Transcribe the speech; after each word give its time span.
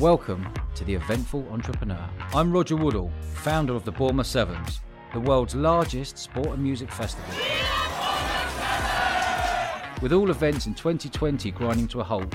Welcome 0.00 0.46
to 0.76 0.84
the 0.84 0.94
Eventful 0.94 1.48
Entrepreneur. 1.50 2.08
I'm 2.32 2.52
Roger 2.52 2.76
Woodall, 2.76 3.10
founder 3.32 3.74
of 3.74 3.84
the 3.84 3.90
Bournemouth 3.90 4.28
Sevens, 4.28 4.80
the 5.12 5.18
world's 5.18 5.56
largest 5.56 6.18
sport 6.18 6.50
and 6.50 6.62
music 6.62 6.92
festival. 6.92 7.34
With 10.00 10.12
all 10.12 10.30
events 10.30 10.66
in 10.66 10.74
2020 10.74 11.50
grinding 11.50 11.88
to 11.88 11.98
a 11.98 12.04
halt, 12.04 12.32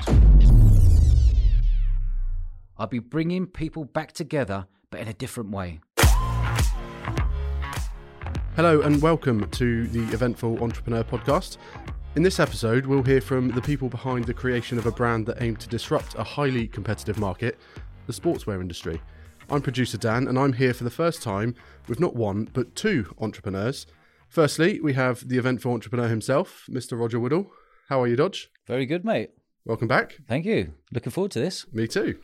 I'll 2.76 2.86
be 2.86 2.98
bringing 2.98 3.46
people 3.46 3.86
back 3.86 4.12
together, 4.12 4.66
but 4.90 5.00
in 5.00 5.08
a 5.08 5.14
different 5.14 5.50
way. 5.50 5.80
Hello 8.56 8.82
and 8.82 9.00
welcome 9.00 9.48
to 9.52 9.86
the 9.86 10.02
Eventful 10.12 10.62
Entrepreneur 10.62 11.02
Podcast. 11.02 11.56
In 12.16 12.22
this 12.22 12.38
episode, 12.38 12.86
we'll 12.86 13.02
hear 13.02 13.20
from 13.20 13.48
the 13.48 13.60
people 13.60 13.88
behind 13.88 14.24
the 14.24 14.34
creation 14.34 14.78
of 14.78 14.86
a 14.86 14.92
brand 14.92 15.26
that 15.26 15.42
aimed 15.42 15.58
to 15.58 15.68
disrupt 15.68 16.14
a 16.14 16.22
highly 16.22 16.68
competitive 16.68 17.18
market, 17.18 17.58
the 18.06 18.12
sportswear 18.12 18.60
industry. 18.60 19.02
I'm 19.50 19.60
producer 19.60 19.98
Dan, 19.98 20.28
and 20.28 20.38
I'm 20.38 20.52
here 20.52 20.72
for 20.72 20.84
the 20.84 20.90
first 20.90 21.24
time 21.24 21.56
with 21.88 21.98
not 21.98 22.14
one, 22.14 22.48
but 22.52 22.76
two 22.76 23.12
entrepreneurs. 23.18 23.88
Firstly, 24.28 24.80
we 24.80 24.92
have 24.92 25.28
the 25.28 25.38
Eventful 25.38 25.72
Entrepreneur 25.72 26.06
himself, 26.06 26.66
Mr. 26.70 26.96
Roger 26.96 27.18
Woodall. 27.18 27.50
How 27.88 28.00
are 28.00 28.06
you, 28.06 28.14
Dodge? 28.14 28.48
Very 28.68 28.86
good, 28.86 29.04
mate. 29.04 29.30
Welcome 29.64 29.88
back. 29.88 30.14
Thank 30.28 30.46
you. 30.46 30.74
Looking 30.92 31.10
forward 31.10 31.32
to 31.32 31.40
this. 31.40 31.66
Me 31.72 31.88
too. 31.88 32.20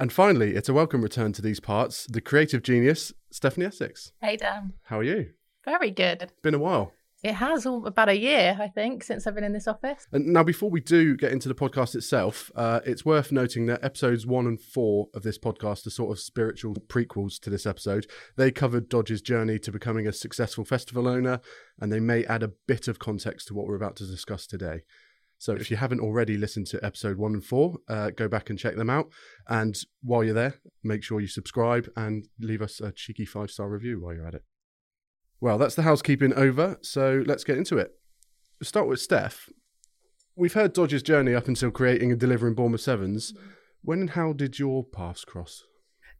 And 0.00 0.12
finally, 0.12 0.56
it's 0.56 0.68
a 0.68 0.74
welcome 0.74 1.00
return 1.00 1.32
to 1.34 1.42
these 1.42 1.60
parts, 1.60 2.06
the 2.06 2.20
creative 2.20 2.64
genius, 2.64 3.12
Stephanie 3.30 3.66
Essex. 3.66 4.10
Hey 4.20 4.36
Dan. 4.36 4.72
How 4.82 4.98
are 4.98 5.04
you? 5.04 5.30
Very 5.64 5.92
good. 5.92 6.32
Been 6.42 6.54
a 6.54 6.58
while. 6.58 6.92
It 7.22 7.34
has 7.34 7.66
all, 7.66 7.86
about 7.86 8.08
a 8.08 8.18
year, 8.18 8.58
I 8.60 8.66
think, 8.66 9.04
since 9.04 9.26
I've 9.26 9.36
been 9.36 9.44
in 9.44 9.52
this 9.52 9.68
office. 9.68 10.08
And 10.10 10.26
now, 10.26 10.42
before 10.42 10.70
we 10.70 10.80
do 10.80 11.16
get 11.16 11.30
into 11.30 11.48
the 11.48 11.54
podcast 11.54 11.94
itself, 11.94 12.50
uh, 12.56 12.80
it's 12.84 13.04
worth 13.04 13.30
noting 13.30 13.66
that 13.66 13.84
episodes 13.84 14.26
one 14.26 14.46
and 14.48 14.60
four 14.60 15.06
of 15.14 15.22
this 15.22 15.38
podcast 15.38 15.86
are 15.86 15.90
sort 15.90 16.10
of 16.10 16.18
spiritual 16.18 16.74
prequels 16.88 17.38
to 17.40 17.50
this 17.50 17.64
episode. 17.64 18.08
They 18.36 18.50
covered 18.50 18.88
Dodge's 18.88 19.22
journey 19.22 19.60
to 19.60 19.70
becoming 19.70 20.08
a 20.08 20.12
successful 20.12 20.64
festival 20.64 21.06
owner, 21.06 21.40
and 21.80 21.92
they 21.92 22.00
may 22.00 22.24
add 22.24 22.42
a 22.42 22.50
bit 22.66 22.88
of 22.88 22.98
context 22.98 23.46
to 23.48 23.54
what 23.54 23.66
we're 23.66 23.76
about 23.76 23.94
to 23.96 24.06
discuss 24.06 24.44
today. 24.44 24.82
So, 25.38 25.52
if 25.52 25.70
you 25.70 25.76
haven't 25.76 26.00
already 26.00 26.36
listened 26.36 26.66
to 26.68 26.84
episode 26.84 27.18
one 27.18 27.34
and 27.34 27.44
four, 27.44 27.76
uh, 27.88 28.10
go 28.10 28.26
back 28.26 28.50
and 28.50 28.58
check 28.58 28.74
them 28.74 28.90
out. 28.90 29.12
And 29.46 29.76
while 30.02 30.24
you're 30.24 30.34
there, 30.34 30.54
make 30.82 31.04
sure 31.04 31.20
you 31.20 31.28
subscribe 31.28 31.88
and 31.96 32.26
leave 32.40 32.62
us 32.62 32.80
a 32.80 32.90
cheeky 32.90 33.26
five 33.26 33.52
star 33.52 33.68
review 33.68 34.00
while 34.00 34.14
you're 34.14 34.26
at 34.26 34.34
it. 34.34 34.42
Well, 35.42 35.58
that's 35.58 35.74
the 35.74 35.82
housekeeping 35.82 36.32
over, 36.34 36.78
so 36.82 37.24
let's 37.26 37.42
get 37.42 37.58
into 37.58 37.76
it. 37.76 37.90
We'll 38.60 38.66
start 38.68 38.86
with 38.86 39.00
Steph. 39.00 39.48
We've 40.36 40.52
heard 40.52 40.72
Dodge's 40.72 41.02
journey 41.02 41.34
up 41.34 41.48
until 41.48 41.72
creating 41.72 42.12
and 42.12 42.20
delivering 42.20 42.54
Bournemouth 42.54 42.82
Sevens. 42.82 43.34
When 43.82 43.98
and 44.02 44.10
how 44.10 44.34
did 44.34 44.60
your 44.60 44.84
paths 44.84 45.24
cross? 45.24 45.64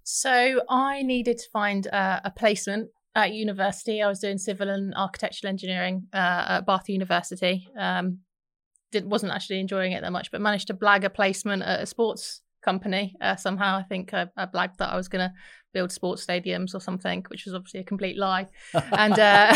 So 0.02 0.62
I 0.68 1.02
needed 1.02 1.38
to 1.38 1.48
find 1.52 1.86
uh, 1.86 2.18
a 2.24 2.32
placement 2.32 2.88
at 3.14 3.32
university. 3.32 4.02
I 4.02 4.08
was 4.08 4.18
doing 4.18 4.38
civil 4.38 4.68
and 4.68 4.92
architectural 4.96 5.50
engineering 5.50 6.08
uh, 6.12 6.44
at 6.48 6.66
Bath 6.66 6.88
University. 6.88 7.68
Um, 7.78 8.18
did, 8.90 9.08
wasn't 9.08 9.30
actually 9.30 9.60
enjoying 9.60 9.92
it 9.92 10.02
that 10.02 10.10
much, 10.10 10.32
but 10.32 10.40
managed 10.40 10.66
to 10.66 10.74
blag 10.74 11.04
a 11.04 11.10
placement 11.10 11.62
at 11.62 11.80
a 11.80 11.86
sports 11.86 12.42
company 12.62 13.14
uh, 13.20 13.36
somehow. 13.36 13.76
I 13.76 13.82
think 13.82 14.14
I, 14.14 14.26
I 14.36 14.46
blagged 14.46 14.78
that 14.78 14.90
I 14.90 14.96
was 14.96 15.08
going 15.08 15.28
to 15.28 15.34
build 15.72 15.90
sports 15.90 16.24
stadiums 16.24 16.74
or 16.74 16.80
something, 16.80 17.24
which 17.28 17.44
was 17.44 17.54
obviously 17.54 17.80
a 17.80 17.84
complete 17.84 18.16
lie. 18.16 18.46
and 18.74 19.18
uh, 19.18 19.54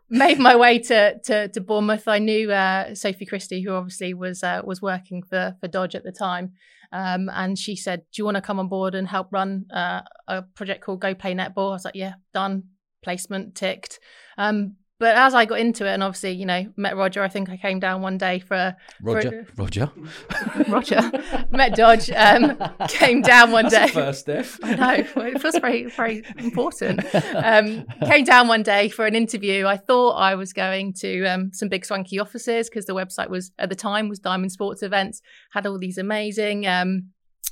made 0.10 0.38
my 0.38 0.56
way 0.56 0.78
to, 0.78 1.18
to, 1.24 1.48
to 1.48 1.60
Bournemouth. 1.60 2.06
I 2.06 2.18
knew 2.18 2.52
uh, 2.52 2.94
Sophie 2.94 3.26
Christie, 3.26 3.62
who 3.62 3.72
obviously 3.72 4.14
was 4.14 4.42
uh, 4.42 4.62
was 4.64 4.82
working 4.82 5.22
for 5.22 5.56
for 5.60 5.68
Dodge 5.68 5.94
at 5.94 6.04
the 6.04 6.12
time, 6.12 6.52
um, 6.92 7.28
and 7.32 7.58
she 7.58 7.76
said, 7.76 8.02
"Do 8.12 8.20
you 8.20 8.24
want 8.24 8.36
to 8.36 8.42
come 8.42 8.58
on 8.58 8.68
board 8.68 8.94
and 8.94 9.08
help 9.08 9.28
run 9.32 9.66
uh, 9.72 10.02
a 10.26 10.42
project 10.42 10.82
called 10.82 11.00
Go 11.00 11.14
Play 11.14 11.34
Netball?" 11.34 11.70
I 11.70 11.74
was 11.74 11.84
like, 11.84 11.94
"Yeah, 11.94 12.14
done." 12.32 12.64
Placement 13.00 13.54
ticked. 13.54 14.00
Um, 14.36 14.74
but 14.98 15.14
as 15.14 15.32
I 15.32 15.44
got 15.44 15.60
into 15.60 15.86
it, 15.86 15.90
and 15.90 16.02
obviously, 16.02 16.32
you 16.32 16.44
know, 16.44 16.66
met 16.76 16.96
Roger. 16.96 17.22
I 17.22 17.28
think 17.28 17.48
I 17.50 17.56
came 17.56 17.78
down 17.78 18.02
one 18.02 18.18
day 18.18 18.40
for 18.40 18.74
Roger. 19.00 19.46
For, 19.54 19.62
Roger. 19.62 19.90
Roger. 20.68 21.10
met 21.50 21.76
Dodge. 21.76 22.10
Um, 22.10 22.58
came 22.88 23.22
down 23.22 23.52
one 23.52 23.68
That's 23.68 23.92
day. 23.92 23.92
first, 23.92 24.20
Steph. 24.20 24.58
I 24.62 24.74
know. 24.74 25.22
It 25.22 25.40
feels 25.40 25.58
very, 25.58 25.84
very 25.84 26.22
important. 26.38 27.04
Um, 27.38 27.84
came 28.04 28.24
down 28.24 28.48
one 28.48 28.62
day 28.62 28.88
for 28.88 29.06
an 29.06 29.14
interview. 29.14 29.66
I 29.66 29.76
thought 29.76 30.12
I 30.12 30.34
was 30.34 30.52
going 30.52 30.92
to 30.94 31.24
um, 31.26 31.50
some 31.52 31.68
big 31.68 31.84
swanky 31.84 32.18
offices 32.18 32.68
because 32.68 32.86
the 32.86 32.94
website 32.94 33.30
was 33.30 33.52
at 33.58 33.68
the 33.68 33.76
time 33.76 34.08
was 34.08 34.18
Diamond 34.18 34.52
Sports 34.52 34.82
Events. 34.82 35.20
Had 35.52 35.66
all 35.66 35.78
these 35.78 35.98
amazing. 35.98 36.66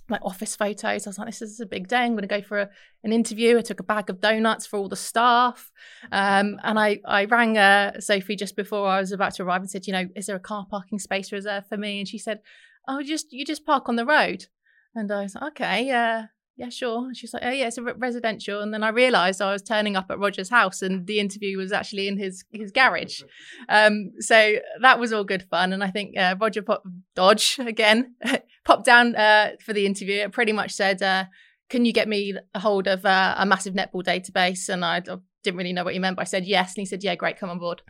Like 0.08 0.24
office 0.24 0.54
photos. 0.54 1.06
I 1.06 1.10
was 1.10 1.18
like, 1.18 1.26
this 1.26 1.42
is 1.42 1.58
a 1.58 1.66
big 1.66 1.88
day. 1.88 1.98
I'm 1.98 2.12
going 2.12 2.22
to 2.22 2.28
go 2.28 2.40
for 2.40 2.60
a, 2.60 2.70
an 3.02 3.12
interview. 3.12 3.58
I 3.58 3.62
took 3.62 3.80
a 3.80 3.84
bag 3.84 4.08
of 4.08 4.20
donuts 4.20 4.64
for 4.64 4.78
all 4.78 4.88
the 4.88 4.94
staff. 4.94 5.72
Um, 6.12 6.60
and 6.62 6.78
I, 6.78 7.00
I 7.04 7.24
rang 7.24 7.58
uh, 7.58 7.98
Sophie 8.00 8.36
just 8.36 8.54
before 8.54 8.86
I 8.86 9.00
was 9.00 9.10
about 9.10 9.34
to 9.34 9.42
arrive 9.42 9.62
and 9.62 9.70
said, 9.70 9.86
you 9.88 9.92
know, 9.92 10.06
is 10.14 10.26
there 10.26 10.36
a 10.36 10.40
car 10.40 10.64
parking 10.70 11.00
space 11.00 11.32
reserved 11.32 11.66
for 11.68 11.76
me? 11.76 11.98
And 11.98 12.06
she 12.06 12.18
said, 12.18 12.40
oh, 12.86 13.02
just 13.02 13.32
you 13.32 13.44
just 13.44 13.66
park 13.66 13.88
on 13.88 13.96
the 13.96 14.06
road. 14.06 14.46
And 14.94 15.10
I 15.10 15.22
was 15.22 15.34
like, 15.34 15.52
okay, 15.52 15.90
uh, 15.90 16.22
yeah, 16.56 16.70
sure. 16.70 17.06
And 17.06 17.16
she's 17.16 17.34
like, 17.34 17.42
oh 17.44 17.50
yeah, 17.50 17.66
it's 17.66 17.76
a 17.76 17.82
re- 17.82 17.92
residential. 17.98 18.62
And 18.62 18.72
then 18.72 18.82
I 18.82 18.88
realised 18.88 19.42
I 19.42 19.52
was 19.52 19.62
turning 19.62 19.94
up 19.94 20.06
at 20.10 20.18
Roger's 20.18 20.48
house, 20.48 20.80
and 20.80 21.06
the 21.06 21.20
interview 21.20 21.58
was 21.58 21.70
actually 21.70 22.08
in 22.08 22.16
his 22.16 22.44
his 22.50 22.72
garage. 22.72 23.22
Um, 23.68 24.12
so 24.20 24.54
that 24.80 24.98
was 24.98 25.12
all 25.12 25.24
good 25.24 25.42
fun. 25.50 25.74
And 25.74 25.84
I 25.84 25.90
think 25.90 26.16
uh, 26.16 26.34
Roger 26.40 26.62
pop- 26.62 26.84
Dodge 27.14 27.58
again 27.58 28.14
popped 28.64 28.86
down 28.86 29.14
uh, 29.16 29.50
for 29.60 29.74
the 29.74 29.84
interview. 29.84 30.22
It 30.22 30.32
pretty 30.32 30.52
much 30.52 30.72
said, 30.72 31.02
uh, 31.02 31.24
"Can 31.68 31.84
you 31.84 31.92
get 31.92 32.08
me 32.08 32.34
a 32.54 32.58
hold 32.58 32.86
of 32.86 33.04
uh, 33.04 33.34
a 33.36 33.44
massive 33.44 33.74
netball 33.74 34.02
database?" 34.02 34.70
And 34.70 34.82
I, 34.82 34.96
I 34.96 35.16
didn't 35.44 35.58
really 35.58 35.74
know 35.74 35.84
what 35.84 35.92
he 35.92 36.00
meant, 36.00 36.16
but 36.16 36.22
I 36.22 36.24
said 36.24 36.46
yes, 36.46 36.74
and 36.74 36.80
he 36.80 36.86
said, 36.86 37.04
"Yeah, 37.04 37.16
great, 37.16 37.38
come 37.38 37.50
on 37.50 37.58
board." 37.58 37.82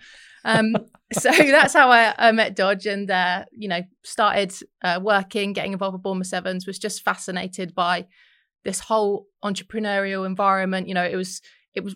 Um, 0.44 0.74
so 1.12 1.30
that's 1.30 1.72
how 1.72 1.92
I, 1.92 2.14
I 2.18 2.32
met 2.32 2.56
Dodge, 2.56 2.86
and 2.86 3.08
uh, 3.08 3.44
you 3.52 3.68
know, 3.68 3.82
started 4.02 4.52
uh, 4.82 4.98
working, 5.00 5.52
getting 5.52 5.72
involved 5.72 5.92
with 5.92 6.02
Bournemouth 6.02 6.26
Sevens. 6.26 6.66
Was 6.66 6.80
just 6.80 7.04
fascinated 7.04 7.76
by 7.76 8.06
this 8.66 8.80
whole 8.80 9.26
entrepreneurial 9.42 10.26
environment. 10.26 10.88
You 10.88 10.94
know, 10.94 11.04
it 11.04 11.16
was 11.16 11.40
it 11.76 11.84
was 11.84 11.94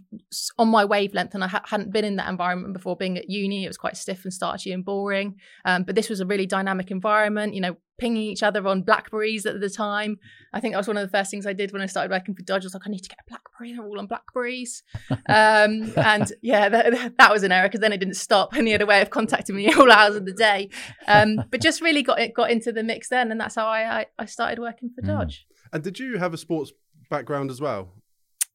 on 0.58 0.68
my 0.68 0.84
wavelength, 0.84 1.34
and 1.34 1.42
I 1.42 1.48
ha- 1.48 1.64
hadn't 1.64 1.90
been 1.90 2.04
in 2.04 2.16
that 2.16 2.28
environment 2.28 2.74
before. 2.74 2.96
Being 2.96 3.16
at 3.16 3.30
uni, 3.30 3.64
it 3.64 3.68
was 3.68 3.78
quite 3.78 3.96
stiff 3.96 4.24
and 4.24 4.32
starchy 4.32 4.72
and 4.72 4.84
boring. 4.84 5.36
Um, 5.64 5.84
but 5.84 5.94
this 5.94 6.10
was 6.10 6.20
a 6.20 6.26
really 6.26 6.46
dynamic 6.46 6.90
environment. 6.90 7.54
You 7.54 7.62
know, 7.62 7.76
pinging 7.98 8.22
each 8.22 8.42
other 8.42 8.66
on 8.68 8.82
Blackberries 8.82 9.46
at 9.46 9.58
the 9.58 9.70
time. 9.70 10.18
I 10.52 10.60
think 10.60 10.74
that 10.74 10.78
was 10.78 10.86
one 10.86 10.98
of 10.98 11.02
the 11.02 11.16
first 11.16 11.30
things 11.30 11.46
I 11.46 11.54
did 11.54 11.72
when 11.72 11.80
I 11.80 11.86
started 11.86 12.10
working 12.10 12.34
for 12.34 12.42
Dodge. 12.42 12.64
I 12.64 12.66
was 12.66 12.74
like, 12.74 12.86
I 12.86 12.90
need 12.90 13.02
to 13.02 13.08
get 13.08 13.18
a 13.20 13.28
Blackberry. 13.28 13.72
They're 13.72 13.86
all 13.86 13.98
on 13.98 14.06
Blackberries. 14.06 14.82
Um, 15.10 15.16
and 15.96 16.30
yeah, 16.42 16.68
that, 16.68 17.14
that 17.18 17.32
was 17.32 17.42
an 17.42 17.50
error 17.50 17.68
because 17.68 17.80
then 17.80 17.94
it 17.94 17.98
didn't 18.00 18.14
stop, 18.14 18.52
and 18.52 18.66
he 18.66 18.72
had 18.72 18.82
a 18.82 18.86
way 18.86 19.00
of 19.00 19.08
contacting 19.08 19.56
me 19.56 19.72
all 19.78 19.90
hours 19.90 20.14
of 20.14 20.26
the 20.26 20.34
day. 20.34 20.68
Um, 21.08 21.42
but 21.50 21.62
just 21.62 21.80
really 21.80 22.02
got 22.02 22.20
it 22.20 22.34
got 22.34 22.50
into 22.50 22.70
the 22.70 22.82
mix 22.82 23.08
then, 23.08 23.30
and 23.30 23.40
that's 23.40 23.54
how 23.54 23.66
I 23.66 24.00
I, 24.00 24.06
I 24.18 24.24
started 24.26 24.58
working 24.58 24.90
for 24.94 25.00
Dodge. 25.00 25.46
And 25.72 25.82
did 25.82 25.98
you 25.98 26.18
have 26.18 26.34
a 26.34 26.38
sports 26.38 26.72
background 27.08 27.50
as 27.50 27.60
well? 27.60 27.90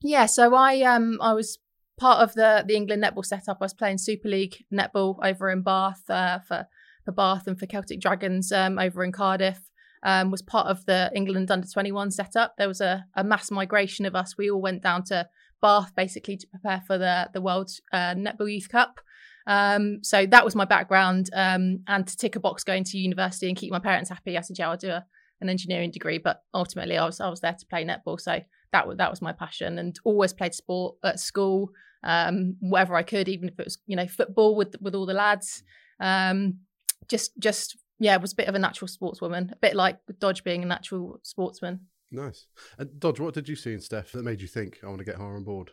Yeah, 0.02 0.26
so 0.26 0.53
I 0.53 0.81
um 0.81 1.20
I 1.22 1.34
was 1.34 1.59
part 1.98 2.22
of 2.22 2.34
the 2.36 2.64
the 2.68 2.76
England 2.76 3.03
netball 3.03 3.26
setup. 3.26 3.58
I 3.62 3.66
was 3.66 3.74
playing 3.74 3.98
Super 3.98 4.30
League 4.30 4.66
netball 4.74 5.18
over 5.24 5.50
in 5.50 5.62
Bath 5.62 6.09
uh, 6.09 6.40
for 6.40 6.68
for 7.03 7.12
Bath 7.12 7.48
and 7.48 7.58
for 7.58 7.66
Celtic 7.66 8.02
Dragons 8.02 8.52
um, 8.52 8.80
over 8.80 9.03
in 9.03 9.12
Cardiff. 9.12 9.59
Um, 10.03 10.30
was 10.30 10.42
part 10.44 10.68
of 10.68 10.86
the 10.86 11.09
England 11.16 11.50
under 11.50 11.68
21 11.68 12.12
setup. 12.12 12.53
There 12.58 12.68
was 12.68 12.81
a, 12.81 13.06
a 13.16 13.24
mass 13.24 13.50
migration 13.50 14.06
of 14.06 14.16
us. 14.16 14.38
We 14.38 14.52
all 14.52 14.62
went 14.62 14.84
down 14.84 15.03
to 15.06 15.28
Bath 15.64 15.96
basically 15.96 16.38
to 16.38 16.47
prepare 16.47 16.84
for 16.86 16.97
the 16.97 17.30
the 17.34 17.42
World 17.42 17.72
uh, 17.92 18.14
Netball 18.14 18.53
Youth 18.53 18.70
Cup. 18.70 19.00
Um, 19.47 20.00
so 20.03 20.26
that 20.26 20.46
was 20.46 20.56
my 20.56 20.66
background. 20.66 21.30
Um, 21.34 21.80
and 21.88 22.08
to 22.08 22.18
tick 22.18 22.36
a 22.36 22.40
box 22.40 22.64
going 22.64 22.84
to 22.86 22.97
university 22.97 23.47
and 23.47 23.58
keep 23.58 23.72
my 23.72 23.80
parents 23.80 24.09
happy, 24.09 24.38
I 24.38 24.41
said, 24.41 24.58
yeah, 24.58 24.70
I'll 24.70 24.78
do 24.78 24.90
a, 24.90 25.06
an 25.41 25.49
engineering 25.49 25.91
degree. 25.91 26.17
But 26.17 26.43
ultimately, 26.53 26.97
I 26.97 27.05
was 27.05 27.20
I 27.20 27.29
was 27.29 27.41
there 27.41 27.55
to 27.58 27.66
play 27.66 27.85
netball. 27.85 28.20
So 28.20 28.41
that 28.72 28.87
was 28.87 28.97
that 28.97 29.09
was 29.09 29.22
my 29.22 29.32
passion, 29.32 29.79
and 29.79 29.97
always 30.03 30.34
played 30.34 30.53
sport 30.53 30.96
at 31.03 31.20
school, 31.20 31.72
um, 32.03 32.55
wherever 32.61 32.96
I 32.96 33.03
could, 33.03 33.28
even 33.28 33.49
if 33.49 33.59
it 33.59 33.66
was 33.66 33.78
you 33.85 33.96
know 33.96 34.08
football 34.08 34.55
with 34.55 34.76
with 34.82 34.96
all 34.96 35.05
the 35.05 35.14
lads. 35.14 35.64
Um, 35.99 36.59
just 37.08 37.37
just 37.40 37.78
yeah, 37.99 38.17
was 38.17 38.34
a 38.34 38.35
bit 38.35 38.47
of 38.47 38.55
a 38.55 38.59
natural 38.59 38.87
sportswoman, 38.87 39.52
a 39.52 39.55
bit 39.58 39.76
like 39.76 39.99
Dodge 40.20 40.43
being 40.43 40.64
a 40.64 40.66
natural 40.66 41.20
sportsman. 41.23 41.82
Nice. 42.11 42.47
And 42.78 42.99
Dodge, 42.99 43.20
what 43.20 43.34
did 43.34 43.49
you 43.49 43.55
see 43.55 43.73
in 43.73 43.82
Steph 43.82 44.11
that 44.11 44.23
made 44.23 44.41
you 44.41 44.47
think 44.47 44.79
I 44.84 44.87
want 44.87 44.99
to 44.99 45.05
get 45.05 45.16
her 45.16 45.35
on 45.35 45.43
board? 45.43 45.72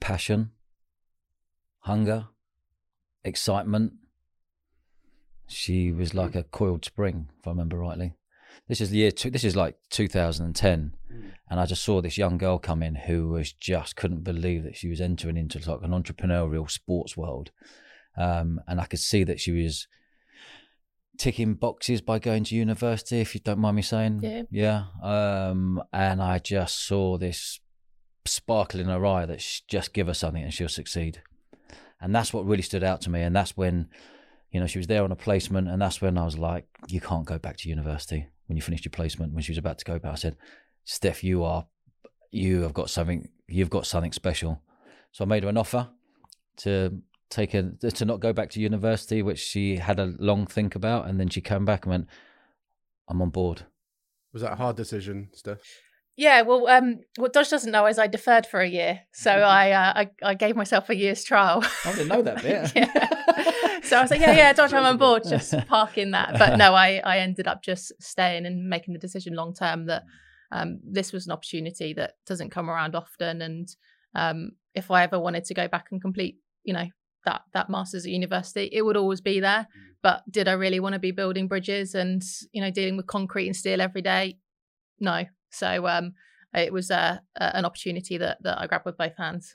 Passion, 0.00 0.50
hunger, 1.80 2.26
excitement. 3.24 3.94
She 5.48 5.92
was 5.92 6.12
like 6.12 6.34
a 6.34 6.42
coiled 6.42 6.84
spring, 6.84 7.30
if 7.38 7.46
I 7.46 7.50
remember 7.50 7.78
rightly. 7.78 8.14
This 8.68 8.80
is 8.80 8.90
the 8.90 8.98
year. 8.98 9.10
Two, 9.10 9.30
this 9.30 9.44
is 9.44 9.56
like 9.56 9.76
2010, 9.90 10.94
and 11.48 11.60
I 11.60 11.66
just 11.66 11.82
saw 11.82 12.00
this 12.00 12.18
young 12.18 12.38
girl 12.38 12.58
come 12.58 12.82
in 12.82 12.94
who 12.94 13.28
was 13.28 13.52
just 13.52 13.96
couldn't 13.96 14.24
believe 14.24 14.64
that 14.64 14.76
she 14.76 14.88
was 14.88 15.00
entering 15.00 15.36
into 15.36 15.58
like 15.70 15.82
an 15.82 15.90
entrepreneurial 15.90 16.70
sports 16.70 17.16
world, 17.16 17.50
um, 18.16 18.60
and 18.66 18.80
I 18.80 18.86
could 18.86 19.00
see 19.00 19.24
that 19.24 19.40
she 19.40 19.52
was 19.52 19.86
ticking 21.16 21.54
boxes 21.54 22.00
by 22.00 22.18
going 22.18 22.44
to 22.44 22.54
university, 22.54 23.20
if 23.20 23.34
you 23.34 23.40
don't 23.40 23.58
mind 23.58 23.76
me 23.76 23.82
saying. 23.82 24.20
Yeah. 24.22 24.42
Yeah. 24.50 24.84
Um, 25.02 25.82
and 25.92 26.22
I 26.22 26.38
just 26.38 26.86
saw 26.86 27.16
this 27.16 27.60
sparkle 28.24 28.80
in 28.80 28.86
her 28.86 29.04
eye 29.06 29.26
that 29.26 29.40
sh- 29.40 29.60
just 29.68 29.92
give 29.92 30.08
her 30.08 30.14
something 30.14 30.42
and 30.42 30.52
she'll 30.52 30.68
succeed. 30.68 31.22
And 32.00 32.14
that's 32.14 32.32
what 32.32 32.46
really 32.46 32.62
stood 32.62 32.84
out 32.84 33.00
to 33.02 33.10
me. 33.10 33.22
And 33.22 33.34
that's 33.34 33.56
when, 33.56 33.88
you 34.50 34.60
know, 34.60 34.66
she 34.66 34.78
was 34.78 34.86
there 34.86 35.04
on 35.04 35.12
a 35.12 35.16
placement, 35.16 35.68
and 35.68 35.80
that's 35.80 36.00
when 36.00 36.18
I 36.18 36.24
was 36.24 36.36
like, 36.36 36.66
you 36.88 37.00
can't 37.00 37.24
go 37.24 37.38
back 37.38 37.56
to 37.58 37.68
university 37.68 38.28
when 38.46 38.56
you 38.56 38.62
finished 38.62 38.84
your 38.84 38.90
placement. 38.90 39.32
When 39.32 39.42
she 39.42 39.52
was 39.52 39.58
about 39.58 39.78
to 39.78 39.84
go 39.84 39.98
back, 39.98 40.12
I 40.12 40.16
said, 40.16 40.36
Steph, 40.84 41.24
you 41.24 41.44
are, 41.44 41.66
you 42.30 42.62
have 42.62 42.74
got 42.74 42.90
something, 42.90 43.28
you've 43.48 43.70
got 43.70 43.86
something 43.86 44.12
special. 44.12 44.62
So 45.12 45.24
I 45.24 45.28
made 45.28 45.42
her 45.42 45.48
an 45.48 45.56
offer 45.56 45.88
to 46.58 47.00
take 47.30 47.54
a 47.54 47.72
to 47.72 48.04
not 48.04 48.20
go 48.20 48.32
back 48.32 48.50
to 48.50 48.60
university, 48.60 49.22
which 49.22 49.38
she 49.40 49.76
had 49.76 49.98
a 49.98 50.14
long 50.18 50.46
think 50.46 50.74
about, 50.74 51.08
and 51.08 51.18
then 51.18 51.28
she 51.28 51.40
came 51.40 51.64
back 51.64 51.84
and 51.84 51.90
went, 51.90 52.08
"I'm 53.08 53.20
on 53.22 53.30
board." 53.30 53.62
Was 54.32 54.42
that 54.42 54.52
a 54.52 54.56
hard 54.56 54.76
decision, 54.76 55.30
Steph? 55.32 55.60
Yeah, 56.16 56.42
well, 56.42 56.66
um, 56.68 57.00
what 57.16 57.32
Dodge 57.32 57.50
doesn't 57.50 57.70
know 57.72 57.86
is 57.86 57.98
I 57.98 58.06
deferred 58.06 58.46
for 58.46 58.60
a 58.60 58.68
year, 58.68 59.00
so 59.12 59.30
Mm-hmm. 59.30 59.50
I, 59.50 59.72
uh, 59.72 59.92
I 59.96 60.30
I 60.30 60.34
gave 60.34 60.56
myself 60.56 60.88
a 60.88 60.96
year's 60.96 61.24
trial. 61.24 61.64
I 61.84 61.92
didn't 61.92 62.08
know 62.08 62.22
that 62.22 62.42
bit. 62.42 62.72
yeah. 62.76 63.22
So 63.86 63.98
I 63.98 64.02
was 64.02 64.10
like, 64.10 64.20
yeah, 64.20 64.36
yeah, 64.36 64.52
Dodge, 64.52 64.72
I'm 64.72 64.84
on 64.84 64.96
board. 64.96 65.22
Just 65.24 65.54
parking 65.68 66.10
that. 66.10 66.38
But 66.38 66.56
no, 66.56 66.74
I 66.74 67.00
I 67.04 67.18
ended 67.18 67.46
up 67.46 67.62
just 67.62 67.92
staying 68.00 68.46
and 68.46 68.68
making 68.68 68.94
the 68.94 69.00
decision 69.00 69.34
long 69.34 69.54
term 69.54 69.86
that 69.86 70.02
um, 70.52 70.80
this 70.84 71.12
was 71.12 71.26
an 71.26 71.32
opportunity 71.32 71.92
that 71.94 72.14
doesn't 72.26 72.50
come 72.50 72.70
around 72.70 72.94
often, 72.94 73.42
and 73.42 73.68
um, 74.14 74.50
if 74.74 74.90
I 74.90 75.02
ever 75.02 75.18
wanted 75.18 75.44
to 75.44 75.54
go 75.54 75.68
back 75.68 75.86
and 75.90 76.00
complete, 76.00 76.36
you 76.64 76.74
know, 76.74 76.86
that 77.24 77.42
that 77.52 77.70
masters 77.70 78.06
at 78.06 78.12
university, 78.12 78.68
it 78.72 78.82
would 78.82 78.96
always 78.96 79.20
be 79.20 79.40
there. 79.40 79.66
But 80.02 80.22
did 80.30 80.48
I 80.48 80.52
really 80.52 80.80
want 80.80 80.94
to 80.94 80.98
be 80.98 81.10
building 81.10 81.48
bridges 81.48 81.94
and 81.94 82.22
you 82.52 82.62
know 82.62 82.70
dealing 82.70 82.96
with 82.96 83.06
concrete 83.06 83.46
and 83.46 83.56
steel 83.56 83.80
every 83.80 84.02
day? 84.02 84.38
No. 84.98 85.24
So 85.50 85.86
um, 85.86 86.12
it 86.54 86.72
was 86.72 86.90
uh, 86.90 87.18
a, 87.36 87.56
an 87.56 87.64
opportunity 87.64 88.18
that 88.18 88.42
that 88.42 88.58
I 88.58 88.66
grabbed 88.66 88.86
with 88.86 88.96
both 88.96 89.16
hands. 89.16 89.54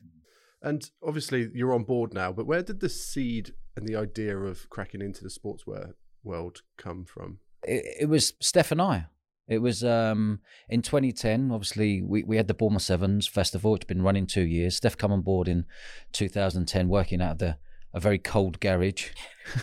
And 0.61 0.89
obviously, 1.05 1.49
you're 1.53 1.73
on 1.73 1.83
board 1.83 2.13
now. 2.13 2.31
But 2.31 2.45
where 2.45 2.61
did 2.61 2.79
the 2.79 2.89
seed 2.89 3.53
and 3.75 3.87
the 3.87 3.95
idea 3.95 4.37
of 4.37 4.69
cracking 4.69 5.01
into 5.01 5.23
the 5.23 5.29
sportswear 5.29 5.93
world 6.23 6.61
come 6.77 7.05
from? 7.05 7.39
it, 7.63 7.85
it 8.01 8.09
was 8.09 8.33
Steph 8.39 8.71
and 8.71 8.81
I. 8.81 9.07
It 9.47 9.59
was 9.59 9.83
um, 9.83 10.39
in 10.69 10.81
2010. 10.81 11.51
Obviously, 11.51 12.01
we, 12.01 12.23
we 12.23 12.37
had 12.37 12.47
the 12.47 12.53
Bournemouth 12.53 12.83
Sevens 12.83 13.27
Festival. 13.27 13.75
It's 13.75 13.85
been 13.85 14.01
running 14.01 14.25
two 14.25 14.43
years. 14.43 14.77
Steph 14.77 14.97
come 14.97 15.11
on 15.11 15.21
board 15.21 15.47
in 15.47 15.65
2010, 16.13 16.87
working 16.87 17.21
out 17.21 17.33
of 17.33 17.37
the 17.39 17.57
a 17.93 17.99
very 17.99 18.17
cold 18.17 18.59
garage. 18.61 19.09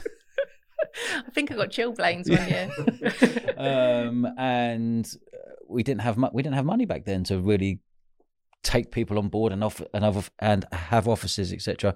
I 1.15 1.31
think 1.31 1.51
I 1.51 1.55
got 1.55 1.71
chilblains 1.71 2.29
one 2.37 2.49
year. 2.49 3.55
um, 3.57 4.27
and 4.37 5.07
uh, 5.33 5.53
we 5.67 5.83
didn't 5.83 6.03
have 6.03 6.19
mu- 6.19 6.29
we 6.33 6.43
didn't 6.43 6.57
have 6.57 6.67
money 6.67 6.85
back 6.85 7.07
then 7.07 7.25
to 7.25 7.39
really 7.39 7.81
take 8.63 8.91
people 8.91 9.19
on 9.19 9.29
board 9.29 9.53
and 9.53 9.63
off 9.63 9.81
and 9.95 10.05
other 10.05 10.23
and 10.39 10.65
have 10.73 11.09
offices 11.09 11.53
etc. 11.53 11.95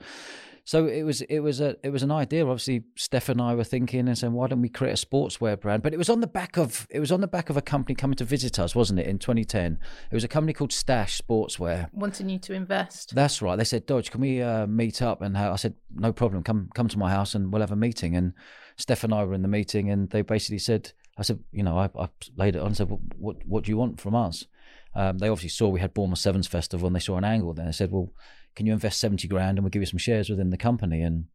So 0.65 0.87
it 0.87 1.03
was 1.03 1.23
it 1.23 1.41
was 1.41 1.61
a 1.61 1.77
it 1.83 1.91
was 1.91 2.05
an 2.05 2.13
idea. 2.13 2.47
Obviously, 2.47 2.85
Steph 2.95 3.29
and 3.29 3.41
I 3.41 3.55
were 3.57 3.65
thinking 3.65 4.07
and 4.07 4.17
saying, 4.17 4.33
why 4.33 4.47
don't 4.47 4.63
we 4.63 4.69
create 4.69 4.93
a 4.93 5.07
sportswear 5.07 5.61
brand? 5.61 5.83
But 5.83 5.93
it 5.93 5.97
was 5.97 6.09
on 6.09 6.21
the 6.21 6.29
back 6.29 6.57
of 6.57 6.87
it 6.89 7.01
was 7.01 7.11
on 7.11 7.21
the 7.21 7.27
back 7.27 7.51
of 7.51 7.57
a 7.57 7.63
company 7.63 7.97
coming 7.97 8.17
to 8.17 8.25
visit 8.25 8.61
us, 8.61 8.75
wasn't 8.75 9.01
it? 9.01 9.07
In 9.07 9.19
2010, 9.19 9.79
it 10.11 10.15
was 10.15 10.23
a 10.23 10.29
company 10.29 10.53
called 10.53 10.73
Stash 10.73 11.21
Sportswear. 11.21 11.89
Wanting 11.93 12.29
you 12.29 12.39
to 12.39 12.55
invest. 12.55 13.13
That's 13.15 13.43
right. 13.43 13.57
They 13.57 13.65
said, 13.65 13.87
Dodge, 13.87 14.13
can 14.13 14.21
we 14.21 14.41
uh, 14.41 14.69
meet 14.69 15.03
up? 15.03 15.21
And 15.21 15.37
I 15.37 15.57
said, 15.57 15.75
no 15.97 16.13
problem. 16.13 16.45
Come 16.45 16.71
come 16.75 16.89
to 16.89 16.99
my 16.99 17.11
house 17.11 17.35
and 17.35 17.53
we'll 17.53 17.63
have 17.63 17.73
a 17.73 17.77
meeting. 17.77 18.15
And 18.15 18.33
Steph 18.77 19.03
and 19.03 19.13
I 19.13 19.25
were 19.25 19.35
in 19.35 19.43
the 19.43 19.49
meeting, 19.49 19.91
and 19.91 20.11
they 20.11 20.23
basically 20.23 20.59
said, 20.59 20.93
I 21.19 21.23
said, 21.23 21.41
you 21.51 21.65
know, 21.65 21.77
I, 21.77 21.91
I 21.99 22.09
laid 22.37 22.55
it 22.55 22.61
on 22.61 22.69
and 22.69 22.77
said, 22.77 22.89
well, 22.89 23.01
what 23.19 23.45
what 23.47 23.65
do 23.65 23.73
you 23.73 23.77
want 23.77 24.01
from 24.01 24.15
us? 24.15 24.47
Um, 24.95 25.19
they 25.19 25.29
obviously 25.29 25.49
saw 25.49 25.69
we 25.69 25.81
had 25.81 25.95
Bournemouth 25.95 26.19
Sevens 26.19 26.47
Festival, 26.47 26.87
and 26.87 26.95
they 26.95 27.01
saw 27.01 27.17
an 27.17 27.25
angle. 27.25 27.55
Then 27.55 27.67
they 27.67 27.73
said, 27.73 27.91
well, 27.91 28.13
can 28.55 28.67
you 28.67 28.73
invest 28.73 29.01
seventy 29.01 29.29
grand 29.29 29.59
and 29.59 29.65
we'll 29.65 29.71
give 29.71 29.83
you 29.83 29.87
some 29.87 29.99
shares 29.99 30.29
within 30.29 30.51
the 30.51 30.57
company? 30.57 31.03
And 31.03 31.27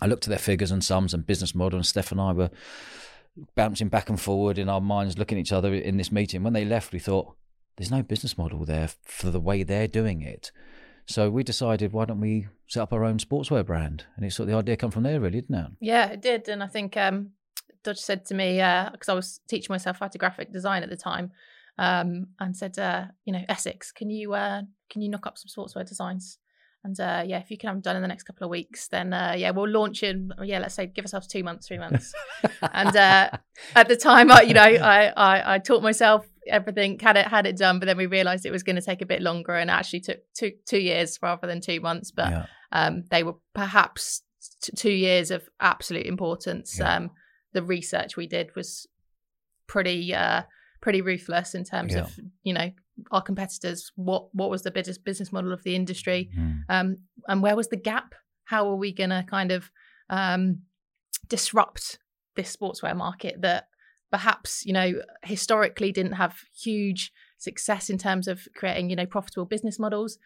I 0.00 0.06
looked 0.06 0.26
at 0.26 0.30
their 0.30 0.38
figures 0.38 0.70
and 0.70 0.84
sums 0.84 1.12
and 1.14 1.26
business 1.26 1.54
model, 1.54 1.78
and 1.78 1.86
Steph 1.86 2.12
and 2.12 2.20
I 2.20 2.32
were 2.32 2.50
bouncing 3.54 3.88
back 3.88 4.08
and 4.08 4.20
forward 4.20 4.58
in 4.58 4.68
our 4.68 4.80
minds, 4.80 5.18
looking 5.18 5.38
at 5.38 5.42
each 5.42 5.52
other 5.52 5.74
in 5.74 5.96
this 5.96 6.12
meeting. 6.12 6.42
When 6.42 6.52
they 6.52 6.64
left, 6.64 6.92
we 6.92 6.98
thought, 6.98 7.34
there's 7.76 7.90
no 7.90 8.02
business 8.02 8.36
model 8.36 8.64
there 8.64 8.90
for 9.02 9.30
the 9.30 9.40
way 9.40 9.62
they're 9.62 9.88
doing 9.88 10.20
it. 10.20 10.52
So 11.06 11.30
we 11.30 11.42
decided, 11.42 11.92
why 11.92 12.04
don't 12.04 12.20
we 12.20 12.46
set 12.68 12.82
up 12.82 12.92
our 12.92 13.04
own 13.04 13.18
sportswear 13.18 13.64
brand? 13.64 14.04
And 14.16 14.24
it 14.24 14.32
sort 14.32 14.48
of 14.48 14.52
the 14.52 14.58
idea 14.58 14.76
come 14.76 14.90
from 14.90 15.02
there, 15.02 15.18
really, 15.18 15.40
didn't 15.40 15.56
it? 15.56 15.70
Yeah, 15.80 16.08
it 16.08 16.20
did. 16.20 16.48
And 16.48 16.62
I 16.62 16.66
think 16.66 16.96
um, 16.96 17.30
Dodge 17.82 17.98
said 17.98 18.26
to 18.26 18.34
me, 18.34 18.56
because 18.92 19.08
I 19.08 19.14
was 19.14 19.40
teaching 19.48 19.72
myself 19.72 19.98
how 19.98 20.08
to 20.08 20.18
graphic 20.18 20.52
design 20.52 20.82
at 20.82 20.90
the 20.90 20.96
time, 20.96 21.32
um, 21.78 22.26
and 22.38 22.56
said, 22.56 22.78
uh, 22.78 23.06
you 23.24 23.32
know, 23.32 23.42
Essex, 23.48 23.92
can 23.92 24.10
you 24.10 24.34
uh, 24.34 24.62
can 24.90 25.02
you 25.02 25.08
knock 25.08 25.26
up 25.26 25.38
some 25.38 25.48
sportswear 25.48 25.86
designs? 25.86 26.38
And 26.84 26.98
uh, 26.98 27.22
yeah, 27.24 27.38
if 27.38 27.50
you 27.50 27.56
can 27.56 27.68
have 27.68 27.76
them 27.76 27.82
done 27.82 27.96
in 27.96 28.02
the 28.02 28.08
next 28.08 28.24
couple 28.24 28.44
of 28.44 28.50
weeks, 28.50 28.88
then 28.88 29.12
uh, 29.12 29.34
yeah, 29.36 29.50
we'll 29.50 29.68
launch 29.68 30.02
in. 30.02 30.32
Yeah, 30.42 30.58
let's 30.58 30.74
say 30.74 30.86
give 30.86 31.04
ourselves 31.04 31.28
two 31.28 31.44
months, 31.44 31.68
three 31.68 31.78
months. 31.78 32.12
and 32.72 32.96
uh, 32.96 33.30
at 33.76 33.88
the 33.88 33.96
time, 33.96 34.32
I, 34.32 34.42
you 34.42 34.54
know, 34.54 34.62
I, 34.62 35.12
I 35.16 35.54
I 35.54 35.58
taught 35.58 35.82
myself 35.82 36.26
everything, 36.48 36.98
had 36.98 37.16
it 37.16 37.28
had 37.28 37.46
it 37.46 37.56
done, 37.56 37.78
but 37.78 37.86
then 37.86 37.96
we 37.96 38.06
realised 38.06 38.44
it 38.44 38.50
was 38.50 38.64
going 38.64 38.76
to 38.76 38.82
take 38.82 39.00
a 39.00 39.06
bit 39.06 39.22
longer, 39.22 39.54
and 39.54 39.70
actually 39.70 40.00
took 40.00 40.18
two 40.34 40.52
two 40.66 40.80
years 40.80 41.20
rather 41.22 41.46
than 41.46 41.60
two 41.60 41.80
months. 41.80 42.10
But 42.10 42.30
yeah. 42.30 42.46
um, 42.72 43.04
they 43.10 43.22
were 43.22 43.36
perhaps 43.54 44.22
t- 44.60 44.72
two 44.76 44.92
years 44.92 45.30
of 45.30 45.48
absolute 45.60 46.06
importance. 46.06 46.78
Yeah. 46.80 46.96
Um, 46.96 47.10
the 47.52 47.62
research 47.62 48.16
we 48.16 48.26
did 48.26 48.56
was 48.56 48.88
pretty 49.68 50.14
uh, 50.14 50.42
pretty 50.82 51.00
ruthless 51.00 51.54
in 51.54 51.64
terms 51.64 51.94
Yeah. 51.94 52.00
of 52.02 52.18
you 52.42 52.52
know 52.52 52.70
our 53.10 53.22
competitors. 53.22 53.90
What 53.96 54.34
what 54.34 54.50
was 54.50 54.62
the 54.62 54.70
business 54.70 54.98
business 54.98 55.32
model 55.32 55.52
of 55.52 55.62
the 55.62 55.74
industry, 55.74 56.28
Mm. 56.36 56.64
um, 56.68 56.96
and 57.28 57.42
where 57.42 57.56
was 57.56 57.68
the 57.68 57.76
gap? 57.90 58.14
How 58.44 58.68
are 58.68 58.76
we 58.76 58.92
going 58.92 59.10
to 59.10 59.24
kind 59.36 59.50
of 59.52 59.70
um, 60.10 60.62
disrupt 61.28 61.98
this 62.36 62.54
sportswear 62.56 62.96
market 62.96 63.40
that 63.42 63.68
perhaps 64.10 64.64
you 64.66 64.72
know 64.72 64.92
historically 65.22 65.92
didn't 65.92 66.12
have 66.12 66.34
huge 66.58 67.12
success 67.38 67.88
in 67.90 67.98
terms 67.98 68.28
of 68.28 68.46
creating 68.54 68.90
you 68.90 68.96
know 68.96 69.06
profitable 69.06 69.44
business 69.46 69.78
models 69.78 70.18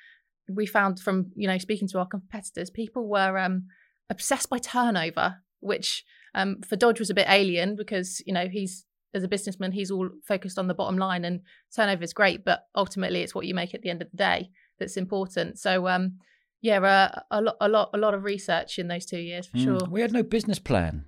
we 0.49 0.67
found 0.67 0.99
from 1.01 1.31
you 1.37 1.47
know 1.49 1.59
speaking 1.59 1.89
to 1.89 1.99
our 1.99 2.07
competitors 2.07 2.71
people 2.71 3.09
were 3.09 3.39
um 3.39 3.65
obsessed 4.11 4.49
by 4.51 4.59
turnover 4.59 5.37
which 5.61 6.05
um 6.35 6.61
for 6.63 6.77
dodge 6.77 6.99
was 7.01 7.11
a 7.11 7.15
bit 7.15 7.27
alien 7.29 7.75
because 7.77 8.23
you 8.27 8.33
know 8.33 8.49
he's 8.49 8.85
as 9.17 9.25
a 9.25 9.29
businessman 9.29 9.73
he's 9.73 9.91
all 9.91 10.09
focused 10.27 10.59
on 10.59 10.69
the 10.69 10.75
bottom 10.75 10.97
line 10.99 11.25
and 11.25 11.41
turnover 11.75 12.05
is 12.05 12.13
great 12.13 12.45
but 12.45 12.67
ultimately 12.75 13.21
it's 13.23 13.35
what 13.35 13.47
you 13.47 13.55
make 13.55 13.75
at 13.75 13.83
the 13.83 13.91
end 13.91 14.03
of 14.03 14.11
the 14.11 14.17
day 14.17 14.51
that's 14.79 14.97
important 14.97 15.59
so 15.59 15.89
um 15.89 16.13
yeah 16.61 16.79
uh, 16.79 17.21
a 17.31 17.41
lot 17.41 17.57
a 17.61 17.69
lot 17.69 17.91
a 17.95 17.99
lot 17.99 18.15
of 18.15 18.23
research 18.25 18.79
in 18.79 18.89
those 18.89 19.07
two 19.07 19.19
years 19.19 19.47
for 19.47 19.57
Mm. 19.57 19.65
sure 19.65 19.81
We 19.91 20.01
had 20.03 20.13
no 20.13 20.23
business 20.23 20.59
plan. 20.59 21.05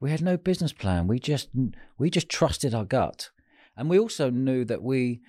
We 0.00 0.10
had 0.10 0.22
no 0.22 0.36
business 0.36 0.72
plan. 0.72 1.06
We 1.06 1.18
just 1.18 1.48
we 1.98 2.10
just 2.10 2.28
trusted 2.28 2.74
our 2.74 2.84
gut, 2.84 3.30
and 3.76 3.88
we 3.90 3.98
also 3.98 4.28
knew 4.30 4.64
that 4.66 4.82
we 4.82 5.22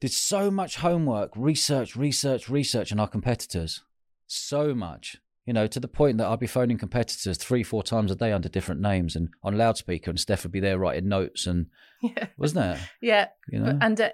did 0.00 0.10
so 0.10 0.50
much 0.50 0.76
homework, 0.76 1.30
research, 1.36 1.94
research, 1.94 2.48
research 2.48 2.92
on 2.92 2.98
our 3.00 3.08
competitors. 3.08 3.82
So 4.26 4.74
much, 4.74 5.18
you 5.46 5.52
know, 5.52 5.66
to 5.66 5.80
the 5.80 5.88
point 5.88 6.18
that 6.18 6.26
I'd 6.26 6.40
be 6.40 6.46
phoning 6.46 6.78
competitors 6.78 7.36
three, 7.36 7.62
four 7.62 7.82
times 7.82 8.10
a 8.10 8.16
day 8.16 8.32
under 8.32 8.48
different 8.48 8.80
names 8.80 9.14
and 9.14 9.28
on 9.42 9.58
loudspeaker, 9.58 10.10
and 10.10 10.18
Steph 10.18 10.44
would 10.44 10.52
be 10.52 10.60
there 10.60 10.78
writing 10.78 11.08
notes, 11.08 11.46
and 11.46 11.66
yeah 12.02 12.28
wasn't 12.36 12.76
it? 12.76 12.80
yeah 13.00 13.28
You 13.48 13.60
know, 13.60 13.78
and 13.80 14.00
uh, 14.00 14.10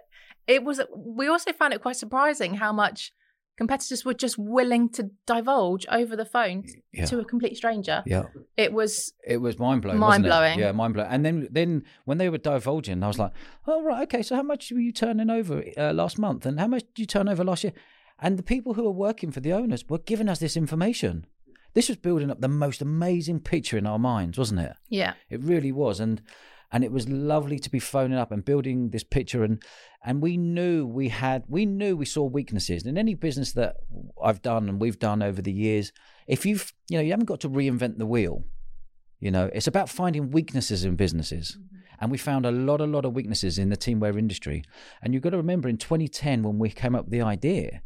it 0.46 0.64
was 0.64 0.80
we 0.94 1.28
also 1.28 1.52
found 1.52 1.72
it 1.72 1.82
quite 1.82 1.96
surprising 1.96 2.54
how 2.54 2.72
much 2.72 3.12
competitors 3.56 4.06
were 4.06 4.14
just 4.14 4.38
willing 4.38 4.88
to 4.88 5.10
divulge 5.26 5.84
over 5.90 6.16
the 6.16 6.24
phone 6.24 6.64
yeah, 6.94 7.04
to 7.04 7.20
a 7.20 7.24
complete 7.26 7.54
stranger 7.54 8.02
yeah. 8.06 8.22
it 8.56 8.72
was 8.72 9.12
It 9.26 9.36
was 9.36 9.58
mind 9.58 9.82
blowing. 9.82 9.98
Mind-blowing. 9.98 10.58
Yeah, 10.58 10.72
mind 10.72 10.94
blowing. 10.94 11.10
And 11.10 11.26
then, 11.26 11.46
then 11.50 11.84
when 12.06 12.16
they 12.16 12.30
were 12.30 12.38
divulging, 12.38 13.02
I 13.02 13.06
was 13.06 13.18
like, 13.18 13.32
"Oh 13.66 13.82
right, 13.82 14.02
okay. 14.04 14.22
So 14.22 14.34
how 14.34 14.42
much 14.42 14.72
were 14.72 14.80
you 14.80 14.92
turning 14.92 15.28
over 15.28 15.62
uh, 15.76 15.92
last 15.92 16.18
month, 16.18 16.46
and 16.46 16.58
how 16.58 16.68
much 16.68 16.84
did 16.94 16.98
you 16.98 17.06
turn 17.06 17.28
over 17.28 17.44
last 17.44 17.62
year?" 17.62 17.74
And 18.20 18.38
the 18.38 18.42
people 18.42 18.74
who 18.74 18.84
were 18.84 18.90
working 18.90 19.30
for 19.30 19.40
the 19.40 19.52
owners 19.52 19.84
were 19.88 19.98
giving 19.98 20.28
us 20.28 20.38
this 20.38 20.56
information. 20.56 21.26
This 21.72 21.88
was 21.88 21.96
building 21.96 22.30
up 22.30 22.40
the 22.40 22.48
most 22.48 22.82
amazing 22.82 23.40
picture 23.40 23.78
in 23.78 23.86
our 23.86 23.98
minds, 23.98 24.36
wasn't 24.36 24.60
it? 24.60 24.72
yeah 24.88 25.14
It 25.28 25.42
really 25.42 25.72
was, 25.72 26.00
and 26.00 26.20
and 26.72 26.84
it 26.84 26.92
was 26.92 27.08
lovely 27.08 27.58
to 27.58 27.70
be 27.70 27.80
phoning 27.80 28.18
up 28.18 28.30
and 28.30 28.44
building 28.44 28.90
this 28.90 29.04
picture, 29.04 29.42
and 29.44 29.62
and 30.04 30.22
we 30.22 30.36
knew 30.36 30.86
we 30.86 31.08
had, 31.08 31.44
we 31.46 31.66
knew 31.66 31.96
we 31.96 32.06
saw 32.06 32.24
weaknesses 32.24 32.86
in 32.86 32.96
any 32.96 33.14
business 33.14 33.52
that 33.52 33.76
I've 34.22 34.40
done 34.40 34.68
and 34.68 34.80
we've 34.80 34.98
done 34.98 35.22
over 35.22 35.42
the 35.42 35.52
years. 35.52 35.92
If 36.26 36.46
you've, 36.46 36.72
you 36.88 36.96
know, 36.96 37.02
you 37.02 37.10
haven't 37.10 37.26
got 37.26 37.40
to 37.40 37.50
reinvent 37.50 37.98
the 37.98 38.06
wheel. 38.06 38.44
You 39.18 39.30
know, 39.30 39.50
it's 39.52 39.66
about 39.66 39.90
finding 39.90 40.30
weaknesses 40.30 40.84
in 40.84 40.96
businesses. 40.96 41.58
Mm-hmm. 41.58 41.76
And 42.00 42.10
we 42.10 42.16
found 42.16 42.46
a 42.46 42.50
lot, 42.50 42.80
a 42.80 42.86
lot 42.86 43.04
of 43.04 43.12
weaknesses 43.12 43.58
in 43.58 43.68
the 43.68 43.76
teamwear 43.76 44.18
industry. 44.18 44.64
And 45.02 45.12
you've 45.12 45.22
got 45.22 45.30
to 45.30 45.36
remember 45.36 45.68
in 45.68 45.76
2010, 45.76 46.42
when 46.42 46.58
we 46.58 46.70
came 46.70 46.94
up 46.94 47.04
with 47.04 47.12
the 47.12 47.20
idea, 47.20 47.82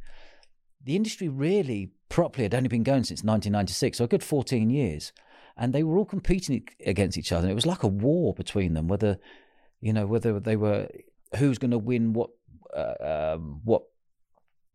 the 0.85 0.97
industry 0.97 1.29
really 1.29 1.91
properly 2.09 2.45
had 2.45 2.55
only 2.55 2.69
been 2.69 2.83
going 2.83 3.05
since 3.05 3.25
1996, 3.25 3.99
so 3.99 4.05
a 4.05 4.09
good 4.09 4.23
14 4.23 4.71
years. 4.71 5.13
and 5.57 5.73
they 5.73 5.85
were 5.85 5.97
all 5.97 6.05
competing 6.05 6.67
against 6.85 7.17
each 7.17 7.31
other. 7.33 7.49
It 7.49 7.55
was 7.55 7.67
like 7.67 7.85
a 7.85 7.89
war 7.89 8.35
between 8.35 8.75
them, 8.75 8.89
whether 8.89 9.19
you 9.81 9.93
know 9.93 10.07
whether 10.07 10.41
they 10.41 10.57
were 10.57 10.89
who's 11.37 11.59
going 11.59 11.71
to 11.71 11.79
win 11.79 12.13
what 12.13 12.31
uh, 12.75 13.35
um, 13.35 13.61
what 13.65 13.83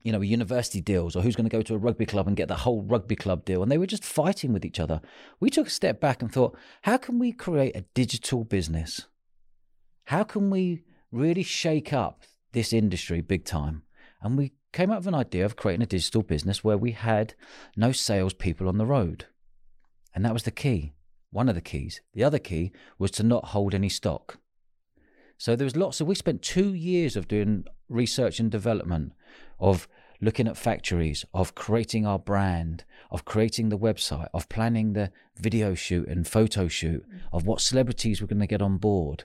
you 0.03 0.11
know 0.11 0.21
university 0.21 0.81
deals 0.81 1.15
or 1.15 1.21
who's 1.21 1.35
going 1.35 1.49
to 1.49 1.55
go 1.55 1.61
to 1.61 1.73
a 1.73 1.77
rugby 1.77 2.05
club 2.05 2.27
and 2.27 2.37
get 2.37 2.47
the 2.47 2.55
whole 2.55 2.83
rugby 2.83 3.15
club 3.15 3.43
deal 3.43 3.61
and 3.61 3.71
they 3.71 3.77
were 3.77 3.85
just 3.85 4.05
fighting 4.05 4.53
with 4.53 4.63
each 4.63 4.79
other 4.79 5.01
we 5.39 5.49
took 5.49 5.67
a 5.67 5.71
step 5.71 5.99
back 5.99 6.21
and 6.21 6.31
thought 6.31 6.57
how 6.83 6.95
can 6.95 7.19
we 7.19 7.31
create 7.33 7.75
a 7.75 7.85
digital 7.93 8.45
business 8.45 9.07
how 10.05 10.23
can 10.23 10.49
we 10.49 10.83
really 11.11 11.43
shake 11.43 11.91
up 11.91 12.23
this 12.53 12.71
industry 12.71 13.19
big 13.19 13.43
time 13.43 13.83
and 14.21 14.37
we 14.37 14.53
came 14.71 14.91
up 14.91 14.99
with 14.99 15.07
an 15.07 15.15
idea 15.15 15.45
of 15.45 15.55
creating 15.55 15.81
a 15.81 15.87
digital 15.87 16.21
business 16.21 16.63
where 16.63 16.77
we 16.77 16.91
had 16.91 17.33
no 17.75 17.91
salespeople 17.91 18.67
on 18.67 18.77
the 18.77 18.85
road 18.85 19.25
and 20.13 20.23
that 20.23 20.33
was 20.33 20.43
the 20.43 20.51
key 20.51 20.93
one 21.31 21.49
of 21.49 21.55
the 21.55 21.61
keys 21.61 22.01
the 22.13 22.23
other 22.23 22.39
key 22.39 22.71
was 22.97 23.11
to 23.11 23.23
not 23.23 23.45
hold 23.45 23.73
any 23.73 23.89
stock 23.89 24.37
so 25.37 25.55
there 25.55 25.65
was 25.65 25.75
lots 25.75 26.01
of 26.01 26.07
we 26.07 26.15
spent 26.15 26.41
two 26.41 26.73
years 26.73 27.15
of 27.15 27.27
doing 27.27 27.63
research 27.87 28.39
and 28.39 28.51
development 28.51 29.13
of 29.59 29.87
looking 30.21 30.47
at 30.47 30.57
factories, 30.57 31.25
of 31.33 31.55
creating 31.55 32.05
our 32.05 32.19
brand, 32.19 32.83
of 33.09 33.25
creating 33.25 33.69
the 33.69 33.77
website, 33.77 34.27
of 34.33 34.49
planning 34.49 34.93
the 34.93 35.11
video 35.37 35.73
shoot 35.73 36.07
and 36.07 36.27
photo 36.27 36.67
shoot, 36.67 37.05
of 37.31 37.45
what 37.45 37.61
celebrities 37.61 38.21
were 38.21 38.27
going 38.27 38.39
to 38.39 38.47
get 38.47 38.61
on 38.61 38.77
board. 38.77 39.23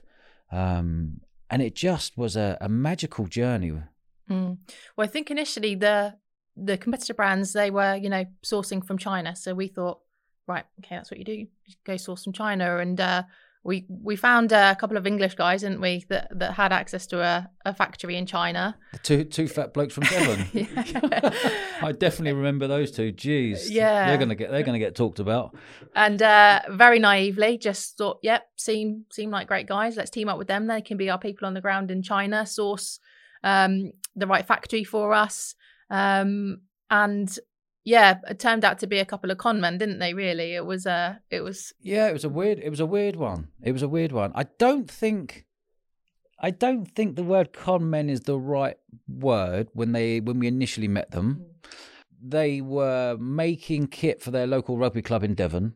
Um, 0.51 1.21
and 1.49 1.61
it 1.61 1.75
just 1.75 2.17
was 2.17 2.35
a, 2.35 2.57
a 2.61 2.69
magical 2.69 3.27
journey. 3.27 3.73
Mm. 4.29 4.57
Well, 4.95 5.05
I 5.05 5.07
think 5.07 5.29
initially 5.31 5.75
the 5.75 6.15
the 6.57 6.77
competitor 6.77 7.13
brands 7.13 7.53
they 7.53 7.69
were 7.69 7.95
you 7.95 8.09
know 8.09 8.25
sourcing 8.43 8.85
from 8.85 8.97
China, 8.97 9.35
so 9.35 9.53
we 9.53 9.67
thought, 9.67 9.99
right, 10.47 10.65
okay, 10.79 10.95
that's 10.95 11.11
what 11.11 11.17
you 11.19 11.25
do, 11.25 11.33
you 11.33 11.47
go 11.83 11.97
source 11.97 12.23
from 12.23 12.33
China, 12.33 12.77
and 12.77 12.99
uh, 12.99 13.23
we 13.63 13.85
we 13.89 14.15
found 14.15 14.51
a 14.51 14.75
couple 14.75 14.95
of 14.95 15.05
English 15.05 15.35
guys, 15.35 15.61
didn't 15.61 15.81
we, 15.81 16.05
that 16.09 16.27
that 16.39 16.53
had 16.53 16.71
access 16.71 17.07
to 17.07 17.19
a, 17.21 17.49
a 17.65 17.73
factory 17.73 18.15
in 18.15 18.25
China. 18.25 18.77
Two 19.03 19.23
two 19.25 19.47
fat 19.47 19.73
blokes 19.73 19.93
from 19.93 20.03
Devon. 20.05 20.45
I 21.81 21.91
definitely 21.91 22.33
remember 22.33 22.67
those 22.67 22.91
two. 22.91 23.11
Jeez, 23.11 23.67
Yeah. 23.69 24.07
they're 24.07 24.17
gonna 24.17 24.35
get 24.35 24.51
they're 24.51 24.63
gonna 24.63 24.79
get 24.79 24.95
talked 24.95 25.19
about. 25.19 25.55
and 25.95 26.21
uh, 26.21 26.61
very 26.69 26.99
naively 26.99 27.57
just 27.57 27.97
thought, 27.97 28.19
yep, 28.23 28.47
seem 28.55 29.05
seem 29.11 29.29
like 29.29 29.47
great 29.47 29.67
guys. 29.67 29.97
Let's 29.97 30.11
team 30.11 30.29
up 30.29 30.37
with 30.37 30.47
them. 30.47 30.67
They 30.67 30.81
can 30.81 30.97
be 30.97 31.09
our 31.09 31.19
people 31.19 31.47
on 31.47 31.53
the 31.53 31.61
ground 31.61 31.91
in 31.91 32.01
China, 32.01 32.45
source 32.45 32.99
um, 33.43 33.91
the 34.15 34.27
right 34.27 34.45
factory 34.45 34.83
for 34.83 35.13
us. 35.13 35.55
Um, 35.89 36.61
and 36.89 37.37
yeah, 37.83 38.19
it 38.27 38.39
turned 38.39 38.65
out 38.65 38.79
to 38.79 38.87
be 38.87 38.97
a 38.99 39.05
couple 39.05 39.29
of 39.29 39.37
con 39.37 39.61
men, 39.61 39.77
didn't 39.77 39.99
they? 39.99 40.13
Really, 40.13 40.55
it 40.55 40.65
was 40.65 40.87
uh, 40.87 41.15
it 41.29 41.41
was 41.41 41.73
Yeah, 41.79 42.07
it 42.07 42.13
was 42.13 42.23
a 42.23 42.29
weird. 42.29 42.59
It 42.59 42.69
was 42.69 42.79
a 42.79 42.85
weird 42.85 43.15
one. 43.15 43.49
It 43.61 43.71
was 43.71 43.83
a 43.83 43.87
weird 43.87 44.11
one. 44.11 44.31
I 44.33 44.43
don't 44.57 44.89
think, 44.89 45.45
I 46.39 46.49
don't 46.49 46.87
think 46.87 47.15
the 47.15 47.23
word 47.23 47.53
con 47.53 47.89
men 47.89 48.09
is 48.09 48.21
the 48.21 48.39
right 48.39 48.77
word 49.07 49.69
when 49.73 49.91
they 49.91 50.19
when 50.19 50.39
we 50.39 50.47
initially 50.47 50.87
met 50.87 51.11
them. 51.11 51.45
They 52.27 52.59
were 52.59 53.17
making 53.19 53.87
kit 53.87 54.21
for 54.21 54.31
their 54.31 54.47
local 54.47 54.77
rugby 54.77 55.03
club 55.03 55.23
in 55.23 55.35
Devon, 55.35 55.75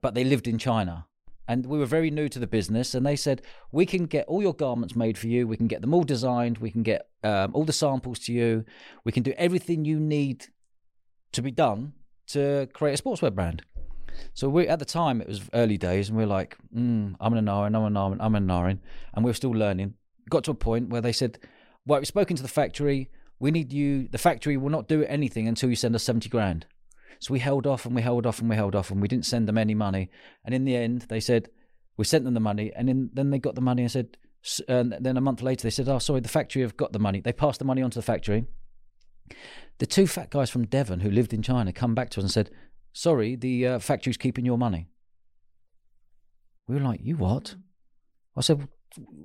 but 0.00 0.14
they 0.14 0.22
lived 0.22 0.46
in 0.46 0.58
China. 0.58 1.06
And 1.50 1.66
we 1.66 1.78
were 1.78 1.86
very 1.98 2.12
new 2.12 2.28
to 2.28 2.38
the 2.38 2.46
business, 2.46 2.94
and 2.94 3.04
they 3.04 3.16
said, 3.16 3.42
"We 3.72 3.84
can 3.84 4.06
get 4.06 4.24
all 4.28 4.40
your 4.40 4.54
garments 4.54 4.94
made 4.94 5.18
for 5.18 5.26
you. 5.26 5.48
We 5.48 5.56
can 5.56 5.66
get 5.66 5.80
them 5.80 5.92
all 5.92 6.04
designed. 6.04 6.58
We 6.58 6.70
can 6.70 6.84
get 6.84 7.08
um, 7.24 7.48
all 7.56 7.64
the 7.64 7.72
samples 7.72 8.20
to 8.26 8.32
you. 8.32 8.64
We 9.04 9.10
can 9.10 9.24
do 9.24 9.34
everything 9.36 9.84
you 9.84 9.98
need 9.98 10.46
to 11.32 11.42
be 11.42 11.50
done 11.50 11.80
to 12.28 12.68
create 12.72 13.00
a 13.00 13.02
sportswear 13.02 13.34
brand." 13.34 13.64
So 14.32 14.48
we 14.48 14.68
at 14.68 14.78
the 14.78 14.84
time 14.84 15.20
it 15.20 15.26
was 15.26 15.40
early 15.52 15.76
days, 15.76 16.08
and 16.08 16.16
we 16.16 16.22
are 16.22 16.34
like, 16.38 16.56
mm, 16.72 17.16
"I'm 17.18 17.34
an 17.34 17.46
Narin, 17.46 17.74
I'm 17.76 17.84
an 17.84 17.94
Narin, 17.94 18.18
I'm 18.20 18.36
an 18.36 18.46
Narin," 18.46 18.78
and 19.12 19.24
we 19.24 19.30
are 19.32 19.40
still 19.42 19.56
learning. 19.64 19.94
Got 20.28 20.44
to 20.44 20.52
a 20.52 20.54
point 20.68 20.90
where 20.90 21.00
they 21.00 21.12
said, 21.12 21.40
"Well, 21.84 21.98
we've 21.98 22.06
spoken 22.06 22.36
to 22.36 22.44
the 22.44 22.56
factory. 22.60 23.10
We 23.40 23.50
need 23.50 23.72
you. 23.72 24.06
The 24.06 24.18
factory 24.18 24.56
will 24.56 24.70
not 24.70 24.86
do 24.86 25.02
anything 25.02 25.48
until 25.48 25.68
you 25.68 25.76
send 25.76 25.96
us 25.96 26.04
seventy 26.04 26.28
grand." 26.28 26.66
So 27.20 27.32
we 27.32 27.38
held 27.38 27.66
off 27.66 27.86
and 27.86 27.94
we 27.94 28.02
held 28.02 28.26
off 28.26 28.40
and 28.40 28.50
we 28.50 28.56
held 28.56 28.74
off 28.74 28.90
and 28.90 29.00
we 29.00 29.08
didn't 29.08 29.26
send 29.26 29.46
them 29.46 29.58
any 29.58 29.74
money. 29.74 30.10
And 30.44 30.54
in 30.54 30.64
the 30.64 30.74
end, 30.74 31.02
they 31.02 31.20
said 31.20 31.50
we 32.00 32.04
sent 32.04 32.24
them 32.24 32.32
the 32.32 32.40
money, 32.40 32.72
and 32.74 32.88
in, 32.88 33.10
then 33.12 33.28
they 33.28 33.38
got 33.38 33.54
the 33.54 33.60
money 33.60 33.82
and 33.82 33.92
said. 33.92 34.16
And 34.68 34.96
then 34.98 35.18
a 35.18 35.20
month 35.20 35.42
later, 35.42 35.64
they 35.64 35.70
said, 35.70 35.86
"Oh, 35.86 35.98
sorry, 35.98 36.20
the 36.20 36.30
factory 36.30 36.62
have 36.62 36.78
got 36.78 36.94
the 36.94 36.98
money." 36.98 37.20
They 37.20 37.34
passed 37.34 37.58
the 37.58 37.66
money 37.66 37.82
on 37.82 37.90
to 37.90 37.98
the 37.98 38.02
factory. 38.02 38.46
The 39.76 39.86
two 39.86 40.06
fat 40.06 40.30
guys 40.30 40.48
from 40.48 40.64
Devon 40.64 41.00
who 41.00 41.10
lived 41.10 41.34
in 41.34 41.42
China 41.42 41.74
come 41.74 41.94
back 41.94 42.08
to 42.10 42.20
us 42.20 42.24
and 42.24 42.30
said, 42.30 42.50
"Sorry, 42.94 43.36
the 43.36 43.66
uh, 43.66 43.78
factory's 43.80 44.16
keeping 44.16 44.46
your 44.46 44.56
money." 44.56 44.88
We 46.66 46.76
were 46.76 46.80
like, 46.80 47.00
"You 47.02 47.16
what?" 47.16 47.56
I 48.34 48.40
said, 48.40 48.66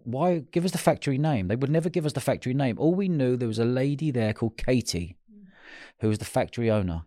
"Why 0.03 0.39
give 0.39 0.65
us 0.65 0.73
the 0.73 0.77
factory 0.77 1.17
name?" 1.17 1.47
They 1.47 1.55
would 1.55 1.71
never 1.71 1.89
give 1.89 2.05
us 2.05 2.11
the 2.11 2.19
factory 2.19 2.53
name. 2.53 2.77
All 2.77 2.93
we 2.93 3.07
knew 3.07 3.37
there 3.37 3.47
was 3.47 3.59
a 3.59 3.63
lady 3.63 4.11
there 4.11 4.33
called 4.33 4.57
Katie, 4.57 5.17
who 6.01 6.09
was 6.09 6.17
the 6.17 6.25
factory 6.25 6.69
owner. 6.69 7.05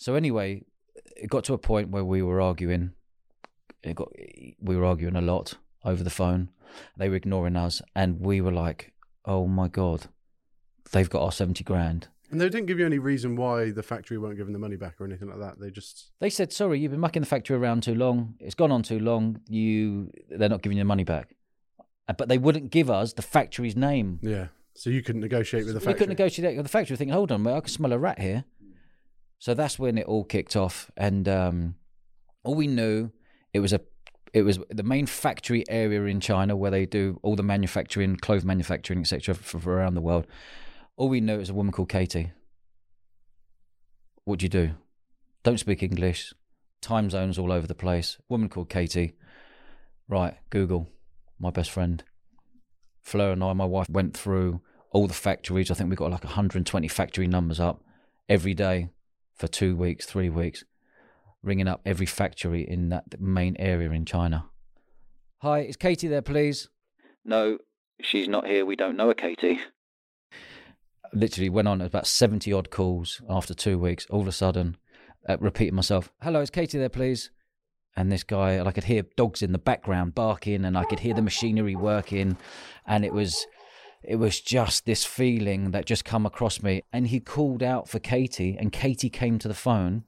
So 0.00 0.14
anyway, 0.14 0.62
it 1.14 1.28
got 1.28 1.44
to 1.44 1.52
a 1.52 1.58
point 1.58 1.90
where 1.90 2.04
we 2.06 2.22
were 2.22 2.40
arguing. 2.40 2.92
It 3.82 3.94
got 3.96 4.08
we 4.58 4.74
were 4.74 4.86
arguing 4.86 5.14
a 5.14 5.20
lot 5.20 5.54
over 5.84 6.02
the 6.02 6.08
phone. 6.10 6.48
They 6.96 7.10
were 7.10 7.16
ignoring 7.16 7.54
us, 7.54 7.82
and 7.94 8.18
we 8.18 8.40
were 8.40 8.50
like, 8.52 8.94
"Oh 9.26 9.46
my 9.46 9.68
god, 9.68 10.06
they've 10.92 11.10
got 11.10 11.22
our 11.22 11.32
seventy 11.32 11.64
grand." 11.64 12.08
And 12.30 12.40
they 12.40 12.48
didn't 12.48 12.66
give 12.66 12.78
you 12.78 12.86
any 12.86 12.98
reason 12.98 13.36
why 13.36 13.72
the 13.72 13.82
factory 13.82 14.16
weren't 14.16 14.38
giving 14.38 14.54
the 14.54 14.58
money 14.58 14.76
back 14.76 14.98
or 15.00 15.04
anything 15.04 15.28
like 15.28 15.40
that. 15.40 15.60
They 15.60 15.70
just 15.70 16.12
They 16.18 16.30
said, 16.30 16.50
"Sorry, 16.50 16.78
you've 16.80 16.92
been 16.92 17.00
mucking 17.00 17.20
the 17.22 17.26
factory 17.28 17.56
around 17.56 17.82
too 17.82 17.94
long. 17.94 18.36
It's 18.40 18.54
gone 18.54 18.72
on 18.72 18.82
too 18.82 19.00
long. 19.00 19.40
You, 19.48 20.10
they're 20.30 20.48
not 20.48 20.62
giving 20.62 20.78
you 20.78 20.84
the 20.84 20.88
money 20.88 21.04
back." 21.04 21.36
Uh, 22.08 22.14
But 22.14 22.28
they 22.30 22.38
wouldn't 22.38 22.70
give 22.70 22.88
us 22.88 23.12
the 23.12 23.22
factory's 23.22 23.76
name. 23.76 24.18
yeah. 24.22 24.46
So 24.74 24.88
you 24.88 25.02
couldn't 25.02 25.20
negotiate 25.20 25.64
with 25.66 25.74
the 25.74 25.80
we 25.80 25.84
factory. 25.84 25.98
couldn't 25.98 26.16
negotiate 26.16 26.56
with 26.56 26.64
the 26.64 26.70
factory. 26.70 26.96
Thinking, 26.96 27.12
hold 27.12 27.30
on, 27.32 27.42
mate, 27.42 27.52
I 27.54 27.60
can 27.60 27.68
smell 27.68 27.92
a 27.92 27.98
rat 27.98 28.18
here. 28.20 28.44
So 29.40 29.54
that's 29.54 29.78
when 29.78 29.96
it 29.96 30.06
all 30.06 30.24
kicked 30.24 30.54
off, 30.54 30.90
and 30.98 31.26
um, 31.26 31.74
all 32.44 32.54
we 32.54 32.66
knew 32.66 33.10
it 33.54 33.60
was 33.60 33.72
a 33.72 33.80
it 34.34 34.42
was 34.42 34.60
the 34.68 34.82
main 34.82 35.06
factory 35.06 35.64
area 35.68 36.04
in 36.04 36.20
China 36.20 36.54
where 36.54 36.70
they 36.70 36.84
do 36.86 37.18
all 37.22 37.36
the 37.36 37.42
manufacturing, 37.42 38.16
clothes 38.16 38.44
manufacturing, 38.44 39.00
etc. 39.00 39.34
For 39.34 39.72
around 39.72 39.94
the 39.94 40.02
world. 40.02 40.26
All 40.96 41.08
we 41.08 41.22
knew 41.22 41.38
was 41.38 41.48
a 41.48 41.54
woman 41.54 41.72
called 41.72 41.88
Katie. 41.88 42.32
What 44.24 44.40
do 44.40 44.44
you 44.44 44.50
do? 44.50 44.72
Don't 45.42 45.58
speak 45.58 45.82
English. 45.82 46.34
Time 46.82 47.08
zones 47.08 47.38
all 47.38 47.50
over 47.50 47.66
the 47.66 47.74
place. 47.74 48.18
Woman 48.28 48.50
called 48.50 48.68
Katie. 48.68 49.14
Right, 50.06 50.36
Google. 50.50 50.90
My 51.38 51.50
best 51.50 51.70
friend. 51.70 52.04
Fleur 53.02 53.32
and 53.32 53.42
I, 53.42 53.54
my 53.54 53.64
wife, 53.64 53.88
went 53.88 54.14
through 54.14 54.60
all 54.92 55.06
the 55.06 55.14
factories. 55.14 55.70
I 55.70 55.74
think 55.74 55.88
we 55.88 55.96
got 55.96 56.10
like 56.10 56.24
120 56.24 56.86
factory 56.88 57.26
numbers 57.26 57.58
up 57.58 57.82
every 58.28 58.52
day 58.52 58.90
for 59.40 59.48
two 59.48 59.74
weeks, 59.74 60.04
three 60.04 60.28
weeks, 60.28 60.64
ringing 61.42 61.66
up 61.66 61.80
every 61.86 62.04
factory 62.04 62.60
in 62.68 62.90
that 62.90 63.18
main 63.18 63.56
area 63.58 63.90
in 63.90 64.04
China. 64.04 64.44
Hi, 65.38 65.60
is 65.60 65.76
Katie 65.76 66.08
there, 66.08 66.20
please? 66.20 66.68
No, 67.24 67.56
she's 68.02 68.28
not 68.28 68.46
here. 68.46 68.66
We 68.66 68.76
don't 68.76 68.98
know 68.98 69.08
a 69.08 69.14
Katie. 69.14 69.60
Literally 71.14 71.48
went 71.48 71.68
on 71.68 71.80
about 71.80 72.06
70 72.06 72.52
odd 72.52 72.70
calls 72.70 73.22
after 73.30 73.54
two 73.54 73.78
weeks. 73.78 74.06
All 74.10 74.20
of 74.20 74.28
a 74.28 74.32
sudden, 74.32 74.76
uh, 75.26 75.38
repeating 75.40 75.74
myself, 75.74 76.12
hello, 76.20 76.42
is 76.42 76.50
Katie 76.50 76.78
there, 76.78 76.90
please? 76.90 77.30
And 77.96 78.12
this 78.12 78.22
guy, 78.22 78.52
and 78.52 78.68
I 78.68 78.72
could 78.72 78.84
hear 78.84 79.04
dogs 79.16 79.42
in 79.42 79.52
the 79.52 79.58
background 79.58 80.14
barking, 80.14 80.66
and 80.66 80.76
I 80.76 80.84
could 80.84 81.00
hear 81.00 81.14
the 81.14 81.22
machinery 81.22 81.74
working, 81.74 82.36
and 82.86 83.06
it 83.06 83.14
was 83.14 83.46
it 84.02 84.16
was 84.16 84.40
just 84.40 84.86
this 84.86 85.04
feeling 85.04 85.72
that 85.72 85.84
just 85.84 86.04
come 86.04 86.24
across 86.24 86.62
me. 86.62 86.82
And 86.92 87.08
he 87.08 87.20
called 87.20 87.62
out 87.62 87.88
for 87.88 87.98
katie 87.98 88.56
and 88.58 88.72
katie 88.72 89.10
came 89.10 89.38
to 89.38 89.48
the 89.48 89.54
phone. 89.54 90.04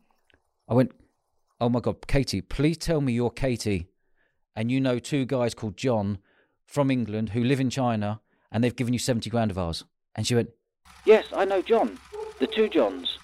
I 0.68 0.74
went 0.74 0.92
oh 1.60 1.68
my 1.68 1.80
god 1.80 2.06
katie 2.06 2.40
please 2.40 2.78
tell 2.78 3.00
me 3.00 3.12
you're 3.12 3.30
katie. 3.30 3.88
And 4.56 4.70
you 4.70 4.80
know 4.80 4.98
two 4.98 5.24
guys 5.24 5.54
called 5.54 5.76
john 5.76 6.18
from 6.66 6.90
england 6.90 7.30
who 7.30 7.44
live 7.44 7.60
in 7.60 7.68
china 7.70 8.20
and 8.50 8.62
they've 8.62 8.76
given 8.76 8.92
you 8.92 8.98
70 8.98 9.28
grand 9.30 9.50
of 9.50 9.58
ours. 9.58 9.84
And 10.14 10.26
she 10.26 10.34
went 10.34 10.50
yes 11.04 11.26
i 11.34 11.44
know 11.44 11.62
john 11.62 11.98
the 12.38 12.46
two 12.46 12.68
johns 12.68 13.18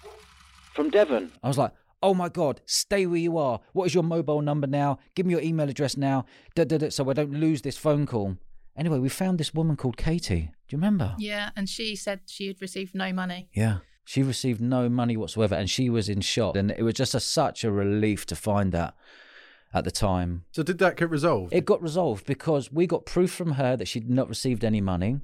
from 0.74 0.90
devon. 0.90 1.32
I 1.42 1.48
was 1.48 1.58
like 1.58 1.72
oh 2.02 2.14
my 2.14 2.28
god 2.28 2.60
stay 2.66 3.06
where 3.06 3.16
you 3.16 3.38
are. 3.38 3.60
What 3.72 3.86
is 3.86 3.94
your 3.94 4.04
mobile 4.04 4.42
number 4.42 4.66
now? 4.66 4.98
Give 5.14 5.24
me 5.24 5.32
your 5.32 5.42
email 5.42 5.68
address 5.68 5.96
now. 5.96 6.26
Da, 6.54 6.64
da, 6.64 6.76
da, 6.76 6.90
so 6.90 7.08
i 7.08 7.14
don't 7.14 7.32
lose 7.32 7.62
this 7.62 7.78
phone 7.78 8.04
call 8.04 8.36
Anyway, 8.78 8.98
we 8.98 9.08
found 9.08 9.38
this 9.38 9.52
woman 9.52 9.76
called 9.76 9.96
Katie. 9.96 10.52
Do 10.68 10.76
you 10.76 10.78
remember? 10.78 11.14
yeah. 11.18 11.50
And 11.56 11.68
she 11.68 11.96
said 11.96 12.20
she 12.26 12.46
had 12.46 12.62
received 12.62 12.94
no 12.94 13.12
money. 13.12 13.48
Yeah. 13.52 13.78
She 14.04 14.22
received 14.22 14.60
no 14.60 14.88
money 14.88 15.16
whatsoever 15.16 15.54
and 15.54 15.68
she 15.68 15.90
was 15.90 16.08
in 16.08 16.20
shock. 16.20 16.56
And 16.56 16.70
it 16.70 16.82
was 16.82 16.94
just 16.94 17.14
a, 17.14 17.20
such 17.20 17.64
a 17.64 17.70
relief 17.70 18.24
to 18.26 18.36
find 18.36 18.72
that 18.72 18.94
at 19.74 19.84
the 19.84 19.90
time. 19.90 20.44
So 20.52 20.62
did 20.62 20.78
that 20.78 20.96
get 20.96 21.10
resolved? 21.10 21.52
It 21.52 21.64
got 21.64 21.82
resolved 21.82 22.24
because 22.24 22.72
we 22.72 22.86
got 22.86 23.04
proof 23.04 23.32
from 23.32 23.52
her 23.52 23.76
that 23.76 23.88
she'd 23.88 24.08
not 24.08 24.28
received 24.28 24.64
any 24.64 24.80
money. 24.80 25.20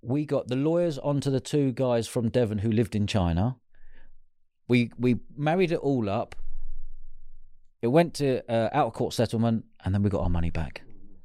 We 0.00 0.24
got 0.24 0.48
the 0.48 0.56
lawyers 0.56 0.98
onto 0.98 1.30
the 1.30 1.40
two 1.40 1.72
guys 1.72 2.08
from 2.08 2.28
Devon 2.28 2.58
who 2.58 2.72
lived 2.72 2.94
in 2.94 3.06
China. 3.06 3.56
We 4.68 4.90
we 4.98 5.20
married 5.36 5.70
it 5.70 5.78
all 5.78 6.08
up. 6.08 6.34
It 7.82 7.88
went 7.88 8.14
to 8.14 8.42
uh, 8.50 8.70
out 8.72 8.86
of 8.86 8.92
court 8.94 9.12
settlement, 9.12 9.64
and 9.84 9.94
then 9.94 10.02
we 10.02 10.10
got 10.10 10.22
our 10.22 10.30
money 10.30 10.50
back. 10.50 10.82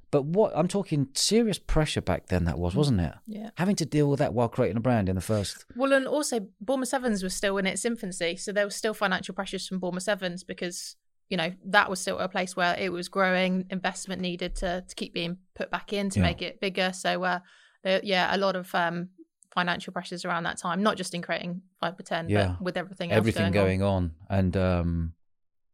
But 0.09 0.23
what 0.23 0.53
I'm 0.55 0.67
talking 0.69 1.09
serious 1.13 1.59
pressure 1.59 2.01
back 2.01 2.27
then 2.27 2.45
that 2.45 2.57
was, 2.57 2.75
wasn't 2.75 3.01
it? 3.01 3.13
Yeah. 3.25 3.49
Having 3.55 3.75
to 3.77 3.85
deal 3.85 4.09
with 4.09 4.19
that 4.19 4.33
while 4.33 4.47
creating 4.47 4.77
a 4.77 4.79
brand 4.81 5.09
in 5.09 5.15
the 5.15 5.21
first. 5.21 5.65
Well, 5.75 5.91
and 5.91 6.07
also 6.07 6.47
Bournemouth 6.61 6.87
Sevens 6.89 7.23
was 7.23 7.33
still 7.35 7.57
in 7.57 7.65
its 7.65 7.83
infancy, 7.83 8.37
so 8.37 8.51
there 8.53 8.63
was 8.65 8.75
still 8.75 8.93
financial 8.93 9.35
pressures 9.35 9.67
from 9.67 9.79
Bournemouth 9.79 10.03
Sevens 10.03 10.43
because 10.45 10.95
you 11.29 11.35
know 11.35 11.51
that 11.65 11.89
was 11.89 11.99
still 11.99 12.19
a 12.19 12.29
place 12.29 12.55
where 12.55 12.73
it 12.79 12.89
was 12.91 13.09
growing, 13.09 13.65
investment 13.69 14.21
needed 14.21 14.55
to 14.55 14.83
to 14.87 14.95
keep 14.95 15.13
being 15.13 15.37
put 15.55 15.69
back 15.69 15.91
in 15.91 16.09
to 16.11 16.19
Yeah. 16.19 16.25
make 16.25 16.41
it 16.41 16.61
bigger. 16.61 16.93
So, 16.93 17.23
uh, 17.23 17.39
there, 17.83 17.99
yeah, 18.03 18.33
a 18.33 18.37
lot 18.37 18.55
of 18.55 18.73
um, 18.73 19.09
financial 19.53 19.91
pressures 19.91 20.23
around 20.23 20.43
that 20.43 20.57
time, 20.57 20.81
not 20.83 20.95
just 20.95 21.13
in 21.15 21.21
creating 21.21 21.61
Viper 21.81 22.03
10, 22.03 22.29
Yeah. 22.29 22.47
but 22.57 22.61
with 22.61 22.77
everything 22.77 23.11
else 23.11 23.17
everything 23.17 23.51
going, 23.51 23.79
going 23.79 23.83
on, 23.83 24.11
and 24.29 24.55
um, 24.55 25.13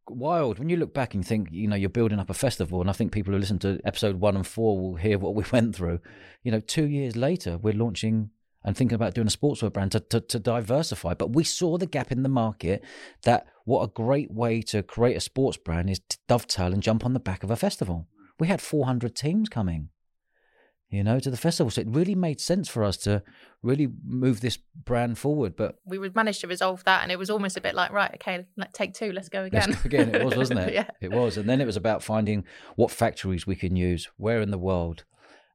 wild. 0.08 0.58
When 0.58 0.68
you 0.68 0.76
look 0.76 0.94
back 0.94 1.14
and 1.14 1.26
think, 1.26 1.48
you 1.50 1.68
know, 1.68 1.76
you're 1.76 1.88
building 1.88 2.18
up 2.18 2.30
a 2.30 2.34
festival, 2.34 2.80
and 2.80 2.90
I 2.90 2.92
think 2.92 3.12
people 3.12 3.32
who 3.32 3.38
listen 3.38 3.58
to 3.60 3.80
episode 3.84 4.16
one 4.16 4.36
and 4.36 4.46
four 4.46 4.80
will 4.80 4.96
hear 4.96 5.18
what 5.18 5.34
we 5.34 5.44
went 5.52 5.74
through. 5.74 6.00
You 6.42 6.52
know, 6.52 6.60
two 6.60 6.86
years 6.86 7.16
later, 7.16 7.58
we're 7.58 7.74
launching 7.74 8.30
and 8.64 8.76
thinking 8.76 8.96
about 8.96 9.14
doing 9.14 9.26
a 9.26 9.30
sportswear 9.30 9.72
brand 9.72 9.92
to, 9.92 10.00
to, 10.00 10.20
to 10.20 10.38
diversify. 10.38 11.14
But 11.14 11.34
we 11.34 11.44
saw 11.44 11.76
the 11.76 11.86
gap 11.86 12.10
in 12.10 12.22
the 12.22 12.28
market 12.28 12.82
that 13.22 13.46
what 13.64 13.82
a 13.82 13.88
great 13.88 14.30
way 14.30 14.62
to 14.62 14.82
create 14.82 15.16
a 15.16 15.20
sports 15.20 15.58
brand 15.58 15.90
is 15.90 16.00
to 16.08 16.18
dovetail 16.28 16.72
and 16.72 16.82
jump 16.82 17.04
on 17.04 17.12
the 17.12 17.20
back 17.20 17.44
of 17.44 17.50
a 17.50 17.56
festival. 17.56 18.08
We 18.38 18.48
had 18.48 18.62
400 18.62 19.14
teams 19.14 19.48
coming, 19.48 19.90
you 20.94 21.02
know, 21.02 21.18
to 21.18 21.30
the 21.30 21.36
festival. 21.36 21.70
So 21.70 21.80
it 21.80 21.88
really 21.88 22.14
made 22.14 22.40
sense 22.40 22.68
for 22.68 22.84
us 22.84 22.96
to 22.98 23.22
really 23.62 23.88
move 24.06 24.40
this 24.40 24.58
brand 24.84 25.18
forward. 25.18 25.56
But 25.56 25.76
We 25.84 25.98
would 25.98 26.14
manage 26.14 26.38
to 26.40 26.46
resolve 26.46 26.84
that, 26.84 27.02
and 27.02 27.10
it 27.10 27.18
was 27.18 27.30
almost 27.30 27.56
a 27.56 27.60
bit 27.60 27.74
like, 27.74 27.90
right, 27.92 28.12
okay, 28.14 28.46
take 28.72 28.94
two, 28.94 29.12
let's 29.12 29.28
go 29.28 29.48
Let's 29.52 29.66
again. 29.66 29.80
go 29.82 29.86
again. 29.86 30.14
It 30.14 30.24
was, 30.24 30.36
wasn't 30.36 30.60
it? 30.68 30.74
yeah. 30.74 30.88
It 31.00 31.10
was. 31.10 31.36
And 31.36 31.48
then 31.48 31.60
it 31.60 31.66
was 31.66 31.76
about 31.76 32.02
finding 32.02 32.44
what 32.76 32.90
factories 32.90 33.46
we 33.46 33.56
can 33.56 33.74
use, 33.76 34.08
where 34.16 34.40
in 34.40 34.50
the 34.50 34.58
world. 34.58 35.04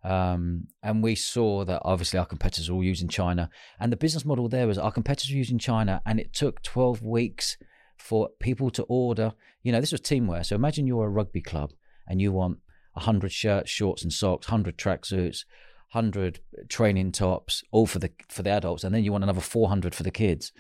Um, 0.03 0.67
and 0.81 1.03
we 1.03 1.15
saw 1.15 1.65
that 1.65 1.81
obviously 1.83 2.19
our 2.19 2.25
competitors 2.25 2.69
were 2.69 2.77
all 2.77 2.83
using 2.83 3.09
China. 3.09 3.49
And 3.79 3.91
the 3.91 3.97
business 3.97 4.25
model 4.25 4.47
there 4.47 4.67
was 4.67 4.77
our 4.77 4.91
competitors 4.91 5.31
were 5.31 5.37
using 5.37 5.59
China, 5.59 6.01
and 6.05 6.19
it 6.19 6.33
took 6.33 6.61
12 6.63 7.01
weeks 7.01 7.57
for 7.97 8.29
people 8.39 8.69
to 8.71 8.83
order. 8.83 9.33
You 9.63 9.71
know, 9.71 9.79
this 9.81 9.91
was 9.91 10.01
teamwear. 10.01 10.45
So 10.45 10.55
imagine 10.55 10.87
you're 10.87 11.05
a 11.05 11.09
rugby 11.09 11.41
club 11.41 11.71
and 12.07 12.21
you 12.21 12.31
want 12.31 12.59
100 12.99 13.31
shirts, 13.31 13.69
shorts, 13.69 14.03
and 14.03 14.13
socks, 14.13 14.47
100 14.47 14.77
tracksuits. 14.77 15.45
100 15.93 16.39
training 16.69 17.11
tops 17.11 17.63
all 17.71 17.87
for 17.87 17.97
the 17.97 18.11
for 18.27 18.43
the 18.43 18.49
adults 18.51 18.83
and 18.83 18.93
then 18.93 19.03
you 19.03 19.11
want 19.11 19.23
another 19.23 19.41
400 19.41 19.95
for 19.95 20.03
the 20.03 20.11
kids. 20.11 20.51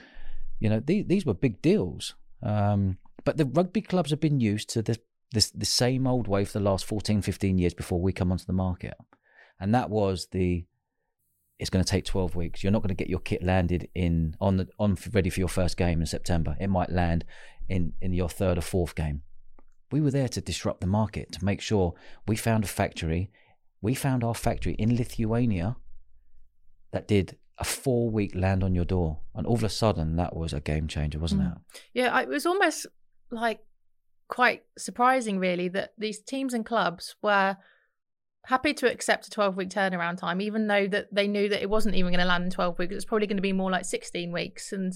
You 0.59 0.69
know 0.69 0.79
these, 0.79 1.05
these 1.05 1.25
were 1.25 1.35
big 1.35 1.61
deals. 1.61 2.15
Um, 2.41 2.97
but 3.23 3.37
the 3.37 3.45
rugby 3.45 3.81
clubs 3.81 4.09
have 4.09 4.19
been 4.19 4.39
used 4.39 4.69
to 4.71 4.81
the, 4.81 4.97
this 5.31 5.51
the 5.51 5.65
same 5.65 6.07
old 6.07 6.27
way 6.27 6.45
for 6.45 6.53
the 6.57 6.63
last 6.63 6.85
14 6.85 7.21
15 7.21 7.59
years 7.59 7.75
before 7.75 8.01
we 8.01 8.11
come 8.11 8.31
onto 8.31 8.45
the 8.45 8.53
market. 8.53 8.95
And 9.59 9.75
that 9.75 9.89
was 9.89 10.27
the 10.31 10.65
it's 11.59 11.69
going 11.69 11.83
to 11.83 11.91
take 11.91 12.05
12 12.05 12.35
weeks. 12.35 12.63
You're 12.63 12.71
not 12.71 12.81
going 12.81 12.87
to 12.89 12.95
get 12.95 13.09
your 13.09 13.19
kit 13.19 13.43
landed 13.43 13.89
in 13.93 14.35
on 14.41 14.57
the 14.57 14.67
on 14.79 14.97
ready 15.13 15.29
for 15.29 15.41
your 15.41 15.49
first 15.49 15.77
game 15.77 15.99
in 15.99 16.07
september. 16.07 16.57
It 16.59 16.69
might 16.69 16.89
land 16.89 17.23
in 17.67 17.93
in 18.01 18.13
your 18.13 18.29
third 18.29 18.57
or 18.57 18.61
fourth 18.61 18.95
game 18.95 19.21
we 19.91 20.01
were 20.01 20.11
there 20.11 20.29
to 20.29 20.41
disrupt 20.41 20.81
the 20.81 20.87
market 20.87 21.31
to 21.31 21.43
make 21.43 21.61
sure 21.61 21.93
we 22.27 22.35
found 22.35 22.63
a 22.63 22.67
factory 22.67 23.29
we 23.81 23.93
found 23.95 24.23
our 24.23 24.35
factory 24.35 24.73
in 24.73 24.95
lithuania 24.95 25.75
that 26.91 27.07
did 27.07 27.37
a 27.57 27.63
four 27.63 28.09
week 28.09 28.33
land 28.35 28.63
on 28.63 28.73
your 28.75 28.85
door 28.85 29.19
and 29.35 29.45
all 29.45 29.55
of 29.55 29.63
a 29.63 29.69
sudden 29.69 30.15
that 30.15 30.35
was 30.35 30.53
a 30.53 30.59
game 30.61 30.87
changer 30.87 31.19
wasn't 31.19 31.41
Mm. 31.41 31.57
it 31.73 31.81
Yeah, 31.93 32.19
it 32.21 32.27
was 32.27 32.45
almost 32.45 32.87
like 33.31 33.59
quite 34.29 34.63
surprising, 34.77 35.39
really, 35.39 35.67
that 35.69 35.93
these 35.97 36.19
teams 36.21 36.53
and 36.53 36.65
clubs 36.65 37.15
were 37.21 37.57
happy 38.45 38.73
to 38.75 38.89
accept 38.89 39.27
a 39.27 39.29
12 39.29 39.57
week 39.57 39.69
turnaround 39.69 40.17
time, 40.17 40.39
even 40.39 40.67
though 40.67 40.87
that 40.87 41.13
they 41.13 41.27
knew 41.27 41.49
that 41.49 41.61
it 41.61 41.69
wasn't 41.69 41.95
even 41.95 42.11
going 42.11 42.21
to 42.21 42.25
land 42.25 42.45
in 42.45 42.49
12 42.49 42.79
weeks. 42.79 42.91
It 42.91 42.95
was 42.95 43.05
probably 43.05 43.27
going 43.27 43.37
to 43.37 43.41
be 43.41 43.53
more 43.53 43.71
like 43.71 43.85
16 43.85 44.31
weeks. 44.31 44.71
And 44.71 44.93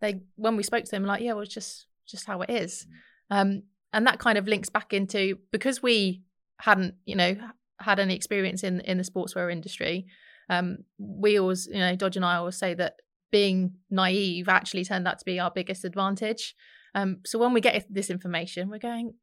they, 0.00 0.20
when 0.36 0.56
we 0.56 0.62
spoke 0.62 0.84
to 0.84 0.90
them, 0.90 1.04
like, 1.04 1.22
yeah, 1.22 1.32
well, 1.32 1.42
it's 1.42 1.52
just 1.54 1.86
just 2.06 2.26
how 2.26 2.42
it 2.42 2.50
is. 2.50 2.86
Um, 3.30 3.62
and 3.94 4.06
that 4.06 4.18
kind 4.18 4.36
of 4.36 4.46
links 4.46 4.68
back 4.68 4.92
into 4.92 5.38
because 5.50 5.82
we 5.82 6.22
hadn't, 6.60 6.94
you 7.06 7.16
know, 7.16 7.36
had 7.80 7.98
any 7.98 8.14
experience 8.14 8.62
in 8.62 8.80
in 8.80 8.98
the 8.98 9.04
sportswear 9.04 9.50
industry. 9.50 10.06
Um, 10.50 10.78
we 10.98 11.38
always, 11.38 11.66
you 11.66 11.78
know, 11.78 11.96
Dodge 11.96 12.16
and 12.16 12.24
I 12.24 12.36
always 12.36 12.56
say 12.58 12.74
that 12.74 12.96
being 13.32 13.74
naive 13.90 14.48
actually 14.48 14.84
turned 14.84 15.08
out 15.08 15.18
to 15.18 15.24
be 15.24 15.40
our 15.40 15.50
biggest 15.50 15.84
advantage. 15.84 16.54
Um, 16.94 17.18
so 17.24 17.38
when 17.38 17.52
we 17.54 17.60
get 17.60 17.86
this 17.90 18.10
information, 18.10 18.68
we're 18.68 18.78
going 18.78 19.14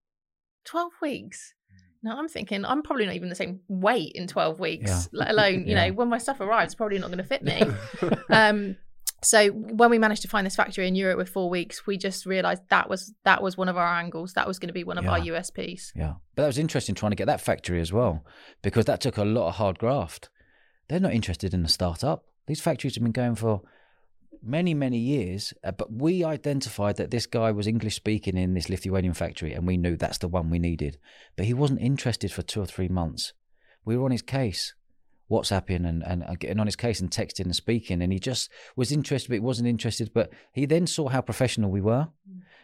12 0.65 0.91
weeks. 1.01 1.53
Now 2.03 2.17
I'm 2.17 2.27
thinking 2.27 2.65
I'm 2.65 2.81
probably 2.81 3.05
not 3.05 3.15
even 3.15 3.29
the 3.29 3.35
same 3.35 3.61
weight 3.67 4.11
in 4.15 4.27
12 4.27 4.59
weeks, 4.59 4.89
Yeah. 4.89 5.03
let 5.13 5.29
alone, 5.29 5.65
you 5.67 5.75
Yeah. 5.75 5.87
know, 5.87 5.93
when 5.93 6.09
my 6.09 6.17
stuff 6.17 6.39
arrives, 6.41 6.73
probably 6.75 6.97
not 6.99 7.07
going 7.07 7.19
to 7.19 7.23
fit 7.23 7.43
me. 7.43 7.61
um, 8.29 8.75
so 9.23 9.49
when 9.49 9.89
we 9.89 9.99
managed 9.99 10.23
to 10.23 10.27
find 10.27 10.45
this 10.45 10.55
factory 10.55 10.87
in 10.87 10.95
Europe 10.95 11.17
with 11.17 11.29
four 11.29 11.49
weeks, 11.49 11.85
we 11.85 11.97
just 11.97 12.25
realised 12.25 12.63
that 12.69 12.89
was 12.89 13.13
that 13.23 13.43
was 13.43 13.57
one 13.57 13.69
of 13.69 13.77
our 13.77 13.87
angles. 13.87 14.33
That 14.33 14.47
was 14.47 14.59
going 14.59 14.69
to 14.69 14.73
be 14.73 14.83
one 14.83 14.97
of 14.97 15.05
our 15.07 15.19
USPs. 15.19 15.91
Yeah. 15.95 16.13
But 16.35 16.43
that 16.43 16.47
was 16.47 16.57
interesting 16.57 16.95
trying 16.95 17.11
to 17.11 17.15
get 17.15 17.27
that 17.27 17.41
factory 17.41 17.79
as 17.79 17.93
well, 17.93 18.25
because 18.61 18.85
that 18.85 19.01
took 19.01 19.17
a 19.17 19.23
lot 19.23 19.49
of 19.49 19.55
hard 19.55 19.79
graft. 19.79 20.29
They're 20.87 20.99
not 20.99 21.13
interested 21.13 21.53
in 21.53 21.63
a 21.63 21.69
startup. 21.69 22.25
These 22.47 22.61
factories 22.61 22.95
have 22.95 23.03
been 23.03 23.11
going 23.11 23.35
for 23.35 23.61
many, 24.43 24.73
many 24.73 24.97
years. 24.97 25.53
uh, 25.63 25.71
But 25.71 25.93
we 25.93 26.23
identified 26.23 26.97
that 26.97 27.11
this 27.11 27.27
guy 27.27 27.51
was 27.51 27.67
English 27.67 27.95
speaking 27.95 28.37
in 28.37 28.55
this 28.55 28.69
Lithuanian 28.69 29.13
factory, 29.13 29.53
and 29.53 29.67
we 29.67 29.77
knew 29.77 29.95
that's 29.95 30.17
the 30.17 30.27
one 30.27 30.49
we 30.49 30.59
needed. 30.59 30.97
But 31.35 31.45
he 31.45 31.53
wasn't 31.53 31.81
interested 31.81 32.31
for 32.31 32.41
two 32.41 32.61
or 32.61 32.65
three 32.65 32.89
months. 32.89 33.33
We 33.85 33.95
were 33.95 34.05
on 34.05 34.11
his 34.11 34.21
case, 34.21 34.73
WhatsApping 35.31 35.87
and, 35.87 36.03
and, 36.03 36.23
and 36.23 36.39
getting 36.39 36.59
on 36.59 36.67
his 36.67 36.75
case 36.75 36.99
and 36.99 37.09
texting 37.09 37.45
and 37.45 37.55
speaking. 37.55 38.01
And 38.01 38.11
he 38.13 38.19
just 38.19 38.51
was 38.75 38.91
interested, 38.91 39.29
but 39.29 39.35
he 39.35 39.39
wasn't 39.39 39.67
interested. 39.67 40.11
But 40.13 40.31
he 40.53 40.65
then 40.65 40.85
saw 40.85 41.07
how 41.07 41.21
professional 41.21 41.71
we 41.71 41.81
were. 41.81 42.09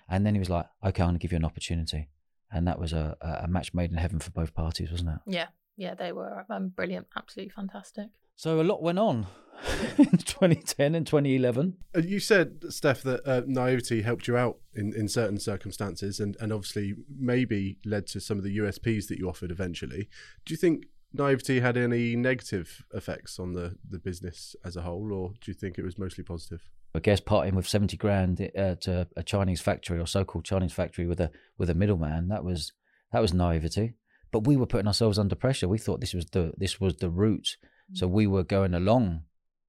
And 0.09 0.25
then 0.25 0.35
he 0.35 0.39
was 0.39 0.49
like, 0.49 0.65
okay, 0.85 1.01
I'm 1.03 1.09
going 1.09 1.15
to 1.15 1.19
give 1.19 1.31
you 1.31 1.37
an 1.37 1.45
opportunity 1.45 2.09
and 2.51 2.67
that 2.67 2.79
was 2.79 2.93
a, 2.93 3.17
a 3.21 3.43
a 3.43 3.47
match 3.47 3.73
made 3.73 3.91
in 3.91 3.97
heaven 3.97 4.19
for 4.19 4.31
both 4.31 4.53
parties, 4.53 4.91
wasn't 4.91 5.09
it? 5.09 5.19
Yeah, 5.25 5.47
yeah, 5.75 5.95
they 5.95 6.11
were 6.11 6.45
um, 6.49 6.69
brilliant, 6.69 7.07
absolutely 7.15 7.51
fantastic. 7.51 8.07
So 8.35 8.61
a 8.61 8.63
lot 8.63 8.83
went 8.83 8.99
on 8.99 9.25
in 9.97 10.17
2010 10.17 10.93
and 10.93 11.07
2011. 11.07 11.77
Uh, 11.95 11.99
You 12.01 12.19
said, 12.19 12.57
Steph, 12.69 13.01
that 13.01 13.27
uh, 13.27 13.41
naivety 13.47 14.03
helped 14.03 14.27
you 14.27 14.37
out 14.37 14.59
in, 14.75 14.93
in 14.93 15.07
certain 15.07 15.39
circumstances 15.39 16.19
and, 16.19 16.37
and 16.39 16.53
obviously 16.53 16.93
maybe 17.09 17.79
led 17.83 18.05
to 18.07 18.19
some 18.19 18.37
of 18.37 18.43
the 18.43 18.57
USPs 18.59 19.07
that 19.07 19.17
you 19.17 19.27
offered 19.27 19.49
eventually. 19.49 20.07
Do 20.45 20.53
you 20.53 20.57
think 20.57 20.85
naivety 21.17 21.59
had 21.59 21.77
any 21.77 22.15
negative 22.15 22.83
effects 22.93 23.39
on 23.39 23.53
the, 23.53 23.75
the 23.89 23.99
business 23.99 24.55
as 24.63 24.75
a 24.75 24.81
whole, 24.81 25.11
or 25.13 25.33
do 25.41 25.51
you 25.51 25.53
think 25.53 25.77
it 25.77 25.83
was 25.83 25.97
mostly 25.97 26.23
positive? 26.23 26.61
I 26.95 26.99
guess 26.99 27.19
parting 27.19 27.55
with 27.55 27.67
70 27.67 27.97
grand 27.97 28.41
uh, 28.57 28.75
to 28.75 29.07
a 29.15 29.23
Chinese 29.23 29.61
factory 29.61 29.99
or 29.99 30.07
so-called 30.07 30.45
Chinese 30.45 30.73
factory 30.73 31.05
with 31.05 31.19
a 31.19 31.29
with 31.57 31.69
a 31.69 31.75
middleman 31.75 32.29
that 32.29 32.43
was 32.43 32.71
that 33.11 33.21
was 33.21 33.33
naivety. 33.33 33.95
But 34.31 34.45
we 34.47 34.57
were 34.57 34.65
putting 34.65 34.87
ourselves 34.87 35.19
under 35.19 35.35
pressure. 35.35 35.67
We 35.67 35.77
thought 35.77 35.99
this 36.01 36.13
was 36.13 36.25
the 36.27 36.53
this 36.57 36.79
was 36.79 36.95
the 36.97 37.09
route, 37.09 37.57
so 37.93 38.07
we 38.07 38.25
were 38.27 38.43
going 38.43 38.73
along 38.73 39.23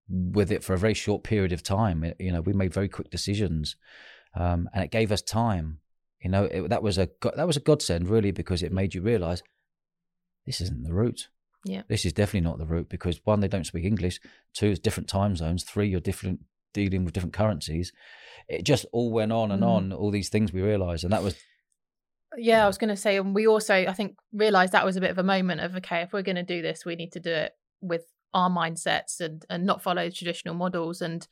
with 0.08 0.50
it 0.50 0.64
for 0.64 0.72
a 0.74 0.78
very 0.78 0.94
short 0.94 1.22
period 1.22 1.52
of 1.52 1.62
time. 1.62 2.02
It- 2.02 2.16
you 2.18 2.32
know, 2.32 2.40
we 2.40 2.52
made 2.52 2.72
very 2.72 2.88
quick 2.88 3.10
decisions, 3.10 3.76
um, 4.34 4.68
and 4.72 4.82
it 4.84 4.90
gave 4.90 5.12
us 5.12 5.22
time. 5.22 5.80
You 6.22 6.30
know, 6.30 6.44
it, 6.44 6.68
that 6.70 6.82
was 6.82 6.98
a 6.98 7.08
that 7.36 7.46
was 7.46 7.56
a 7.56 7.60
godsend 7.60 8.08
really 8.08 8.30
because 8.30 8.62
it 8.62 8.72
made 8.72 8.94
you 8.94 9.02
realise 9.02 9.42
this 10.46 10.60
isn't 10.60 10.82
the 10.84 10.94
route. 10.94 11.28
Yeah. 11.68 11.82
This 11.88 12.04
is 12.04 12.12
definitely 12.12 12.48
not 12.48 12.58
the 12.58 12.66
route 12.66 12.88
because 12.88 13.20
one, 13.24 13.40
they 13.40 13.48
don't 13.48 13.66
speak 13.66 13.84
English. 13.84 14.20
Two, 14.54 14.68
it's 14.68 14.80
different 14.80 15.08
time 15.08 15.36
zones. 15.36 15.64
Three, 15.64 15.88
you're 15.88 16.00
different 16.00 16.40
dealing 16.74 17.04
with 17.04 17.14
different 17.14 17.32
currencies. 17.34 17.92
It 18.48 18.64
just 18.64 18.86
all 18.92 19.10
went 19.12 19.32
on 19.32 19.50
and 19.50 19.62
Mm. 19.62 19.66
on. 19.68 19.92
All 19.92 20.10
these 20.10 20.28
things 20.28 20.52
we 20.52 20.62
realised, 20.62 21.04
and 21.04 21.12
that 21.12 21.22
was 21.22 21.36
Yeah, 22.36 22.62
I 22.62 22.66
was 22.66 22.76
going 22.78 22.90
to 22.90 22.96
say, 22.96 23.16
and 23.16 23.34
we 23.34 23.46
also, 23.46 23.74
I 23.74 23.92
think, 23.94 24.16
realised 24.32 24.72
that 24.72 24.84
was 24.84 24.96
a 24.96 25.00
bit 25.00 25.10
of 25.10 25.18
a 25.18 25.22
moment 25.22 25.62
of 25.62 25.74
okay, 25.76 26.02
if 26.02 26.12
we're 26.12 26.22
going 26.22 26.36
to 26.36 26.42
do 26.42 26.60
this, 26.62 26.84
we 26.84 26.94
need 26.94 27.12
to 27.12 27.20
do 27.20 27.30
it 27.32 27.52
with 27.80 28.04
our 28.34 28.50
mindsets 28.50 29.20
and 29.20 29.44
and 29.48 29.64
not 29.64 29.82
follow 29.82 30.10
traditional 30.10 30.54
models. 30.54 31.00
And 31.00 31.26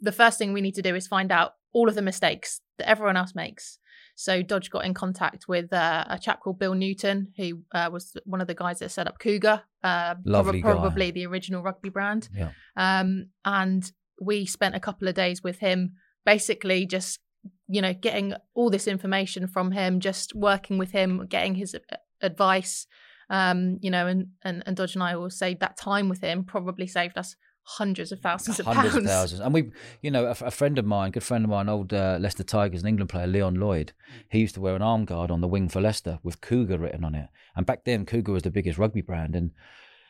the 0.00 0.12
first 0.12 0.38
thing 0.38 0.52
we 0.52 0.60
need 0.60 0.74
to 0.76 0.82
do 0.82 0.94
is 0.94 1.08
find 1.08 1.32
out 1.32 1.54
all 1.72 1.88
of 1.88 1.94
the 1.94 2.02
mistakes 2.02 2.60
that 2.78 2.88
everyone 2.88 3.16
else 3.16 3.34
makes. 3.34 3.78
So 4.20 4.42
Dodge 4.42 4.68
got 4.68 4.84
in 4.84 4.92
contact 4.92 5.46
with 5.48 5.72
uh, 5.72 6.04
a 6.06 6.18
chap 6.18 6.40
called 6.40 6.58
Bill 6.58 6.74
Newton, 6.74 7.32
who 7.38 7.62
uh, 7.72 7.88
was 7.90 8.14
one 8.26 8.42
of 8.42 8.48
the 8.48 8.54
guys 8.54 8.80
that 8.80 8.90
set 8.90 9.08
up 9.08 9.18
Cougar, 9.18 9.62
uh, 9.82 10.14
prob- 10.14 10.26
Lovely 10.26 10.60
guy. 10.60 10.72
probably 10.72 11.10
the 11.10 11.24
original 11.24 11.62
rugby 11.62 11.88
brand. 11.88 12.28
yeah. 12.36 12.50
Um, 12.76 13.30
and 13.46 13.90
we 14.20 14.44
spent 14.44 14.74
a 14.74 14.80
couple 14.80 15.08
of 15.08 15.14
days 15.14 15.42
with 15.42 15.60
him, 15.60 15.94
basically 16.26 16.84
just, 16.84 17.20
you 17.66 17.80
know, 17.80 17.94
getting 17.94 18.34
all 18.52 18.68
this 18.68 18.86
information 18.86 19.48
from 19.48 19.72
him, 19.72 20.00
just 20.00 20.34
working 20.34 20.76
with 20.76 20.92
him, 20.92 21.26
getting 21.26 21.54
his 21.54 21.74
advice. 22.20 22.86
Um, 23.30 23.78
you 23.80 23.90
know, 23.90 24.06
and, 24.06 24.26
and, 24.42 24.62
and 24.66 24.76
Dodge 24.76 24.96
and 24.96 25.02
I 25.02 25.16
will 25.16 25.30
say 25.30 25.54
that 25.54 25.78
time 25.78 26.10
with 26.10 26.20
him 26.20 26.44
probably 26.44 26.86
saved 26.86 27.16
us 27.16 27.36
hundreds 27.78 28.12
of 28.12 28.20
thousands 28.20 28.58
of 28.60 28.66
hundreds 28.66 28.94
pounds. 28.94 29.04
of 29.04 29.10
thousands. 29.10 29.40
And 29.40 29.54
we, 29.54 29.70
you 30.02 30.10
know, 30.10 30.26
a, 30.26 30.30
a 30.30 30.50
friend 30.50 30.78
of 30.78 30.84
mine, 30.84 31.10
good 31.12 31.22
friend 31.22 31.44
of 31.44 31.50
mine, 31.50 31.68
old 31.68 31.92
uh, 31.92 32.18
Leicester 32.20 32.42
Tigers 32.42 32.80
and 32.80 32.88
England 32.88 33.10
player 33.10 33.26
Leon 33.26 33.54
Lloyd, 33.54 33.92
he 34.28 34.40
used 34.40 34.54
to 34.54 34.60
wear 34.60 34.76
an 34.76 34.82
arm 34.82 35.04
guard 35.04 35.30
on 35.30 35.40
the 35.40 35.48
wing 35.48 35.68
for 35.68 35.80
Leicester 35.80 36.18
with 36.22 36.40
Cougar 36.40 36.78
written 36.78 37.04
on 37.04 37.14
it. 37.14 37.28
And 37.54 37.66
back 37.66 37.84
then, 37.84 38.06
Cougar 38.06 38.32
was 38.32 38.42
the 38.42 38.50
biggest 38.50 38.78
rugby 38.78 39.02
brand, 39.02 39.36
and 39.36 39.52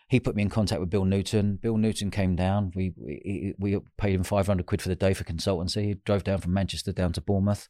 he 0.09 0.21
put 0.21 0.35
me 0.35 0.43
in 0.43 0.51
contact 0.51 0.81
with 0.81 0.91
Bill 0.91 1.05
Newton. 1.05 1.59
Bill 1.63 1.77
Newton 1.77 2.11
came 2.11 2.35
down. 2.37 2.73
We 2.75 2.93
we, 2.97 3.55
we 3.59 3.79
paid 3.97 4.15
him 4.15 4.25
five 4.25 4.47
hundred 4.47 4.67
quid 4.67 4.83
for 4.83 4.89
the 4.89 4.97
day 4.97 5.15
for 5.15 5.25
consultancy. 5.25 5.85
He 5.85 5.95
drove 6.05 6.25
down 6.25 6.39
from 6.39 6.53
Manchester 6.53 6.93
down 6.93 7.13
to 7.13 7.21
Bournemouth. 7.21 7.69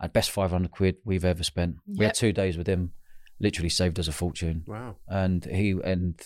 At 0.00 0.12
best 0.12 0.30
five 0.30 0.50
hundred 0.50 0.72
quid 0.72 0.96
we've 1.04 1.24
ever 1.24 1.44
spent. 1.44 1.76
We 1.86 2.04
had 2.04 2.14
two 2.14 2.32
days 2.32 2.56
with 2.56 2.66
him. 2.66 2.92
Literally 3.38 3.68
saved 3.68 3.98
us 3.98 4.08
a 4.08 4.12
fortune. 4.12 4.64
Wow. 4.66 4.96
And 5.06 5.44
he 5.44 5.76
and 5.84 6.20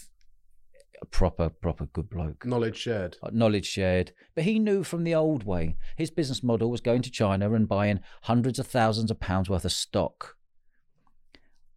a 1.02 1.06
proper 1.06 1.48
proper 1.48 1.86
good 1.86 2.08
bloke 2.08 2.44
Knowledge 2.44 2.76
shared. 2.76 3.16
uh, 3.22 3.30
knowledge 3.32 3.66
shared. 3.66 4.12
But 4.34 4.44
he 4.44 4.58
knew 4.58 4.82
from 4.82 5.04
the 5.04 5.14
old 5.14 5.44
way 5.44 5.76
his 5.96 6.10
business 6.10 6.42
model 6.42 6.70
was 6.70 6.80
going 6.80 7.02
to 7.02 7.10
China 7.10 7.52
and 7.52 7.68
buying 7.68 8.00
hundreds 8.22 8.58
of 8.58 8.66
thousands 8.66 9.10
of 9.10 9.20
pounds 9.20 9.48
worth 9.50 9.64
of 9.64 9.72
stock. 9.72 10.36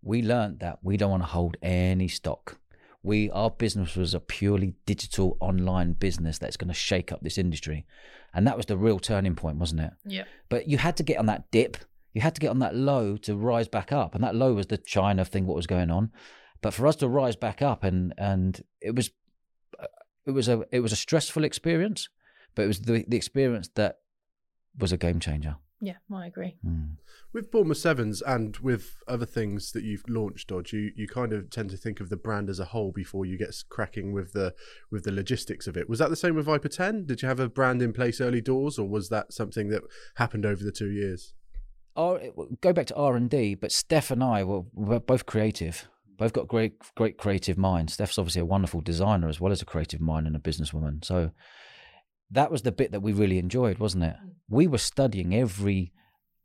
We 0.02 0.22
learnt 0.22 0.60
that 0.60 0.80
we 0.82 0.96
don't 0.98 1.12
want 1.12 1.24
to 1.24 1.28
hold 1.30 1.58
any 1.62 2.08
stock. 2.08 2.58
We 3.04 3.30
our 3.32 3.50
business 3.50 3.96
was 3.96 4.14
a 4.14 4.20
purely 4.20 4.76
digital 4.86 5.38
online 5.40 5.94
business 5.94 6.38
that's 6.38 6.58
going 6.58 6.68
to 6.70 6.74
shake 6.74 7.12
up 7.12 7.22
this 7.22 7.38
industry, 7.38 7.86
and 8.34 8.46
that 8.48 8.58
was 8.58 8.66
the 8.66 8.78
real 8.78 9.00
turning 9.00 9.36
point, 9.36 9.58
wasn't 9.58 9.82
it? 9.82 9.92
Yeah. 10.06 10.24
But 10.50 10.68
you 10.68 10.78
had 10.78 10.98
to 10.98 11.04
get 11.04 11.18
on 11.18 11.26
that 11.28 11.50
dip. 11.52 11.78
You 12.14 12.22
had 12.22 12.36
to 12.36 12.42
get 12.42 12.50
on 12.50 12.60
that 12.60 12.76
low 12.76 13.18
to 13.18 13.36
rise 13.36 13.68
back 13.68 13.92
up, 13.92 14.16
and 14.16 14.24
that 14.24 14.36
low 14.36 14.54
was 14.54 14.68
the 14.68 14.78
China 14.78 15.24
thing. 15.24 15.46
What 15.46 15.56
was 15.56 15.68
going 15.68 15.92
on? 15.92 16.12
But 16.62 16.74
for 16.74 16.88
us 16.88 16.96
to 16.98 17.08
rise 17.08 17.36
back 17.36 17.62
up, 17.62 17.84
and 17.84 18.14
and 18.18 18.62
it 18.82 18.96
was, 18.96 19.12
uh, 19.80 19.88
it 20.26 20.32
was 20.32 20.48
a 20.48 20.64
it 20.72 20.82
was 20.82 20.92
a 20.92 20.98
stressful 20.98 21.44
experience, 21.44 22.10
but 22.56 22.64
it 22.64 22.68
was 22.68 22.82
the 22.82 23.06
the 23.08 23.18
experience 23.18 23.70
that 23.76 24.00
was 24.78 24.92
a 24.92 24.98
game 24.98 25.20
changer. 25.20 25.56
Yeah, 25.82 25.96
I 26.14 26.28
agree. 26.28 26.58
Mm. 26.66 26.98
With 27.32 27.52
Bournemouth 27.52 27.78
Sevens 27.78 28.22
and 28.22 28.58
with 28.58 29.02
other 29.08 29.26
things 29.26 29.72
that 29.72 29.84
you've 29.84 30.04
launched, 30.10 30.50
Dodge, 30.50 30.74
you, 30.74 30.92
you 30.94 31.08
kind 31.08 31.32
of 31.32 31.50
tend 31.50 31.70
to 31.70 31.78
think 31.78 32.02
of 32.02 32.10
the 32.10 32.18
brand 32.18 32.50
as 32.50 32.60
a 32.60 32.66
whole 32.66 32.92
before 32.92 33.26
you 33.26 33.38
get 33.38 33.56
cracking 33.70 34.12
with 34.12 34.34
the 34.34 34.54
with 34.92 35.04
the 35.06 35.12
logistics 35.12 35.68
of 35.68 35.78
it. 35.78 35.88
Was 35.88 36.00
that 36.00 36.10
the 36.10 36.18
same 36.18 36.36
with 36.36 36.46
Viper 36.46 36.68
10? 36.68 37.06
Did 37.06 37.22
you 37.22 37.30
have 37.30 37.40
a 37.40 37.48
brand 37.48 37.82
in 37.82 37.94
place 37.94 38.20
early 38.20 38.42
doors, 38.42 38.78
or 38.78 38.90
was 38.90 39.08
that 39.10 39.32
something 39.32 39.70
that 39.70 39.84
happened 40.16 40.46
over 40.46 40.64
the 40.64 40.72
two 40.72 40.90
years? 40.92 41.34
R, 41.96 42.20
go 42.62 42.74
back 42.74 42.88
to 42.88 42.96
R 42.96 43.16
and 43.16 43.30
D, 43.30 43.56
but 43.56 43.72
Steph 43.72 44.12
and 44.12 44.24
I 44.24 44.44
were, 44.44 44.64
were 44.74 45.00
both 45.00 45.26
creative. 45.26 45.88
Both 46.20 46.34
got 46.34 46.50
great, 46.50 46.74
great 46.96 47.18
creative 47.18 47.58
minds. 47.58 47.94
Steph's 47.94 48.18
obviously 48.18 48.42
a 48.42 48.46
wonderful 48.46 48.82
designer 48.82 49.30
as 49.30 49.40
well 49.40 49.54
as 49.54 49.62
a 49.62 49.66
creative 49.66 50.02
mind 50.02 50.28
and 50.28 50.36
a 50.36 50.40
businesswoman. 50.40 51.04
So 51.04 51.32
that 52.30 52.52
was 52.52 52.64
the 52.64 52.74
bit 52.74 52.92
that 52.92 53.00
we 53.00 53.14
really 53.14 53.40
enjoyed, 53.40 53.80
wasn't 53.80 54.04
it? 54.04 54.16
Mm. 54.22 54.32
We 54.50 54.68
were 54.68 54.80
studying 54.80 55.34
every, 55.34 55.94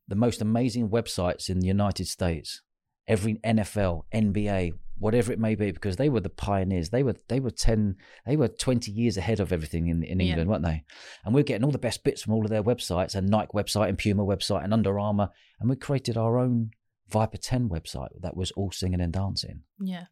the 0.06 0.14
most 0.14 0.40
amazing 0.40 0.90
websites 0.90 1.50
in 1.50 1.58
the 1.58 1.66
United 1.66 2.06
States, 2.06 2.62
every 3.08 3.34
NFL, 3.44 4.02
NBA, 4.14 4.74
whatever 4.96 5.32
it 5.32 5.40
may 5.40 5.56
be, 5.56 5.72
because 5.72 5.96
they 5.96 6.08
were 6.08 6.20
the 6.20 6.30
pioneers. 6.30 6.90
They 6.90 7.02
were, 7.02 7.16
they 7.28 7.40
were 7.40 7.50
ten, 7.50 7.96
they 8.24 8.36
were 8.36 8.46
twenty 8.46 8.92
years 8.92 9.16
ahead 9.16 9.40
of 9.40 9.52
everything 9.52 9.88
in 9.88 10.04
in 10.04 10.20
Yeah. 10.20 10.28
England, 10.28 10.50
weren't 10.50 10.64
they? 10.64 10.84
And 11.24 11.34
we 11.34 11.40
we're 11.40 11.44
getting 11.46 11.64
all 11.64 11.72
the 11.72 11.78
best 11.78 12.04
bits 12.04 12.22
from 12.22 12.34
all 12.34 12.44
of 12.44 12.50
their 12.50 12.62
websites, 12.62 13.16
and 13.16 13.28
Nike 13.28 13.50
website, 13.52 13.88
and 13.88 13.98
Puma 13.98 14.24
website, 14.24 14.62
and 14.62 14.72
Under 14.72 15.00
Armour, 15.00 15.30
and 15.58 15.68
we 15.68 15.74
created 15.74 16.16
our 16.16 16.38
own 16.38 16.70
Viper 17.08 17.36
10 17.36 17.68
website 17.68 18.20
that 18.20 18.36
was 18.36 18.50
all 18.52 18.70
singing 18.70 19.00
and 19.00 19.12
dancing. 19.12 19.62
Yeah. 19.80 20.04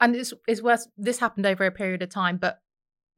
And 0.00 0.14
it's, 0.14 0.32
it's 0.46 0.62
worth, 0.62 0.86
this 0.96 1.18
happened 1.18 1.46
over 1.46 1.64
a 1.64 1.72
period 1.72 2.02
of 2.02 2.10
time, 2.10 2.36
but 2.36 2.60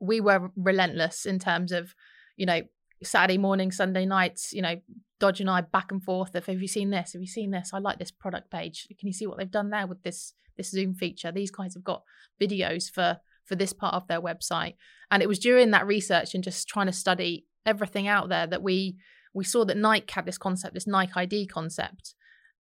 we 0.00 0.20
were 0.20 0.50
relentless 0.56 1.26
in 1.26 1.38
terms 1.38 1.72
of, 1.72 1.94
you 2.36 2.46
know, 2.46 2.62
Saturday 3.02 3.38
morning, 3.38 3.70
Sunday 3.70 4.06
nights, 4.06 4.52
you 4.52 4.62
know, 4.62 4.76
Dodge 5.18 5.40
and 5.40 5.50
I 5.50 5.60
back 5.60 5.92
and 5.92 6.02
forth 6.02 6.34
of 6.34 6.46
have 6.46 6.60
you 6.60 6.68
seen 6.68 6.90
this? 6.90 7.12
Have 7.12 7.22
you 7.22 7.28
seen 7.28 7.52
this? 7.52 7.70
I 7.72 7.78
like 7.78 7.98
this 7.98 8.10
product 8.10 8.50
page. 8.50 8.88
Can 8.98 9.06
you 9.06 9.12
see 9.12 9.26
what 9.26 9.38
they've 9.38 9.50
done 9.50 9.70
there 9.70 9.86
with 9.86 10.02
this 10.02 10.34
this 10.56 10.70
Zoom 10.70 10.94
feature? 10.94 11.30
These 11.30 11.52
guys 11.52 11.74
have 11.74 11.84
got 11.84 12.02
videos 12.40 12.90
for 12.90 13.18
for 13.44 13.54
this 13.54 13.72
part 13.72 13.94
of 13.94 14.06
their 14.08 14.20
website. 14.20 14.74
And 15.10 15.22
it 15.22 15.28
was 15.28 15.38
during 15.38 15.70
that 15.70 15.86
research 15.86 16.34
and 16.34 16.42
just 16.42 16.68
trying 16.68 16.86
to 16.86 16.92
study 16.92 17.46
everything 17.64 18.08
out 18.08 18.28
there 18.30 18.48
that 18.48 18.62
we 18.62 18.96
we 19.32 19.44
saw 19.44 19.64
that 19.64 19.76
Nike 19.76 20.12
had 20.12 20.26
this 20.26 20.38
concept, 20.38 20.74
this 20.74 20.86
Nike 20.86 21.12
ID 21.14 21.46
concept. 21.46 22.14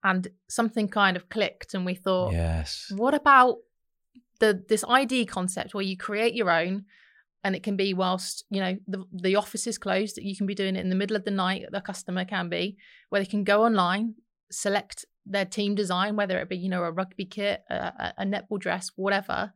And 0.04 0.28
something 0.48 0.88
kind 0.88 1.16
of 1.16 1.28
clicked 1.28 1.74
and 1.74 1.86
we 1.86 1.94
thought, 1.94 2.32
Yes. 2.32 2.90
what 2.94 3.14
about 3.14 3.58
the 4.40 4.64
this 4.68 4.84
ID 4.88 5.26
concept 5.26 5.74
where 5.74 5.84
you 5.84 5.96
create 5.96 6.34
your 6.34 6.50
own 6.50 6.84
and 7.44 7.54
it 7.54 7.62
can 7.62 7.76
be 7.76 7.94
whilst, 7.94 8.44
you 8.50 8.60
know, 8.60 8.76
the 8.86 9.04
the 9.12 9.36
office 9.36 9.66
is 9.66 9.78
closed, 9.78 10.16
that 10.16 10.24
you 10.24 10.36
can 10.36 10.46
be 10.46 10.54
doing 10.54 10.76
it 10.76 10.80
in 10.80 10.88
the 10.90 10.96
middle 10.96 11.16
of 11.16 11.24
the 11.24 11.30
night, 11.30 11.66
the 11.70 11.80
customer 11.80 12.24
can 12.24 12.48
be, 12.48 12.76
where 13.10 13.20
they 13.20 13.26
can 13.26 13.44
go 13.44 13.64
online, 13.64 14.14
select 14.50 15.04
their 15.24 15.44
team 15.44 15.74
design, 15.76 16.16
whether 16.16 16.38
it 16.40 16.48
be, 16.48 16.56
you 16.56 16.68
know, 16.68 16.82
a 16.82 16.90
rugby 16.90 17.24
kit, 17.24 17.62
a, 17.70 18.12
a- 18.18 18.24
netball 18.26 18.58
dress, 18.58 18.90
whatever, 18.96 19.52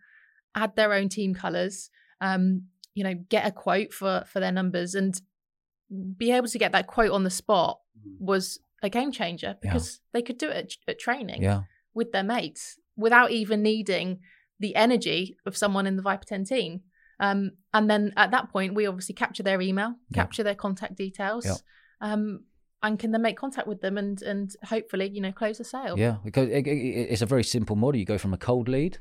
add 0.55 0.77
their 0.77 0.93
own 0.93 1.09
team 1.09 1.35
colours, 1.35 1.91
um, 2.21 2.63
you 2.95 3.03
know, 3.03 3.15
get 3.29 3.47
a 3.47 3.51
quote 3.51 3.93
for 3.93 4.25
for 4.27 4.39
their 4.41 4.53
numbers 4.53 4.95
and 4.95 5.21
be 6.17 6.31
able 6.33 6.49
to 6.49 6.59
get 6.59 6.73
that 6.73 6.87
quote 6.87 7.11
on 7.11 7.25
the 7.25 7.31
spot 7.31 7.81
was 8.19 8.59
a 8.83 8.89
game 8.91 9.11
changer 9.13 9.57
Yeah. 9.63 9.73
because 9.73 10.01
they 10.13 10.23
could 10.23 10.39
do 10.39 10.49
it 10.49 10.57
at, 10.87 10.93
at 10.93 10.99
training 10.99 11.43
Yeah. 11.43 11.63
with 11.95 12.13
their 12.13 12.23
mates 12.25 12.79
without 12.97 13.31
even 13.31 13.63
needing 13.63 14.21
the 14.59 14.75
energy 14.77 15.37
of 15.47 15.57
someone 15.57 15.87
in 15.87 15.97
the 15.97 16.03
Viper 16.03 16.25
10 16.25 16.45
team. 16.45 16.81
Um, 17.21 17.53
and 17.73 17.89
then 17.91 18.13
at 18.17 18.31
that 18.33 18.51
point, 18.51 18.75
we 18.75 18.87
obviously 18.87 19.15
capture 19.15 19.43
their 19.43 19.61
email, 19.61 19.95
Yeah. 20.11 20.23
capture 20.23 20.43
their 20.43 20.55
contact 20.55 20.97
details, 20.97 21.45
Yeah. 21.47 21.55
um, 22.01 22.45
and 22.83 22.99
can 22.99 23.11
then 23.11 23.23
make 23.23 23.37
contact 23.39 23.67
with 23.67 23.81
them 23.81 23.97
and 23.99 24.21
and 24.23 24.55
hopefully, 24.65 25.09
you 25.09 25.21
know, 25.21 25.33
close 25.33 25.59
a 25.61 25.65
sale. 25.65 25.99
Yeah. 25.99 26.17
Because 26.25 26.49
it, 26.51 26.67
it, 26.67 26.71
it's 27.11 27.23
a 27.23 27.27
very 27.27 27.43
simple 27.45 27.75
model. 27.77 27.99
You 27.99 28.05
go 28.05 28.19
from 28.19 28.35
a 28.35 28.39
cold 28.39 28.69
lead 28.69 28.99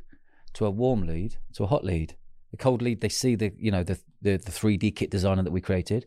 to 0.54 0.66
a 0.66 0.72
warm 0.72 1.02
lead 1.06 1.36
to 1.56 1.64
a 1.66 1.68
hot 1.68 1.84
lead. 1.84 2.16
The 2.52 2.58
cold 2.58 2.82
lead, 2.82 3.02
they 3.02 3.10
see 3.10 3.36
the, 3.36 3.52
you 3.58 3.72
know, 3.72 3.84
the, 3.84 4.00
the, 4.22 4.38
the 4.38 4.52
3D 4.52 4.96
kit 4.96 5.12
designer 5.12 5.44
that 5.44 5.52
we 5.52 5.60
created. 5.60 6.06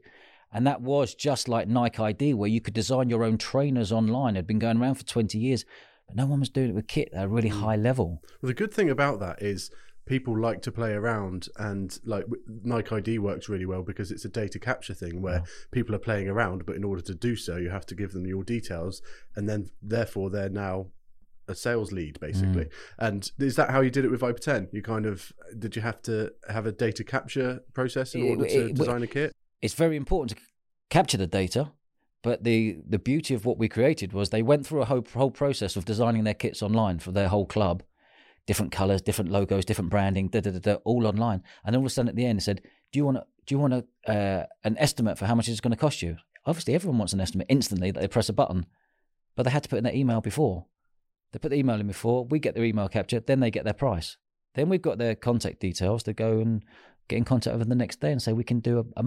And 0.52 0.66
that 0.66 0.80
was 0.80 1.14
just 1.14 1.48
like 1.48 1.68
Nike 1.68 2.02
ID, 2.02 2.34
where 2.34 2.48
you 2.48 2.60
could 2.60 2.74
design 2.74 3.10
your 3.10 3.24
own 3.24 3.38
trainers 3.38 3.92
online. 3.92 4.34
It 4.34 4.38
had 4.38 4.46
been 4.46 4.58
going 4.58 4.80
around 4.80 4.94
for 4.94 5.04
20 5.04 5.38
years, 5.38 5.64
but 6.06 6.16
no 6.16 6.26
one 6.26 6.40
was 6.40 6.48
doing 6.48 6.70
it 6.70 6.74
with 6.74 6.86
kit 6.86 7.10
at 7.12 7.24
a 7.24 7.28
really 7.28 7.50
mm. 7.50 7.60
high 7.60 7.76
level. 7.76 8.22
Well, 8.40 8.48
the 8.48 8.54
good 8.54 8.72
thing 8.72 8.88
about 8.88 9.20
that 9.20 9.42
is 9.42 9.70
people 10.06 10.38
like 10.38 10.62
to 10.62 10.72
play 10.72 10.92
around, 10.92 11.48
and 11.58 11.98
like 12.04 12.24
Nike 12.64 12.96
ID 12.96 13.18
works 13.18 13.48
really 13.48 13.66
well 13.66 13.82
because 13.82 14.10
it's 14.10 14.24
a 14.24 14.28
data 14.30 14.58
capture 14.58 14.94
thing 14.94 15.20
where 15.20 15.42
people 15.70 15.94
are 15.94 16.00
playing 16.00 16.28
around, 16.28 16.64
but 16.64 16.76
in 16.76 16.84
order 16.84 17.02
to 17.02 17.14
do 17.14 17.36
so, 17.36 17.56
you 17.56 17.68
have 17.68 17.84
to 17.86 17.94
give 17.94 18.12
them 18.12 18.26
your 18.26 18.42
details, 18.42 19.02
and 19.36 19.48
then 19.48 19.70
therefore 19.82 20.30
they're 20.30 20.48
now 20.48 20.86
a 21.46 21.54
sales 21.54 21.92
lead 21.92 22.20
basically. 22.20 22.64
Mm. 22.64 22.70
And 22.98 23.32
is 23.38 23.56
that 23.56 23.70
how 23.70 23.80
you 23.80 23.90
did 23.90 24.04
it 24.04 24.10
with 24.10 24.20
Viper 24.20 24.38
10? 24.38 24.68
You 24.72 24.82
kind 24.82 25.06
of 25.06 25.32
did 25.58 25.76
you 25.76 25.82
have 25.82 26.02
to 26.02 26.32
have 26.48 26.66
a 26.66 26.72
data 26.72 27.02
capture 27.04 27.60
process 27.72 28.14
in 28.14 28.22
It- 28.22 28.30
order 28.30 28.44
it- 28.44 28.52
to 28.52 28.66
it- 28.66 28.74
design 28.74 29.02
a 29.02 29.06
kit? 29.06 29.34
It's 29.60 29.74
very 29.74 29.96
important 29.96 30.36
to 30.36 30.44
capture 30.90 31.16
the 31.16 31.26
data. 31.26 31.72
But 32.22 32.44
the, 32.44 32.78
the 32.86 32.98
beauty 32.98 33.34
of 33.34 33.44
what 33.44 33.58
we 33.58 33.68
created 33.68 34.12
was 34.12 34.30
they 34.30 34.42
went 34.42 34.66
through 34.66 34.82
a 34.82 34.86
whole, 34.86 35.06
whole 35.14 35.30
process 35.30 35.76
of 35.76 35.84
designing 35.84 36.24
their 36.24 36.34
kits 36.34 36.62
online 36.62 36.98
for 36.98 37.12
their 37.12 37.28
whole 37.28 37.46
club, 37.46 37.84
different 38.46 38.72
colors, 38.72 39.00
different 39.00 39.30
logos, 39.30 39.64
different 39.64 39.90
branding, 39.90 40.28
da, 40.28 40.40
da, 40.40 40.50
da, 40.50 40.58
da, 40.58 40.74
all 40.84 41.06
online. 41.06 41.42
And 41.64 41.76
all 41.76 41.82
of 41.82 41.86
a 41.86 41.90
sudden 41.90 42.08
at 42.08 42.16
the 42.16 42.26
end, 42.26 42.40
it 42.40 42.42
said, 42.42 42.60
"Do 42.92 42.98
you 42.98 43.04
want 43.04 43.18
to, 43.18 43.24
do 43.46 43.54
you 43.54 43.58
want 43.60 43.74
a, 43.74 43.84
uh, 44.10 44.46
an 44.64 44.76
estimate 44.78 45.16
for 45.16 45.26
how 45.26 45.36
much 45.36 45.48
it's 45.48 45.60
going 45.60 45.70
to 45.70 45.76
cost 45.76 46.02
you?" 46.02 46.16
Obviously, 46.44 46.74
everyone 46.74 46.98
wants 46.98 47.12
an 47.12 47.20
estimate 47.20 47.46
instantly 47.48 47.90
that 47.92 48.00
they 48.00 48.08
press 48.08 48.28
a 48.28 48.32
button, 48.32 48.66
but 49.36 49.44
they 49.44 49.50
had 49.50 49.62
to 49.62 49.68
put 49.68 49.78
in 49.78 49.84
their 49.84 49.94
email 49.94 50.20
before. 50.20 50.66
They 51.32 51.38
put 51.38 51.50
the 51.50 51.58
email 51.58 51.78
in 51.78 51.86
before. 51.86 52.24
We 52.24 52.38
get 52.40 52.54
their 52.54 52.64
email 52.64 52.88
captured, 52.88 53.26
then 53.26 53.40
they 53.40 53.50
get 53.50 53.64
their 53.64 53.74
price. 53.74 54.16
Then 54.54 54.68
we've 54.68 54.82
got 54.82 54.98
their 54.98 55.14
contact 55.14 55.60
details 55.60 56.02
to 56.04 56.12
go 56.12 56.40
and 56.40 56.64
get 57.08 57.16
in 57.16 57.24
contact 57.24 57.54
over 57.54 57.64
the 57.64 57.74
next 57.74 58.00
day 58.00 58.12
and 58.12 58.22
say 58.22 58.32
we 58.32 58.44
can 58.44 58.60
do 58.60 58.78
a, 58.96 59.02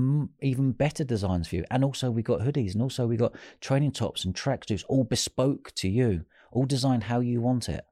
even 0.46 0.72
better 0.72 1.04
designs 1.04 1.48
for 1.48 1.58
you. 1.58 1.66
And 1.70 1.84
also 1.84 2.10
we 2.12 2.24
got 2.24 2.42
hoodies 2.42 2.74
and 2.74 2.82
also 2.82 3.06
we 3.06 3.16
got 3.16 3.34
training 3.62 3.92
tops 3.92 4.26
and 4.26 4.36
tracksuits 4.36 4.84
all 4.88 5.04
bespoke 5.04 5.72
to 5.76 5.88
you, 5.88 6.26
all 6.52 6.66
designed 6.66 7.04
how 7.04 7.20
you 7.20 7.42
want 7.42 7.70
it. 7.70 7.86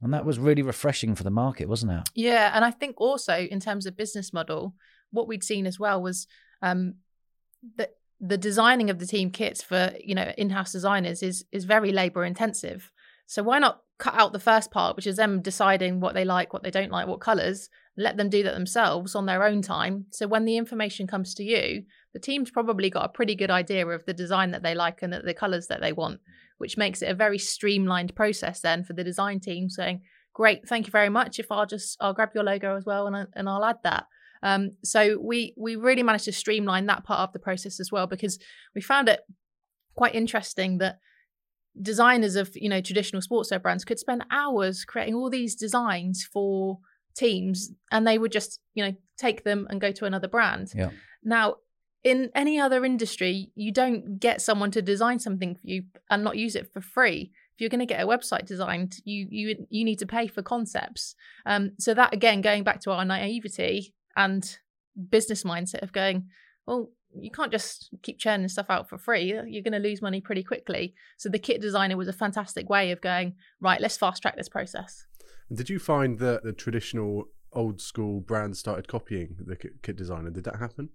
And 0.00 0.14
that 0.14 0.24
was 0.24 0.38
really 0.38 0.62
refreshing 0.62 1.16
for 1.16 1.24
the 1.24 1.30
market, 1.30 1.68
wasn't 1.68 1.92
it? 1.92 2.08
Yeah, 2.14 2.52
and 2.54 2.64
I 2.64 2.70
think 2.70 3.00
also 3.00 3.36
in 3.36 3.58
terms 3.58 3.84
of 3.84 3.96
business 3.96 4.32
model, 4.32 4.74
what 5.10 5.26
we'd 5.26 5.42
seen 5.42 5.66
as 5.66 5.80
well 5.80 6.00
was 6.00 6.28
um, 6.62 6.94
that 7.76 7.96
the 8.20 8.38
designing 8.38 8.90
of 8.90 9.00
the 9.00 9.06
team 9.06 9.30
kits 9.30 9.62
for 9.62 9.92
you 10.02 10.14
know 10.14 10.32
in-house 10.36 10.72
designers 10.72 11.22
is 11.22 11.44
is 11.52 11.64
very 11.64 11.92
labor 11.92 12.24
intensive. 12.24 12.92
So 13.26 13.42
why 13.42 13.58
not 13.58 13.82
cut 13.98 14.14
out 14.14 14.32
the 14.32 14.38
first 14.38 14.70
part, 14.70 14.96
which 14.96 15.06
is 15.06 15.16
them 15.16 15.42
deciding 15.42 16.00
what 16.00 16.14
they 16.14 16.24
like, 16.24 16.52
what 16.52 16.62
they 16.62 16.70
don't 16.70 16.92
like, 16.92 17.08
what 17.08 17.20
colors, 17.20 17.68
let 17.98 18.16
them 18.16 18.30
do 18.30 18.42
that 18.44 18.54
themselves 18.54 19.14
on 19.14 19.26
their 19.26 19.44
own 19.44 19.60
time. 19.60 20.06
So 20.10 20.26
when 20.26 20.44
the 20.44 20.56
information 20.56 21.06
comes 21.06 21.34
to 21.34 21.42
you, 21.42 21.82
the 22.14 22.20
team's 22.20 22.50
probably 22.50 22.88
got 22.88 23.04
a 23.04 23.08
pretty 23.10 23.34
good 23.34 23.50
idea 23.50 23.86
of 23.86 24.06
the 24.06 24.14
design 24.14 24.52
that 24.52 24.62
they 24.62 24.74
like 24.74 25.02
and 25.02 25.12
the 25.12 25.34
colors 25.34 25.66
that 25.66 25.80
they 25.80 25.92
want, 25.92 26.20
which 26.58 26.76
makes 26.76 27.02
it 27.02 27.10
a 27.10 27.14
very 27.14 27.38
streamlined 27.38 28.14
process 28.14 28.60
then 28.60 28.84
for 28.84 28.94
the 28.94 29.04
design 29.04 29.40
team 29.40 29.68
saying, 29.68 30.00
great 30.38 30.68
thank 30.68 30.86
you 30.86 30.92
very 30.92 31.08
much 31.08 31.40
if 31.40 31.50
i'll 31.50 31.66
just 31.66 31.96
i'll 32.00 32.14
grab 32.14 32.30
your 32.32 32.44
logo 32.44 32.76
as 32.76 32.84
well 32.84 33.08
and, 33.08 33.16
I, 33.16 33.24
and 33.34 33.48
i'll 33.48 33.64
add 33.64 33.78
that 33.82 34.06
Um, 34.44 34.76
so 34.84 35.18
we 35.20 35.52
we 35.56 35.74
really 35.74 36.04
managed 36.04 36.26
to 36.26 36.32
streamline 36.32 36.86
that 36.86 37.02
part 37.02 37.20
of 37.20 37.32
the 37.32 37.40
process 37.40 37.80
as 37.80 37.90
well 37.90 38.06
because 38.06 38.38
we 38.72 38.80
found 38.80 39.08
it 39.08 39.20
quite 39.96 40.14
interesting 40.14 40.78
that 40.78 41.00
designers 41.80 42.36
of 42.36 42.50
you 42.54 42.68
know 42.68 42.80
traditional 42.80 43.20
sportswear 43.20 43.60
brands 43.60 43.84
could 43.84 43.98
spend 43.98 44.24
hours 44.30 44.84
creating 44.84 45.14
all 45.14 45.28
these 45.28 45.56
designs 45.56 46.24
for 46.32 46.78
teams 47.18 47.70
and 47.90 48.06
they 48.06 48.16
would 48.18 48.32
just 48.32 48.60
you 48.74 48.84
know 48.84 48.94
take 49.16 49.42
them 49.44 49.66
and 49.70 49.80
go 49.80 49.90
to 49.92 50.04
another 50.04 50.28
brand 50.28 50.70
Yeah. 50.74 50.90
now 51.24 51.56
in 52.04 52.30
any 52.34 52.60
other 52.60 52.84
industry 52.84 53.50
you 53.56 53.72
don't 53.72 54.20
get 54.20 54.40
someone 54.40 54.70
to 54.70 54.80
design 54.82 55.18
something 55.18 55.56
for 55.56 55.60
you 55.64 55.82
and 56.10 56.22
not 56.22 56.36
use 56.36 56.54
it 56.54 56.72
for 56.72 56.80
free 56.80 57.32
if 57.54 57.60
you're 57.60 57.70
going 57.70 57.86
to 57.86 57.94
get 57.94 58.02
a 58.02 58.06
website 58.06 58.46
designed 58.46 58.96
you 59.04 59.26
you 59.30 59.66
you 59.68 59.84
need 59.84 59.98
to 59.98 60.06
pay 60.06 60.28
for 60.28 60.42
concepts 60.42 61.16
um 61.44 61.72
so 61.78 61.92
that 61.92 62.14
again 62.14 62.40
going 62.40 62.62
back 62.62 62.80
to 62.82 62.92
our 62.92 63.04
naivety 63.04 63.94
and 64.16 64.58
business 65.10 65.42
mindset 65.42 65.82
of 65.82 65.92
going 65.92 66.28
well 66.66 66.90
you 67.18 67.30
can't 67.30 67.50
just 67.50 67.88
keep 68.02 68.18
churning 68.18 68.48
stuff 68.48 68.66
out 68.68 68.86
for 68.86 68.98
free. 68.98 69.24
You're 69.24 69.62
going 69.62 69.72
to 69.72 69.78
lose 69.88 70.02
money 70.02 70.20
pretty 70.20 70.42
quickly. 70.42 70.94
So 71.16 71.30
the 71.30 71.38
kit 71.38 71.58
designer 71.58 71.96
was 71.96 72.06
a 72.06 72.12
fantastic 72.12 72.68
way 72.68 72.90
of 72.92 73.00
going, 73.00 73.34
right, 73.62 73.80
let's 73.80 73.96
fast 73.96 74.20
track 74.20 74.36
this 74.36 74.50
process. 74.50 75.06
Did 75.52 75.70
you 75.70 75.78
find 75.78 76.18
that 76.18 76.42
the 76.42 76.52
traditional 76.52 77.28
old 77.52 77.80
school 77.80 78.20
brands 78.20 78.58
started 78.58 78.88
copying 78.88 79.36
the 79.40 79.56
kit, 79.56 79.96
designer? 79.96 80.30
Did 80.30 80.44
that 80.44 80.58
happen? 80.58 80.90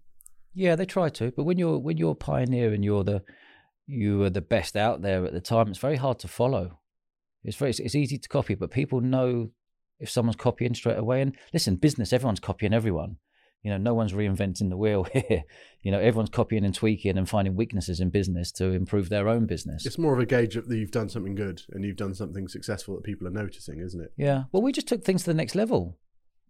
Yeah, 0.53 0.75
they 0.75 0.85
try 0.85 1.09
to, 1.09 1.31
but 1.31 1.45
when 1.45 1.57
you're 1.57 1.79
when 1.79 1.97
you're 1.97 2.11
a 2.11 2.15
pioneer 2.15 2.73
and 2.73 2.85
you're 2.85 3.03
the 3.03 3.23
you 3.87 4.23
are 4.23 4.29
the 4.29 4.41
best 4.41 4.75
out 4.75 5.01
there 5.01 5.25
at 5.25 5.33
the 5.33 5.41
time, 5.41 5.67
it's 5.69 5.79
very 5.79 5.95
hard 5.95 6.19
to 6.19 6.27
follow. 6.27 6.79
It's 7.43 7.57
very 7.57 7.71
it's 7.71 7.95
easy 7.95 8.17
to 8.17 8.29
copy, 8.29 8.53
but 8.53 8.69
people 8.69 9.01
know 9.01 9.49
if 9.99 10.09
someone's 10.09 10.35
copying 10.35 10.75
straight 10.75 10.97
away. 10.97 11.21
And 11.21 11.35
listen, 11.53 11.75
business, 11.77 12.13
everyone's 12.13 12.39
copying 12.39 12.73
everyone. 12.73 13.17
You 13.63 13.71
know, 13.71 13.77
no 13.77 13.93
one's 13.93 14.11
reinventing 14.11 14.69
the 14.69 14.77
wheel 14.77 15.03
here. 15.13 15.43
You 15.81 15.91
know, 15.91 15.99
everyone's 15.99 16.29
copying 16.29 16.65
and 16.65 16.75
tweaking 16.75 17.17
and 17.17 17.27
finding 17.27 17.55
weaknesses 17.55 17.99
in 17.99 18.09
business 18.09 18.51
to 18.53 18.65
improve 18.71 19.09
their 19.09 19.27
own 19.27 19.45
business. 19.45 19.85
It's 19.85 19.97
more 19.97 20.13
of 20.13 20.19
a 20.19 20.25
gauge 20.25 20.55
that 20.55 20.69
you've 20.69 20.91
done 20.91 21.09
something 21.09 21.35
good 21.35 21.63
and 21.71 21.83
you've 21.83 21.97
done 21.97 22.13
something 22.13 22.47
successful 22.47 22.95
that 22.95 23.03
people 23.03 23.27
are 23.27 23.31
noticing, 23.31 23.79
isn't 23.79 24.01
it? 24.01 24.13
Yeah. 24.17 24.43
Well, 24.51 24.61
we 24.61 24.71
just 24.71 24.87
took 24.87 25.03
things 25.03 25.23
to 25.23 25.29
the 25.29 25.33
next 25.33 25.55
level. 25.55 25.97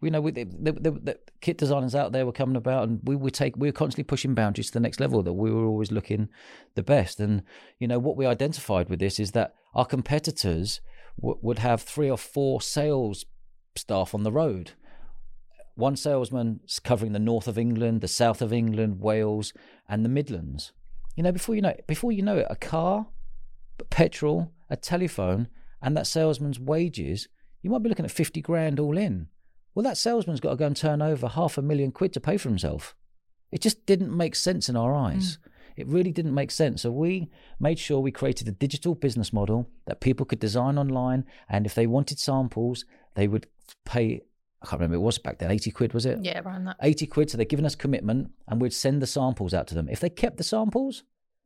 You 0.01 0.11
know, 0.11 0.19
with 0.19 0.35
the, 0.35 0.43
the, 0.43 0.71
the, 0.73 0.91
the 0.91 1.19
kit 1.39 1.57
designers 1.57 1.95
out 1.95 2.11
there 2.11 2.25
were 2.25 2.33
coming 2.33 2.57
about, 2.57 2.89
and 2.89 2.99
we 3.03 3.15
would 3.15 3.33
take 3.33 3.55
we 3.55 3.69
were 3.69 3.73
constantly 3.73 4.03
pushing 4.03 4.35
boundaries 4.35 4.67
to 4.67 4.73
the 4.73 4.81
next 4.81 4.99
level. 4.99 5.23
That 5.23 5.31
we 5.31 5.49
were 5.49 5.65
always 5.65 5.93
looking 5.93 6.27
the 6.75 6.83
best, 6.83 7.21
and 7.21 7.43
you 7.79 7.87
know 7.87 7.99
what 7.99 8.17
we 8.17 8.25
identified 8.25 8.89
with 8.89 8.99
this 8.99 9.17
is 9.17 9.31
that 9.31 9.53
our 9.73 9.85
competitors 9.85 10.81
w- 11.21 11.39
would 11.41 11.59
have 11.59 11.81
three 11.81 12.09
or 12.09 12.17
four 12.17 12.61
sales 12.61 13.25
staff 13.77 14.13
on 14.13 14.23
the 14.23 14.31
road. 14.31 14.71
One 15.75 15.95
salesman 15.95 16.59
covering 16.83 17.13
the 17.13 17.19
north 17.19 17.47
of 17.47 17.57
England, 17.57 18.01
the 18.01 18.07
south 18.07 18.41
of 18.41 18.53
England, 18.53 18.99
Wales, 18.99 19.53
and 19.89 20.05
the 20.05 20.09
Midlands. 20.09 20.71
You 21.15 21.23
know, 21.23 21.31
before 21.31 21.55
you 21.55 21.61
know 21.61 21.69
it, 21.69 21.85
before 21.87 22.11
you 22.11 22.21
know 22.21 22.37
it, 22.37 22.47
a 22.49 22.55
car, 22.55 23.07
petrol, 23.89 24.51
a 24.69 24.75
telephone, 24.75 25.47
and 25.81 25.97
that 25.97 26.07
salesman's 26.07 26.59
wages, 26.59 27.27
you 27.61 27.69
might 27.69 27.83
be 27.83 27.89
looking 27.89 28.05
at 28.05 28.11
50 28.11 28.41
grand 28.41 28.79
all 28.79 28.97
in. 28.97 29.27
Well, 29.75 29.83
that 29.83 29.97
salesman's 29.97 30.39
got 30.39 30.51
to 30.51 30.55
go 30.55 30.67
and 30.67 30.77
turn 30.77 31.01
over 31.01 31.27
half 31.27 31.57
a 31.57 31.61
million 31.61 31.91
quid 31.91 32.13
to 32.13 32.19
pay 32.19 32.37
for 32.37 32.49
himself. 32.49 32.95
It 33.51 33.61
just 33.61 33.85
didn't 33.85 34.15
make 34.15 34.35
sense 34.35 34.69
in 34.69 34.75
our 34.75 34.93
eyes. 34.93 35.37
Hmm. 35.41 35.49
It 35.75 35.87
really 35.87 36.11
didn't 36.11 36.35
make 36.35 36.51
sense. 36.51 36.83
So 36.83 36.91
we 36.91 37.29
made 37.59 37.79
sure 37.79 37.99
we 37.99 38.11
created 38.11 38.47
a 38.47 38.51
digital 38.51 38.93
business 38.93 39.33
model 39.33 39.69
that 39.85 40.01
people 40.01 40.25
could 40.25 40.39
design 40.39 40.77
online, 40.77 41.25
and 41.49 41.65
if 41.65 41.73
they 41.73 41.87
wanted 41.87 42.19
samples, 42.19 42.85
they 43.15 43.27
would 43.27 43.47
pay. 43.85 44.21
I 44.63 44.67
can't 44.67 44.79
remember 44.79 44.95
it 44.95 44.99
was 44.99 45.17
back 45.17 45.39
then. 45.39 45.51
Eighty 45.51 45.71
quid 45.71 45.93
was 45.93 46.05
it? 46.05 46.19
Yeah, 46.21 46.39
around 46.39 46.65
that. 46.65 46.77
80 46.81 47.07
quid. 47.07 47.29
So 47.29 47.37
they're 47.37 47.45
giving 47.45 47.65
us 47.65 47.75
commitment 47.75 48.31
and 48.47 48.61
we'd 48.61 48.73
send 48.73 49.01
the 49.01 49.07
samples 49.07 49.53
out 49.53 49.67
to 49.67 49.75
them. 49.75 49.89
If 49.89 49.99
they 49.99 50.09
kept 50.09 50.37
the 50.37 50.43
samples, 50.43 51.03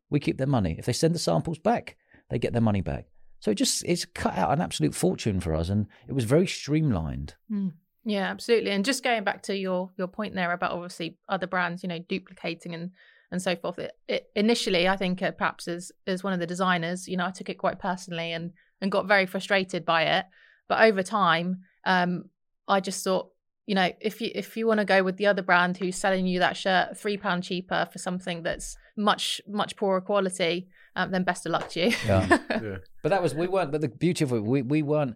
we 0.09 0.19
keep 0.19 0.37
their 0.37 0.47
money. 0.47 0.75
If 0.77 0.85
they 0.85 0.93
send 0.93 1.15
the 1.15 1.19
samples 1.19 1.57
back, 1.57 1.97
they 2.29 2.37
get 2.37 2.53
their 2.53 2.61
money 2.61 2.81
back. 2.81 3.07
So 3.39 3.51
it 3.51 3.55
just, 3.55 3.83
it's 3.85 4.05
cut 4.05 4.37
out 4.37 4.51
an 4.51 4.61
absolute 4.61 4.95
fortune 4.95 5.39
for 5.39 5.55
us. 5.55 5.69
And 5.69 5.87
it 6.07 6.13
was 6.13 6.25
very 6.25 6.47
streamlined. 6.47 7.35
Mm. 7.51 7.73
Yeah, 8.07 8.29
absolutely. 8.29 8.71
And 8.71 8.85
just 8.85 9.03
going 9.03 9.25
back 9.25 9.43
to 9.43 9.55
your 9.57 9.91
your 9.97 10.07
point 10.07 10.33
there 10.33 10.53
about 10.53 10.71
obviously 10.71 11.17
other 11.27 11.45
brands, 11.45 11.83
you 11.83 11.89
know, 11.89 11.99
duplicating 11.99 12.73
and 12.73 12.91
and 13.31 13.41
so 13.41 13.53
forth. 13.57 13.77
It, 13.79 13.91
it, 14.07 14.27
initially, 14.33 14.87
I 14.87 14.95
think 14.95 15.21
uh, 15.21 15.31
perhaps 15.31 15.67
as 15.67 15.91
as 16.07 16.23
one 16.23 16.31
of 16.31 16.39
the 16.39 16.47
designers, 16.47 17.05
you 17.05 17.17
know, 17.17 17.25
I 17.25 17.31
took 17.31 17.49
it 17.49 17.57
quite 17.57 17.79
personally 17.79 18.31
and 18.31 18.53
and 18.79 18.93
got 18.93 19.07
very 19.07 19.25
frustrated 19.25 19.83
by 19.83 20.03
it. 20.03 20.25
But 20.69 20.83
over 20.83 21.03
time, 21.03 21.63
um, 21.83 22.29
I 22.67 22.79
just 22.79 23.03
thought, 23.03 23.29
you 23.65 23.75
know, 23.75 23.91
if 23.99 24.21
you 24.21 24.31
if 24.33 24.55
you 24.57 24.67
want 24.67 24.79
to 24.79 24.85
go 24.85 25.03
with 25.03 25.17
the 25.17 25.27
other 25.27 25.41
brand 25.41 25.77
who's 25.77 25.95
selling 25.95 26.25
you 26.25 26.39
that 26.39 26.57
shirt 26.57 26.97
three 26.97 27.17
pound 27.17 27.43
cheaper 27.43 27.87
for 27.91 27.99
something 27.99 28.43
that's 28.43 28.77
much 28.95 29.41
much 29.47 29.75
poorer 29.75 30.01
quality, 30.01 30.67
um, 30.97 31.11
then 31.11 31.23
best 31.23 31.45
of 31.45 31.51
luck 31.51 31.69
to 31.69 31.87
you. 31.87 31.95
Yeah. 32.05 32.39
Yeah. 32.49 32.77
But 33.03 33.09
that 33.09 33.21
was, 33.21 33.35
we 33.35 33.47
weren't, 33.47 33.71
but 33.71 33.81
the 33.81 33.87
beauty 33.87 34.23
of 34.23 34.33
it, 34.33 34.43
we, 34.43 34.63
we 34.63 34.81
weren't, 34.81 35.15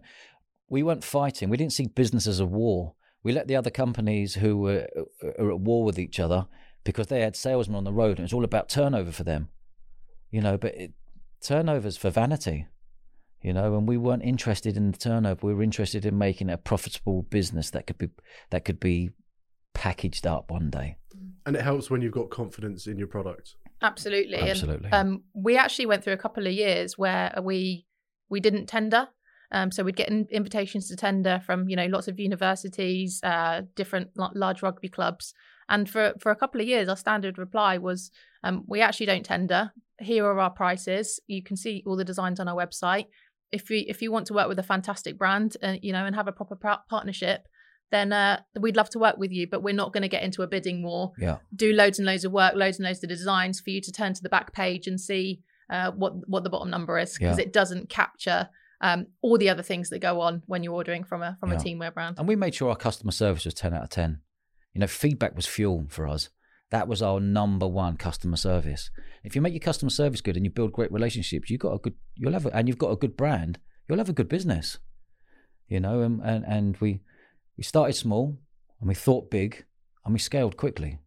we 0.68 0.84
weren't 0.84 1.02
fighting. 1.02 1.50
We 1.50 1.56
didn't 1.56 1.72
see 1.72 1.88
business 1.88 2.28
as 2.28 2.38
a 2.38 2.46
war. 2.46 2.94
We 3.24 3.32
let 3.32 3.48
the 3.48 3.56
other 3.56 3.68
companies 3.68 4.36
who 4.36 4.58
were 4.58 4.86
are 5.38 5.50
at 5.50 5.60
war 5.60 5.84
with 5.84 5.98
each 5.98 6.20
other 6.20 6.46
because 6.84 7.08
they 7.08 7.20
had 7.20 7.34
salesmen 7.34 7.76
on 7.76 7.84
the 7.84 7.92
road 7.92 8.10
and 8.10 8.20
it 8.20 8.22
was 8.22 8.32
all 8.32 8.44
about 8.44 8.68
turnover 8.68 9.10
for 9.10 9.24
them. 9.24 9.48
You 10.30 10.40
know, 10.40 10.56
but 10.56 10.74
it, 10.76 10.92
turnovers 11.40 11.96
for 11.96 12.10
vanity. 12.10 12.66
You 13.42 13.52
know, 13.52 13.76
and 13.76 13.88
we 13.88 13.96
weren't 13.96 14.22
interested 14.22 14.76
in 14.76 14.92
the 14.92 14.98
turnover. 14.98 15.46
We 15.46 15.54
were 15.54 15.62
interested 15.62 16.06
in 16.06 16.16
making 16.16 16.48
a 16.48 16.56
profitable 16.56 17.22
business 17.22 17.70
that 17.70 17.86
could 17.86 17.98
be 17.98 18.10
that 18.50 18.64
could 18.64 18.78
be 18.78 19.10
packaged 19.74 20.26
up 20.26 20.50
one 20.50 20.70
day. 20.70 20.96
And 21.44 21.56
it 21.56 21.62
helps 21.62 21.90
when 21.90 22.02
you've 22.02 22.12
got 22.12 22.30
confidence 22.30 22.86
in 22.86 22.98
your 22.98 23.08
product. 23.08 23.56
Absolutely. 23.82 24.38
Absolutely. 24.38 24.90
And, 24.92 24.94
um, 24.94 25.22
we 25.34 25.56
actually 25.56 25.86
went 25.86 26.04
through 26.04 26.12
a 26.12 26.18
couple 26.18 26.46
of 26.46 26.52
years 26.52 26.96
where 26.96 27.34
we 27.42 27.86
we 28.28 28.40
didn't 28.40 28.66
tender. 28.66 29.08
Um, 29.50 29.70
so 29.70 29.82
we'd 29.82 29.96
get 29.96 30.08
in, 30.08 30.26
invitations 30.30 30.88
to 30.88 30.96
tender 30.96 31.42
from 31.44 31.68
you 31.68 31.76
know 31.76 31.86
lots 31.86 32.08
of 32.08 32.18
universities, 32.18 33.20
uh, 33.22 33.62
different 33.74 34.10
large 34.16 34.62
rugby 34.62 34.88
clubs, 34.88 35.34
and 35.68 35.90
for 35.90 36.14
for 36.20 36.30
a 36.30 36.36
couple 36.36 36.60
of 36.60 36.66
years, 36.66 36.88
our 36.88 36.96
standard 36.96 37.38
reply 37.38 37.76
was, 37.76 38.10
um, 38.44 38.64
"We 38.66 38.80
actually 38.80 39.06
don't 39.06 39.24
tender. 39.24 39.72
Here 39.98 40.24
are 40.24 40.40
our 40.40 40.50
prices. 40.50 41.20
You 41.26 41.42
can 41.42 41.56
see 41.56 41.82
all 41.86 41.96
the 41.96 42.04
designs 42.04 42.40
on 42.40 42.48
our 42.48 42.56
website. 42.56 43.06
If 43.52 43.70
you 43.70 43.84
if 43.86 44.02
you 44.02 44.10
want 44.10 44.26
to 44.28 44.34
work 44.34 44.48
with 44.48 44.58
a 44.58 44.62
fantastic 44.62 45.16
brand, 45.18 45.56
uh, 45.62 45.76
you 45.82 45.92
know, 45.92 46.04
and 46.06 46.14
have 46.16 46.28
a 46.28 46.32
proper 46.32 46.56
par- 46.56 46.82
partnership." 46.88 47.46
Then 47.90 48.10
uh, 48.10 48.40
we'd 48.58 48.74
love 48.76 48.88
to 48.90 48.98
work 48.98 49.18
with 49.18 49.32
you, 49.32 49.46
but 49.46 49.62
we're 49.62 49.74
not 49.74 49.92
going 49.92 50.00
to 50.02 50.08
get 50.08 50.22
into 50.22 50.40
a 50.40 50.46
bidding 50.46 50.82
war 50.82 51.12
Yeah. 51.18 51.36
do 51.54 51.74
loads 51.74 51.98
and 51.98 52.06
loads 52.06 52.24
of 52.24 52.32
work, 52.32 52.54
loads 52.54 52.78
and 52.78 52.86
loads 52.86 53.02
of 53.04 53.10
designs 53.10 53.60
for 53.60 53.68
you 53.68 53.82
to 53.82 53.92
turn 53.92 54.14
to 54.14 54.22
the 54.22 54.30
back 54.30 54.54
page 54.54 54.86
and 54.86 54.98
see 54.98 55.42
uh, 55.68 55.90
what 55.90 56.14
what 56.26 56.42
the 56.42 56.48
bottom 56.48 56.70
number 56.70 56.98
is 56.98 57.18
because 57.18 57.36
Yeah. 57.38 57.44
it 57.44 57.52
doesn't 57.52 57.90
capture 57.90 58.48
um, 58.80 59.06
all 59.20 59.36
the 59.36 59.50
other 59.50 59.62
things 59.62 59.90
that 59.90 59.98
go 59.98 60.22
on 60.22 60.42
when 60.46 60.62
you're 60.62 60.72
ordering 60.72 61.04
from 61.04 61.22
a 61.22 61.36
from 61.38 61.50
Yeah. 61.52 61.58
a 61.58 61.60
teamwear 61.60 61.92
brand. 61.92 62.18
And 62.18 62.26
we 62.26 62.34
made 62.34 62.54
sure 62.54 62.70
our 62.70 62.76
customer 62.76 63.12
service 63.12 63.44
was 63.44 63.52
10 63.54 63.74
out 63.74 63.82
of 63.84 63.90
10. 63.90 64.20
You 64.72 64.80
know, 64.80 64.86
feedback 64.86 65.36
was 65.36 65.46
fuel 65.46 65.84
for 65.90 66.08
us. 66.08 66.30
That 66.72 66.88
was 66.88 67.02
our 67.02 67.20
number 67.20 67.68
one 67.68 67.98
customer 67.98 68.36
service. 68.36 68.90
If 69.22 69.36
you 69.36 69.42
make 69.42 69.52
your 69.52 69.60
customer 69.60 69.90
service 69.90 70.22
good 70.22 70.36
and 70.36 70.44
you 70.44 70.50
build 70.50 70.72
great 70.72 70.90
relationships, 70.90 71.50
you've 71.50 71.60
got 71.60 71.74
a 71.74 71.78
good, 71.78 71.94
you'll 72.16 72.32
have, 72.32 72.46
a, 72.46 72.56
and 72.56 72.66
you've 72.66 72.78
got 72.78 72.90
a 72.90 72.96
good 72.96 73.14
brand, 73.14 73.58
you'll 73.86 73.98
have 73.98 74.08
a 74.08 74.14
good 74.14 74.28
business. 74.28 74.78
You 75.68 75.80
know, 75.80 76.00
and, 76.00 76.22
and, 76.24 76.46
and 76.46 76.76
we, 76.78 77.02
we 77.58 77.62
started 77.62 77.92
small 77.92 78.38
and 78.80 78.88
we 78.88 78.94
thought 78.94 79.30
big 79.30 79.66
and 80.06 80.14
we 80.14 80.18
scaled 80.18 80.56
quickly. 80.56 80.98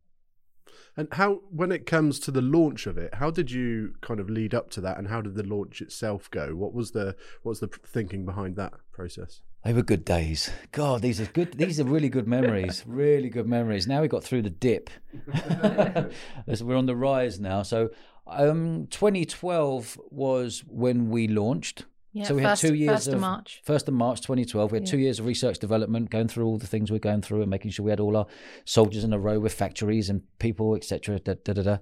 And 0.95 1.08
how, 1.13 1.41
when 1.49 1.71
it 1.71 1.88
comes 1.88 2.19
to 2.21 2.32
the 2.32 2.43
launch 2.43 2.86
of 2.86 2.97
it, 2.99 3.15
how 3.15 3.32
did 3.32 3.49
you 3.49 3.95
kind 4.01 4.19
of 4.19 4.30
lead 4.30 4.54
up 4.54 4.69
to 4.71 4.82
that, 4.82 4.97
and 4.97 5.10
how 5.10 5.19
did 5.19 5.36
the 5.36 5.43
launch 5.43 5.82
itself 5.82 6.32
go? 6.32 6.56
What 6.56 6.73
was 6.73 6.91
the 6.91 7.15
what 7.41 7.51
was 7.51 7.60
the 7.60 7.67
thinking 7.67 8.23
behind 8.23 8.56
that 8.56 8.73
process? 8.93 9.41
They 9.65 9.73
were 9.73 9.82
good 9.82 10.06
days. 10.06 10.51
God, 10.71 11.01
these 11.01 11.19
are 11.19 11.25
good. 11.25 11.54
These 11.58 11.80
are 11.80 11.84
really 11.86 12.08
good 12.10 12.28
memories. 12.28 12.84
Really 12.88 13.30
good 13.30 13.47
memories. 13.47 13.88
Now 13.88 14.01
we 14.01 14.08
got 14.08 14.23
through 14.23 14.43
the 14.43 14.49
dip. 14.51 14.91
We're 16.62 16.75
on 16.75 16.86
the 16.86 16.95
rise 16.95 17.39
now. 17.39 17.63
So, 17.63 17.89
um, 18.28 18.86
2012 18.91 19.99
was 20.12 20.63
when 20.67 21.10
we 21.10 21.28
launched. 21.28 21.86
yeah, 22.13 22.25
so 22.25 22.36
we 22.36 22.43
had 22.43 22.51
first, 22.51 22.62
two 22.62 22.75
years 22.75 22.91
first 22.97 23.08
of, 23.08 23.13
of- 23.15 23.21
March. 23.21 23.62
First 23.65 23.88
of 23.88 23.95
March 23.95 24.21
2012, 24.21 24.71
we 24.71 24.75
had 24.78 24.86
Yeah. 24.88 24.91
two 24.91 24.99
years 24.99 25.19
of 25.19 25.25
research 25.25 25.58
development, 25.58 26.12
going 26.12 26.28
through 26.28 26.45
all 26.45 26.58
the 26.60 26.67
things 26.67 26.91
we're 26.91 26.99
going 26.99 27.23
through 27.23 27.41
and 27.41 27.49
making 27.49 27.71
sure 27.71 27.84
we 27.86 27.91
had 27.91 27.99
all 27.99 28.15
our 28.17 28.28
soldiers 28.65 29.04
in 29.04 29.13
a 29.13 29.19
row 29.19 29.39
with 29.39 29.54
factories 29.54 30.10
and 30.12 30.21
people, 30.38 30.75
etc. 30.75 31.19
Da, 31.19 31.34
da, 31.43 31.54
da, 31.54 31.62
da. 31.63 31.78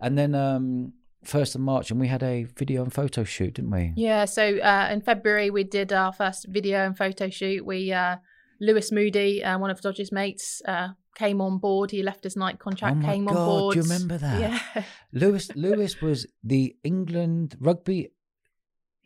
And 0.00 0.16
then 0.16 0.34
um, 0.34 0.94
first 1.26 1.54
of 1.54 1.60
March, 1.60 1.90
and 1.90 2.00
we 2.00 2.08
had 2.08 2.22
a 2.22 2.44
video 2.56 2.82
and 2.82 2.92
photo 2.92 3.24
shoot, 3.24 3.54
didn't 3.54 3.70
we? 3.70 3.92
Yeah, 3.96 4.24
so 4.24 4.58
uh, 4.58 4.88
in 4.90 5.00
February 5.00 5.50
we 5.50 5.64
did 5.64 5.92
our 5.92 6.12
first 6.12 6.46
video 6.48 6.84
and 6.86 6.96
photo 6.96 7.28
shoot. 7.28 7.64
We 7.64 7.92
uh, 7.92 8.16
Lewis 8.60 8.90
Moody, 8.92 9.44
uh, 9.44 9.58
one 9.58 9.70
of 9.70 9.80
Dodge's 9.80 10.12
mates, 10.12 10.62
uh, 10.66 10.88
came 11.14 11.40
on 11.40 11.58
board. 11.58 11.90
He 11.90 12.02
left 12.02 12.24
his 12.24 12.36
Nike 12.36 12.58
contract, 12.58 12.98
Oh 13.02 13.06
came 13.06 13.28
on 13.28 13.34
board. 13.34 13.74
do 13.74 13.80
you 13.80 13.82
remember 13.82 14.18
that? 14.18 14.40
Yeah, 14.40 14.84
Lewis 15.12 15.50
Lewis 15.56 16.00
was 16.00 16.26
the 16.42 16.76
England 16.82 17.56
rugby 17.60 18.10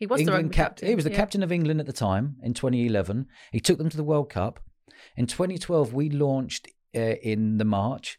he 0.01 0.07
was 0.07 0.17
the 0.17 0.23
England 0.23 0.45
rugby 0.45 0.55
cap- 0.55 0.65
captain. 0.69 0.87
He 0.89 0.95
was 0.95 1.03
the 1.03 1.11
yeah. 1.11 1.17
captain 1.17 1.43
of 1.43 1.51
England 1.51 1.79
at 1.79 1.85
the 1.85 1.93
time 1.93 2.37
in 2.41 2.55
2011. 2.55 3.27
He 3.51 3.59
took 3.59 3.77
them 3.77 3.87
to 3.87 3.97
the 3.97 4.03
World 4.03 4.31
Cup. 4.31 4.59
In 5.15 5.27
2012, 5.27 5.93
we 5.93 6.09
launched 6.09 6.67
uh, 6.95 7.17
in 7.21 7.59
the 7.59 7.65
March. 7.65 8.17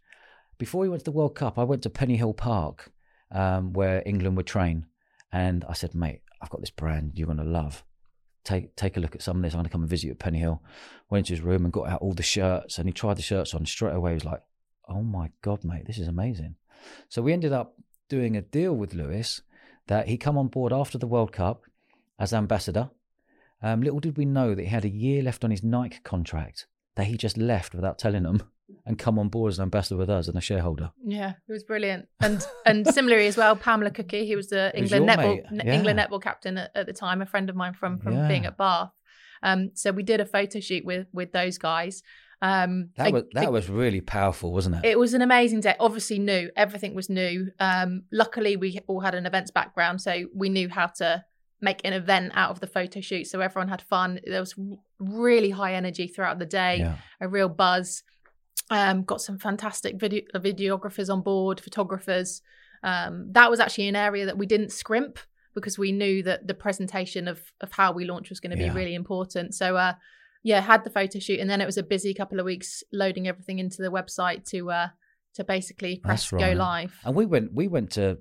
Before 0.59 0.83
we 0.83 0.89
went 0.89 1.01
to 1.01 1.05
the 1.11 1.17
World 1.17 1.35
Cup, 1.35 1.59
I 1.59 1.65
went 1.65 1.83
to 1.83 1.91
Pennyhill 1.91 2.37
Park, 2.37 2.92
um, 3.33 3.73
where 3.73 4.03
England 4.07 4.37
would 4.37 4.47
train, 4.47 4.87
and 5.33 5.65
I 5.69 5.73
said, 5.73 5.95
"Mate, 5.95 6.23
I've 6.41 6.51
got 6.51 6.61
this 6.61 6.71
brand 6.71 7.13
you're 7.15 7.27
going 7.27 7.39
to 7.39 7.45
love. 7.45 7.85
Take 8.45 8.77
take 8.77 8.97
a 8.97 9.01
look 9.01 9.15
at 9.15 9.23
some 9.23 9.37
of 9.37 9.43
this. 9.43 9.55
I'm 9.55 9.59
going 9.59 9.65
to 9.65 9.71
come 9.71 9.83
and 9.83 9.91
visit 9.91 10.07
you 10.07 10.13
at 10.13 10.19
Pennyhill." 10.19 10.61
Went 11.11 11.29
into 11.29 11.33
his 11.33 11.45
room 11.45 11.65
and 11.65 11.73
got 11.73 11.89
out 11.89 12.03
all 12.03 12.15
the 12.15 12.23
shirts, 12.23 12.79
and 12.79 12.87
he 12.87 12.93
tried 12.93 13.17
the 13.17 13.23
shirts 13.23 13.55
on 13.55 13.67
straight 13.67 13.95
away. 13.95 14.13
He 14.13 14.15
was 14.15 14.25
like, 14.25 14.43
"Oh 14.89 15.03
my 15.03 15.31
god, 15.43 15.65
mate, 15.65 15.87
this 15.87 15.99
is 15.99 16.09
amazing." 16.09 16.57
So 17.09 17.23
we 17.23 17.33
ended 17.33 17.53
up 17.53 17.77
doing 18.09 18.37
a 18.37 18.43
deal 18.43 18.75
with 18.75 18.95
Lewis 18.95 19.43
that 19.87 20.09
he 20.09 20.17
come 20.17 20.37
on 20.37 20.49
board 20.49 20.73
after 20.73 20.99
the 20.99 21.07
World 21.07 21.33
Cup 21.33 21.63
as 22.19 22.33
ambassador. 22.33 22.91
Um, 23.63 23.81
little 23.81 24.01
did 24.01 24.17
we 24.17 24.25
know 24.25 24.55
that 24.55 24.63
he 24.63 24.69
had 24.69 24.85
a 24.85 24.91
year 24.91 25.23
left 25.23 25.45
on 25.45 25.51
his 25.51 25.63
Nike 25.63 26.01
contract 26.03 26.67
that 26.97 27.07
he 27.07 27.17
just 27.17 27.37
left 27.39 27.75
without 27.75 27.99
telling 27.99 28.25
them 28.25 28.43
and 28.87 28.99
come 28.99 29.19
on 29.19 29.29
board 29.29 29.51
as 29.53 29.59
an 29.59 29.65
ambassador 29.65 29.97
with 29.99 30.09
us 30.11 30.29
and 30.29 30.37
a 30.37 30.41
shareholder. 30.41 30.91
Yeah, 31.05 31.31
it 31.49 31.53
was 31.53 31.65
brilliant. 31.65 32.07
And 32.21 32.45
and 32.67 32.87
similarly 32.87 33.27
as 33.27 33.37
well, 33.37 33.55
Pamela 33.57 33.91
Cookey, 33.91 34.29
who 34.29 34.37
was 34.37 34.49
the 34.49 34.77
England 34.77 35.07
your 35.07 35.15
netball 35.17 35.53
n- 35.53 35.69
England 35.69 35.99
netball 35.99 36.23
captain 36.23 36.59
at, 36.59 36.71
at 36.75 36.87
the 36.87 36.93
time, 36.93 37.23
a 37.23 37.27
friend 37.27 37.51
of 37.51 37.57
mine 37.57 37.75
from 37.75 37.99
from 37.99 38.15
Yeah. 38.15 38.29
being 38.29 38.47
at 38.47 38.57
Bath. 38.57 38.91
Um, 39.43 39.71
so 39.75 39.91
we 39.91 40.03
did 40.03 40.21
a 40.21 40.27
photo 40.27 40.61
shoot 40.61 40.85
with 40.85 41.07
with 41.13 41.33
those 41.33 41.59
guys. 41.59 42.03
Um, 42.41 42.91
That 42.97 43.07
I- 43.09 43.11
was 43.11 43.25
that 43.35 43.47
I- 43.47 43.51
was 43.51 43.69
really 43.69 44.01
powerful, 44.01 44.53
wasn't 44.53 44.77
it? 44.77 44.85
It 44.85 44.99
was 44.99 45.15
an 45.15 45.23
amazing 45.23 45.61
day. 45.61 45.77
Obviously, 45.79 46.19
new. 46.19 46.51
Everything 46.57 46.95
was 46.95 47.09
new. 47.09 47.49
Um, 47.61 48.05
luckily, 48.11 48.57
we 48.57 48.79
all 48.89 49.01
had 49.01 49.15
an 49.15 49.27
events 49.27 49.51
background, 49.51 50.01
so 50.01 50.25
we 50.35 50.49
knew 50.49 50.69
how 50.69 50.87
to 50.99 51.25
make 51.61 51.81
an 51.85 51.93
event 51.93 52.33
out 52.35 52.51
of 52.51 52.59
the 52.59 52.67
photo 52.67 53.01
shoot. 53.01 53.27
So 53.29 53.41
everyone 53.41 53.69
had 53.69 53.81
fun. 53.83 54.19
There 54.27 54.41
was 54.41 54.57
really 54.99 55.51
high 55.51 55.75
energy 55.75 56.09
throughout 56.09 56.41
the 56.41 56.47
day, 56.47 56.79
yeah. 56.79 56.97
a 57.21 57.29
real 57.29 57.49
buzz. 57.49 58.03
Um, 58.73 59.03
got 59.03 59.21
some 59.21 59.39
fantastic 59.39 59.97
video 60.01 60.23
videographers 60.37 61.13
on 61.13 61.21
board, 61.21 61.61
photographers. 61.61 62.41
Um, 62.83 63.29
that 63.33 63.51
was 63.51 63.61
actually 63.61 63.89
an 63.89 63.97
area 63.97 64.25
that 64.27 64.39
we 64.39 64.47
didn't 64.47 64.73
scrimp 64.73 65.19
because 65.55 65.79
we 65.79 65.93
knew 65.93 66.23
that 66.23 66.47
the 66.47 66.55
presentation 66.55 67.29
of 67.29 67.39
of 67.61 67.71
how 67.73 67.93
we 67.93 68.05
launch 68.05 68.31
was 68.31 68.41
going 68.41 68.57
to 68.57 68.63
Yeah. 68.63 68.71
be 68.71 68.75
really 68.81 68.95
important. 68.95 69.55
So 69.55 69.77
uh, 69.77 69.95
yeah, 70.43 70.61
had 70.61 70.85
the 70.85 70.91
photo 70.91 71.19
shoot, 71.19 71.39
and 71.41 71.49
then 71.51 71.61
it 71.61 71.67
was 71.67 71.77
a 71.79 71.83
busy 71.83 72.15
couple 72.15 72.39
of 72.41 72.47
weeks 72.47 72.83
loading 72.93 73.29
everything 73.29 73.59
into 73.59 73.83
the 73.83 73.91
website 73.91 74.45
to 74.51 74.71
uh, 74.71 74.89
to 75.35 75.45
basically 75.45 75.99
press 75.99 76.31
That's 76.31 76.43
go 76.45 76.53
live. 76.53 76.93
And 77.05 77.15
we 77.15 77.27
went 77.27 77.53
we 77.53 77.69
went 77.69 77.91
to 77.93 78.19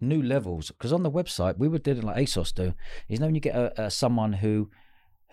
new 0.00 0.22
levels 0.22 0.70
because 0.70 0.92
on 0.92 1.02
the 1.02 1.10
website 1.10 1.58
we 1.58 1.68
were 1.68 1.78
doing 1.78 2.02
like 2.02 2.16
ASOS 2.16 2.54
do. 2.54 2.74
Is 3.08 3.20
now 3.20 3.26
when 3.26 3.34
you 3.34 3.40
get 3.40 3.54
a, 3.54 3.84
a 3.84 3.90
someone 3.90 4.32
who 4.32 4.70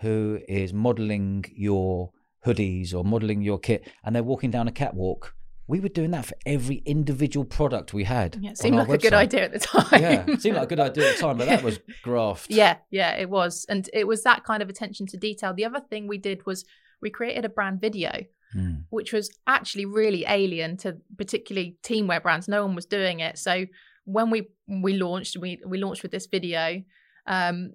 who 0.02 0.40
is 0.48 0.72
modeling 0.74 1.44
your 1.54 2.12
hoodies 2.46 2.94
or 2.94 3.04
modeling 3.04 3.42
your 3.42 3.58
kit 3.58 3.88
and 4.04 4.14
they're 4.14 4.22
walking 4.22 4.50
down 4.50 4.68
a 4.68 4.72
catwalk. 4.72 5.34
We 5.68 5.78
were 5.80 5.88
doing 5.88 6.10
that 6.10 6.26
for 6.26 6.34
every 6.44 6.82
individual 6.84 7.44
product 7.46 7.94
we 7.94 8.04
had. 8.04 8.36
Yeah, 8.40 8.50
it 8.50 8.58
seemed 8.58 8.76
like 8.76 8.88
a 8.88 8.98
good 8.98 9.12
idea 9.14 9.44
at 9.44 9.52
the 9.52 9.58
time. 9.60 10.02
Yeah, 10.02 10.24
it 10.26 10.42
seemed 10.42 10.56
like 10.56 10.64
a 10.64 10.68
good 10.68 10.80
idea 10.80 11.08
at 11.10 11.16
the 11.16 11.22
time, 11.22 11.38
but 11.38 11.46
that 11.46 11.62
was 11.62 11.78
graft. 12.02 12.50
Yeah, 12.50 12.76
yeah, 12.90 13.12
it 13.16 13.30
was. 13.30 13.64
And 13.68 13.88
it 13.92 14.06
was 14.06 14.22
that 14.24 14.44
kind 14.44 14.62
of 14.62 14.68
attention 14.68 15.06
to 15.06 15.16
detail. 15.16 15.54
The 15.54 15.64
other 15.64 15.80
thing 15.80 16.08
we 16.08 16.18
did 16.18 16.44
was 16.44 16.64
we 17.00 17.10
created 17.10 17.44
a 17.44 17.48
brand 17.48 17.80
video, 17.80 18.24
Mm. 18.54 18.84
which 18.90 19.14
was 19.14 19.30
actually 19.46 19.86
really 19.86 20.26
alien 20.28 20.76
to 20.78 20.98
particularly 21.16 21.76
teamwear 21.82 22.22
brands. 22.22 22.48
No 22.48 22.66
one 22.66 22.74
was 22.74 22.84
doing 22.84 23.20
it. 23.20 23.38
So 23.38 23.64
when 24.04 24.28
we 24.28 24.48
we 24.68 24.92
launched, 24.98 25.38
we 25.38 25.58
we 25.66 25.78
launched 25.78 26.02
with 26.02 26.12
this 26.12 26.26
video. 26.26 26.82
Um, 27.26 27.72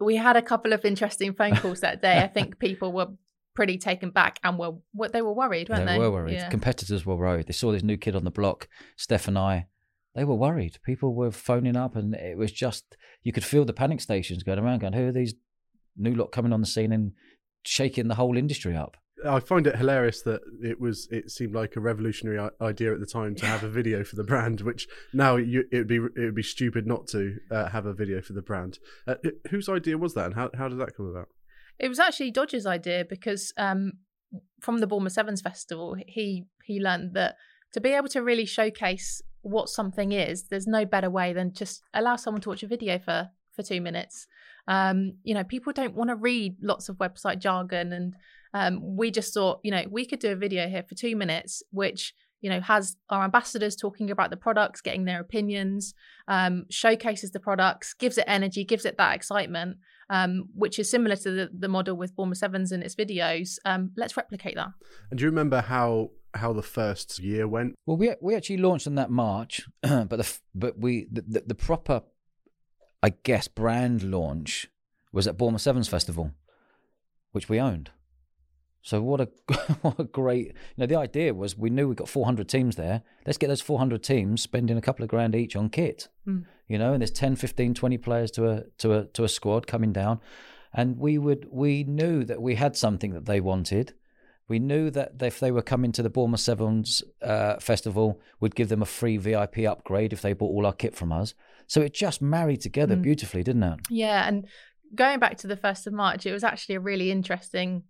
we 0.00 0.16
had 0.16 0.36
a 0.36 0.42
couple 0.42 0.72
of 0.72 0.84
interesting 0.84 1.32
phone 1.32 1.54
calls 1.54 1.78
that 1.82 2.02
day. 2.02 2.18
I 2.18 2.26
think 2.26 2.58
people 2.66 2.92
were 2.92 3.06
pretty 3.56 3.78
taken 3.78 4.10
back 4.10 4.38
and 4.44 4.58
were 4.58 4.74
what 4.92 5.12
they 5.12 5.22
were 5.22 5.32
worried, 5.32 5.68
weren't 5.68 5.86
they 5.86 5.94
they? 5.94 5.98
were 5.98 6.10
worried. 6.12 6.34
Yeah. 6.34 6.48
Competitors 6.48 7.04
were 7.04 7.16
worried. 7.16 7.46
They 7.46 7.52
saw 7.52 7.72
this 7.72 7.82
new 7.82 7.96
kid 7.96 8.14
on 8.14 8.24
the 8.24 8.30
block, 8.30 8.68
Steph 8.96 9.26
and 9.26 9.38
I. 9.38 9.66
They 10.14 10.24
were 10.24 10.36
worried. 10.36 10.78
People 10.84 11.14
were 11.14 11.30
phoning 11.30 11.76
up, 11.76 11.96
and 11.96 12.14
it 12.14 12.38
was 12.38 12.52
just 12.52 12.96
you 13.22 13.32
could 13.32 13.44
feel 13.44 13.64
the 13.64 13.72
panic 13.72 14.00
stations 14.00 14.42
going 14.44 14.58
around, 14.58 14.80
going, 14.80 14.92
"Who 14.92 15.08
are 15.08 15.12
these 15.12 15.34
new 15.96 16.14
lot 16.14 16.32
coming 16.32 16.52
on 16.52 16.60
the 16.60 16.66
scene 16.66 16.92
and 16.92 17.12
shaking 17.64 18.08
the 18.08 18.14
whole 18.14 18.36
industry 18.36 18.76
up?" 18.76 18.96
I 19.24 19.40
find 19.40 19.66
it 19.66 19.76
hilarious 19.76 20.22
that 20.22 20.42
it 20.62 20.80
was. 20.80 21.08
It 21.10 21.30
seemed 21.30 21.54
like 21.54 21.76
a 21.76 21.80
revolutionary 21.80 22.50
idea 22.60 22.92
at 22.92 23.00
the 23.00 23.06
time 23.06 23.34
to 23.36 23.46
have 23.46 23.62
a 23.62 23.68
video 23.68 24.04
for 24.04 24.16
the 24.16 24.24
brand, 24.24 24.60
which 24.60 24.86
now 25.12 25.36
it 25.36 25.66
would 25.72 25.88
be 25.88 25.96
it 25.96 26.12
would 26.16 26.34
be 26.34 26.42
stupid 26.42 26.86
not 26.86 27.06
to 27.08 27.36
uh, 27.50 27.68
have 27.70 27.86
a 27.86 27.94
video 27.94 28.20
for 28.20 28.34
the 28.34 28.42
brand. 28.42 28.78
Uh, 29.06 29.14
wh- 29.24 29.50
whose 29.50 29.68
idea 29.68 29.96
was 29.96 30.14
that, 30.14 30.26
and 30.26 30.34
how 30.34 30.50
how 30.56 30.68
did 30.68 30.78
that 30.78 30.94
come 30.96 31.06
about? 31.06 31.28
It 31.78 31.88
was 31.88 31.98
actually 31.98 32.30
Dodge's 32.30 32.66
idea 32.66 33.04
because 33.08 33.52
um, 33.56 33.92
from 34.60 34.78
the 34.78 34.86
Bournemouth 34.86 35.12
Sevens 35.12 35.40
Festival, 35.40 35.96
he 36.06 36.44
he 36.64 36.80
learned 36.80 37.14
that 37.14 37.36
to 37.72 37.80
be 37.80 37.90
able 37.90 38.08
to 38.08 38.22
really 38.22 38.46
showcase 38.46 39.22
what 39.42 39.68
something 39.68 40.12
is, 40.12 40.44
there's 40.44 40.66
no 40.66 40.84
better 40.84 41.08
way 41.08 41.32
than 41.32 41.52
just 41.52 41.82
allow 41.94 42.16
someone 42.16 42.40
to 42.40 42.48
watch 42.48 42.62
a 42.62 42.66
video 42.66 42.98
for 42.98 43.30
for 43.54 43.62
two 43.62 43.80
minutes. 43.80 44.26
Um, 44.68 45.14
you 45.22 45.34
know, 45.34 45.44
people 45.44 45.72
don't 45.72 45.94
want 45.94 46.10
to 46.10 46.16
read 46.16 46.56
lots 46.60 46.88
of 46.88 46.96
website 46.96 47.38
jargon, 47.38 47.92
and 47.92 48.14
um, 48.52 48.96
we 48.96 49.10
just 49.10 49.32
thought, 49.32 49.60
you 49.62 49.70
know, 49.70 49.84
we 49.90 50.04
could 50.04 50.18
do 50.18 50.32
a 50.32 50.36
video 50.36 50.68
here 50.68 50.82
for 50.82 50.94
two 50.94 51.14
minutes, 51.14 51.62
which 51.70 52.14
you 52.40 52.50
know 52.50 52.60
has 52.60 52.96
our 53.08 53.24
ambassadors 53.24 53.76
talking 53.76 54.10
about 54.10 54.30
the 54.30 54.36
products, 54.36 54.80
getting 54.80 55.04
their 55.04 55.20
opinions, 55.20 55.94
um, 56.28 56.64
showcases 56.70 57.30
the 57.30 57.40
products, 57.40 57.94
gives 57.94 58.18
it 58.18 58.24
energy, 58.26 58.64
gives 58.64 58.84
it 58.84 58.96
that 58.98 59.14
excitement 59.14 59.76
um, 60.10 60.48
which 60.54 60.78
is 60.78 60.90
similar 60.90 61.16
to 61.16 61.30
the, 61.30 61.50
the 61.52 61.68
model 61.68 61.96
with 61.96 62.14
Bournemouth 62.14 62.38
Sevens 62.38 62.72
in 62.72 62.82
its 62.82 62.94
videos. 62.94 63.58
Um, 63.64 63.92
let's 63.96 64.16
replicate 64.16 64.54
that. 64.54 64.68
And 65.10 65.18
do 65.18 65.24
you 65.24 65.30
remember 65.30 65.60
how 65.60 66.10
how 66.34 66.52
the 66.52 66.62
first 66.62 67.18
year 67.18 67.48
went? 67.48 67.74
Well, 67.86 67.96
we 67.96 68.14
we 68.20 68.34
actually 68.34 68.58
launched 68.58 68.86
in 68.86 68.94
that 68.96 69.10
March, 69.10 69.66
but 69.82 70.10
the 70.10 70.38
but 70.54 70.78
we 70.78 71.06
the, 71.10 71.22
the, 71.26 71.42
the 71.48 71.54
proper, 71.54 72.02
I 73.02 73.10
guess, 73.22 73.48
brand 73.48 74.02
launch 74.02 74.68
was 75.12 75.26
at 75.26 75.36
Bournemouth 75.36 75.62
Sevens 75.62 75.88
Festival, 75.88 76.32
which 77.32 77.48
we 77.48 77.60
owned. 77.60 77.90
So 78.82 79.02
what 79.02 79.20
a 79.20 79.28
what 79.82 79.98
a 79.98 80.04
great 80.04 80.46
you 80.46 80.52
know 80.78 80.86
the 80.86 80.96
idea 80.96 81.34
was 81.34 81.58
we 81.58 81.70
knew 81.70 81.88
we 81.88 81.96
got 81.96 82.08
400 82.08 82.48
teams 82.48 82.76
there. 82.76 83.02
Let's 83.26 83.38
get 83.38 83.48
those 83.48 83.60
400 83.60 84.02
teams 84.02 84.42
spending 84.42 84.76
a 84.76 84.82
couple 84.82 85.02
of 85.02 85.08
grand 85.08 85.34
each 85.34 85.56
on 85.56 85.70
kit. 85.70 86.08
Mm. 86.26 86.44
You 86.68 86.78
know, 86.78 86.92
and 86.92 87.00
there's 87.00 87.12
10, 87.12 87.36
15, 87.36 87.74
20 87.74 87.98
players 87.98 88.30
to 88.32 88.48
a 88.50 88.64
to 88.78 88.92
a 88.94 89.04
to 89.06 89.24
a 89.24 89.28
squad 89.28 89.66
coming 89.66 89.92
down, 89.92 90.20
and 90.72 90.98
we 90.98 91.16
would 91.18 91.46
we 91.50 91.84
knew 91.84 92.24
that 92.24 92.42
we 92.42 92.56
had 92.56 92.76
something 92.76 93.12
that 93.12 93.26
they 93.26 93.40
wanted. 93.40 93.94
We 94.48 94.58
knew 94.60 94.90
that 94.90 95.14
if 95.20 95.40
they 95.40 95.50
were 95.50 95.62
coming 95.62 95.90
to 95.92 96.02
the 96.02 96.10
Bournemouth 96.10 96.40
Sevens 96.40 97.02
uh, 97.20 97.56
festival, 97.58 98.20
we'd 98.38 98.54
give 98.54 98.68
them 98.68 98.80
a 98.82 98.86
free 98.86 99.16
VIP 99.16 99.58
upgrade 99.58 100.12
if 100.12 100.22
they 100.22 100.34
bought 100.34 100.52
all 100.52 100.66
our 100.66 100.72
kit 100.72 100.94
from 100.94 101.10
us. 101.10 101.34
So 101.66 101.80
it 101.80 101.92
just 101.94 102.22
married 102.22 102.60
together 102.60 102.94
Mm. 102.96 103.02
beautifully, 103.02 103.42
didn't 103.42 103.64
it? 103.64 103.80
Yeah, 103.90 104.28
and 104.28 104.46
going 104.94 105.18
back 105.18 105.36
to 105.38 105.48
the 105.48 105.56
first 105.56 105.88
of 105.88 105.92
March, 105.92 106.26
it 106.26 106.32
was 106.32 106.44
actually 106.44 106.76
a 106.76 106.80
really 106.80 107.10
interesting 107.10 107.82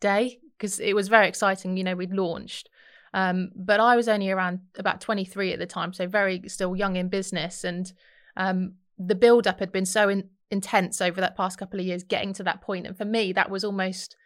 day 0.00 0.40
because 0.58 0.80
it 0.80 0.94
was 0.94 1.06
very 1.06 1.28
exciting. 1.28 1.76
You 1.76 1.84
know, 1.84 1.94
we'd 1.94 2.12
launched, 2.12 2.68
um, 3.16 3.50
but 3.56 3.80
I 3.80 3.96
was 3.96 4.08
only 4.08 4.30
around 4.30 4.60
about 4.78 5.00
23 5.00 5.54
at 5.54 5.58
the 5.58 5.64
time, 5.64 5.94
so 5.94 6.06
very 6.06 6.42
still 6.48 6.76
young 6.76 6.96
in 6.96 7.08
business, 7.08 7.64
and 7.64 7.90
um, 8.36 8.74
the 8.98 9.14
build 9.14 9.46
up 9.46 9.58
had 9.58 9.72
been 9.72 9.86
so 9.86 10.10
in, 10.10 10.28
intense 10.50 11.00
over 11.00 11.18
that 11.22 11.34
past 11.34 11.58
couple 11.58 11.80
of 11.80 11.86
years, 11.86 12.04
getting 12.04 12.34
to 12.34 12.42
that 12.42 12.60
point, 12.60 12.86
and 12.86 12.96
for 12.96 13.06
me, 13.06 13.32
that 13.32 13.50
was 13.50 13.64
almost 13.64 14.16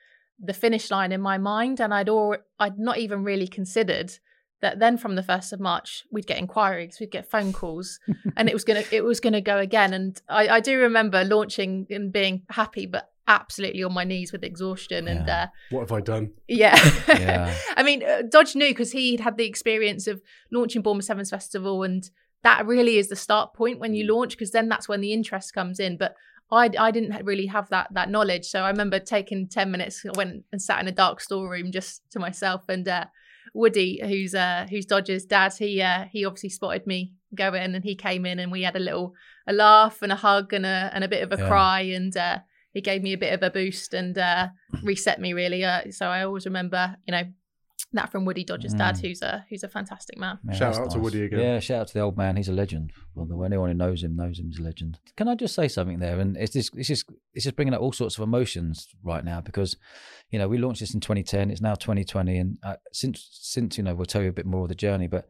the 0.41 0.53
finish 0.53 0.91
line 0.91 1.13
in 1.13 1.21
my 1.21 1.39
mind, 1.39 1.79
and 1.79 1.95
I'd 1.95 2.09
all 2.09 2.37
I'd 2.59 2.81
not 2.81 2.99
even 2.99 3.23
really 3.23 3.47
considered 3.47 4.13
that 4.61 4.81
then 4.81 4.99
from 4.99 5.15
the 5.15 5.23
first 5.23 5.53
of 5.53 5.61
March 5.61 6.03
we'd 6.11 6.27
get 6.27 6.39
inquiries, 6.39 6.99
we'd 6.99 7.13
get 7.13 7.31
phone 7.31 7.53
calls, 7.53 8.01
and 8.37 8.49
it 8.49 8.53
was 8.53 8.65
gonna 8.65 8.83
it 8.91 9.05
was 9.05 9.21
gonna 9.21 9.41
go 9.41 9.59
again. 9.59 9.95
And 9.95 10.21
I, 10.29 10.49
I 10.49 10.61
do 10.61 10.77
remember 10.81 11.23
launching 11.23 11.87
and 11.91 12.13
being 12.13 12.43
happy, 12.51 12.87
but 12.87 13.09
absolutely 13.31 13.83
on 13.83 13.95
my 13.95 14.05
knees 14.05 14.33
with 14.33 14.43
exhaustion. 14.45 15.09
And 15.09 15.29
uh, 15.29 15.47
What 15.71 15.81
have 15.81 15.93
I 15.93 16.01
done? 16.01 16.33
yeah, 16.49 16.77
Yeah. 17.09 17.55
I 17.77 17.83
mean, 17.83 18.03
uh, 18.03 18.23
Dodge 18.29 18.55
knew 18.57 18.69
because 18.71 18.93
he'd 18.93 19.21
had 19.21 19.37
the 19.37 19.47
experience 19.47 20.07
of 20.07 20.21
launching 20.51 20.83
Bournemouth 20.83 21.05
Sevens 21.05 21.31
Festival, 21.31 21.83
and 21.83 22.03
that 22.43 22.67
really 22.67 22.97
is 22.99 23.09
the 23.09 23.17
start 23.17 23.55
point 23.55 23.79
when 23.81 23.95
you 23.95 24.05
launch, 24.13 24.33
because 24.33 24.51
then 24.51 24.69
that's 24.69 24.89
when 24.89 25.01
the 25.01 25.13
interest 25.13 25.55
comes 25.55 25.79
in. 25.79 25.97
But 25.97 26.15
I, 26.51 26.69
I 26.79 26.91
didn't 26.91 27.25
really 27.25 27.47
have 27.47 27.69
that 27.71 27.89
that 27.95 28.11
knowledge, 28.11 28.47
so 28.47 28.63
I 28.63 28.71
remember 28.71 28.99
taking 28.99 29.49
ten 29.49 29.71
minutes, 29.71 30.05
I 30.05 30.11
went 30.17 30.45
and 30.53 30.61
sat 30.61 30.81
in 30.81 30.89
a 30.89 30.93
dark 30.93 31.21
storeroom 31.21 31.71
just 31.71 32.03
to 32.11 32.19
myself, 32.19 32.63
and 32.69 32.87
uh, 32.89 33.05
Woody, 33.55 34.01
who's 34.03 34.35
uh, 34.35 34.67
who's 34.71 34.87
Dodge's 34.87 35.25
dad, 35.27 35.53
he 35.59 35.81
uh, 35.81 36.07
he 36.11 36.25
obviously 36.25 36.49
spotted 36.51 36.87
me 36.87 37.13
go 37.35 37.55
in, 37.55 37.75
and 37.77 37.85
he 37.85 37.95
came 37.95 38.27
in, 38.27 38.39
and 38.41 38.51
we 38.51 38.63
had 38.63 38.75
a 38.77 38.81
little 38.81 39.15
a 39.47 39.53
laugh 39.53 40.03
and 40.03 40.11
a 40.13 40.17
hug 40.17 40.53
and 40.53 40.67
a 40.67 40.91
and 40.93 41.05
a 41.05 41.09
bit 41.09 41.23
of 41.23 41.31
a 41.33 41.41
Yeah. 41.41 41.49
cry, 41.49 41.81
and 41.83 42.17
uh, 42.17 42.39
he 42.73 42.81
gave 42.81 43.03
me 43.03 43.13
a 43.13 43.19
bit 43.19 43.33
of 43.33 43.43
a 43.43 43.51
boost 43.51 43.95
and 43.95 44.17
uh, 44.17 44.49
reset 44.83 45.21
me 45.21 45.33
really. 45.33 45.65
Uh, 45.65 45.91
so 45.91 46.07
I 46.07 46.23
always 46.25 46.45
remember, 46.45 46.97
you 47.07 47.13
know, 47.13 47.25
that 47.93 48.13
from 48.13 48.25
Woody 48.25 48.45
Dodge's 48.45 48.73
dad, 48.75 48.95
Mm. 48.97 49.01
who's 49.01 49.23
a 49.23 49.45
who's 49.49 49.65
a 49.65 49.69
fantastic 49.69 50.17
man. 50.17 50.39
Yeah, 50.47 50.53
Shout 50.55 50.75
that's 50.75 50.79
out 50.79 50.91
to 50.93 50.99
Woody 51.01 51.25
again. 51.25 51.41
Yeah, 51.41 51.59
shout 51.59 51.81
out 51.81 51.89
to 51.89 51.95
the 51.95 52.01
old 52.01 52.17
man. 52.17 52.37
He's 52.37 52.49
a 52.49 52.53
legend. 52.53 52.93
Well, 53.17 53.43
anyone 53.45 53.69
who 53.71 53.75
knows 53.75 54.05
him 54.05 54.15
knows 54.15 54.39
him. 54.39 54.47
He's 54.51 54.61
a 54.61 54.63
legend. 54.63 55.01
Can 55.17 55.27
I 55.27 55.35
just 55.35 55.55
say 55.57 55.67
something 55.67 55.99
there? 55.99 56.21
And 56.21 56.37
it's 56.37 56.53
just, 56.53 56.77
it's 56.77 56.87
just, 56.87 57.07
it's 57.35 57.45
just 57.45 57.57
bringing 57.57 57.75
up 57.75 57.81
all 57.81 57.91
sorts 57.93 58.17
of 58.17 58.23
emotions 58.23 58.87
right 59.03 59.25
now 59.25 59.41
because, 59.41 59.77
you 60.31 60.39
know, 60.39 60.47
we 60.47 60.59
launched 60.59 60.81
this 60.81 60.95
in 60.95 61.01
2010. 61.01 61.51
It's 61.51 61.61
now 61.63 61.75
2020, 61.75 62.37
and 62.39 62.59
uh, 62.63 62.77
since, 62.93 63.29
since 63.33 63.77
you 63.77 63.83
know, 63.83 63.95
we'll 63.97 64.07
tell 64.07 64.23
you 64.23 64.29
a 64.29 64.33
bit 64.33 64.47
more 64.47 64.63
of 64.63 64.69
the 64.69 64.75
journey. 64.77 65.09
But 65.09 65.29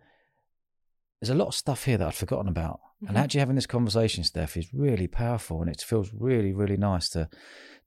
there's 1.21 1.31
a 1.31 1.35
lot 1.35 1.49
of 1.49 1.55
stuff 1.55 1.85
here 1.85 1.97
that 1.99 2.09
I'd 2.09 2.15
forgotten 2.15 2.49
about, 2.49 2.81
and 3.07 3.17
Mhm. 3.17 3.21
actually 3.21 3.41
having 3.41 3.57
this 3.57 3.67
conversation, 3.67 4.25
Steph, 4.25 4.57
is 4.57 4.73
really 4.75 5.07
powerful, 5.09 5.61
and 5.63 5.71
it 5.71 5.81
feels 5.81 6.13
really, 6.13 6.53
really 6.53 6.77
nice 6.77 7.09
to 7.11 7.29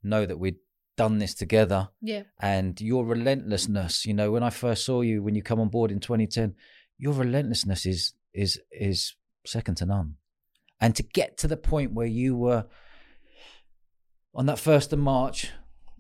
know 0.01 0.25
that 0.25 0.39
we'd 0.39 0.57
done 0.95 1.17
this 1.19 1.33
together 1.33 1.89
Yeah, 2.01 2.23
and 2.39 2.79
your 2.79 3.03
relentlessness 3.03 4.05
you 4.05 4.13
know 4.13 4.31
when 4.31 4.43
i 4.43 4.51
first 4.51 4.85
saw 4.85 5.01
you 5.01 5.23
when 5.23 5.33
you 5.33 5.41
come 5.41 5.59
on 5.59 5.69
board 5.69 5.91
in 5.91 5.99
2010 5.99 6.53
your 6.99 7.13
relentlessness 7.15 7.85
is 7.87 8.13
is 8.31 8.61
is 8.71 9.15
second 9.43 9.73
to 9.77 9.87
none 9.87 10.17
and 10.79 10.95
to 10.95 11.01
get 11.01 11.35
to 11.39 11.47
the 11.47 11.57
point 11.57 11.93
where 11.93 12.05
you 12.05 12.35
were 12.37 12.67
on 14.35 14.45
that 14.45 14.59
first 14.59 14.93
of 14.93 14.99
march 14.99 15.49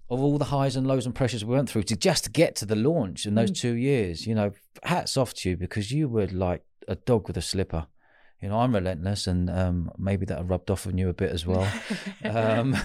of 0.09 0.21
all 0.21 0.37
the 0.37 0.45
highs 0.45 0.75
and 0.75 0.85
lows 0.85 1.05
and 1.07 1.15
pressures 1.15 1.43
we 1.43 1.55
went 1.55 1.69
through 1.69 1.83
to 1.83 1.95
just 1.95 2.31
get 2.31 2.55
to 2.55 2.65
the 2.65 2.75
launch 2.75 3.25
in 3.25 3.33
those 3.35 3.51
Mm. 3.51 3.55
two 3.61 3.73
years 3.73 4.27
you 4.27 4.35
know 4.35 4.51
hats 4.83 5.17
off 5.17 5.33
to 5.35 5.49
you 5.49 5.57
because 5.57 5.91
you 5.91 6.07
were 6.07 6.27
like 6.27 6.63
a 6.87 6.95
dog 6.95 7.27
with 7.27 7.37
a 7.37 7.41
slipper 7.41 7.87
you 8.43 8.49
know 8.49 8.59
i'm 8.59 8.75
relentless 8.75 9.25
and 9.27 9.49
um, 9.49 9.89
maybe 9.97 10.25
that 10.25 10.45
rubbed 10.47 10.69
off 10.69 10.85
on 10.85 10.97
you 10.97 11.07
a 11.09 11.13
bit 11.13 11.31
as 11.31 11.45
well 11.47 11.65
um, 12.25 12.75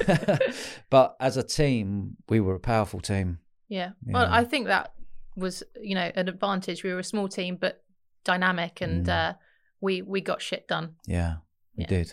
but 0.91 1.17
as 1.21 1.37
a 1.37 1.43
team, 1.43 2.17
we 2.29 2.39
were 2.41 2.55
a 2.55 2.61
powerful 2.61 3.01
team. 3.01 3.39
yeah. 3.69 3.91
Well, 4.07 4.23
Yeah. 4.29 4.35
I 4.41 4.45
think 4.45 4.67
that 4.69 4.93
was 5.37 5.63
you 5.81 5.95
know 5.95 6.11
an 6.15 6.29
advantage. 6.29 6.83
We 6.85 6.93
were 6.93 6.99
a 7.01 7.05
small 7.15 7.29
team, 7.29 7.57
but 7.61 7.83
dynamic, 8.25 8.81
and 8.81 9.07
Mm. 9.07 9.09
uh, 9.19 9.33
we 9.81 10.03
we 10.03 10.21
got 10.21 10.41
shit 10.43 10.67
done. 10.69 10.97
Yeah, 11.07 11.37
we 11.77 11.83
Yeah. 11.83 11.89
did. 11.97 12.09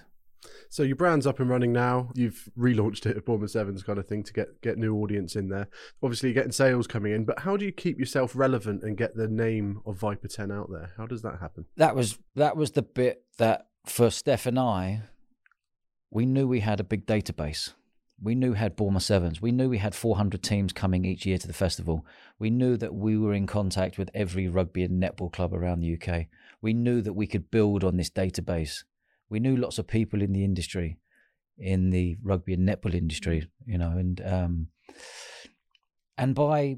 So 0.75 0.83
your 0.83 0.97
brand's 0.97 1.25
up 1.25 1.39
and 1.39 1.49
running 1.49 1.71
now. 1.71 2.11
You've 2.15 2.49
relaunched 2.59 3.05
it 3.05 3.15
at 3.15 3.23
Bournemouth 3.23 3.51
Sevens 3.51 3.81
kind 3.81 3.97
of 3.97 4.09
thing 4.09 4.23
to 4.23 4.33
get 4.33 4.61
get 4.61 4.77
new 4.77 4.97
audience 4.97 5.37
in 5.37 5.47
there. 5.47 5.69
Obviously, 6.03 6.27
you're 6.27 6.33
getting 6.33 6.51
sales 6.51 6.85
coming 6.85 7.13
in, 7.13 7.23
but 7.23 7.39
how 7.39 7.55
do 7.55 7.63
you 7.63 7.71
keep 7.71 7.97
yourself 7.97 8.35
relevant 8.35 8.83
and 8.83 8.97
get 8.97 9.15
the 9.15 9.29
name 9.29 9.79
of 9.85 9.95
Viper 9.95 10.27
10 10.27 10.51
out 10.51 10.69
there? 10.69 10.91
How 10.97 11.05
does 11.05 11.21
that 11.21 11.39
happen? 11.39 11.63
That 11.77 11.95
was 11.95 12.19
that 12.35 12.57
was 12.57 12.71
the 12.71 12.81
bit 12.81 13.23
that 13.37 13.67
for 13.85 14.09
Steph 14.09 14.47
and 14.47 14.59
I, 14.59 15.03
we 16.11 16.25
knew 16.25 16.45
we 16.45 16.59
had 16.59 16.81
a 16.81 16.83
big 16.83 17.05
database. 17.05 17.71
We 18.21 18.35
knew 18.35 18.51
we 18.51 18.57
had 18.57 18.75
Bournemouth 18.75 19.03
Sevens. 19.03 19.41
We 19.41 19.53
knew 19.53 19.69
we 19.69 19.77
had 19.77 19.95
400 19.95 20.43
teams 20.43 20.73
coming 20.73 21.05
each 21.05 21.25
year 21.25 21.37
to 21.37 21.47
the 21.47 21.53
festival. 21.53 22.05
We 22.37 22.49
knew 22.49 22.75
that 22.75 22.93
we 22.93 23.17
were 23.17 23.33
in 23.33 23.47
contact 23.47 23.97
with 23.97 24.09
every 24.13 24.49
rugby 24.49 24.83
and 24.83 25.01
netball 25.01 25.31
club 25.31 25.53
around 25.53 25.79
the 25.79 25.97
UK. 25.97 26.25
We 26.61 26.73
knew 26.73 26.99
that 26.99 27.13
we 27.13 27.27
could 27.27 27.49
build 27.49 27.85
on 27.85 27.95
this 27.95 28.09
database. 28.09 28.83
We 29.29 29.39
knew 29.39 29.55
lots 29.55 29.77
of 29.77 29.87
people 29.87 30.21
in 30.21 30.33
the 30.33 30.43
industry, 30.43 30.97
in 31.57 31.89
the 31.89 32.17
rugby 32.23 32.53
and 32.53 32.67
netball 32.67 32.93
industry, 32.93 33.49
you 33.65 33.77
know, 33.77 33.91
and 33.91 34.21
um, 34.25 34.67
and 36.17 36.35
by 36.35 36.77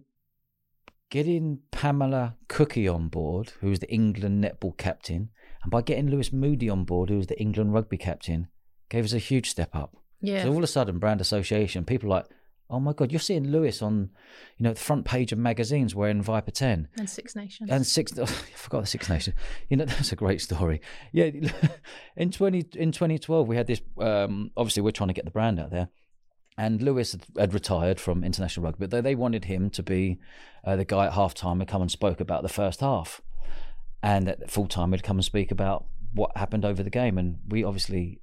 getting 1.09 1.59
Pamela 1.71 2.35
Cookey 2.49 2.93
on 2.93 3.07
board, 3.07 3.53
who 3.61 3.69
was 3.69 3.79
the 3.79 3.91
England 3.91 4.43
netball 4.43 4.75
captain, 4.77 5.29
and 5.63 5.71
by 5.71 5.81
getting 5.81 6.09
Lewis 6.09 6.33
Moody 6.33 6.69
on 6.69 6.83
board, 6.83 7.09
who 7.09 7.17
was 7.17 7.27
the 7.27 7.39
England 7.39 7.73
rugby 7.73 7.97
captain, 7.97 8.47
gave 8.89 9.05
us 9.05 9.13
a 9.13 9.19
huge 9.19 9.49
step 9.49 9.75
up. 9.75 9.97
Yeah, 10.19 10.43
So 10.43 10.49
all 10.49 10.57
of 10.57 10.63
a 10.63 10.67
sudden, 10.67 10.99
brand 10.99 11.21
association, 11.21 11.85
people 11.85 12.09
like, 12.09 12.25
oh 12.69 12.79
my 12.79 12.93
god, 12.93 13.11
you're 13.11 13.19
seeing 13.19 13.49
Lewis 13.49 13.81
on, 13.81 14.09
you 14.57 14.63
know, 14.63 14.73
the 14.73 14.79
front 14.79 15.05
page 15.05 15.31
of 15.31 15.37
magazines 15.37 15.95
wearing 15.95 16.21
Viper 16.21 16.51
10 16.51 16.89
and 16.97 17.09
Six 17.09 17.35
Nations. 17.35 17.69
and 17.71 17.85
six. 17.85 18.17
I 18.19 18.25
forgot 18.25 18.81
the 18.81 18.87
Six 18.87 19.09
Nations. 19.09 19.35
You 19.69 19.77
know, 19.77 19.85
that's 19.91 20.11
a 20.11 20.15
great 20.15 20.41
story. 20.41 20.81
Yeah, 21.11 21.31
in 22.17 22.31
twenty 22.31 22.65
in 22.75 22.91
twenty 22.91 23.17
twelve, 23.19 23.47
we 23.47 23.55
had 23.55 23.67
this. 23.67 23.81
Um, 23.99 24.51
obviously, 24.57 24.81
we're 24.83 24.91
trying 24.91 25.09
to 25.09 25.13
get 25.13 25.25
the 25.25 25.31
brand 25.31 25.59
out 25.59 25.71
there. 25.71 25.89
And 26.59 26.81
Lewis 26.81 27.11
had, 27.11 27.23
had 27.37 27.53
retired 27.53 27.99
from 27.99 28.23
international 28.23 28.63
rugby, 28.65 28.87
but 28.87 28.89
they, 28.89 29.01
they 29.01 29.15
wanted 29.15 29.45
him 29.45 29.69
to 29.69 29.83
be 29.83 30.17
uh, 30.65 30.75
the 30.75 30.85
guy 30.85 31.05
at 31.05 31.13
half 31.13 31.35
time 31.35 31.59
who 31.59 31.65
come 31.67 31.83
and 31.83 31.91
spoke 31.91 32.19
about 32.19 32.41
the 32.41 32.49
first 32.49 32.79
half, 32.79 33.21
and 34.01 34.27
at 34.27 34.49
full 34.49 34.67
time 34.67 34.91
he'd 34.91 35.03
come 35.03 35.17
and 35.17 35.25
speak 35.25 35.51
about 35.51 35.85
what 36.13 36.35
happened 36.35 36.65
over 36.65 36.81
the 36.81 36.89
game. 36.89 37.17
And 37.19 37.37
we 37.47 37.63
obviously, 37.63 38.21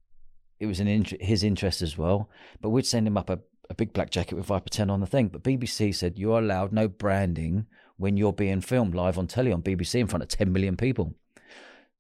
it 0.59 0.67
was 0.67 0.81
in 0.81 1.05
his 1.21 1.45
interest 1.45 1.81
as 1.81 1.97
well, 1.97 2.29
but 2.61 2.71
we'd 2.71 2.87
send 2.87 3.07
him 3.07 3.17
up 3.17 3.31
a, 3.31 3.39
a 3.71 3.75
big 3.75 3.93
black 3.93 4.11
jacket 4.11 4.35
with 4.35 4.47
Viper 4.47 4.69
10 4.69 4.91
on 4.91 5.01
the 5.01 5.07
thing. 5.07 5.29
But 5.29 5.43
BBC 5.43 5.95
said 5.95 6.19
you're 6.19 6.39
allowed 6.39 6.73
no 6.73 6.89
branding 6.89 7.67
when 7.97 8.17
you're 8.17 8.33
being 8.33 8.61
filmed 8.61 8.95
live 8.95 9.19
on 9.19 9.27
telly 9.27 9.53
on 9.53 9.63
BBC 9.63 10.01
in 10.01 10.07
front 10.07 10.23
of 10.23 10.29
10 10.29 10.53
million 10.53 10.77
people. 10.77 11.15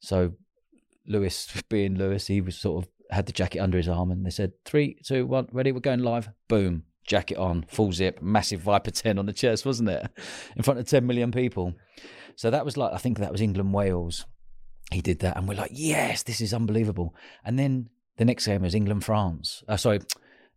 So 0.00 0.34
Lewis, 1.06 1.62
being 1.68 1.96
Lewis, 1.96 2.26
he 2.26 2.40
was 2.40 2.56
sort 2.56 2.84
of 2.84 2.90
had 3.10 3.26
the 3.26 3.32
jacket 3.32 3.60
under 3.60 3.76
his 3.76 3.88
arm, 3.88 4.10
and 4.10 4.24
they 4.24 4.30
said 4.30 4.52
three, 4.64 4.98
two, 5.04 5.26
one, 5.26 5.48
ready, 5.52 5.72
we're 5.72 5.80
going 5.80 6.00
live. 6.00 6.30
Boom, 6.48 6.84
jacket 7.06 7.36
on, 7.36 7.64
full 7.68 7.92
zip, 7.92 8.20
massive 8.22 8.60
Viper 8.60 8.90
10 8.90 9.18
on 9.18 9.26
the 9.26 9.32
chest, 9.32 9.66
wasn't 9.66 9.90
it? 9.90 10.06
In 10.56 10.62
front 10.62 10.80
of 10.80 10.86
10 10.86 11.06
million 11.06 11.30
people. 11.30 11.74
So 12.36 12.50
that 12.50 12.64
was 12.64 12.76
like, 12.76 12.92
I 12.92 12.98
think 12.98 13.18
that 13.18 13.32
was 13.32 13.40
England 13.40 13.72
Wales. 13.72 14.26
He 14.90 15.00
did 15.00 15.20
that, 15.20 15.36
and 15.36 15.48
we're 15.48 15.56
like, 15.56 15.70
yes, 15.72 16.22
this 16.22 16.40
is 16.40 16.52
unbelievable. 16.52 17.14
And 17.44 17.58
then 17.58 17.88
the 18.16 18.24
next 18.24 18.46
game 18.46 18.62
was 18.62 18.74
England 18.74 19.04
France. 19.04 19.62
Uh, 19.66 19.76
sorry, 19.76 20.00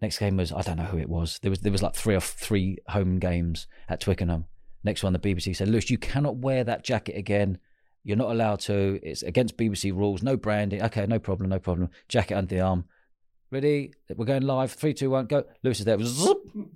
next 0.02 0.20
game 0.20 0.38
was 0.38 0.52
I 0.52 0.62
don't 0.62 0.78
know 0.78 0.84
who 0.84 0.98
it 0.98 1.10
was. 1.10 1.40
There 1.42 1.50
was 1.50 1.60
there 1.60 1.72
was 1.72 1.84
like 1.84 1.96
three 1.96 2.16
or 2.16 2.22
three 2.22 2.78
home 2.88 3.20
games 3.20 3.68
at 3.90 4.00
Twickenham. 4.00 4.46
Next 4.84 5.04
one, 5.04 5.14
the 5.14 5.20
BBC 5.20 5.56
said, 5.56 5.68
Lewis, 5.68 5.90
you 5.90 5.98
cannot 5.98 6.38
wear 6.38 6.64
that 6.64 6.84
jacket 6.84 7.18
again. 7.18 7.58
You're 8.04 8.16
not 8.16 8.32
allowed 8.32 8.62
to. 8.62 9.00
It's 9.04 9.22
against 9.22 9.58
BBC 9.58 9.94
rules. 9.94 10.24
No 10.24 10.38
branding. 10.38 10.82
Okay, 10.82 11.06
no 11.08 11.20
problem, 11.20 11.50
no 11.50 11.60
problem. 11.60 11.90
Jacket 12.08 12.36
under 12.36 12.56
the 12.56 12.62
arm. 12.62 12.86
Ready? 13.52 13.94
We're 14.16 14.26
going 14.26 14.44
live. 14.44 14.72
Three, 14.72 14.94
two, 14.94 15.10
one, 15.10 15.26
go. 15.26 15.44
Lewis 15.64 15.80
is 15.80 15.86
there. 15.86 15.98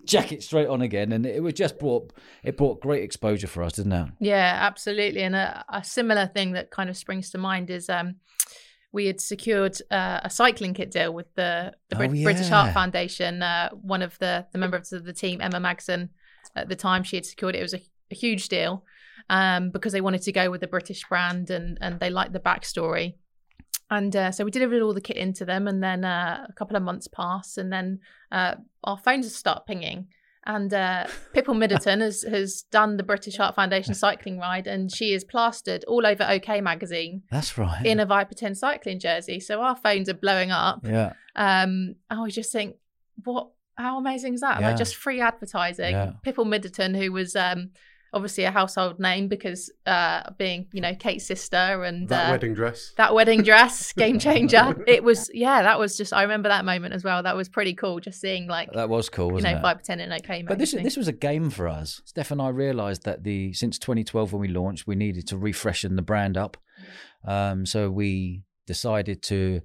Jacket 0.06 0.44
straight 0.44 0.68
on 0.68 0.82
again, 0.82 1.12
and 1.12 1.26
it 1.26 1.42
was 1.42 1.54
just 1.54 1.80
brought 1.80 2.12
it 2.44 2.58
brought 2.58 2.82
great 2.82 3.04
exposure 3.04 3.48
for 3.48 3.64
us, 3.64 3.74
didn't 3.74 3.94
it? 3.94 4.10
Yeah, 4.20 4.58
absolutely. 4.60 5.22
And 5.22 5.36
a, 5.36 5.64
a 5.70 5.84
similar 5.84 6.28
thing 6.28 6.54
that 6.54 6.70
kind 6.70 6.90
of 6.90 6.98
springs 6.98 7.30
to 7.32 7.38
mind 7.38 7.70
is 7.70 7.90
um, 7.90 8.16
we 8.92 9.06
had 9.06 9.22
secured 9.22 9.78
uh, 9.90 10.20
a 10.24 10.30
cycling 10.30 10.74
kit 10.74 10.92
deal 10.92 11.14
with 11.14 11.34
the, 11.36 11.74
the 11.90 11.96
Oh, 11.96 12.00
Brit- 12.00 12.24
British 12.24 12.50
Heart. 12.50 12.74
Foundation. 12.74 13.42
Uh, 13.42 13.70
one 13.72 14.02
of 14.02 14.18
the, 14.20 14.46
the 14.52 14.58
members 14.58 14.92
of 14.94 15.06
the 15.06 15.14
team, 15.14 15.40
Emma 15.42 15.60
Magson, 15.60 16.10
at 16.56 16.68
the 16.70 16.76
time 16.76 17.04
she 17.04 17.16
had 17.16 17.26
secured 17.26 17.56
it. 17.56 17.60
It 17.60 17.64
was 17.64 17.74
a, 17.74 17.82
a 18.12 18.16
huge 18.16 18.50
deal 18.50 18.84
um, 19.30 19.70
because 19.70 19.94
they 19.94 20.02
wanted 20.02 20.22
to 20.24 20.32
go 20.32 20.50
with 20.52 20.60
the 20.62 20.68
British 20.68 21.04
brand 21.08 21.50
and, 21.50 21.78
and 21.82 22.00
they 22.00 22.10
liked 22.10 22.34
the 22.34 22.40
backstory. 22.40 23.16
And 23.90 24.16
uh, 24.16 24.32
so 24.32 24.46
we 24.46 24.52
delivered 24.52 24.82
all 24.82 24.94
the 24.94 25.02
kit 25.02 25.18
into 25.18 25.44
them, 25.44 25.68
and 25.68 25.84
then 25.84 26.06
uh, 26.06 26.46
a 26.48 26.54
couple 26.54 26.78
of 26.78 26.84
months 26.84 27.08
pass, 27.08 27.58
and 27.58 27.74
then 27.74 28.00
uh, 28.32 28.56
our 28.86 28.98
phones 28.98 29.34
start 29.36 29.68
pinging. 29.68 30.08
And 30.46 30.74
uh, 30.74 31.06
Pippa 31.34 31.54
Middleton 31.54 32.02
has, 32.02 32.24
has 32.24 32.64
done 32.72 32.98
the 32.98 33.04
British 33.04 33.38
Heart 33.38 33.54
Foundation 33.56 33.94
cycling 33.94 34.40
ride, 34.40 34.66
and 34.66 34.92
she 34.92 35.14
is 35.14 35.24
plastered 35.24 35.84
all 35.86 36.06
over 36.06 36.24
OK 36.28 36.62
magazine 36.62 37.22
That's 37.30 37.58
right. 37.60 37.86
in 37.86 38.00
a 38.00 38.06
Viper 38.08 38.34
10 38.34 38.56
cycling 38.56 39.00
jersey. 39.00 39.40
So 39.40 39.62
our 39.62 39.76
phones 39.76 40.10
are 40.10 40.16
blowing 40.16 40.50
up. 40.50 40.80
yeah, 40.84 41.14
Um, 41.36 41.96
I 42.10 42.22
was 42.22 42.34
just 42.34 42.52
think, 42.52 42.78
what? 43.24 43.50
How 43.76 43.98
amazing 44.00 44.34
is 44.34 44.42
that? 44.42 44.60
Yeah. 44.60 44.70
Like 44.70 44.78
just 44.78 44.96
free 44.96 45.22
advertising. 45.22 45.92
Yeah. 45.92 46.14
Pippa 46.24 46.44
Middleton, 46.44 46.94
who 46.94 47.12
was 47.12 47.36
um, 47.36 47.70
obviously 48.14 48.44
a 48.44 48.52
household 48.52 49.00
name 49.00 49.28
because 49.28 49.72
uh, 49.86 50.32
being, 50.38 50.68
you 50.74 50.82
know, 50.82 50.94
Kate's 50.96 51.26
sister 51.26 51.84
and 51.84 52.10
That 52.10 52.28
uh, 52.28 52.32
wedding 52.32 52.54
dress. 52.54 52.94
that 52.98 53.14
wedding 53.14 53.44
dress, 53.44 53.94
game 53.98 54.20
changer. 54.20 54.84
it 54.88 55.04
was, 55.04 55.30
yeah, 55.34 55.62
that 55.64 55.80
was 55.80 55.98
just. 55.98 56.14
I 56.14 56.24
remember 56.24 56.50
that 56.50 56.66
moment 56.66 56.94
as 56.94 57.04
well. 57.04 57.24
That 57.24 57.36
was 57.36 57.50
pretty 57.50 57.74
cool, 57.74 58.00
just 58.00 58.20
seeing 58.20 58.48
like 58.48 58.72
that 58.74 58.90
was 58.90 59.10
cool, 59.10 59.28
you 59.28 59.34
wasn't 59.36 59.54
know 59.54 59.60
it? 59.60 59.62
Viper 59.62 59.82
10 59.84 60.00
and 60.00 60.14
OK 60.14 60.44
But 60.44 60.60
this 60.60 60.72
this 60.72 60.98
was 60.98 61.08
a 61.08 61.14
game 61.14 61.50
for 61.50 61.68
us. 61.68 62.02
Steph 62.06 62.32
and 62.32 62.42
I 62.42 62.50
realised 62.50 63.04
that 63.04 63.24
the 63.24 63.54
since 63.54 63.80
2012 63.80 64.34
when 64.34 64.42
we 64.42 64.48
launched, 64.48 64.88
we 64.88 64.96
needed 64.96 65.28
to 65.28 65.36
refreshen 65.36 65.96
the 65.96 66.02
brand 66.02 66.38
up. 66.38 66.58
Um, 67.26 67.66
so 67.66 67.90
we 67.90 68.44
decided 68.68 69.22
to 69.24 69.62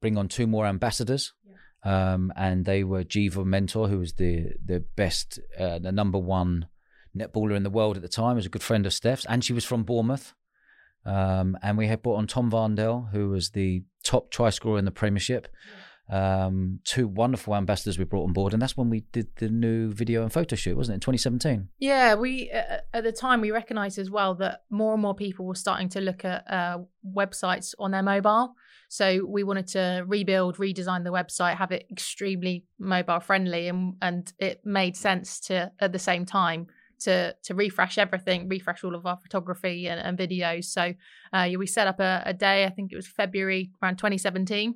bring 0.00 0.16
on 0.18 0.28
two 0.28 0.46
more 0.46 0.66
ambassadors, 0.66 1.32
um, 1.84 2.32
and 2.36 2.64
they 2.64 2.84
were 2.84 3.04
Geva 3.04 3.44
Mentor, 3.44 3.88
who 3.88 3.98
was 3.98 4.14
the 4.14 4.52
the 4.64 4.84
best, 4.96 5.38
uh, 5.58 5.78
the 5.78 5.92
number 5.92 6.18
one 6.18 6.66
netballer 7.16 7.56
in 7.56 7.62
the 7.62 7.70
world 7.70 7.96
at 7.96 8.02
the 8.02 8.08
time, 8.08 8.36
was 8.36 8.46
a 8.46 8.50
good 8.50 8.62
friend 8.62 8.86
of 8.86 8.92
Steph's, 8.92 9.26
and 9.26 9.44
she 9.44 9.52
was 9.52 9.64
from 9.64 9.84
Bournemouth. 9.84 10.34
Um, 11.06 11.58
and 11.62 11.76
we 11.76 11.86
had 11.86 12.02
brought 12.02 12.16
on 12.16 12.26
Tom 12.26 12.50
Varndell, 12.50 13.10
who 13.10 13.28
was 13.28 13.50
the 13.50 13.84
top 14.02 14.30
try 14.30 14.50
scorer 14.50 14.78
in 14.78 14.84
the 14.84 14.90
Premiership 14.90 15.48
um, 16.10 16.80
two 16.84 17.08
wonderful 17.08 17.54
ambassadors 17.54 17.98
we 17.98 18.04
brought 18.04 18.24
on 18.24 18.32
board, 18.32 18.52
and 18.52 18.60
that's 18.60 18.76
when 18.76 18.90
we 18.90 19.00
did 19.12 19.28
the 19.36 19.48
new 19.48 19.90
video 19.90 20.22
and 20.22 20.32
photo 20.32 20.54
shoot, 20.54 20.76
wasn't 20.76 20.94
it? 20.94 20.96
In 20.96 21.00
2017. 21.00 21.68
Yeah, 21.78 22.14
we 22.14 22.50
at 22.50 23.04
the 23.04 23.12
time 23.12 23.40
we 23.40 23.50
recognised 23.50 23.98
as 23.98 24.10
well 24.10 24.34
that 24.36 24.64
more 24.70 24.92
and 24.92 25.02
more 25.02 25.14
people 25.14 25.46
were 25.46 25.54
starting 25.54 25.88
to 25.90 26.00
look 26.00 26.24
at 26.24 26.44
uh, 26.50 26.78
websites 27.16 27.74
on 27.78 27.90
their 27.92 28.02
mobile. 28.02 28.54
So 28.90 29.24
we 29.26 29.42
wanted 29.44 29.66
to 29.68 30.04
rebuild, 30.06 30.58
redesign 30.58 31.04
the 31.04 31.10
website, 31.10 31.56
have 31.56 31.72
it 31.72 31.86
extremely 31.90 32.64
mobile 32.78 33.20
friendly, 33.20 33.68
and 33.68 33.94
and 34.02 34.30
it 34.38 34.60
made 34.64 34.96
sense 34.96 35.40
to 35.40 35.72
at 35.80 35.92
the 35.92 35.98
same 35.98 36.26
time 36.26 36.66
to 37.04 37.34
to 37.44 37.54
refresh 37.54 37.98
everything, 37.98 38.48
refresh 38.48 38.84
all 38.84 38.94
of 38.94 39.06
our 39.06 39.16
photography 39.16 39.88
and, 39.88 40.00
and 40.00 40.18
videos. 40.18 40.64
So 40.66 40.94
uh, 41.32 41.48
we 41.58 41.66
set 41.66 41.86
up 41.86 42.00
a, 42.00 42.22
a, 42.26 42.34
day, 42.34 42.64
I 42.64 42.70
think 42.70 42.92
it 42.92 42.96
was 42.96 43.06
February 43.06 43.70
around 43.82 43.96
2017. 43.96 44.74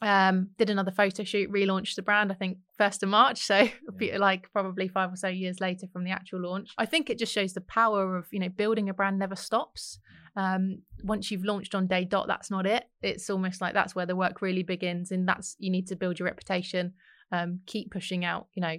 Um, 0.00 0.48
did 0.58 0.68
another 0.68 0.90
photo 0.90 1.22
shoot, 1.22 1.52
relaunched 1.52 1.94
the 1.94 2.02
brand, 2.02 2.32
I 2.32 2.34
think 2.34 2.58
first 2.76 3.04
of 3.04 3.08
March. 3.08 3.40
So 3.42 3.68
yeah. 4.00 4.18
like 4.18 4.50
probably 4.52 4.88
five 4.88 5.12
or 5.12 5.16
so 5.16 5.28
years 5.28 5.60
later 5.60 5.86
from 5.92 6.02
the 6.02 6.10
actual 6.10 6.42
launch. 6.42 6.70
I 6.76 6.86
think 6.86 7.08
it 7.08 7.18
just 7.18 7.32
shows 7.32 7.52
the 7.52 7.60
power 7.60 8.16
of, 8.16 8.26
you 8.32 8.40
know, 8.40 8.48
building 8.48 8.88
a 8.88 8.94
brand 8.94 9.18
never 9.18 9.36
stops. 9.36 10.00
Um, 10.34 10.82
once 11.04 11.30
you've 11.30 11.44
launched 11.44 11.74
on 11.74 11.86
day 11.86 12.04
dot, 12.04 12.26
that's 12.26 12.50
not 12.50 12.66
it. 12.66 12.84
It's 13.00 13.30
almost 13.30 13.60
like 13.60 13.74
that's 13.74 13.94
where 13.94 14.06
the 14.06 14.16
work 14.16 14.42
really 14.42 14.64
begins. 14.64 15.12
And 15.12 15.28
that's, 15.28 15.54
you 15.60 15.70
need 15.70 15.86
to 15.88 15.96
build 15.96 16.18
your 16.18 16.26
reputation, 16.26 16.94
um, 17.30 17.60
keep 17.66 17.92
pushing 17.92 18.24
out, 18.24 18.48
you 18.54 18.62
know, 18.62 18.76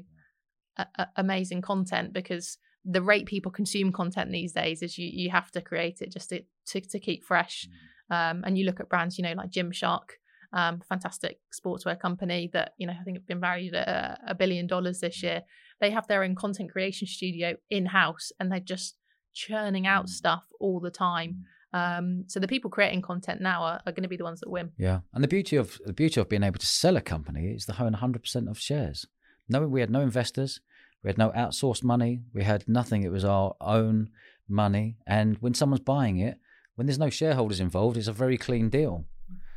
a, 0.77 1.07
amazing 1.17 1.61
content 1.61 2.13
because 2.13 2.57
the 2.85 3.01
rate 3.01 3.25
people 3.25 3.51
consume 3.51 3.91
content 3.91 4.31
these 4.31 4.53
days 4.53 4.81
is 4.81 4.97
you, 4.97 5.09
you 5.11 5.29
have 5.29 5.51
to 5.51 5.61
create 5.61 6.01
it 6.01 6.11
just 6.11 6.29
to, 6.29 6.41
to, 6.67 6.81
to 6.81 6.99
keep 6.99 7.23
fresh. 7.23 7.67
Mm. 8.11 8.31
Um, 8.31 8.43
and 8.45 8.57
you 8.57 8.65
look 8.65 8.79
at 8.79 8.89
brands, 8.89 9.17
you 9.17 9.23
know, 9.23 9.33
like 9.33 9.51
Gymshark, 9.51 10.09
um, 10.53 10.81
fantastic 10.87 11.39
sportswear 11.51 11.99
company 11.99 12.49
that 12.53 12.73
you 12.77 12.85
know 12.85 12.93
I 12.93 13.03
think 13.03 13.17
have 13.17 13.27
been 13.27 13.39
valued 13.39 13.73
at 13.73 14.19
a, 14.27 14.35
billion 14.35 14.67
dollars 14.67 14.99
this 14.99 15.19
mm. 15.19 15.23
year. 15.23 15.41
They 15.81 15.89
have 15.89 16.07
their 16.07 16.23
own 16.23 16.35
content 16.35 16.71
creation 16.71 17.07
studio 17.07 17.55
in 17.69 17.87
house, 17.87 18.31
and 18.39 18.51
they're 18.51 18.59
just 18.59 18.95
churning 19.33 19.87
out 19.87 20.05
mm. 20.05 20.09
stuff 20.09 20.45
all 20.59 20.79
the 20.79 20.91
time. 20.91 21.45
Um, 21.73 22.25
so 22.27 22.39
the 22.39 22.47
people 22.47 22.69
creating 22.69 23.01
content 23.01 23.41
now 23.41 23.63
are, 23.63 23.81
are 23.87 23.91
going 23.91 24.03
to 24.03 24.09
be 24.09 24.17
the 24.17 24.23
ones 24.23 24.41
that 24.41 24.49
win. 24.49 24.71
Yeah, 24.77 24.99
and 25.11 25.23
the 25.23 25.27
beauty 25.27 25.55
of 25.55 25.79
the 25.85 25.93
beauty 25.93 26.21
of 26.21 26.29
being 26.29 26.43
able 26.43 26.59
to 26.59 26.67
sell 26.67 26.97
a 26.97 27.01
company 27.01 27.47
is 27.47 27.65
the 27.65 27.81
own 27.81 27.93
100% 27.93 28.49
of 28.49 28.59
shares. 28.59 29.07
No, 29.53 29.67
we 29.67 29.81
had 29.81 29.91
no 29.91 30.01
investors, 30.01 30.61
we 31.03 31.09
had 31.09 31.19
no 31.19 31.29
outsourced 31.29 31.83
money, 31.83 32.21
we 32.33 32.43
had 32.43 32.67
nothing. 32.67 33.03
It 33.03 33.11
was 33.11 33.23
our 33.23 33.55
own 33.61 34.09
money, 34.49 34.97
and 35.05 35.37
when 35.41 35.53
someone's 35.53 35.79
buying 35.81 36.17
it, 36.17 36.39
when 36.73 36.87
there's 36.87 36.97
no 36.97 37.11
shareholders 37.11 37.59
involved, 37.59 37.95
it's 37.95 38.07
a 38.07 38.13
very 38.13 38.35
clean 38.35 38.69
deal. 38.69 39.05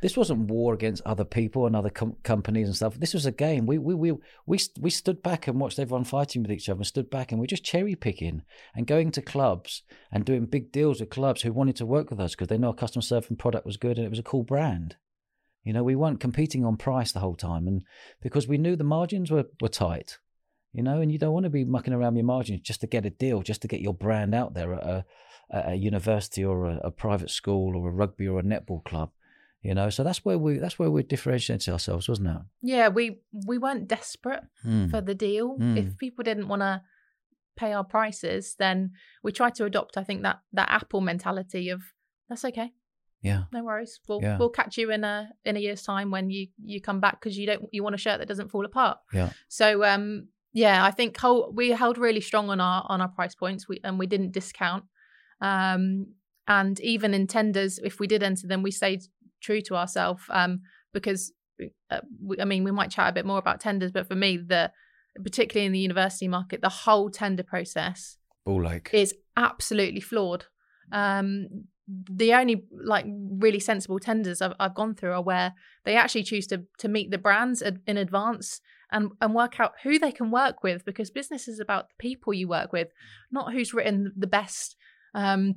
This 0.03 0.15
wasn't 0.15 0.51
war 0.51 0.75
against 0.75 1.01
other 1.03 1.25
people 1.25 1.65
and 1.65 1.75
other 1.75 1.89
com- 1.89 2.17
companies 2.21 2.67
and 2.67 2.75
stuff. 2.75 2.99
This 2.99 3.15
was 3.15 3.25
a 3.25 3.31
game. 3.31 3.65
We 3.65 3.79
we 3.79 3.95
we 3.95 4.11
we 4.45 4.59
we 4.79 4.91
stood 4.91 5.23
back 5.23 5.47
and 5.47 5.59
watched 5.59 5.79
everyone 5.79 6.03
fighting 6.03 6.43
with 6.43 6.51
each 6.51 6.69
other. 6.69 6.77
And 6.77 6.85
stood 6.85 7.09
back 7.09 7.31
and 7.31 7.41
we 7.41 7.45
are 7.45 7.55
just 7.55 7.63
cherry 7.63 7.95
picking 7.95 8.43
and 8.75 8.85
going 8.85 9.09
to 9.13 9.23
clubs 9.23 9.81
and 10.11 10.23
doing 10.23 10.45
big 10.45 10.71
deals 10.71 10.99
with 10.99 11.09
clubs 11.09 11.41
who 11.41 11.51
wanted 11.51 11.77
to 11.77 11.87
work 11.87 12.11
with 12.11 12.19
us 12.19 12.35
because 12.35 12.47
they 12.47 12.59
know 12.59 12.67
our 12.67 12.75
customer 12.75 13.01
service 13.01 13.29
and 13.29 13.39
product 13.39 13.65
was 13.65 13.77
good 13.77 13.97
and 13.97 14.05
it 14.05 14.11
was 14.11 14.19
a 14.19 14.23
cool 14.23 14.43
brand. 14.43 14.97
You 15.63 15.73
know, 15.73 15.83
we 15.83 15.95
weren't 15.95 16.19
competing 16.19 16.63
on 16.63 16.77
price 16.77 17.11
the 17.11 17.19
whole 17.19 17.35
time, 17.35 17.67
and 17.67 17.83
because 18.21 18.47
we 18.47 18.57
knew 18.57 18.75
the 18.75 18.83
margins 18.83 19.31
were 19.31 19.45
were 19.61 19.69
tight. 19.69 20.17
You 20.73 20.83
know, 20.83 21.01
and 21.01 21.11
you 21.11 21.17
don't 21.17 21.33
want 21.33 21.45
to 21.45 21.49
be 21.49 21.65
mucking 21.65 21.93
around 21.93 22.17
your 22.17 22.25
margins 22.25 22.61
just 22.61 22.81
to 22.81 22.87
get 22.87 23.05
a 23.05 23.09
deal, 23.09 23.41
just 23.41 23.61
to 23.63 23.67
get 23.67 23.81
your 23.81 23.95
brand 23.95 24.35
out 24.35 24.53
there 24.53 24.75
at 24.75 24.83
a, 24.83 25.05
at 25.51 25.69
a 25.71 25.75
university 25.75 26.43
or 26.43 26.65
a, 26.65 26.79
a 26.83 26.91
private 26.91 27.31
school 27.31 27.75
or 27.75 27.89
a 27.89 27.91
rugby 27.91 28.27
or 28.27 28.39
a 28.39 28.43
netball 28.43 28.83
club 28.83 29.09
you 29.61 29.73
know 29.73 29.89
so 29.89 30.03
that's 30.03 30.23
where 30.23 30.37
we 30.37 30.57
that's 30.57 30.77
where 30.77 30.91
we 30.91 31.03
differentiated 31.03 31.69
ourselves 31.69 32.07
wasn't 32.07 32.27
it 32.27 32.37
yeah 32.61 32.87
we 32.87 33.19
we 33.45 33.57
weren't 33.57 33.87
desperate 33.87 34.43
mm. 34.65 34.89
for 34.89 35.01
the 35.01 35.15
deal 35.15 35.57
mm. 35.57 35.77
if 35.77 35.97
people 35.97 36.23
didn't 36.23 36.47
want 36.47 36.61
to 36.61 36.81
pay 37.55 37.73
our 37.73 37.83
prices 37.83 38.55
then 38.59 38.91
we 39.23 39.31
tried 39.31 39.55
to 39.55 39.65
adopt 39.65 39.97
i 39.97 40.03
think 40.03 40.21
that 40.21 40.39
that 40.53 40.69
apple 40.69 41.01
mentality 41.01 41.69
of 41.69 41.81
that's 42.29 42.45
okay 42.45 42.71
yeah. 43.21 43.43
No 43.51 43.63
worries. 43.63 43.99
We'll 44.07 44.21
yeah. 44.21 44.37
we'll 44.37 44.49
catch 44.49 44.77
you 44.77 44.91
in 44.91 45.03
a 45.03 45.29
in 45.43 45.57
a 45.57 45.59
year's 45.59 45.83
time 45.83 46.11
when 46.11 46.29
you 46.29 46.47
you 46.63 46.81
come 46.81 46.99
back 46.99 47.19
because 47.19 47.37
you 47.37 47.45
don't 47.45 47.65
you 47.71 47.83
want 47.83 47.95
a 47.95 47.97
shirt 47.97 48.19
that 48.19 48.27
doesn't 48.27 48.49
fall 48.49 48.65
apart. 48.65 48.97
Yeah. 49.13 49.31
So 49.47 49.83
um 49.83 50.27
yeah 50.53 50.85
i 50.85 50.91
think 50.91 51.17
hold, 51.17 51.55
we 51.55 51.69
held 51.71 51.97
really 51.97 52.21
strong 52.21 52.49
on 52.49 52.61
our 52.61 52.85
on 52.87 53.01
our 53.01 53.09
price 53.09 53.35
points. 53.35 53.67
We 53.67 53.79
and 53.83 53.99
we 53.99 54.07
didn't 54.07 54.31
discount. 54.31 54.85
Um 55.41 56.07
and 56.47 56.79
even 56.79 57.13
in 57.13 57.27
tenders 57.27 57.79
if 57.79 57.99
we 57.99 58.07
did 58.07 58.23
enter 58.23 58.47
them 58.47 58.63
we 58.63 58.71
stayed 58.71 59.01
true 59.41 59.61
to 59.61 59.75
ourselves 59.75 60.23
um, 60.29 60.61
because 60.93 61.33
uh, 61.91 62.01
we, 62.23 62.39
I 62.39 62.45
mean 62.45 62.63
we 62.63 62.71
might 62.71 62.91
chat 62.91 63.09
a 63.09 63.13
bit 63.13 63.25
more 63.25 63.39
about 63.39 63.59
tenders, 63.59 63.91
but 63.91 64.07
for 64.07 64.15
me 64.15 64.37
the 64.37 64.71
particularly 65.23 65.65
in 65.65 65.71
the 65.71 65.79
university 65.79 66.27
market 66.27 66.61
the 66.61 66.69
whole 66.69 67.09
tender 67.09 67.43
process 67.43 68.17
all 68.45 68.61
like 68.61 68.89
is 68.93 69.13
absolutely 69.35 69.99
flawed. 69.99 70.45
Um, 70.91 71.65
the 71.87 72.33
only 72.33 72.65
like 72.71 73.05
really 73.07 73.59
sensible 73.59 73.99
tenders 73.99 74.41
I've, 74.41 74.53
I've 74.59 74.75
gone 74.75 74.93
through 74.93 75.13
are 75.13 75.21
where 75.21 75.53
they 75.85 75.95
actually 75.95 76.23
choose 76.23 76.47
to 76.47 76.63
to 76.79 76.87
meet 76.87 77.11
the 77.11 77.17
brands 77.17 77.61
in 77.61 77.97
advance 77.97 78.59
and 78.91 79.11
and 79.21 79.33
work 79.33 79.59
out 79.59 79.73
who 79.83 79.97
they 79.99 80.11
can 80.11 80.31
work 80.31 80.63
with 80.63 80.85
because 80.85 81.09
business 81.09 81.47
is 81.47 81.59
about 81.59 81.89
the 81.89 81.95
people 81.97 82.33
you 82.33 82.47
work 82.47 82.73
with, 82.73 82.89
not 83.31 83.53
who's 83.53 83.73
written 83.73 84.11
the 84.15 84.27
best 84.27 84.75
um, 85.13 85.55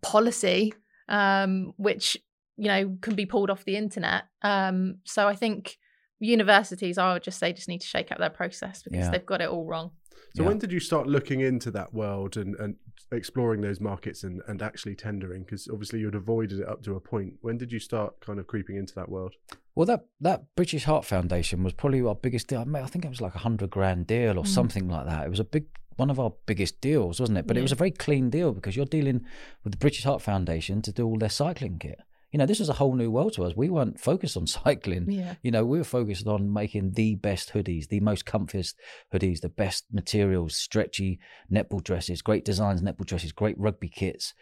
policy, 0.00 0.72
um, 1.08 1.72
which 1.76 2.16
you 2.56 2.68
know 2.68 2.96
can 3.00 3.14
be 3.14 3.26
pulled 3.26 3.50
off 3.50 3.64
the 3.64 3.76
internet 3.76 4.24
um 4.42 4.96
so 5.04 5.26
i 5.26 5.34
think 5.34 5.76
universities 6.20 6.98
i 6.98 7.12
would 7.12 7.22
just 7.22 7.38
say 7.38 7.52
just 7.52 7.68
need 7.68 7.80
to 7.80 7.86
shake 7.86 8.12
up 8.12 8.18
their 8.18 8.30
process 8.30 8.82
because 8.82 9.00
yeah. 9.00 9.10
they've 9.10 9.26
got 9.26 9.40
it 9.40 9.48
all 9.48 9.66
wrong 9.66 9.90
so 10.34 10.42
yeah. 10.42 10.48
when 10.48 10.58
did 10.58 10.72
you 10.72 10.80
start 10.80 11.06
looking 11.06 11.40
into 11.40 11.70
that 11.70 11.92
world 11.92 12.36
and, 12.36 12.54
and 12.56 12.76
exploring 13.12 13.60
those 13.60 13.80
markets 13.80 14.24
and, 14.24 14.42
and 14.48 14.62
actually 14.62 14.94
tendering? 14.94 15.42
Because 15.42 15.68
obviously 15.70 16.00
you'd 16.00 16.14
avoided 16.14 16.60
it 16.60 16.68
up 16.68 16.82
to 16.84 16.96
a 16.96 17.00
point. 17.00 17.34
When 17.40 17.58
did 17.58 17.72
you 17.72 17.78
start 17.78 18.20
kind 18.20 18.38
of 18.38 18.46
creeping 18.46 18.76
into 18.76 18.94
that 18.94 19.08
world? 19.08 19.34
Well, 19.74 19.86
that 19.86 20.06
that 20.20 20.44
British 20.56 20.84
Heart 20.84 21.04
Foundation 21.04 21.62
was 21.64 21.72
probably 21.72 22.02
our 22.02 22.14
biggest 22.14 22.48
deal. 22.48 22.64
I 22.76 22.86
think 22.86 23.04
it 23.04 23.08
was 23.10 23.20
like 23.20 23.34
a 23.34 23.38
hundred 23.38 23.70
grand 23.70 24.06
deal 24.06 24.38
or 24.38 24.44
mm. 24.44 24.48
something 24.48 24.88
like 24.88 25.06
that. 25.06 25.26
It 25.26 25.30
was 25.30 25.40
a 25.40 25.44
big 25.44 25.66
one 25.96 26.10
of 26.10 26.18
our 26.18 26.32
biggest 26.46 26.80
deals, 26.80 27.20
wasn't 27.20 27.38
it? 27.38 27.46
But 27.46 27.56
yeah. 27.56 27.60
it 27.60 27.62
was 27.62 27.72
a 27.72 27.76
very 27.76 27.90
clean 27.90 28.30
deal 28.30 28.52
because 28.52 28.76
you're 28.76 28.86
dealing 28.86 29.24
with 29.62 29.72
the 29.72 29.78
British 29.78 30.04
Heart 30.04 30.22
Foundation 30.22 30.82
to 30.82 30.92
do 30.92 31.06
all 31.06 31.18
their 31.18 31.28
cycling 31.28 31.78
kit 31.78 32.00
you 32.34 32.38
know, 32.38 32.46
this 32.46 32.58
was 32.58 32.68
a 32.68 32.72
whole 32.72 32.96
new 32.96 33.12
world 33.12 33.32
to 33.34 33.44
us. 33.44 33.54
We 33.54 33.70
weren't 33.70 34.00
focused 34.00 34.36
on 34.36 34.46
cycling. 34.48 35.08
Yeah. 35.08 35.36
You 35.42 35.52
know, 35.52 35.64
we 35.64 35.78
were 35.78 35.84
focused 35.84 36.26
on 36.26 36.52
making 36.52 36.94
the 36.94 37.14
best 37.14 37.52
hoodies, 37.52 37.86
the 37.86 38.00
most 38.00 38.26
comfiest 38.26 38.74
hoodies, 39.14 39.40
the 39.40 39.48
best 39.48 39.84
materials, 39.92 40.56
stretchy 40.56 41.20
netball 41.48 41.80
dresses, 41.80 42.22
great 42.22 42.44
designs, 42.44 42.82
netball 42.82 43.06
dresses, 43.06 43.30
great 43.30 43.56
rugby 43.56 43.88
kits, 43.88 44.34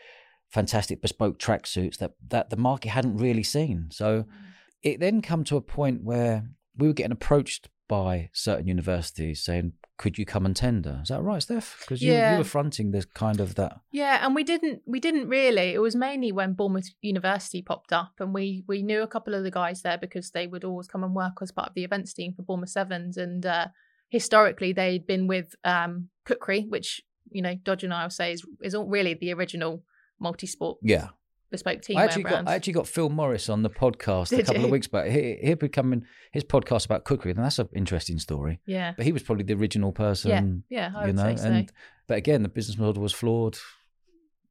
fantastic 0.49 1.03
bespoke 1.03 1.39
tracksuits 1.39 1.99
that 1.99 2.13
that 2.27 2.49
the 2.49 2.57
market 2.57 2.89
hadn't 2.89 3.19
really 3.19 3.43
seen. 3.43 3.89
So 3.91 4.23
mm. 4.23 4.27
it 4.83 4.99
then 4.99 5.21
come 5.21 5.45
to 5.45 5.59
a 5.59 5.61
point 5.61 6.03
where 6.03 6.49
we 6.79 6.87
were 6.87 6.95
getting 6.95 7.13
approached 7.13 7.69
by 7.89 8.31
certain 8.33 8.67
universities 8.67 9.45
saying, 9.45 9.75
could 9.99 10.19
you 10.19 10.25
come 10.25 10.47
and 10.47 10.57
tender? 10.57 11.01
Is 11.03 11.09
that 11.09 11.23
right, 11.23 11.43
Steph? 11.43 11.79
Because 11.81 12.03
you, 12.03 12.13
yeah. 12.13 12.33
you 12.33 12.39
were 12.39 12.45
fronting 12.45 12.91
this 12.91 13.05
kind 13.05 13.41
of 13.41 13.55
that. 13.57 13.81
Yeah, 13.93 14.25
and 14.25 14.35
we 14.35 14.43
didn't 14.43 14.83
we 14.87 15.01
didn't 15.01 15.29
really. 15.29 15.75
It 15.75 15.81
was 15.81 15.95
mainly 15.95 16.33
when 16.33 16.55
Bournemouth 16.55 16.91
University 17.03 17.63
popped 17.63 17.93
up, 17.93 18.13
and 18.19 18.35
we 18.35 18.65
we 18.67 18.83
knew 18.83 19.03
a 19.03 19.07
couple 19.09 19.35
of 19.35 19.45
the 19.45 19.51
guys 19.51 19.83
there 19.83 19.99
because 19.99 20.31
they 20.31 20.47
would 20.47 20.65
always 20.65 20.89
come 20.89 21.05
and 21.05 21.15
work 21.15 21.35
as 21.41 21.53
part 21.53 21.69
of 21.69 21.75
the 21.75 21.85
events 21.85 22.13
team 22.13 22.33
for 22.35 22.43
Bournemouth 22.43 22.71
Sevens, 22.71 23.17
and 23.17 23.47
uh, 23.47 23.69
historically 24.09 24.73
they'd 24.73 25.07
been 25.07 25.27
with 25.27 25.55
um, 25.65 26.09
Kukri, 26.25 26.67
which 26.69 27.03
you 27.31 27.43
know 27.43 27.55
Dodge 27.63 27.85
and 27.85 27.95
I 27.95 28.03
will 28.05 28.11
say 28.11 28.33
is 28.33 28.45
is 28.63 28.77
really 28.77 29.15
the 29.15 29.33
original 29.33 29.83
multi-sport 30.19 30.79
yeah 30.83 31.09
bespoke 31.53 31.83
team. 31.83 31.99
I 31.99 32.05
actually 32.05 32.25
got 32.25 32.49
I 32.49 32.55
actually 32.55 32.73
got 32.73 32.89
Phil 32.89 33.09
Morris 33.09 33.49
on 33.49 33.63
the 33.63 33.71
podcast 33.71 34.31
Did 34.31 34.41
a 34.41 34.43
couple 34.43 34.63
you? 34.63 34.67
of 34.67 34.73
weeks 34.73 34.89
back. 34.89 35.09
He 35.09 35.39
he'd 35.41 35.61
become 35.61 36.03
his 36.33 36.43
podcast 36.43 36.87
about 36.87 37.05
Kukri, 37.05 37.31
and 37.31 37.39
that's 37.39 37.61
an 37.61 37.69
interesting 37.75 38.19
story. 38.19 38.61
Yeah, 38.67 38.95
but 38.97 39.07
he 39.07 39.13
was 39.13 39.23
probably 39.23 39.45
the 39.45 39.55
original 39.55 39.93
person. 39.93 40.65
Yeah, 40.69 40.91
yeah, 40.91 40.99
I 40.99 41.07
you 41.07 41.13
know, 41.13 41.37
so. 41.37 41.47
and 41.47 41.73
but 42.09 42.19
again, 42.19 42.43
the 42.43 42.49
business 42.49 42.77
model 42.77 43.01
was 43.01 43.13
flawed. 43.13 43.57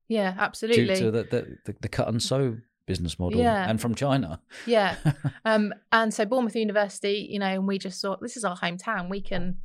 Yeah, 0.08 0.36
absolutely. 0.38 0.86
Due 0.88 0.96
to 0.96 1.12
the 1.12 1.24
the, 1.24 1.58
the, 1.66 1.76
the 1.82 1.90
cut 1.90 2.08
and 2.08 2.24
sew 2.24 2.58
business 2.86 3.20
model, 3.20 3.40
yeah. 3.40 3.70
and 3.70 3.82
from 3.82 3.96
China. 3.96 4.42
Yeah, 4.66 4.96
um, 5.46 5.74
and 5.92 6.14
so 6.14 6.26
Bournemouth 6.26 6.56
University, 6.56 7.28
you 7.30 7.40
know, 7.40 7.48
and 7.48 7.68
we 7.68 7.78
just 7.78 8.02
thought 8.02 8.22
this 8.22 8.38
is 8.38 8.46
our 8.46 8.58
hometown. 8.58 9.10
We 9.10 9.22
can 9.22 9.58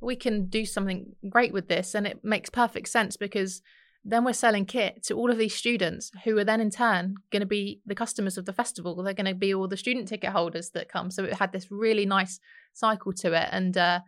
we 0.00 0.16
can 0.16 0.46
do 0.46 0.64
something 0.64 1.14
great 1.28 1.52
with 1.52 1.68
this, 1.68 1.94
and 1.94 2.06
it 2.06 2.24
makes 2.24 2.50
perfect 2.50 2.88
sense 2.88 3.16
because 3.16 3.62
then 4.08 4.24
we're 4.24 4.32
selling 4.32 4.64
kit 4.64 5.02
to 5.04 5.14
all 5.14 5.30
of 5.30 5.38
these 5.38 5.54
students 5.54 6.10
who 6.24 6.36
are 6.38 6.44
then 6.44 6.60
in 6.60 6.70
turn 6.70 7.14
going 7.30 7.40
to 7.40 7.46
be 7.46 7.80
the 7.86 7.94
customers 7.94 8.38
of 8.38 8.46
the 8.46 8.52
festival. 8.52 8.94
They're 9.02 9.12
going 9.12 9.26
to 9.26 9.34
be 9.34 9.54
all 9.54 9.68
the 9.68 9.76
student 9.76 10.08
ticket 10.08 10.30
holders 10.30 10.70
that 10.70 10.88
come. 10.88 11.10
So 11.10 11.24
it 11.24 11.34
had 11.34 11.52
this 11.52 11.70
really 11.70 12.06
nice 12.06 12.40
cycle 12.72 13.12
to 13.14 13.34
it. 13.34 13.48
And, 13.52 13.76
uh, 13.76 14.00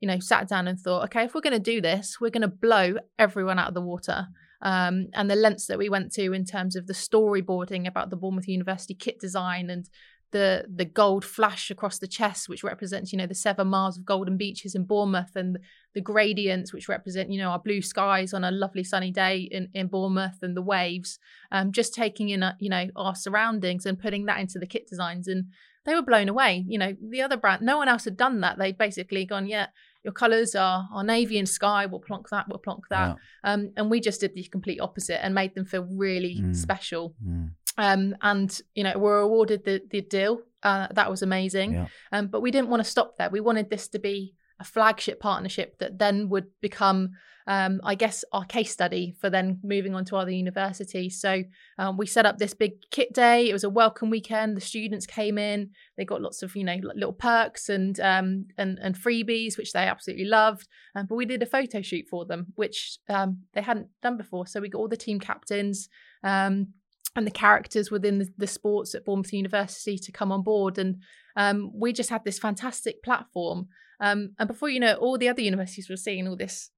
you 0.00 0.08
know, 0.08 0.18
sat 0.20 0.48
down 0.48 0.68
and 0.68 0.78
thought, 0.78 1.04
okay, 1.04 1.24
if 1.24 1.34
we're 1.34 1.42
going 1.42 1.52
to 1.52 1.58
do 1.58 1.80
this, 1.80 2.16
we're 2.20 2.30
going 2.30 2.42
to 2.42 2.48
blow 2.48 2.94
everyone 3.18 3.58
out 3.58 3.68
of 3.68 3.74
the 3.74 3.82
water. 3.82 4.26
Um, 4.62 5.08
and 5.12 5.30
the 5.30 5.36
lengths 5.36 5.66
that 5.66 5.78
we 5.78 5.88
went 5.88 6.12
to 6.12 6.32
in 6.32 6.44
terms 6.44 6.74
of 6.74 6.86
the 6.86 6.94
storyboarding 6.94 7.86
about 7.86 8.10
the 8.10 8.16
Bournemouth 8.16 8.48
University 8.48 8.94
kit 8.94 9.18
design 9.18 9.68
and 9.68 9.88
the 10.32 10.64
the 10.74 10.84
gold 10.84 11.24
flash 11.24 11.70
across 11.70 11.98
the 11.98 12.06
chest, 12.08 12.48
which 12.48 12.64
represents, 12.64 13.12
you 13.12 13.18
know, 13.18 13.26
the 13.26 13.34
seven 13.34 13.68
miles 13.68 13.96
of 13.96 14.04
golden 14.04 14.36
beaches 14.36 14.74
in 14.74 14.84
Bournemouth, 14.84 15.36
and 15.36 15.58
the 15.94 16.00
gradients, 16.00 16.72
which 16.72 16.88
represent, 16.88 17.30
you 17.30 17.38
know, 17.38 17.50
our 17.50 17.58
blue 17.58 17.80
skies 17.82 18.34
on 18.34 18.42
a 18.44 18.50
lovely 18.50 18.82
sunny 18.84 19.10
day 19.12 19.48
in, 19.50 19.68
in 19.74 19.86
Bournemouth, 19.86 20.38
and 20.42 20.56
the 20.56 20.62
waves. 20.62 21.18
Um, 21.50 21.70
just 21.70 21.94
taking 21.94 22.30
in, 22.30 22.42
a, 22.42 22.46
uh, 22.48 22.52
you 22.58 22.70
know, 22.70 22.88
our 22.96 23.14
surroundings 23.14 23.86
and 23.86 23.98
putting 24.00 24.26
that 24.26 24.40
into 24.40 24.58
the 24.58 24.66
kit 24.66 24.88
designs, 24.88 25.28
and 25.28 25.44
they 25.84 25.94
were 25.94 26.02
blown 26.02 26.28
away. 26.28 26.64
You 26.66 26.78
know, 26.78 26.96
the 27.10 27.22
other 27.22 27.36
brand, 27.36 27.62
no 27.62 27.76
one 27.76 27.88
else 27.88 28.04
had 28.04 28.16
done 28.16 28.40
that. 28.40 28.58
They'd 28.58 28.78
basically 28.78 29.24
gone, 29.24 29.46
yeah, 29.48 29.66
your 30.04 30.12
colours 30.12 30.54
are, 30.54 30.88
are 30.92 31.04
navy 31.04 31.38
and 31.38 31.48
sky. 31.48 31.86
We'll 31.86 32.00
plonk 32.00 32.28
that. 32.30 32.46
We'll 32.48 32.58
plonk 32.58 32.84
that. 32.90 33.16
Yeah. 33.44 33.52
Um, 33.52 33.72
and 33.76 33.90
we 33.90 34.00
just 34.00 34.20
did 34.20 34.34
the 34.34 34.44
complete 34.44 34.80
opposite 34.80 35.24
and 35.24 35.34
made 35.34 35.54
them 35.54 35.64
feel 35.64 35.84
really 35.90 36.40
Mm. 36.40 36.56
special. 36.56 37.14
Mm. 37.24 37.50
Um, 37.78 38.14
and 38.22 38.60
you 38.74 38.84
know, 38.84 38.98
we're 38.98 39.20
awarded 39.20 39.64
the 39.64 39.82
the 39.90 40.00
deal. 40.00 40.42
Uh, 40.62 40.88
that 40.94 41.10
was 41.10 41.22
amazing. 41.22 41.72
Yeah. 41.72 41.86
Um, 42.12 42.28
but 42.28 42.40
we 42.40 42.50
didn't 42.50 42.68
want 42.68 42.84
to 42.84 42.88
stop 42.88 43.16
there. 43.16 43.30
We 43.30 43.40
wanted 43.40 43.70
this 43.70 43.88
to 43.88 43.98
be 43.98 44.34
a 44.60 44.64
flagship 44.64 45.18
partnership 45.20 45.78
that 45.78 45.98
then 45.98 46.28
would 46.28 46.46
become, 46.60 47.10
um, 47.48 47.80
I 47.82 47.96
guess, 47.96 48.24
our 48.32 48.44
case 48.44 48.70
study 48.70 49.16
for 49.20 49.28
then 49.28 49.58
moving 49.64 49.92
on 49.96 50.04
to 50.04 50.16
other 50.16 50.30
universities. 50.30 51.20
So 51.20 51.42
um, 51.78 51.96
we 51.96 52.06
set 52.06 52.26
up 52.26 52.38
this 52.38 52.54
big 52.54 52.74
kit 52.92 53.12
day. 53.12 53.50
It 53.50 53.52
was 53.52 53.64
a 53.64 53.70
welcome 53.70 54.08
weekend. 54.08 54.56
The 54.56 54.60
students 54.60 55.04
came 55.04 55.36
in. 55.36 55.70
They 55.96 56.04
got 56.04 56.22
lots 56.22 56.42
of 56.44 56.54
you 56.54 56.62
know 56.62 56.76
little 56.94 57.12
perks 57.12 57.68
and 57.68 57.98
um, 57.98 58.46
and 58.56 58.78
and 58.80 58.94
freebies, 58.94 59.58
which 59.58 59.72
they 59.72 59.80
absolutely 59.80 60.26
loved. 60.26 60.68
Um, 60.94 61.06
but 61.08 61.16
we 61.16 61.26
did 61.26 61.42
a 61.42 61.46
photo 61.46 61.82
shoot 61.82 62.06
for 62.08 62.24
them, 62.24 62.52
which 62.54 62.98
um, 63.08 63.38
they 63.54 63.62
hadn't 63.62 63.88
done 64.00 64.16
before. 64.16 64.46
So 64.46 64.60
we 64.60 64.68
got 64.68 64.78
all 64.78 64.88
the 64.88 64.96
team 64.96 65.18
captains. 65.18 65.88
Um, 66.22 66.68
and 67.14 67.26
the 67.26 67.30
characters 67.30 67.90
within 67.90 68.18
the, 68.18 68.28
the 68.38 68.46
sports 68.46 68.94
at 68.94 69.04
Bournemouth 69.04 69.32
University 69.32 69.98
to 69.98 70.12
come 70.12 70.32
on 70.32 70.42
board. 70.42 70.78
And 70.78 71.02
um, 71.36 71.70
we 71.74 71.92
just 71.92 72.10
had 72.10 72.24
this 72.24 72.38
fantastic 72.38 73.02
platform. 73.02 73.68
Um, 74.00 74.30
and 74.38 74.48
before 74.48 74.68
you 74.68 74.80
know 74.80 74.92
it, 74.92 74.98
all 74.98 75.18
the 75.18 75.28
other 75.28 75.42
universities 75.42 75.88
were 75.88 75.96
seeing 75.96 76.26
all 76.26 76.36
this, 76.36 76.70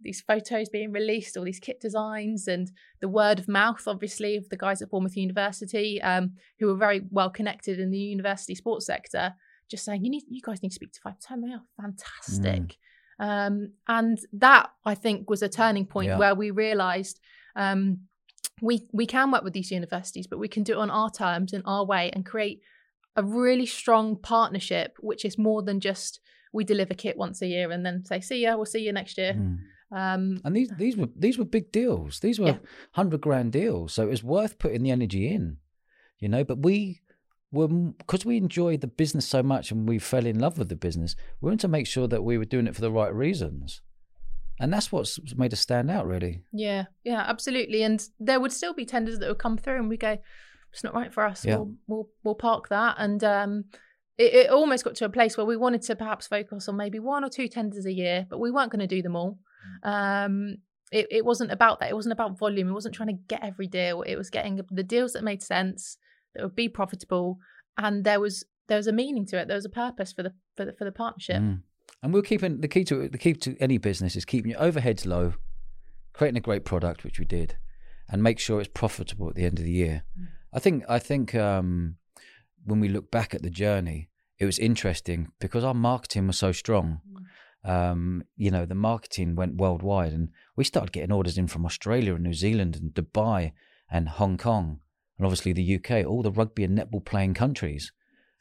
these 0.00 0.20
photos 0.20 0.68
being 0.68 0.92
released, 0.92 1.36
all 1.36 1.44
these 1.44 1.58
kit 1.58 1.80
designs, 1.80 2.46
and 2.46 2.70
the 3.00 3.08
word 3.08 3.38
of 3.40 3.48
mouth, 3.48 3.82
obviously, 3.86 4.36
of 4.36 4.48
the 4.48 4.56
guys 4.56 4.80
at 4.82 4.90
Bournemouth 4.90 5.16
University, 5.16 6.00
um, 6.02 6.32
who 6.60 6.66
were 6.66 6.76
very 6.76 7.02
well 7.10 7.30
connected 7.30 7.80
in 7.80 7.90
the 7.90 7.98
university 7.98 8.54
sports 8.54 8.86
sector, 8.86 9.34
just 9.68 9.84
saying, 9.84 10.04
"You 10.04 10.10
need, 10.10 10.22
you 10.28 10.40
guys 10.40 10.62
need 10.62 10.68
to 10.68 10.74
speak 10.74 10.92
to 10.92 11.00
Viper 11.02 11.16
10. 11.20 11.40
They 11.40 11.52
are 11.52 11.62
fantastic." 11.80 12.76
Um, 13.18 13.72
and 13.88 14.18
that 14.34 14.70
I 14.84 14.94
think 14.94 15.28
was 15.28 15.42
a 15.42 15.48
turning 15.48 15.86
point 15.86 16.08
Yeah. 16.10 16.18
where 16.18 16.34
we 16.34 16.50
realised. 16.52 17.18
Um, 17.56 18.02
we 18.60 18.86
we 18.92 19.06
can 19.06 19.30
work 19.30 19.44
with 19.44 19.52
these 19.52 19.70
universities, 19.70 20.26
but 20.26 20.38
we 20.38 20.48
can 20.48 20.62
do 20.62 20.72
it 20.72 20.78
on 20.78 20.90
our 20.90 21.10
terms 21.10 21.52
in 21.52 21.62
our 21.64 21.84
way 21.84 22.10
and 22.12 22.24
create 22.24 22.60
a 23.16 23.22
really 23.22 23.66
strong 23.66 24.16
partnership, 24.16 24.96
which 25.00 25.24
is 25.24 25.36
more 25.38 25.62
than 25.62 25.80
just 25.80 26.20
we 26.52 26.64
deliver 26.64 26.94
kit 26.94 27.16
once 27.16 27.42
a 27.42 27.46
year 27.46 27.70
and 27.70 27.84
then 27.84 28.04
say, 28.04 28.20
"See 28.20 28.42
ya, 28.42 28.56
we'll 28.56 28.64
see 28.66 28.80
you 28.80 28.92
next 28.92 29.18
year." 29.18 29.34
Mm. 29.34 29.58
Um, 29.90 30.40
And 30.44 30.54
these 30.54 30.70
these 30.78 30.96
were 30.96 31.08
these 31.16 31.38
were 31.38 31.44
big 31.44 31.72
deals. 31.72 32.20
These 32.20 32.38
were 32.38 32.48
Yeah. 32.48 32.58
hundred 32.92 33.20
grand 33.20 33.52
deals. 33.52 33.92
So 33.94 34.02
it 34.02 34.10
was 34.10 34.22
worth 34.22 34.58
putting 34.58 34.82
the 34.82 34.90
energy 34.90 35.28
in, 35.28 35.58
you 36.18 36.28
know. 36.28 36.44
But 36.44 36.58
we 36.62 37.00
were 37.50 37.68
because 37.68 38.26
we 38.26 38.36
enjoyed 38.36 38.80
the 38.82 38.86
business 38.86 39.26
so 39.26 39.42
much 39.42 39.70
and 39.72 39.88
we 39.88 39.98
fell 39.98 40.26
in 40.26 40.38
love 40.38 40.58
with 40.58 40.68
the 40.68 40.76
business. 40.76 41.16
We 41.40 41.46
wanted 41.46 41.60
to 41.60 41.68
make 41.68 41.86
sure 41.86 42.06
that 42.08 42.22
we 42.22 42.36
were 42.38 42.44
doing 42.44 42.66
it 42.66 42.74
for 42.74 42.82
the 42.82 42.90
right 42.92 43.14
reasons, 43.14 43.80
and 44.60 44.72
that's 44.72 44.90
what's 44.90 45.18
made 45.36 45.52
us 45.52 45.60
stand 45.60 45.90
out, 45.90 46.06
really. 46.06 46.42
yeah, 46.52 46.84
yeah, 47.04 47.24
absolutely. 47.26 47.82
And 47.82 48.04
there 48.18 48.40
would 48.40 48.52
still 48.52 48.74
be 48.74 48.84
tenders 48.84 49.18
that 49.18 49.28
would 49.28 49.38
come 49.38 49.58
through, 49.58 49.76
and 49.76 49.88
we 49.88 49.96
go, 49.96 50.18
"It's 50.72 50.84
not 50.84 50.94
right 50.94 51.12
for 51.12 51.24
us. 51.24 51.44
Yeah. 51.44 51.56
We'll, 51.56 51.74
we'll 51.86 52.08
we'll 52.24 52.34
park 52.34 52.68
that." 52.68 52.96
And 52.98 53.22
um, 53.24 53.64
it, 54.16 54.34
it 54.34 54.50
almost 54.50 54.84
got 54.84 54.94
to 54.96 55.04
a 55.04 55.10
place 55.10 55.36
where 55.36 55.46
we 55.46 55.56
wanted 55.56 55.82
to 55.82 55.96
perhaps 55.96 56.26
focus 56.26 56.68
on 56.68 56.76
maybe 56.76 56.98
one 56.98 57.24
or 57.24 57.28
two 57.28 57.48
tenders 57.48 57.86
a 57.86 57.92
year, 57.92 58.26
but 58.28 58.40
we 58.40 58.50
weren't 58.50 58.72
going 58.72 58.86
to 58.86 58.94
do 58.94 59.02
them 59.02 59.16
all. 59.16 59.38
Um, 59.82 60.56
it, 60.90 61.06
it 61.10 61.24
wasn't 61.24 61.52
about 61.52 61.80
that. 61.80 61.90
It 61.90 61.94
wasn't 61.94 62.14
about 62.14 62.38
volume. 62.38 62.68
It 62.68 62.72
wasn't 62.72 62.94
trying 62.94 63.08
to 63.08 63.22
get 63.28 63.44
every 63.44 63.66
deal. 63.66 64.02
It 64.02 64.16
was 64.16 64.30
getting 64.30 64.60
the 64.70 64.82
deals 64.82 65.12
that 65.12 65.22
made 65.22 65.42
sense, 65.42 65.98
that 66.34 66.42
would 66.42 66.56
be 66.56 66.68
profitable, 66.68 67.38
and 67.76 68.04
there 68.04 68.20
was 68.20 68.44
there 68.68 68.76
was 68.76 68.86
a 68.86 68.92
meaning 68.92 69.26
to 69.26 69.38
it. 69.38 69.48
There 69.48 69.56
was 69.56 69.64
a 69.64 69.70
purpose 69.70 70.12
for 70.12 70.22
the 70.22 70.32
for 70.56 70.64
the 70.64 70.72
for 70.72 70.84
the 70.84 70.92
partnership. 70.92 71.42
Mm. 71.42 71.62
And 72.02 72.14
we're 72.14 72.22
keeping 72.22 72.60
the 72.60 72.68
key 72.68 72.84
to 72.84 73.08
the 73.08 73.18
key 73.18 73.32
to 73.34 73.56
any 73.58 73.78
business 73.78 74.14
is 74.14 74.24
keeping 74.24 74.52
your 74.52 74.60
overheads 74.60 75.04
low, 75.04 75.34
creating 76.12 76.38
a 76.38 76.40
great 76.40 76.64
product, 76.64 77.04
which 77.04 77.18
we 77.18 77.24
did, 77.24 77.56
and 78.08 78.22
make 78.22 78.38
sure 78.38 78.60
it's 78.60 78.70
profitable 78.72 79.28
at 79.28 79.34
the 79.34 79.44
end 79.44 79.58
of 79.58 79.64
the 79.64 79.72
year. 79.72 80.04
I 80.52 80.60
think 80.60 80.84
I 80.88 80.98
think 80.98 81.34
um, 81.34 81.96
when 82.64 82.80
we 82.80 82.88
look 82.88 83.10
back 83.10 83.34
at 83.34 83.42
the 83.42 83.50
journey, 83.50 84.10
it 84.38 84.46
was 84.46 84.58
interesting 84.58 85.32
because 85.40 85.64
our 85.64 85.74
marketing 85.74 86.28
was 86.28 86.38
so 86.38 86.52
strong. 86.52 87.00
Um, 87.64 88.22
you 88.36 88.50
know, 88.50 88.64
the 88.64 88.76
marketing 88.76 89.34
went 89.34 89.56
worldwide, 89.56 90.12
and 90.12 90.28
we 90.56 90.64
started 90.64 90.92
getting 90.92 91.12
orders 91.12 91.36
in 91.36 91.48
from 91.48 91.66
Australia 91.66 92.14
and 92.14 92.22
New 92.22 92.32
Zealand 92.32 92.76
and 92.76 92.94
Dubai 92.94 93.52
and 93.90 94.08
Hong 94.08 94.38
Kong, 94.38 94.80
and 95.18 95.26
obviously 95.26 95.52
the 95.52 95.76
UK, 95.76 96.06
all 96.06 96.22
the 96.22 96.30
rugby 96.30 96.62
and 96.62 96.78
netball 96.78 97.04
playing 97.04 97.34
countries. 97.34 97.92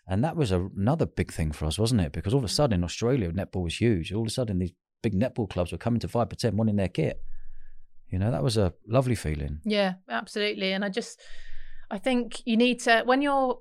And 0.07 0.23
that 0.23 0.37
was 0.37 0.51
a, 0.51 0.69
another 0.77 1.05
big 1.05 1.33
thing 1.33 1.51
for 1.51 1.65
us, 1.65 1.77
wasn't 1.77 2.01
it? 2.01 2.13
Because 2.13 2.33
all 2.33 2.39
of 2.39 2.45
a 2.45 2.49
sudden, 2.49 2.83
Australia 2.83 3.31
netball 3.31 3.63
was 3.63 3.79
huge. 3.79 4.13
All 4.13 4.21
of 4.21 4.27
a 4.27 4.31
sudden, 4.31 4.59
these 4.59 4.71
big 5.03 5.13
netball 5.13 5.49
clubs 5.49 5.71
were 5.71 5.77
coming 5.77 5.99
to 5.99 6.07
Viper 6.07 6.35
10 6.35 6.55
wanting 6.55 6.77
their 6.77 6.87
kit. 6.87 7.21
You 8.09 8.19
know, 8.19 8.31
that 8.31 8.43
was 8.43 8.55
a 8.55 8.73
lovely 8.87 9.15
feeling. 9.15 9.59
Yeah, 9.65 9.95
absolutely. 10.09 10.71
And 10.71 10.85
I 10.85 10.89
just, 10.89 11.19
I 11.91 11.97
think 11.97 12.41
you 12.45 12.55
need 12.55 12.79
to 12.81 13.03
when 13.05 13.21
you're 13.21 13.59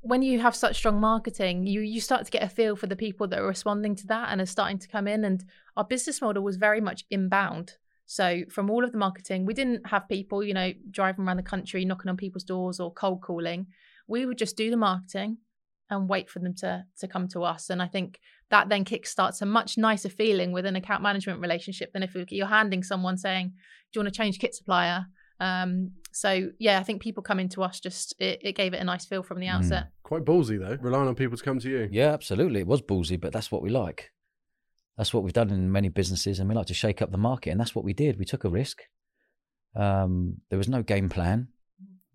when 0.00 0.20
you 0.22 0.38
have 0.38 0.54
such 0.54 0.76
strong 0.76 1.00
marketing, 1.00 1.66
you 1.66 1.80
you 1.80 2.00
start 2.00 2.24
to 2.24 2.30
get 2.30 2.42
a 2.44 2.48
feel 2.48 2.76
for 2.76 2.86
the 2.86 2.94
people 2.94 3.26
that 3.28 3.40
are 3.40 3.46
responding 3.46 3.96
to 3.96 4.06
that 4.06 4.28
and 4.30 4.40
are 4.40 4.46
starting 4.46 4.78
to 4.78 4.88
come 4.88 5.08
in. 5.08 5.24
And 5.24 5.44
our 5.76 5.84
business 5.84 6.20
model 6.20 6.44
was 6.44 6.56
very 6.56 6.80
much 6.80 7.04
inbound. 7.10 7.78
So 8.06 8.42
from 8.50 8.70
all 8.70 8.84
of 8.84 8.92
the 8.92 8.98
marketing, 8.98 9.44
we 9.46 9.54
didn't 9.54 9.86
have 9.88 10.08
people, 10.08 10.44
you 10.44 10.54
know, 10.54 10.72
driving 10.90 11.24
around 11.24 11.38
the 11.38 11.42
country 11.42 11.84
knocking 11.84 12.10
on 12.10 12.16
people's 12.16 12.44
doors 12.44 12.78
or 12.78 12.92
cold 12.92 13.22
calling. 13.22 13.66
We 14.06 14.26
would 14.26 14.38
just 14.38 14.56
do 14.56 14.70
the 14.70 14.76
marketing 14.76 15.38
and 15.90 16.08
wait 16.08 16.30
for 16.30 16.38
them 16.38 16.54
to 16.54 16.84
to 17.00 17.06
come 17.08 17.28
to 17.28 17.42
us. 17.42 17.70
And 17.70 17.82
I 17.82 17.86
think 17.86 18.18
that 18.50 18.68
then 18.68 18.84
kickstarts 18.84 19.42
a 19.42 19.46
much 19.46 19.76
nicer 19.78 20.08
feeling 20.08 20.52
with 20.52 20.66
an 20.66 20.76
account 20.76 21.02
management 21.02 21.40
relationship 21.40 21.92
than 21.92 22.02
if 22.02 22.14
you're 22.30 22.46
handing 22.46 22.82
someone 22.82 23.16
saying, 23.16 23.48
"Do 23.48 23.98
you 23.98 24.04
want 24.04 24.14
to 24.14 24.18
change 24.18 24.38
kit 24.38 24.54
supplier?" 24.54 25.06
Um, 25.40 25.92
so 26.12 26.50
yeah, 26.58 26.78
I 26.78 26.84
think 26.84 27.02
people 27.02 27.22
coming 27.22 27.48
to 27.50 27.62
us 27.62 27.80
just 27.80 28.14
it, 28.20 28.40
it 28.42 28.52
gave 28.56 28.72
it 28.72 28.80
a 28.80 28.84
nice 28.84 29.04
feel 29.04 29.22
from 29.22 29.40
the 29.40 29.46
Mm. 29.46 29.54
outset. 29.54 29.88
Quite 30.04 30.24
ballsy 30.24 30.58
though, 30.58 30.76
relying 30.80 31.08
on 31.08 31.14
people 31.14 31.36
to 31.36 31.42
come 31.44 31.58
to 31.58 31.68
you. 31.68 31.88
Yeah, 31.90 32.12
absolutely. 32.12 32.60
It 32.60 32.66
was 32.66 32.82
ballsy, 32.82 33.20
but 33.20 33.32
that's 33.32 33.50
what 33.50 33.62
we 33.62 33.70
like. 33.70 34.12
That's 34.96 35.12
what 35.12 35.24
we've 35.24 35.32
done 35.32 35.50
in 35.50 35.72
many 35.72 35.88
businesses, 35.88 36.38
and 36.38 36.48
we 36.48 36.54
like 36.54 36.66
to 36.68 36.74
shake 36.74 37.02
up 37.02 37.10
the 37.10 37.18
market, 37.18 37.50
and 37.50 37.58
that's 37.60 37.74
what 37.74 37.84
we 37.84 37.92
did. 37.92 38.18
We 38.18 38.24
took 38.24 38.44
a 38.44 38.48
risk. 38.48 38.82
Um, 39.74 40.40
there 40.50 40.58
was 40.58 40.68
no 40.68 40.82
game 40.82 41.08
plan, 41.08 41.48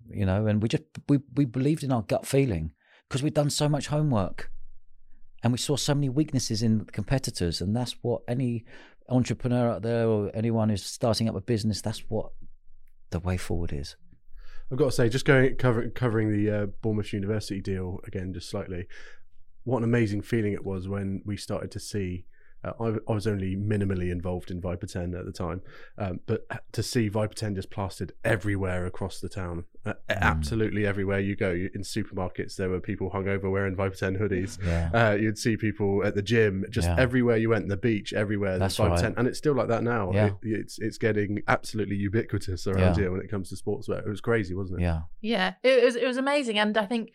you 0.10 0.26
know, 0.26 0.48
and 0.48 0.62
we 0.62 0.70
just 0.70 0.84
we 1.10 1.20
we 1.36 1.44
believed 1.46 1.84
in 1.84 1.92
our 1.92 2.04
gut 2.04 2.26
feeling 2.26 2.72
because 3.10 3.24
we'd 3.24 3.34
done 3.34 3.50
so 3.50 3.68
much 3.68 3.88
homework, 3.88 4.52
and 5.44 5.52
we 5.52 5.58
saw 5.58 5.76
so 5.76 5.96
many 5.96 6.10
weaknesses 6.10 6.62
in 6.62 6.80
the 6.80 6.86
competitors, 6.86 7.60
and 7.60 7.76
that's 7.76 7.96
what 8.02 8.22
any 8.28 8.64
entrepreneur 9.10 9.72
out 9.72 9.82
there 9.82 10.08
or 10.08 10.32
anyone 10.36 10.70
who's 10.70 10.86
starting 10.86 11.28
up 11.28 11.36
a 11.36 11.42
business, 11.42 11.82
that's 11.82 12.04
what 12.10 12.32
the 13.10 13.20
way 13.20 13.38
forward 13.38 13.74
is. 13.74 13.96
I've 14.72 14.78
got 14.78 14.86
to 14.86 14.92
say, 14.92 15.10
just 15.10 15.26
going 15.26 15.56
cover, 15.56 15.90
covering 15.90 16.32
the 16.32 16.52
uh, 16.52 16.66
Bournemouth 16.82 17.12
University 17.12 17.60
deal 17.60 18.00
again, 18.06 18.34
just 18.34 18.50
slightly. 18.50 18.86
What 19.64 19.80
an 19.80 19.84
amazing 19.84 20.22
feeling 20.22 20.54
it 20.54 20.64
was 20.64 20.88
when 20.88 21.24
we 21.26 21.38
started 21.38 21.72
to 21.72 21.80
see. 21.80 22.26
Uh, 22.64 22.74
I, 22.80 23.12
I 23.12 23.14
was 23.14 23.26
only 23.26 23.56
minimally 23.56 24.12
involved 24.12 24.52
in 24.52 24.60
Viper 24.60 24.86
10 24.86 25.16
at 25.16 25.26
the 25.26 25.32
time, 25.32 25.62
um, 25.98 26.20
but 26.26 26.46
to 26.74 26.84
see 26.84 27.08
Viper 27.08 27.34
10 27.34 27.56
just 27.56 27.70
plastered 27.70 28.12
everywhere 28.26 28.86
across 28.86 29.20
the 29.22 29.30
town, 29.30 29.64
uh, 29.86 29.94
absolutely 30.10 30.86
everywhere 30.86 31.20
you 31.20 31.36
go. 31.38 31.52
You, 31.52 31.70
in 31.74 31.82
supermarkets, 31.84 32.56
there 32.58 32.70
were 32.70 32.82
people 32.82 33.10
hung 33.12 33.28
over 33.30 33.50
wearing 33.50 33.76
Viper 33.76 33.96
10 33.96 34.18
hoodies. 34.18 34.58
Yeah. 34.64 34.90
Uh, 34.94 35.14
you'd 35.14 35.38
see 35.38 35.56
people 35.56 36.06
at 36.06 36.16
the 36.16 36.22
gym, 36.22 36.66
just 36.70 36.88
Yeah. 36.88 36.96
everywhere 37.00 37.38
you 37.38 37.50
went, 37.50 37.70
the 37.70 37.78
beach, 37.78 38.12
everywhere. 38.14 38.60
That's 38.60 38.76
Viper 38.76 38.90
right. 38.92 39.00
10, 39.02 39.14
and 39.18 39.28
it's 39.28 39.38
still 39.38 39.54
like 39.54 39.70
that 39.70 39.84
now. 39.84 40.12
Yeah. 40.14 40.26
It, 40.28 40.34
it's 40.44 40.80
it's 40.80 40.98
getting 40.98 41.42
absolutely 41.48 41.96
ubiquitous 41.96 42.68
around 42.68 42.96
Yeah. 42.98 43.04
here 43.04 43.12
when 43.12 43.22
it 43.22 43.30
comes 43.32 43.50
to 43.50 43.56
sportswear. 43.56 44.00
It 44.06 44.10
was 44.10 44.22
crazy, 44.22 44.54
wasn't 44.54 44.82
it? 44.82 44.84
Yeah. 44.84 45.02
Yeah, 45.22 45.54
it 45.64 45.84
was 45.86 45.96
it 45.96 46.06
was 46.06 46.18
amazing, 46.18 46.60
and 46.60 46.78
I 46.78 46.86
think 46.86 47.12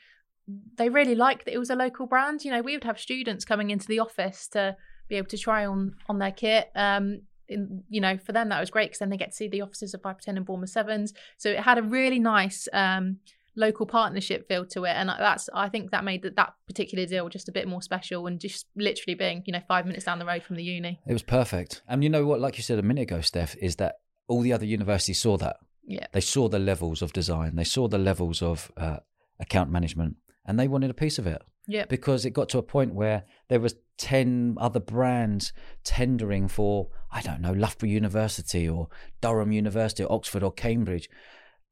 they 0.77 0.89
really 0.89 1.15
liked 1.15 1.45
that 1.47 1.55
it 1.55 1.59
was 1.59 1.71
a 1.71 1.77
local 1.77 2.07
brand. 2.07 2.45
You 2.45 2.51
know, 2.51 2.63
we 2.63 2.73
would 2.75 2.85
have 2.85 2.99
students 2.99 3.45
coming 3.45 3.71
into 3.71 3.87
the 3.87 3.99
office 3.99 4.47
to 4.49 4.77
be 5.09 5.17
able 5.17 5.29
to 5.29 5.39
try 5.39 5.67
on 5.67 5.95
on 6.09 6.19
their 6.19 6.33
kit. 6.33 6.71
Um, 6.75 7.23
in, 7.49 7.85
you 7.89 8.01
know, 8.01 8.17
for 8.17 8.33
them 8.33 8.49
that 8.49 8.61
was 8.61 8.71
great 8.71 8.87
because 8.87 9.01
then 9.01 9.11
they 9.11 9.17
get 9.17 9.31
to 9.31 9.37
see 9.37 9.49
the 9.49 9.61
offices 9.61 9.93
of 9.95 10.03
Viper 10.03 10.21
10 10.23 10.37
and 10.37 10.47
Bournemouth 10.47 10.71
Sevens. 10.71 11.13
So 11.37 11.51
it 11.51 11.61
had 11.61 11.77
a 11.77 11.83
really 11.83 12.19
nice 12.19 12.69
um, 12.73 13.19
local 13.55 13.87
partnership 13.87 14.49
feel 14.49 14.65
to 14.67 14.85
it, 14.85 14.93
and 14.93 15.09
that's 15.09 15.49
I 15.55 15.69
think 15.69 15.91
that 15.91 16.05
made 16.05 16.23
that, 16.23 16.37
that 16.37 16.55
particular 16.67 17.07
deal 17.07 17.29
just 17.29 17.49
a 17.49 17.53
bit 17.53 17.69
more 17.69 17.83
special 17.83 18.27
and 18.27 18.41
just 18.41 18.67
literally 18.77 19.15
being 19.15 19.43
you 19.47 19.53
know 19.53 19.61
five 19.67 19.87
minutes 19.87 20.05
down 20.05 20.19
the 20.19 20.27
road 20.27 20.43
from 20.43 20.57
the 20.57 20.65
uni. 20.65 21.01
It 21.07 21.13
was 21.13 21.23
perfect. 21.23 21.83
And 21.89 22.03
you 22.03 22.11
know 22.11 22.27
what, 22.27 22.41
like 22.41 22.57
you 22.57 22.63
said 22.63 22.79
a 22.79 22.83
minute 22.83 23.03
ago, 23.03 23.21
Steph, 23.21 23.57
is 23.57 23.77
that 23.77 23.97
all 24.27 24.41
the 24.41 24.53
other 24.53 24.67
universities 24.67 25.21
saw 25.21 25.37
that. 25.39 25.57
Yeah. 25.87 26.07
They 26.13 26.21
saw 26.21 26.49
the 26.49 26.59
levels 26.59 27.03
of 27.03 27.13
design, 27.13 27.57
they 27.57 27.65
saw 27.65 27.89
the 27.89 27.99
levels 27.99 28.43
of 28.43 28.73
uh, 28.77 28.99
account 29.39 29.71
management, 29.71 30.17
and 30.45 30.59
they 30.59 30.69
wanted 30.69 30.91
a 30.91 30.95
piece 30.95 31.19
of 31.19 31.27
it 31.27 31.43
Yeah. 31.67 31.87
because 31.87 32.25
it 32.25 32.31
got 32.31 32.49
to 32.51 32.59
a 32.59 32.63
point 32.63 32.95
where 32.95 33.25
there 33.49 33.61
was 33.61 33.75
10 33.99 34.57
other 34.61 34.81
brands 34.81 35.53
tendering 35.85 36.49
for, 36.49 36.89
I 37.11 37.21
don't 37.23 37.41
know, 37.41 37.53
Loughborough 37.53 37.89
University 37.89 38.69
or 38.69 38.89
Durham 39.21 39.53
University 39.53 40.03
or 40.03 40.13
Oxford 40.13 40.43
or 40.43 40.53
Cambridge. 40.53 41.09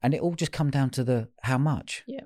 And 0.01 0.13
it 0.13 0.21
all 0.21 0.35
just 0.35 0.51
come 0.51 0.69
down 0.71 0.89
to 0.91 1.03
the 1.03 1.29
how 1.41 1.57
much. 1.57 2.03
Yeah. 2.07 2.21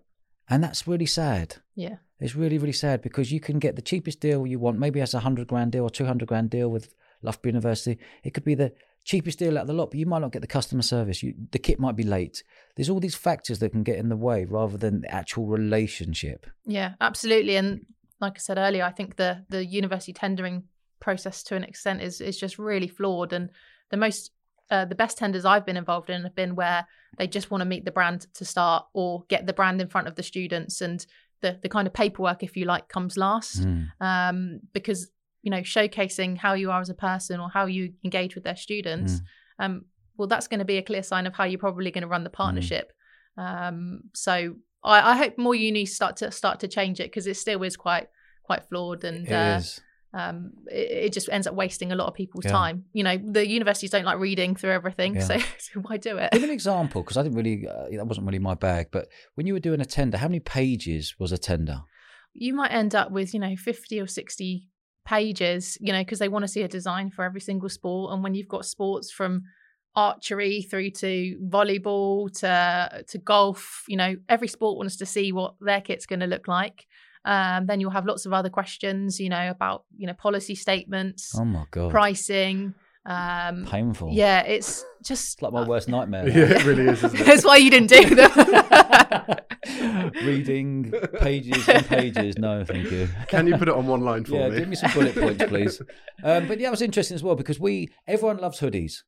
And 0.50 0.64
that's 0.64 0.88
really 0.88 1.06
sad. 1.06 1.58
Yeah. 1.76 1.98
It's 2.20 2.36
really, 2.36 2.58
really 2.58 2.72
sad 2.74 3.02
because 3.02 3.32
you 3.32 3.40
can 3.40 3.60
get 3.60 3.76
the 3.76 3.82
cheapest 3.82 4.20
deal 4.20 4.48
you 4.48 4.60
want. 4.60 4.80
Maybe 4.80 5.00
it's 5.00 5.14
a 5.14 5.20
hundred 5.20 5.48
grand 5.48 5.72
deal 5.74 5.84
or 5.84 5.90
two 5.90 6.06
hundred 6.06 6.28
grand 6.28 6.50
deal 6.50 6.70
with 6.70 6.94
Loughborough 7.22 7.50
University. 7.50 8.00
It 8.24 8.34
could 8.34 8.44
be 8.46 8.56
the 8.56 8.74
cheapest 9.08 9.40
deal 9.40 9.58
out 9.58 9.62
of 9.62 9.68
the 9.68 9.74
lot, 9.74 9.90
but 9.90 10.00
you 10.00 10.06
might 10.06 10.20
not 10.20 10.34
get 10.34 10.42
the 10.42 10.48
customer 10.48 10.82
service. 10.82 11.24
You, 11.24 11.34
the 11.52 11.60
kit 11.60 11.80
might 11.80 11.96
be 11.96 12.04
late. 12.04 12.44
There's 12.76 12.90
all 12.90 13.00
these 13.00 13.16
factors 13.16 13.60
that 13.60 13.72
can 13.72 13.84
get 13.84 13.98
in 13.98 14.10
the 14.10 14.18
way 14.18 14.44
rather 14.44 14.78
than 14.78 15.02
the 15.02 15.12
actual 15.12 15.46
relationship. 15.46 16.46
Yeah, 16.66 16.96
absolutely. 17.00 17.56
And 17.56 17.86
like 18.20 18.34
I 18.36 18.40
said 18.40 18.58
earlier, 18.58 18.84
I 18.84 18.92
think 18.92 19.16
the 19.16 19.46
the 19.50 19.66
university 19.66 20.12
tendering 20.12 20.66
process 21.00 21.42
to 21.44 21.56
an 21.56 21.64
extent 21.64 22.02
is 22.02 22.20
is 22.20 22.38
just 22.38 22.60
really 22.60 22.90
flawed. 22.90 23.32
And 23.32 23.50
the 23.92 23.98
most 23.98 24.32
uh, 24.70 24.84
the 24.84 24.96
best 24.96 25.18
tenders 25.18 25.46
I've 25.46 25.66
been 25.66 25.78
involved 25.78 26.10
in 26.10 26.24
have 26.24 26.36
been 26.36 26.56
where 26.56 26.86
they 27.18 27.28
just 27.28 27.50
want 27.50 27.62
to 27.62 27.66
meet 27.66 27.86
the 27.86 27.92
brand 27.92 28.28
to 28.34 28.44
start 28.44 28.86
or 28.94 29.24
get 29.30 29.48
the 29.48 29.54
brand 29.54 29.80
in 29.80 29.88
front 29.88 30.10
of 30.10 30.16
the 30.16 30.24
students 30.24 30.82
and 30.82 31.06
the 31.42 31.58
the 31.64 31.70
kind 31.70 31.88
of 31.88 31.94
paperwork, 31.94 32.44
if 32.44 32.58
you 32.58 32.66
like, 32.66 32.90
comes 32.90 33.16
last. 33.16 33.62
Mm. 33.62 33.88
Um, 34.02 34.60
because 34.74 35.10
you 35.48 35.52
know, 35.56 35.64
showcasing 35.76 36.32
how 36.46 36.54
you 36.62 36.68
are 36.74 36.82
as 36.82 36.90
a 36.90 37.00
person 37.10 37.40
or 37.40 37.48
how 37.58 37.66
you 37.76 37.84
engage 38.08 38.36
with 38.36 38.44
their 38.48 38.58
students, 38.66 39.12
Mm. 39.14 39.66
um, 39.66 39.74
well, 40.18 40.28
that's 40.28 40.50
going 40.52 40.60
to 40.66 40.66
be 40.74 40.78
a 40.78 40.82
clear 40.90 41.04
sign 41.12 41.26
of 41.28 41.34
how 41.38 41.46
you're 41.50 41.66
probably 41.68 41.90
going 41.96 42.02
to 42.08 42.14
run 42.16 42.26
the 42.26 42.30
partnership. 42.44 42.88
Um, 43.38 44.02
so 44.14 44.34
I, 44.84 45.12
I 45.12 45.16
hope 45.22 45.38
more 45.38 45.56
unis 45.56 45.96
start 45.96 46.18
to 46.18 46.32
start 46.32 46.60
to 46.64 46.68
change 46.68 47.00
it 47.00 47.08
because 47.12 47.28
it 47.28 47.38
still 47.38 47.64
is 47.64 47.78
quite 47.78 48.08
quite 48.44 48.64
flawed 48.70 49.04
and 49.10 49.28
It 49.28 49.34
uh, 49.34 49.58
is. 49.60 49.80
um, 50.14 50.52
it, 50.80 50.88
it 51.06 51.14
just 51.14 51.30
ends 51.30 51.48
up 51.48 51.54
wasting 51.64 51.92
a 51.92 51.96
lot 51.96 52.08
of 52.08 52.14
people's 52.22 52.46
Yeah. 52.46 52.52
time. 52.60 52.78
You 52.94 53.04
know, 53.08 53.18
the 53.18 53.48
universities 53.48 53.92
don't 53.92 54.06
like 54.12 54.20
reading 54.20 54.56
through 54.58 54.72
everything, 54.72 55.16
Yeah. 55.16 55.28
so, 55.30 55.38
so 55.66 55.80
why 55.86 55.96
do 55.98 56.18
it? 56.18 56.32
Give 56.34 56.44
an 56.44 56.50
example 56.50 57.04
because 57.04 57.18
I 57.18 57.24
didn't 57.24 57.38
really, 57.42 57.68
uh, 57.68 57.88
that 57.98 58.08
wasn't 58.08 58.26
really 58.28 58.40
my 58.52 58.56
bag. 58.56 58.88
But 58.92 59.08
when 59.36 59.48
you 59.48 59.54
were 59.54 59.60
doing 59.70 59.82
a 59.82 59.86
tender, 59.86 60.18
how 60.18 60.28
many 60.28 60.40
pages 60.42 61.16
was 61.20 61.32
a 61.32 61.38
tender? 61.38 61.80
you 62.40 62.54
might 62.54 62.72
end 62.72 62.94
up 62.94 63.10
with 63.12 63.34
you 63.34 63.40
know 63.40 63.56
50 63.56 64.00
or 64.00 64.06
60 64.06 64.68
pages 65.08 65.78
you 65.80 65.94
know 65.94 66.02
because 66.02 66.20
they 66.20 66.28
want 66.28 66.44
to 66.44 66.48
see 66.50 66.62
a 66.64 66.68
design 66.68 67.10
for 67.10 67.24
every 67.24 67.40
single 67.40 67.70
sport 67.70 68.14
and 68.14 68.22
when 68.24 68.34
you've 68.36 68.48
got 68.56 68.66
sports 68.66 69.10
from 69.10 69.42
archery 69.96 70.62
through 70.62 70.92
to 70.92 71.40
volleyball 71.48 72.30
to 72.42 73.04
to 73.08 73.18
golf 73.18 73.84
you 73.88 73.96
know 73.98 74.16
every 74.28 74.50
sport 74.50 74.78
wants 74.78 74.98
to 74.98 75.06
see 75.06 75.32
what 75.32 75.56
their 75.62 75.82
kit's 75.82 76.06
going 76.06 76.20
to 76.20 76.28
look 76.28 76.48
like 76.48 76.86
um, 77.26 77.66
then 77.66 77.80
you'll 77.80 77.90
have 77.92 78.06
lots 78.06 78.26
of 78.26 78.34
other 78.34 78.50
questions 78.50 79.20
you 79.20 79.30
know 79.30 79.50
about 79.50 79.86
you 79.98 80.06
know 80.08 80.14
policy 80.14 80.56
statements 80.56 81.34
Oh 81.40 81.46
my 81.46 81.64
God. 81.72 81.90
pricing 81.90 82.74
um, 83.08 83.66
Painful. 83.66 84.10
yeah 84.14 84.42
it's 84.42 84.84
just 85.04 85.34
It's 85.36 85.42
like 85.42 85.54
my 85.54 85.66
worst 85.66 85.88
nightmare. 85.88 86.28
Yeah, 86.38 86.58
it 86.60 86.66
really 86.66 86.88
is, 86.92 87.04
isn't 87.04 87.20
it? 87.20 87.26
that's 87.26 87.46
why 87.46 87.58
you 87.58 87.70
didn't 87.72 87.90
do 87.90 88.16
them 88.16 88.32
Reading 90.24 90.92
pages 91.20 91.68
and 91.68 91.86
pages. 91.86 92.38
No, 92.38 92.64
thank 92.64 92.90
you. 92.92 93.08
Can 93.28 93.48
you 93.48 93.58
put 93.58 93.68
it 93.68 93.74
on 93.74 93.86
one 93.88 94.02
line 94.02 94.24
for 94.26 94.36
yeah, 94.36 94.50
me? 94.50 94.60
give 94.60 94.70
me 94.70 94.76
some 94.76 94.92
bullet 94.94 95.16
points, 95.16 95.44
please. 95.46 95.82
Um, 96.24 96.48
but 96.48 96.60
yeah, 96.60 96.68
it 96.68 96.72
was 96.72 96.82
interesting 96.82 97.14
as 97.16 97.22
well 97.24 97.36
because 97.36 97.60
we 97.60 97.90
everyone 98.08 98.38
loves 98.38 98.60
hoodies, 98.60 99.04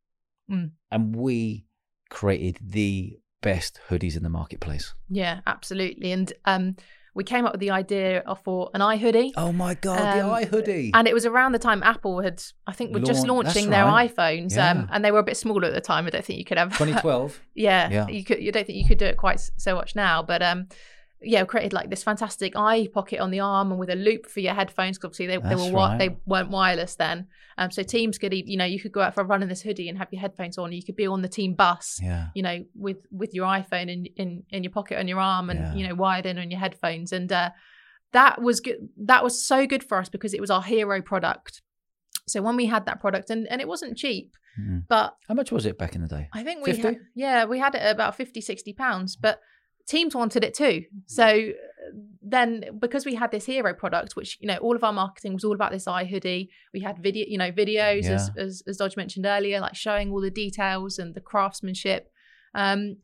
Mm. 0.51 0.71
and 0.91 1.15
we 1.15 1.65
created 2.09 2.57
the 2.61 3.17
best 3.41 3.79
hoodies 3.89 4.15
in 4.17 4.21
the 4.23 4.29
marketplace. 4.29 4.93
Yeah, 5.09 5.39
absolutely. 5.47 6.11
And 6.11 6.31
um, 6.45 6.75
we 7.19 7.23
came 7.25 7.45
up 7.45 7.51
with 7.51 7.59
the 7.59 7.71
idea 7.71 8.23
for 8.45 8.71
an 8.73 8.81
eye 8.81 8.95
hoodie. 8.97 9.33
Oh 9.35 9.51
my 9.51 9.73
god, 9.75 9.99
the 10.17 10.23
Um, 10.25 10.31
eye 10.31 10.45
hoodie! 10.45 10.91
And 10.93 11.05
it 11.07 11.13
was 11.13 11.25
around 11.25 11.51
the 11.51 11.59
time 11.59 11.83
Apple 11.83 12.21
had, 12.21 12.41
I 12.65 12.71
think, 12.71 12.93
were 12.93 13.01
just 13.01 13.27
Launch- 13.27 13.45
that's 13.47 13.55
launching 13.57 13.69
their 13.71 13.83
right. 13.85 14.09
iPhones, 14.15 14.55
Yeah. 14.55 14.71
um, 14.71 14.89
and 14.91 15.03
they 15.03 15.11
were 15.11 15.19
a 15.19 15.23
bit 15.23 15.35
smaller 15.35 15.65
at 15.67 15.73
the 15.73 15.81
time. 15.81 16.07
I 16.07 16.11
don't 16.11 16.23
think 16.23 16.39
you 16.39 16.45
could 16.45 16.57
have. 16.57 16.69
2012. 16.77 17.39
yeah, 17.55 17.89
Yeah. 17.89 18.07
you 18.07 18.23
could. 18.23 18.39
You 18.41 18.51
don't 18.53 18.65
think 18.65 18.77
you 18.77 18.87
could 18.87 18.97
do 18.97 19.05
it 19.05 19.17
quite 19.17 19.39
so 19.57 19.75
much 19.75 19.95
now, 19.95 20.23
but 20.23 20.41
um, 20.41 20.67
yeah, 21.21 21.43
created 21.45 21.73
like 21.73 21.89
this 21.89 22.03
fantastic 22.03 22.53
eye 22.55 22.87
pocket 22.93 23.19
on 23.19 23.29
the 23.31 23.39
arm 23.41 23.71
and 23.71 23.79
with 23.79 23.89
a 23.89 23.95
loop 23.95 24.25
for 24.27 24.39
your 24.39 24.53
headphones. 24.53 24.97
'cause 24.97 25.05
obviously, 25.09 25.27
they, 25.27 25.37
they 25.37 25.55
were 25.55 25.71
right. 25.71 25.97
they 25.97 26.17
weren't 26.25 26.49
wireless 26.49 26.95
then. 26.95 27.27
Um, 27.57 27.71
so 27.71 27.83
teams 27.83 28.17
could, 28.17 28.33
you 28.33 28.55
know, 28.57 28.63
you 28.65 28.79
could 28.79 28.93
go 28.93 29.01
out 29.01 29.13
for 29.13 29.21
a 29.21 29.25
run 29.25 29.43
in 29.43 29.49
this 29.49 29.61
hoodie 29.61 29.89
and 29.89 29.97
have 29.97 30.07
your 30.11 30.21
headphones 30.21 30.57
on. 30.57 30.71
You 30.71 30.81
could 30.83 30.95
be 30.95 31.07
on 31.07 31.21
the 31.21 31.27
team 31.27 31.55
bus 31.55 31.99
Yeah. 32.01 32.27
you 32.33 32.41
know, 32.41 32.63
with 32.73 32.97
with 33.11 33.33
your 33.33 33.45
iPhone 33.47 33.89
in 33.91 34.05
in, 34.15 34.43
in 34.49 34.63
your 34.63 34.71
pocket 34.71 34.97
on 34.97 35.07
your 35.09 35.19
arm 35.19 35.49
and 35.49 35.59
Yeah. 35.59 35.73
you 35.73 35.87
know 35.87 35.95
wired 35.95 36.25
in 36.25 36.37
on 36.39 36.49
your 36.51 36.59
headphones, 36.59 37.11
and 37.11 37.31
uh, 37.31 37.49
that 38.13 38.41
was 38.41 38.59
good. 38.61 38.89
That 38.97 39.23
was 39.23 39.45
so 39.45 39.67
good 39.67 39.83
for 39.83 39.97
us 39.97 40.09
because 40.09 40.33
it 40.33 40.41
was 40.41 40.49
our 40.49 40.63
hero 40.63 41.01
product. 41.01 41.61
So 42.27 42.41
when 42.41 42.55
we 42.55 42.67
had 42.67 42.85
that 42.85 42.99
product, 43.01 43.29
and 43.29 43.45
and 43.47 43.59
it 43.61 43.67
wasn't 43.67 43.97
cheap, 43.97 44.35
Mm. 44.59 44.83
but 44.89 45.15
How 45.27 45.35
much 45.35 45.51
was 45.51 45.65
it 45.65 45.77
back 45.77 45.95
in 45.95 46.01
the 46.01 46.07
day? 46.07 46.27
I 46.33 46.43
think 46.43 46.65
we 46.65 46.71
50? 46.73 46.81
had, 46.87 46.97
yeah 47.15 47.45
we 47.45 47.59
had 47.59 47.75
it 47.75 47.81
at 47.81 47.93
about 47.93 48.15
50 48.15 48.41
60 48.41 48.73
pounds, 48.73 49.15
but 49.15 49.39
teams 49.89 50.13
wanted 50.15 50.43
it 50.43 50.53
too. 50.53 50.83
So 51.07 51.25
uh, 51.25 51.91
then 52.21 52.77
because 52.79 53.05
we 53.05 53.15
had 53.15 53.31
this 53.31 53.45
hero 53.45 53.73
product, 53.73 54.15
which 54.15 54.37
you 54.39 54.47
know 54.47 54.57
all 54.57 54.75
of 54.75 54.83
our 54.83 54.93
marketing 54.93 55.33
was 55.33 55.43
all 55.43 55.55
about 55.55 55.71
this 55.71 55.87
eye 55.87 56.05
hoodie. 56.05 56.49
We 56.73 56.81
had 56.81 56.99
video, 56.99 57.25
you 57.27 57.37
know, 57.37 57.51
videos 57.51 58.05
as, 58.15 58.31
as 58.37 58.63
as 58.67 58.77
Dodge 58.77 58.95
mentioned 58.95 59.25
earlier, 59.25 59.59
like 59.59 59.75
showing 59.75 60.11
all 60.11 60.21
the 60.21 60.31
details 60.31 60.99
and 60.99 61.15
the 61.15 61.21
craftsmanship. 61.21 62.11
Um, 62.53 62.97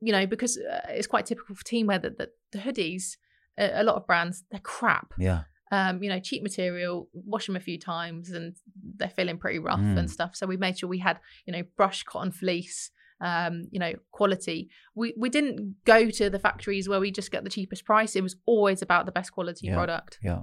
you 0.00 0.12
know, 0.12 0.26
because 0.26 0.56
uh, 0.58 0.86
it's 0.88 1.06
quite 1.06 1.26
typical 1.26 1.54
for 1.54 1.64
teamwear 1.64 2.00
that, 2.00 2.16
that 2.18 2.30
the 2.52 2.58
hoodies, 2.58 3.16
a, 3.58 3.82
a 3.82 3.84
lot 3.84 3.96
of 3.96 4.06
brands, 4.06 4.44
they're 4.50 4.60
crap. 4.60 5.12
Yeah. 5.18 5.42
Um, 5.72 6.02
you 6.02 6.08
know, 6.08 6.18
cheap 6.18 6.42
material, 6.42 7.08
wash 7.12 7.46
them 7.46 7.54
a 7.54 7.60
few 7.60 7.78
times, 7.78 8.30
and 8.30 8.56
they're 8.96 9.08
feeling 9.08 9.38
pretty 9.38 9.58
rough 9.58 9.78
Mm. 9.78 9.98
and 9.98 10.10
stuff. 10.10 10.34
So 10.34 10.46
we 10.46 10.56
made 10.56 10.78
sure 10.78 10.88
we 10.88 10.98
had, 10.98 11.20
you 11.46 11.52
know, 11.52 11.62
brushed 11.76 12.06
cotton 12.06 12.32
fleece, 12.32 12.90
um, 13.20 13.64
you 13.70 13.78
know, 13.78 13.92
quality. 14.12 14.68
We 14.94 15.14
we 15.16 15.28
didn't 15.28 15.76
go 15.84 16.10
to 16.10 16.30
the 16.30 16.38
factories 16.38 16.88
where 16.88 17.00
we 17.00 17.10
just 17.10 17.30
get 17.30 17.44
the 17.44 17.50
cheapest 17.50 17.84
price. 17.84 18.16
It 18.16 18.22
was 18.22 18.36
always 18.46 18.82
about 18.82 19.06
the 19.06 19.12
best 19.12 19.32
quality 19.32 19.66
Yeah. 19.66 19.74
product. 19.74 20.18
Yeah. 20.22 20.42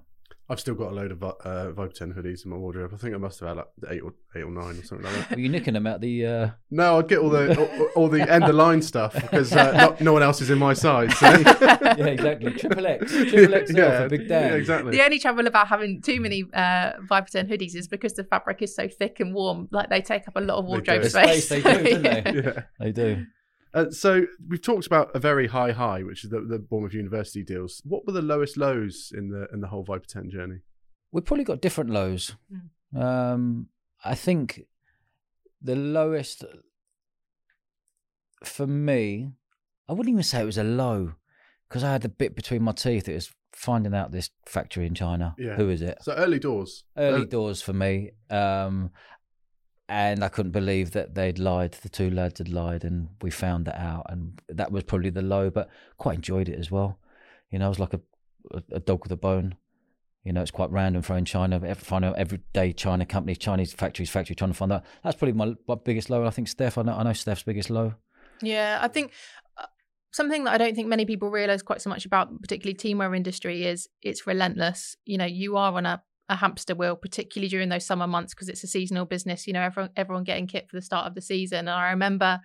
I've 0.50 0.62
still 0.62 0.76
got 0.76 0.92
a 0.92 0.96
load 0.96 1.12
of 1.12 1.22
uh, 1.22 1.72
Viper 1.72 1.92
10 1.92 2.14
hoodies 2.14 2.46
in 2.46 2.52
my 2.52 2.58
wardrobe. 2.58 2.92
I 2.94 2.98
think 2.98 3.14
I 3.14 3.18
must 3.18 3.42
have 3.42 3.50
had 3.50 3.58
like 3.58 3.68
eight 3.90 4.02
or 4.02 4.14
eight 4.34 4.44
or 4.44 4.50
nine 4.52 4.78
or 4.78 4.84
something 4.84 5.06
like 5.06 5.30
that. 5.30 5.36
Were 5.36 5.42
you 5.42 5.50
nicking 5.50 5.74
them 5.74 5.86
out 5.86 6.00
the? 6.00 6.26
Uh... 6.26 6.50
No, 6.72 7.00
I'd 7.00 7.10
get 7.10 7.20
all 7.20 7.30
the 7.30 7.60
all, 7.80 7.88
all 7.96 8.08
the 8.08 8.22
end 8.22 8.46
of 8.46 8.56
line 8.56 8.82
stuff 8.82 9.14
because 9.14 9.52
uh, 9.52 9.74
no, 9.74 9.98
no 10.00 10.14
one 10.14 10.24
else 10.24 10.40
is 10.40 10.50
in 10.50 10.58
my 10.58 10.74
size. 10.74 11.18
So. 11.18 11.26
yeah, 11.30 12.06
exactly. 12.06 12.54
Triple 12.54 12.88
X, 12.88 13.12
triple 13.12 13.66
XL 13.68 13.76
for 13.76 14.10
Big 14.10 14.30
Dan. 14.30 14.52
Yeah, 14.52 14.56
exactly. 14.56 14.92
The 14.92 15.04
only 15.04 15.20
trouble 15.20 15.48
about 15.48 15.68
having 15.68 16.02
too 16.02 16.22
many 16.22 16.46
uh, 16.54 16.94
Viper 17.02 17.30
10 17.30 17.50
hoodies 17.50 17.76
is 17.76 17.90
because 17.90 18.14
the 18.14 18.24
fabric 18.24 18.62
is 18.62 18.74
so 18.74 18.88
thick 18.88 19.20
and 19.20 19.34
warm, 19.34 19.68
like 19.72 19.90
they 19.90 20.02
take 20.02 20.30
up 20.30 20.38
a 20.38 20.42
lot 20.42 20.60
of 20.60 20.66
wardrobe 20.66 21.02
do. 21.02 21.04
The 21.04 21.10
space. 21.10 21.46
space 21.48 21.64
they 21.64 21.74
do, 21.74 22.02
don't 22.02 22.04
they? 22.04 22.42
yeah. 22.44 22.62
They 22.80 22.92
do. 22.94 23.26
Uh, 23.78 23.92
so 23.92 24.26
we've 24.48 24.62
talked 24.62 24.88
about 24.88 25.16
a 25.16 25.20
very 25.20 25.48
high 25.48 25.72
high, 25.72 26.02
which 26.02 26.24
is 26.24 26.32
the, 26.32 26.42
the 26.42 26.58
Bournemouth 26.58 26.94
University 26.94 27.44
deals. 27.44 27.82
What 27.86 28.08
were 28.08 28.14
the 28.14 28.22
lowest 28.24 28.58
lows 28.58 29.12
in 29.16 29.30
the 29.30 29.48
in 29.54 29.62
the 29.62 29.68
whole 29.68 29.84
Viper 29.84 30.08
10 30.08 30.32
journey? 30.32 30.60
We've 31.12 31.24
probably 31.26 31.44
got 31.44 31.62
different 31.62 31.92
lows. 31.92 32.36
Um, 32.96 33.68
I 34.04 34.16
think 34.16 34.62
the 35.62 35.76
lowest 35.76 36.44
for 38.44 38.66
me, 38.68 39.32
I 39.88 39.94
wouldn't 39.94 40.12
even 40.12 40.24
say 40.24 40.42
it 40.42 40.46
was 40.46 40.58
a 40.58 40.64
low 40.64 41.14
because 41.70 41.84
I 41.84 41.92
had 41.92 42.02
the 42.02 42.10
bit 42.10 42.36
between 42.36 42.64
my 42.64 42.72
teeth. 42.72 43.08
It 43.08 43.14
was 43.16 43.32
finding 43.54 43.94
out 43.94 44.12
this 44.12 44.30
factory 44.46 44.86
in 44.86 44.96
China. 44.96 45.36
Yeah. 45.38 45.56
Who 45.56 45.70
is 45.70 45.82
it? 45.82 45.98
So 46.02 46.14
early 46.14 46.40
doors. 46.40 46.84
Early 46.98 47.24
Uh, 47.24 47.26
doors 47.26 47.62
for 47.62 47.74
me. 47.74 48.12
Um, 48.30 48.92
and 49.90 50.24
I 50.24 50.30
couldn't 50.30 50.52
believe 50.52 50.92
that 50.92 51.16
they'd 51.16 51.40
lied. 51.40 51.74
The 51.74 51.90
two 51.90 52.10
lads 52.10 52.40
had 52.40 52.50
lied, 52.50 52.84
and 52.84 53.10
we 53.22 53.32
found 53.32 53.66
that 53.66 53.80
out. 53.80 54.06
And 54.10 54.42
that 54.50 54.72
was 54.72 54.84
probably 54.84 55.10
the 55.10 55.22
low, 55.22 55.50
but 55.50 55.70
quite 55.98 56.16
enjoyed 56.16 56.50
it 56.50 56.60
as 56.60 56.70
well. 56.70 57.00
You 57.52 57.60
know, 57.60 57.68
it 57.68 57.70
was 57.70 57.80
like 57.80 57.94
a, 57.94 58.02
a, 58.72 58.80
dog 58.80 59.04
with 59.04 59.12
a 59.14 59.18
bone. 59.18 59.56
You 60.26 60.34
know, 60.34 60.42
it's 60.42 60.52
quite 60.52 60.72
random 60.72 61.02
throwing 61.02 61.24
China, 61.24 61.74
finding 61.76 62.10
out 62.10 62.18
every 62.18 62.42
day 62.54 62.74
China 62.74 63.06
companies, 63.06 63.38
Chinese 63.38 63.72
factories, 63.72 64.10
factory, 64.10 64.36
trying 64.36 64.52
to 64.52 64.58
find 64.58 64.74
out. 64.74 64.84
That's 65.04 65.16
probably 65.16 65.34
my, 65.34 65.56
my 65.70 65.76
biggest 65.76 66.10
low. 66.10 66.26
I 66.26 66.32
think 66.32 66.50
Steph, 66.50 66.78
I 66.78 66.82
know, 66.82 66.94
I 66.94 67.04
know 67.04 67.14
Steph's 67.14 67.44
biggest 67.44 67.70
low. 67.70 67.94
Yeah, 68.42 68.80
I 68.82 68.90
think 68.90 69.14
uh, 69.58 69.68
something 70.12 70.44
that 70.44 70.54
I 70.54 70.58
don't 70.58 70.76
think 70.76 70.90
many 70.90 71.06
people 71.06 71.32
realize 71.32 71.64
quite 71.64 71.82
so 71.82 71.90
much 71.90 72.06
about, 72.06 72.42
particularly 72.42 72.76
teamwear 72.76 73.16
industry, 73.16 73.66
is 73.66 73.88
it's 74.02 74.28
relentless. 74.28 74.98
You 75.06 75.18
know, 75.18 75.26
you 75.26 75.56
are 75.56 75.72
on 75.72 75.86
a, 75.86 76.04
a 76.30 76.36
hamster 76.36 76.76
wheel, 76.76 76.96
particularly 76.96 77.50
during 77.50 77.70
those 77.70 77.86
summer 77.86 78.08
months 78.08 78.34
because 78.34 78.50
it's 78.50 78.64
a 78.64 78.68
seasonal 78.68 79.06
business. 79.06 79.48
You 79.48 79.54
know, 79.54 79.62
everyone 79.62 79.92
everyone 79.96 80.24
getting 80.24 80.48
kit 80.48 80.70
for 80.70 80.76
the 80.76 80.82
start 80.82 81.08
of 81.08 81.16
the 81.16 81.22
season. 81.22 81.60
And 81.60 81.70
I 81.70 81.90
remember 81.92 82.40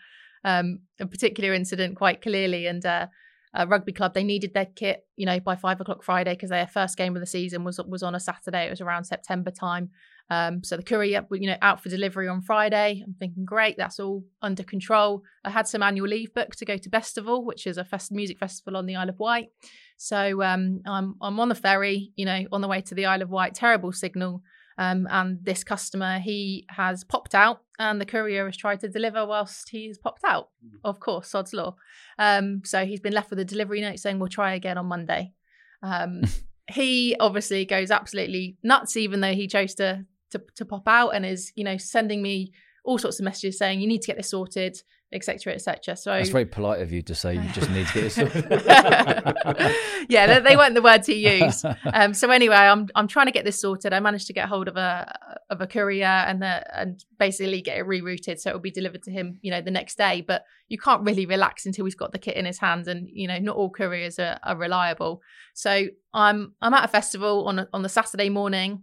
um, 0.44 0.80
a 1.00 1.06
particular 1.06 1.52
incident 1.52 1.96
quite 1.96 2.22
clearly, 2.22 2.66
and. 2.66 2.84
Uh, 2.84 3.06
a 3.54 3.66
rugby 3.66 3.92
club 3.92 4.14
they 4.14 4.24
needed 4.24 4.54
their 4.54 4.66
kit 4.66 5.06
you 5.16 5.26
know 5.26 5.38
by 5.40 5.54
five 5.54 5.80
o'clock 5.80 6.02
friday 6.02 6.32
because 6.34 6.50
their 6.50 6.66
first 6.66 6.96
game 6.96 7.14
of 7.14 7.20
the 7.20 7.26
season 7.26 7.64
was 7.64 7.78
was 7.86 8.02
on 8.02 8.14
a 8.14 8.20
saturday 8.20 8.66
it 8.66 8.70
was 8.70 8.80
around 8.80 9.04
september 9.04 9.50
time 9.50 9.90
um, 10.32 10.64
so 10.64 10.78
the 10.78 10.82
courier, 10.82 11.26
you 11.32 11.46
know, 11.46 11.58
out 11.60 11.82
for 11.82 11.90
delivery 11.90 12.26
on 12.26 12.40
Friday. 12.40 13.02
I'm 13.04 13.14
thinking, 13.18 13.44
great, 13.44 13.76
that's 13.76 14.00
all 14.00 14.24
under 14.40 14.62
control. 14.62 15.22
I 15.44 15.50
had 15.50 15.68
some 15.68 15.82
annual 15.82 16.08
leave 16.08 16.32
booked 16.32 16.58
to 16.58 16.64
go 16.64 16.78
to 16.78 16.88
Bestival, 16.88 17.44
which 17.44 17.66
is 17.66 17.76
a 17.76 17.84
fest- 17.84 18.10
music 18.12 18.38
festival 18.38 18.78
on 18.78 18.86
the 18.86 18.96
Isle 18.96 19.10
of 19.10 19.18
Wight. 19.18 19.48
So 19.98 20.42
um, 20.42 20.80
I'm 20.86 21.16
I'm 21.20 21.38
on 21.38 21.50
the 21.50 21.54
ferry, 21.54 22.12
you 22.16 22.24
know, 22.24 22.46
on 22.50 22.62
the 22.62 22.68
way 22.68 22.80
to 22.80 22.94
the 22.94 23.04
Isle 23.04 23.20
of 23.20 23.28
Wight. 23.28 23.54
Terrible 23.54 23.92
signal, 23.92 24.42
um, 24.78 25.06
and 25.10 25.38
this 25.44 25.64
customer 25.64 26.18
he 26.18 26.66
has 26.70 27.04
popped 27.04 27.34
out, 27.34 27.62
and 27.78 28.00
the 28.00 28.06
courier 28.06 28.46
has 28.46 28.56
tried 28.56 28.80
to 28.80 28.88
deliver 28.88 29.26
whilst 29.26 29.68
he's 29.70 29.98
popped 29.98 30.24
out. 30.24 30.50
Of 30.84 31.00
course, 31.00 31.28
sod's 31.28 31.52
law. 31.52 31.76
Um, 32.18 32.62
so 32.64 32.84
he's 32.84 33.00
been 33.00 33.12
left 33.12 33.30
with 33.30 33.38
a 33.38 33.44
delivery 33.44 33.80
note 33.80 33.98
saying 33.98 34.18
we'll 34.18 34.28
try 34.28 34.54
again 34.54 34.78
on 34.78 34.86
Monday. 34.86 35.32
Um, 35.82 36.22
he 36.70 37.16
obviously 37.20 37.64
goes 37.64 37.90
absolutely 37.90 38.56
nuts, 38.62 38.96
even 38.96 39.20
though 39.20 39.34
he 39.34 39.46
chose 39.46 39.74
to 39.76 40.06
to, 40.30 40.42
to 40.56 40.64
pop 40.64 40.88
out 40.88 41.10
and 41.10 41.24
is 41.24 41.52
you 41.54 41.64
know 41.64 41.76
sending 41.76 42.22
me 42.22 42.52
all 42.84 42.98
sorts 42.98 43.20
of 43.20 43.24
messages 43.24 43.58
saying 43.58 43.80
you 43.80 43.86
need 43.86 44.02
to 44.02 44.06
get 44.06 44.16
this 44.16 44.30
sorted 44.30 44.76
etc 45.12 45.52
etc 45.52 45.96
so 45.96 46.12
it's 46.14 46.30
very 46.30 46.44
polite 46.44 46.80
of 46.80 46.92
you 46.92 47.02
to 47.02 47.14
say 47.14 47.34
you 47.34 47.48
just 47.52 47.70
need 47.70 47.86
to 47.86 47.94
get 47.94 48.02
this 48.02 48.14
sorted. 48.16 48.46
yeah 50.08 50.26
they, 50.26 50.40
they 50.40 50.56
weren't 50.56 50.74
the 50.74 50.82
words 50.82 51.06
he 51.06 51.40
used. 51.40 51.64
Um, 51.92 52.14
so 52.14 52.30
anyway 52.30 52.56
i'm 52.56 52.88
i'm 52.94 53.08
trying 53.08 53.26
to 53.26 53.32
get 53.32 53.44
this 53.44 53.60
sorted. 53.60 53.92
I 53.92 54.00
managed 54.00 54.26
to 54.28 54.32
get 54.32 54.48
hold 54.48 54.68
of 54.68 54.76
a 54.76 55.18
of 55.50 55.60
a 55.60 55.66
courier 55.66 56.06
and 56.06 56.40
the, 56.40 56.78
and 56.78 57.04
basically 57.18 57.60
get 57.60 57.78
it 57.78 57.86
rerouted 57.86 58.38
so 58.38 58.50
it 58.50 58.52
will 58.54 58.60
be 58.60 58.70
delivered 58.70 59.02
to 59.04 59.10
him 59.10 59.38
you 59.42 59.50
know 59.50 59.60
the 59.60 59.70
next 59.70 59.96
day. 59.96 60.24
But 60.26 60.44
you 60.68 60.78
can't 60.78 61.02
really 61.02 61.26
relax 61.26 61.66
until 61.66 61.84
he's 61.84 61.94
got 61.94 62.12
the 62.12 62.18
kit 62.18 62.36
in 62.36 62.46
his 62.46 62.58
hands 62.58 62.88
and 62.88 63.08
you 63.10 63.28
know 63.28 63.38
not 63.38 63.56
all 63.56 63.70
couriers 63.70 64.18
are, 64.18 64.38
are 64.42 64.56
reliable. 64.56 65.22
So 65.54 65.88
i'm 66.14 66.52
i'm 66.60 66.74
at 66.74 66.84
a 66.84 66.88
festival 66.88 67.46
on 67.46 67.58
a, 67.58 67.68
on 67.72 67.82
the 67.82 67.88
saturday 67.88 68.28
morning 68.28 68.82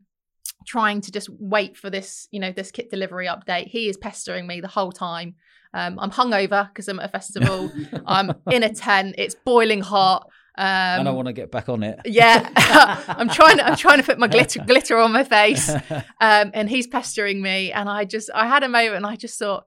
trying 0.65 1.01
to 1.01 1.11
just 1.11 1.29
wait 1.29 1.77
for 1.77 1.89
this, 1.89 2.27
you 2.31 2.39
know, 2.39 2.51
this 2.51 2.71
kit 2.71 2.89
delivery 2.89 3.27
update. 3.27 3.67
He 3.67 3.89
is 3.89 3.97
pestering 3.97 4.47
me 4.47 4.61
the 4.61 4.67
whole 4.67 4.91
time. 4.91 5.35
Um, 5.73 5.99
I'm 5.99 6.11
hungover 6.11 6.67
because 6.69 6.87
I'm 6.87 6.99
at 6.99 7.05
a 7.05 7.09
festival. 7.09 7.71
I'm 8.05 8.33
in 8.51 8.63
a 8.63 8.73
tent. 8.73 9.15
It's 9.17 9.35
boiling 9.35 9.81
hot. 9.81 10.29
Um, 10.57 10.65
and 10.65 11.07
I 11.07 11.11
want 11.11 11.27
to 11.27 11.33
get 11.33 11.51
back 11.51 11.69
on 11.69 11.83
it. 11.83 11.99
yeah, 12.05 12.51
I'm 13.07 13.29
trying. 13.29 13.57
To, 13.57 13.65
I'm 13.65 13.75
trying 13.77 13.99
to 13.99 14.03
put 14.03 14.19
my 14.19 14.27
glitter 14.27 14.61
glitter 14.65 14.97
on 14.97 15.13
my 15.13 15.23
face, 15.23 15.69
um, 15.69 16.51
and 16.53 16.69
he's 16.69 16.85
pestering 16.85 17.41
me. 17.41 17.71
And 17.71 17.87
I 17.87 18.03
just, 18.03 18.29
I 18.35 18.45
had 18.47 18.63
a 18.63 18.67
moment, 18.67 18.97
and 18.97 19.05
I 19.05 19.15
just 19.15 19.39
thought, 19.39 19.63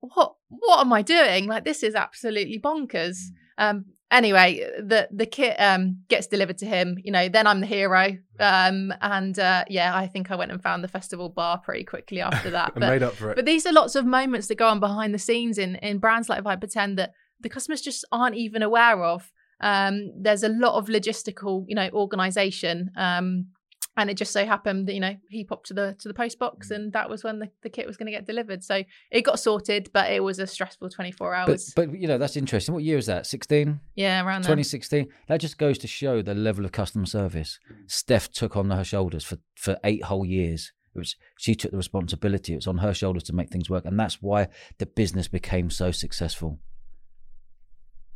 what, 0.00 0.36
what 0.48 0.80
am 0.80 0.92
I 0.94 1.02
doing? 1.02 1.46
Like 1.46 1.64
this 1.64 1.82
is 1.82 1.94
absolutely 1.94 2.58
bonkers. 2.58 3.18
Um, 3.58 3.86
anyway, 4.10 4.60
the 4.78 5.08
the 5.10 5.26
kit 5.26 5.56
um, 5.58 6.02
gets 6.08 6.26
delivered 6.26 6.58
to 6.58 6.66
him. 6.66 6.98
You 7.02 7.12
know, 7.12 7.28
then 7.28 7.46
I'm 7.46 7.60
the 7.60 7.66
hero. 7.66 8.16
Um, 8.38 8.92
and 9.00 9.38
uh, 9.38 9.64
yeah, 9.68 9.94
I 9.94 10.06
think 10.06 10.30
I 10.30 10.36
went 10.36 10.50
and 10.50 10.62
found 10.62 10.82
the 10.82 10.88
festival 10.88 11.28
bar 11.28 11.58
pretty 11.58 11.84
quickly 11.84 12.20
after 12.28 12.50
that. 12.50 12.74
but, 12.74 12.80
made 12.80 13.02
up 13.02 13.14
for 13.14 13.30
it. 13.30 13.36
but 13.36 13.44
these 13.44 13.66
are 13.66 13.72
lots 13.72 13.94
of 13.94 14.06
moments 14.06 14.48
that 14.48 14.56
go 14.56 14.68
on 14.68 14.80
behind 14.80 15.14
the 15.14 15.18
scenes 15.18 15.58
in 15.58 15.76
in 15.76 15.98
brands 15.98 16.28
like 16.28 16.42
Viper 16.42 16.66
10 16.66 16.96
that 16.96 17.12
the 17.40 17.48
customers 17.48 17.80
just 17.80 18.04
aren't 18.12 18.36
even 18.36 18.62
aware 18.62 19.02
of. 19.04 19.30
Um, 19.60 20.12
there's 20.16 20.42
a 20.42 20.48
lot 20.48 20.74
of 20.74 20.86
logistical, 20.86 21.64
you 21.68 21.74
know, 21.74 21.90
organization. 21.92 22.90
Um, 22.96 23.48
and 23.96 24.08
it 24.08 24.16
just 24.16 24.32
so 24.32 24.44
happened 24.46 24.86
that 24.86 24.94
you 24.94 25.00
know 25.00 25.14
he 25.28 25.44
popped 25.44 25.66
to 25.66 25.74
the 25.74 25.96
to 25.98 26.08
the 26.08 26.14
post 26.14 26.38
box 26.38 26.68
mm. 26.68 26.76
and 26.76 26.92
that 26.92 27.10
was 27.10 27.24
when 27.24 27.38
the, 27.38 27.50
the 27.62 27.68
kit 27.68 27.86
was 27.86 27.96
going 27.96 28.06
to 28.06 28.12
get 28.12 28.26
delivered 28.26 28.62
so 28.62 28.82
it 29.10 29.22
got 29.22 29.38
sorted 29.38 29.90
but 29.92 30.10
it 30.10 30.22
was 30.22 30.38
a 30.38 30.46
stressful 30.46 30.88
24 30.88 31.34
hours 31.34 31.72
but 31.74 31.92
you 31.98 32.06
know 32.06 32.18
that's 32.18 32.36
interesting. 32.36 32.74
What 32.74 32.84
year 32.84 32.98
is 32.98 33.06
that? 33.06 33.26
16, 33.26 33.80
yeah 33.96 34.24
around 34.24 34.42
there 34.42 34.54
2016. 34.54 35.08
That 35.28 35.40
just 35.40 35.58
goes 35.58 35.78
to 35.78 35.86
show 35.86 36.22
the 36.22 36.34
level 36.34 36.64
of 36.64 36.72
customer 36.72 37.06
service 37.06 37.58
Steph 37.86 38.30
took 38.30 38.56
on 38.56 38.70
her 38.70 38.84
shoulders 38.84 39.24
for 39.24 39.38
for 39.56 39.78
eight 39.84 40.04
whole 40.04 40.24
years. 40.24 40.72
It 40.94 40.98
was 40.98 41.16
she 41.38 41.54
took 41.54 41.70
the 41.70 41.76
responsibility. 41.76 42.52
It 42.52 42.56
was 42.56 42.66
on 42.66 42.78
her 42.78 42.94
shoulders 42.94 43.22
to 43.24 43.32
make 43.32 43.50
things 43.50 43.70
work, 43.70 43.84
and 43.84 43.98
that's 43.98 44.20
why 44.20 44.48
the 44.78 44.86
business 44.86 45.28
became 45.28 45.70
so 45.70 45.92
successful. 45.92 46.58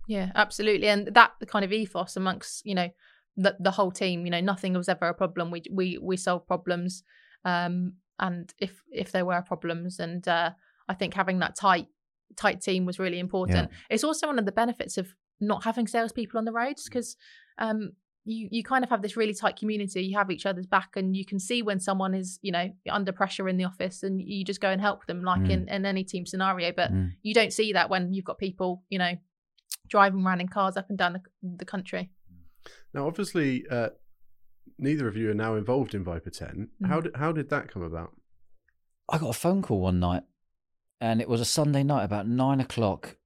Yeah, 0.06 0.32
absolutely, 0.34 0.88
and 0.88 1.08
that 1.14 1.32
the 1.40 1.46
kind 1.46 1.64
of 1.64 1.72
ethos 1.72 2.16
amongst 2.16 2.66
you 2.66 2.74
know 2.74 2.88
the 3.36 3.56
the 3.60 3.70
whole 3.72 3.90
team. 3.90 4.24
You 4.24 4.30
know, 4.30 4.40
nothing 4.40 4.74
was 4.74 4.88
ever 4.88 5.08
a 5.08 5.14
problem. 5.14 5.50
We 5.50 5.62
we 5.70 5.98
we 5.98 6.16
solve 6.16 6.46
problems, 6.46 7.02
um, 7.44 7.94
and 8.18 8.52
if 8.58 8.82
if 8.92 9.12
there 9.12 9.24
were 9.24 9.42
problems, 9.42 9.98
and 9.98 10.26
uh, 10.28 10.50
I 10.88 10.94
think 10.94 11.14
having 11.14 11.38
that 11.40 11.56
tight 11.56 11.86
tight 12.36 12.60
team 12.60 12.84
was 12.86 12.98
really 12.98 13.18
important. 13.18 13.70
It's 13.90 14.04
also 14.04 14.26
one 14.26 14.38
of 14.38 14.44
the 14.46 14.52
benefits 14.52 14.98
of 14.98 15.14
not 15.40 15.64
having 15.64 15.86
salespeople 15.86 16.38
on 16.38 16.44
the 16.44 16.52
roads 16.52 16.84
because 16.84 17.16
um, 17.58 17.92
you 18.24 18.48
you 18.50 18.62
kind 18.62 18.84
of 18.84 18.90
have 18.90 19.02
this 19.02 19.16
really 19.16 19.34
tight 19.34 19.56
community. 19.56 20.02
You 20.04 20.16
have 20.16 20.30
each 20.30 20.46
other's 20.46 20.66
back, 20.66 20.90
and 20.96 21.16
you 21.16 21.24
can 21.24 21.38
see 21.38 21.60
when 21.62 21.80
someone 21.80 22.14
is 22.14 22.38
you 22.42 22.52
know 22.52 22.70
under 22.88 23.12
pressure 23.12 23.48
in 23.48 23.56
the 23.56 23.64
office, 23.64 24.02
and 24.02 24.20
you 24.22 24.44
just 24.44 24.60
go 24.60 24.70
and 24.70 24.80
help 24.80 25.06
them, 25.06 25.22
like 25.22 25.42
Mm. 25.42 25.50
in 25.50 25.68
in 25.68 25.86
any 25.86 26.04
team 26.04 26.24
scenario. 26.26 26.72
But 26.72 26.92
Mm. 26.92 27.12
you 27.22 27.34
don't 27.34 27.52
see 27.52 27.72
that 27.72 27.90
when 27.90 28.12
you've 28.14 28.24
got 28.24 28.38
people 28.38 28.82
you 28.90 28.98
know 28.98 29.12
driving 29.88 30.24
around 30.24 30.40
in 30.40 30.48
cars 30.48 30.76
up 30.76 30.88
and 30.88 30.96
down 30.96 31.12
the, 31.14 31.20
the 31.56 31.64
country. 31.64 32.10
Now, 32.94 33.08
obviously, 33.08 33.64
uh, 33.68 33.88
neither 34.78 35.08
of 35.08 35.16
you 35.16 35.30
are 35.30 35.34
now 35.34 35.56
involved 35.56 35.94
in 35.94 36.04
Viper 36.04 36.30
10. 36.30 36.68
How 36.86 37.00
did 37.00 37.16
how 37.16 37.32
did 37.32 37.50
that 37.50 37.70
come 37.70 37.82
about? 37.82 38.12
I 39.08 39.18
got 39.18 39.30
a 39.30 39.38
phone 39.38 39.62
call 39.62 39.80
one 39.80 39.98
night, 39.98 40.22
and 41.00 41.20
it 41.20 41.28
was 41.28 41.40
a 41.40 41.44
Sunday 41.44 41.82
night 41.82 42.04
about 42.04 42.28
nine 42.28 42.60
o'clock, 42.60 43.16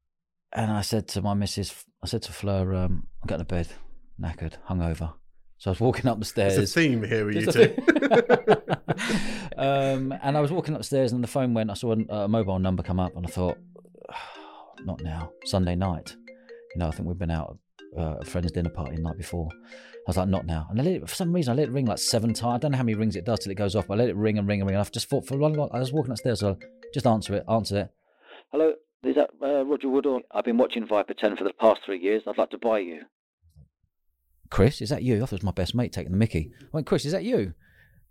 and 0.53 0.71
I 0.71 0.81
said 0.81 1.07
to 1.09 1.23
my 1.23 1.35
missus, 1.35 1.85
I 2.03 2.07
said 2.07 2.23
to 2.23 2.33
Fleur, 2.33 2.75
um, 2.75 3.07
I'm 3.23 3.27
getting 3.27 3.45
to 3.47 3.55
bed, 3.55 3.69
knackered, 4.21 4.55
hungover. 4.69 5.13
So 5.59 5.71
I 5.71 5.73
was 5.73 5.81
walking 5.81 6.07
up 6.07 6.19
the 6.19 6.25
stairs. 6.25 6.57
There's 6.57 6.71
a 6.71 6.81
theme 6.81 7.03
here 7.03 7.27
with 7.27 7.35
you 7.35 7.43
Just 7.43 7.59
two. 7.59 7.75
um, 9.59 10.15
and 10.23 10.37
I 10.37 10.41
was 10.41 10.51
walking 10.51 10.75
upstairs, 10.75 11.13
and 11.13 11.23
the 11.23 11.29
phone 11.29 11.53
went. 11.53 11.71
I 11.71 11.75
saw 11.75 11.93
a, 11.93 12.15
a 12.15 12.29
mobile 12.29 12.59
number 12.59 12.83
come 12.83 12.99
up, 12.99 13.15
and 13.17 13.27
I 13.27 13.29
thought, 13.29 13.59
not 14.85 15.03
now, 15.03 15.33
Sunday 15.45 15.75
night. 15.75 16.17
You 16.75 16.81
know, 16.81 16.89
I 16.89 16.91
think 16.93 17.07
we've 17.07 17.19
been 17.19 17.31
out 17.31 17.51
at 17.51 17.57
uh, 17.97 18.17
a 18.21 18.25
friend's 18.25 18.53
dinner 18.53 18.71
party 18.71 18.97
the 18.97 19.03
night 19.03 19.17
before. 19.17 19.49
I 19.53 20.11
was 20.11 20.17
like, 20.17 20.29
not 20.29 20.47
now. 20.47 20.67
And 20.71 20.81
I 20.81 20.85
let 20.85 20.95
it, 20.95 21.09
for 21.09 21.15
some 21.15 21.33
reason, 21.33 21.53
I 21.53 21.57
let 21.57 21.69
it 21.69 21.73
ring 21.73 21.87
like 21.87 21.99
seven 21.99 22.33
times. 22.33 22.57
I 22.57 22.59
don't 22.59 22.73
know 22.73 22.79
how 22.79 22.85
many 22.85 22.97
rings 22.97 23.17
it 23.17 23.25
does 23.25 23.41
till 23.41 23.53
it 23.53 23.57
goes 23.57 23.77
off. 23.77 23.89
But 23.89 23.95
I 23.95 23.97
let 23.99 24.09
it 24.09 24.17
ring 24.17 24.39
and 24.39 24.49
ring 24.49 24.61
and 24.61 24.69
ring. 24.69 24.75
And 24.75 24.81
I've 24.81 24.93
just 24.93 25.09
thought 25.09 25.27
for 25.27 25.37
one, 25.37 25.59
I 25.73 25.79
was 25.79 25.93
walking 25.93 26.13
upstairs, 26.13 26.41
so 26.41 26.59
just 26.95 27.07
answer 27.07 27.35
it, 27.35 27.45
answer 27.49 27.79
it. 27.79 27.91
Hello, 28.53 28.73
is 29.05 29.17
that 29.17 29.31
uh, 29.43 29.65
Roger 29.65 29.89
Woodall? 29.89 30.23
I've 30.33 30.45
been 30.45 30.57
watching 30.57 30.87
Viper 30.87 31.15
10 31.15 31.37
for 31.37 31.45
the 31.45 31.53
past 31.53 31.81
three 31.85 32.01
years. 32.01 32.23
I'd 32.27 32.39
like 32.39 32.51
to 32.51 32.59
buy 32.59 32.79
you. 32.79 33.03
Chris, 34.51 34.81
is 34.81 34.89
that 34.89 35.03
you? 35.03 35.17
I 35.17 35.21
thought 35.21 35.33
it 35.35 35.43
was 35.43 35.43
my 35.43 35.51
best 35.53 35.75
mate 35.75 35.93
taking 35.93 36.13
the 36.13 36.19
mickey. 36.19 36.53
I 36.63 36.69
went, 36.73 36.87
Chris, 36.87 37.05
is 37.05 37.13
that 37.13 37.25
you? 37.25 37.53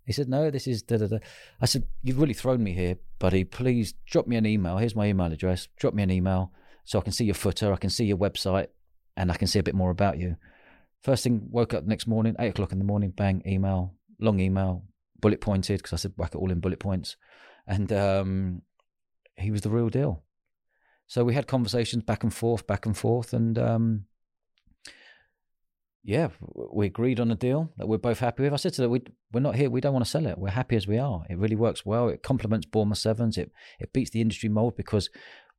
He 0.06 0.12
said, 0.12 0.28
no, 0.28 0.50
this 0.50 0.66
is 0.66 0.82
da 0.82 0.96
da 0.96 1.06
da. 1.06 1.18
I 1.60 1.66
said, 1.66 1.84
you've 2.02 2.20
really 2.20 2.32
thrown 2.32 2.62
me 2.62 2.72
here, 2.72 2.96
buddy. 3.18 3.44
Please 3.44 3.92
drop 4.06 4.26
me 4.26 4.36
an 4.36 4.46
email. 4.46 4.78
Here's 4.78 4.96
my 4.96 5.06
email 5.06 5.32
address. 5.32 5.68
Drop 5.78 5.92
me 5.92 6.04
an 6.04 6.10
email 6.10 6.52
so 6.88 6.98
I 6.98 7.02
can 7.02 7.12
see 7.12 7.26
your 7.26 7.34
footer, 7.34 7.70
I 7.70 7.76
can 7.76 7.90
see 7.90 8.06
your 8.06 8.16
website, 8.16 8.68
and 9.18 9.32
I 9.32 9.34
can 9.34 9.48
see 9.48 9.58
a 9.58 9.64
bit 9.64 9.74
more 9.74 9.90
about 9.90 10.18
you. 10.18 10.36
First 11.02 11.24
thing, 11.24 11.48
woke 11.50 11.74
up 11.74 11.82
the 11.82 11.88
next 11.88 12.06
morning, 12.06 12.36
eight 12.38 12.50
o'clock 12.50 12.72
in 12.72 12.78
the 12.78 12.84
morning, 12.84 13.10
bang, 13.10 13.42
email, 13.46 13.94
long 14.20 14.40
email, 14.40 14.84
bullet 15.20 15.40
pointed, 15.40 15.78
because 15.78 15.92
I 15.92 15.96
said 15.96 16.14
whack 16.16 16.34
it 16.34 16.38
all 16.38 16.52
in 16.52 16.60
bullet 16.60 16.78
points. 16.78 17.16
And 17.66 17.92
um, 17.92 18.62
he 19.36 19.50
was 19.50 19.62
the 19.62 19.70
real 19.70 19.88
deal. 19.88 20.22
So 21.08 21.24
we 21.24 21.34
had 21.34 21.46
conversations 21.46 22.04
back 22.04 22.22
and 22.22 22.32
forth, 22.32 22.66
back 22.66 22.86
and 22.86 22.96
forth, 22.96 23.32
and 23.32 23.58
um, 23.58 24.04
yeah, 26.04 26.28
we 26.72 26.86
agreed 26.86 27.18
on 27.18 27.30
a 27.30 27.34
deal 27.34 27.72
that 27.76 27.88
we're 27.88 27.98
both 27.98 28.20
happy 28.20 28.44
with. 28.44 28.52
I 28.52 28.56
said 28.56 28.74
to 28.74 28.82
them, 28.82 28.90
we, 28.90 29.02
we're 29.32 29.40
not 29.40 29.56
here, 29.56 29.68
we 29.68 29.80
don't 29.80 29.92
want 29.92 30.04
to 30.04 30.10
sell 30.10 30.26
it. 30.26 30.38
We're 30.38 30.50
happy 30.50 30.76
as 30.76 30.86
we 30.86 30.98
are. 30.98 31.24
It 31.28 31.38
really 31.38 31.56
works 31.56 31.84
well. 31.84 32.08
It 32.08 32.22
complements 32.22 32.66
Bournemouth 32.66 32.98
Sevens. 32.98 33.36
It, 33.36 33.50
it 33.80 33.92
beats 33.92 34.10
the 34.10 34.20
industry 34.20 34.48
mold 34.48 34.76
because 34.76 35.10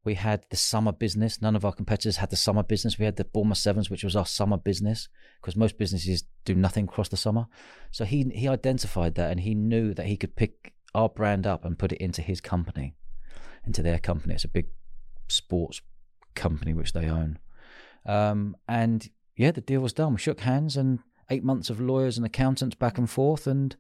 we 0.10 0.16
had 0.16 0.44
the 0.50 0.58
summer 0.58 0.92
business. 0.92 1.40
None 1.40 1.56
of 1.56 1.64
our 1.64 1.72
competitors 1.72 2.18
had 2.18 2.32
the 2.32 2.36
summer 2.36 2.64
business. 2.64 2.98
We 2.98 3.06
had 3.06 3.18
the 3.18 3.26
Bournemouth 3.26 3.60
Sevens, 3.60 3.92
which 3.92 4.04
was 4.04 4.16
our 4.16 4.26
summer 4.26 4.58
business 4.58 5.08
because 5.40 5.56
most 5.56 5.78
businesses 5.78 6.24
do 6.46 6.56
nothing 6.56 6.86
across 6.86 7.10
the 7.10 7.16
summer. 7.16 7.46
So 7.92 8.06
he, 8.06 8.24
he 8.34 8.48
identified 8.48 9.14
that 9.16 9.30
and 9.30 9.42
he 9.42 9.54
knew 9.54 9.94
that 9.94 10.08
he 10.08 10.18
could 10.18 10.36
pick 10.36 10.74
our 10.96 11.10
brand 11.10 11.46
up 11.46 11.64
and 11.64 11.78
put 11.78 11.92
it 11.92 12.02
into 12.02 12.24
his 12.24 12.42
company, 12.42 12.96
into 13.68 13.84
their 13.84 14.00
company. 14.00 14.34
It's 14.34 14.46
a 14.46 14.48
big 14.48 14.70
sports 15.28 15.80
company 16.34 16.74
which 16.74 16.94
they 16.94 17.08
own. 17.08 17.38
Um, 18.04 18.58
and 18.68 19.08
yeah, 19.36 19.52
the 19.52 19.62
deal 19.62 19.82
was 19.82 19.94
done. 19.94 20.14
We 20.14 20.20
shook 20.20 20.40
hands 20.40 20.76
and 20.76 21.02
eight 21.30 21.44
months 21.44 21.70
of 21.70 21.80
lawyers 21.80 22.18
and 22.18 22.26
accountants 22.26 22.76
back 22.76 22.98
and 22.98 23.08
forth, 23.08 23.46
and 23.46 23.76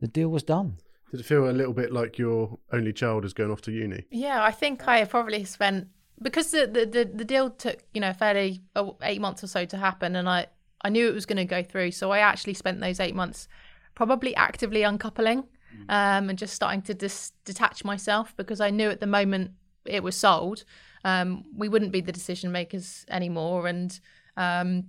the 0.00 0.08
deal 0.08 0.30
was 0.30 0.42
done. 0.42 0.78
Did 1.10 1.20
it 1.20 1.24
feel 1.24 1.48
a 1.48 1.52
little 1.52 1.72
bit 1.72 1.92
like 1.92 2.18
your 2.18 2.58
only 2.72 2.92
child 2.92 3.24
is 3.24 3.32
going 3.32 3.50
off 3.50 3.62
to 3.62 3.72
uni? 3.72 4.04
Yeah, 4.10 4.42
I 4.42 4.50
think 4.50 4.86
I 4.88 5.04
probably 5.04 5.44
spent 5.44 5.88
because 6.20 6.50
the 6.50 6.66
the, 6.66 6.86
the, 6.86 7.10
the 7.12 7.24
deal 7.24 7.50
took 7.50 7.84
you 7.94 8.00
know 8.00 8.12
fairly 8.12 8.62
uh, 8.74 8.90
eight 9.02 9.20
months 9.20 9.44
or 9.44 9.46
so 9.46 9.64
to 9.66 9.76
happen, 9.76 10.16
and 10.16 10.28
I 10.28 10.46
I 10.82 10.88
knew 10.88 11.08
it 11.08 11.14
was 11.14 11.26
going 11.26 11.38
to 11.38 11.44
go 11.44 11.62
through, 11.62 11.92
so 11.92 12.10
I 12.10 12.18
actually 12.18 12.54
spent 12.54 12.80
those 12.80 13.00
eight 13.00 13.14
months 13.14 13.48
probably 13.94 14.34
actively 14.36 14.82
uncoupling 14.82 15.44
um, 15.88 16.28
and 16.28 16.38
just 16.38 16.54
starting 16.54 16.82
to 16.82 16.94
dis- 16.94 17.32
detach 17.44 17.84
myself 17.84 18.34
because 18.36 18.60
I 18.60 18.70
knew 18.70 18.90
at 18.90 19.00
the 19.00 19.06
moment 19.06 19.52
it 19.86 20.02
was 20.02 20.14
sold, 20.16 20.64
um, 21.04 21.44
we 21.56 21.68
wouldn't 21.68 21.92
be 21.92 22.00
the 22.00 22.12
decision 22.12 22.52
makers 22.52 23.06
anymore, 23.08 23.66
and 23.66 23.98
um, 24.36 24.84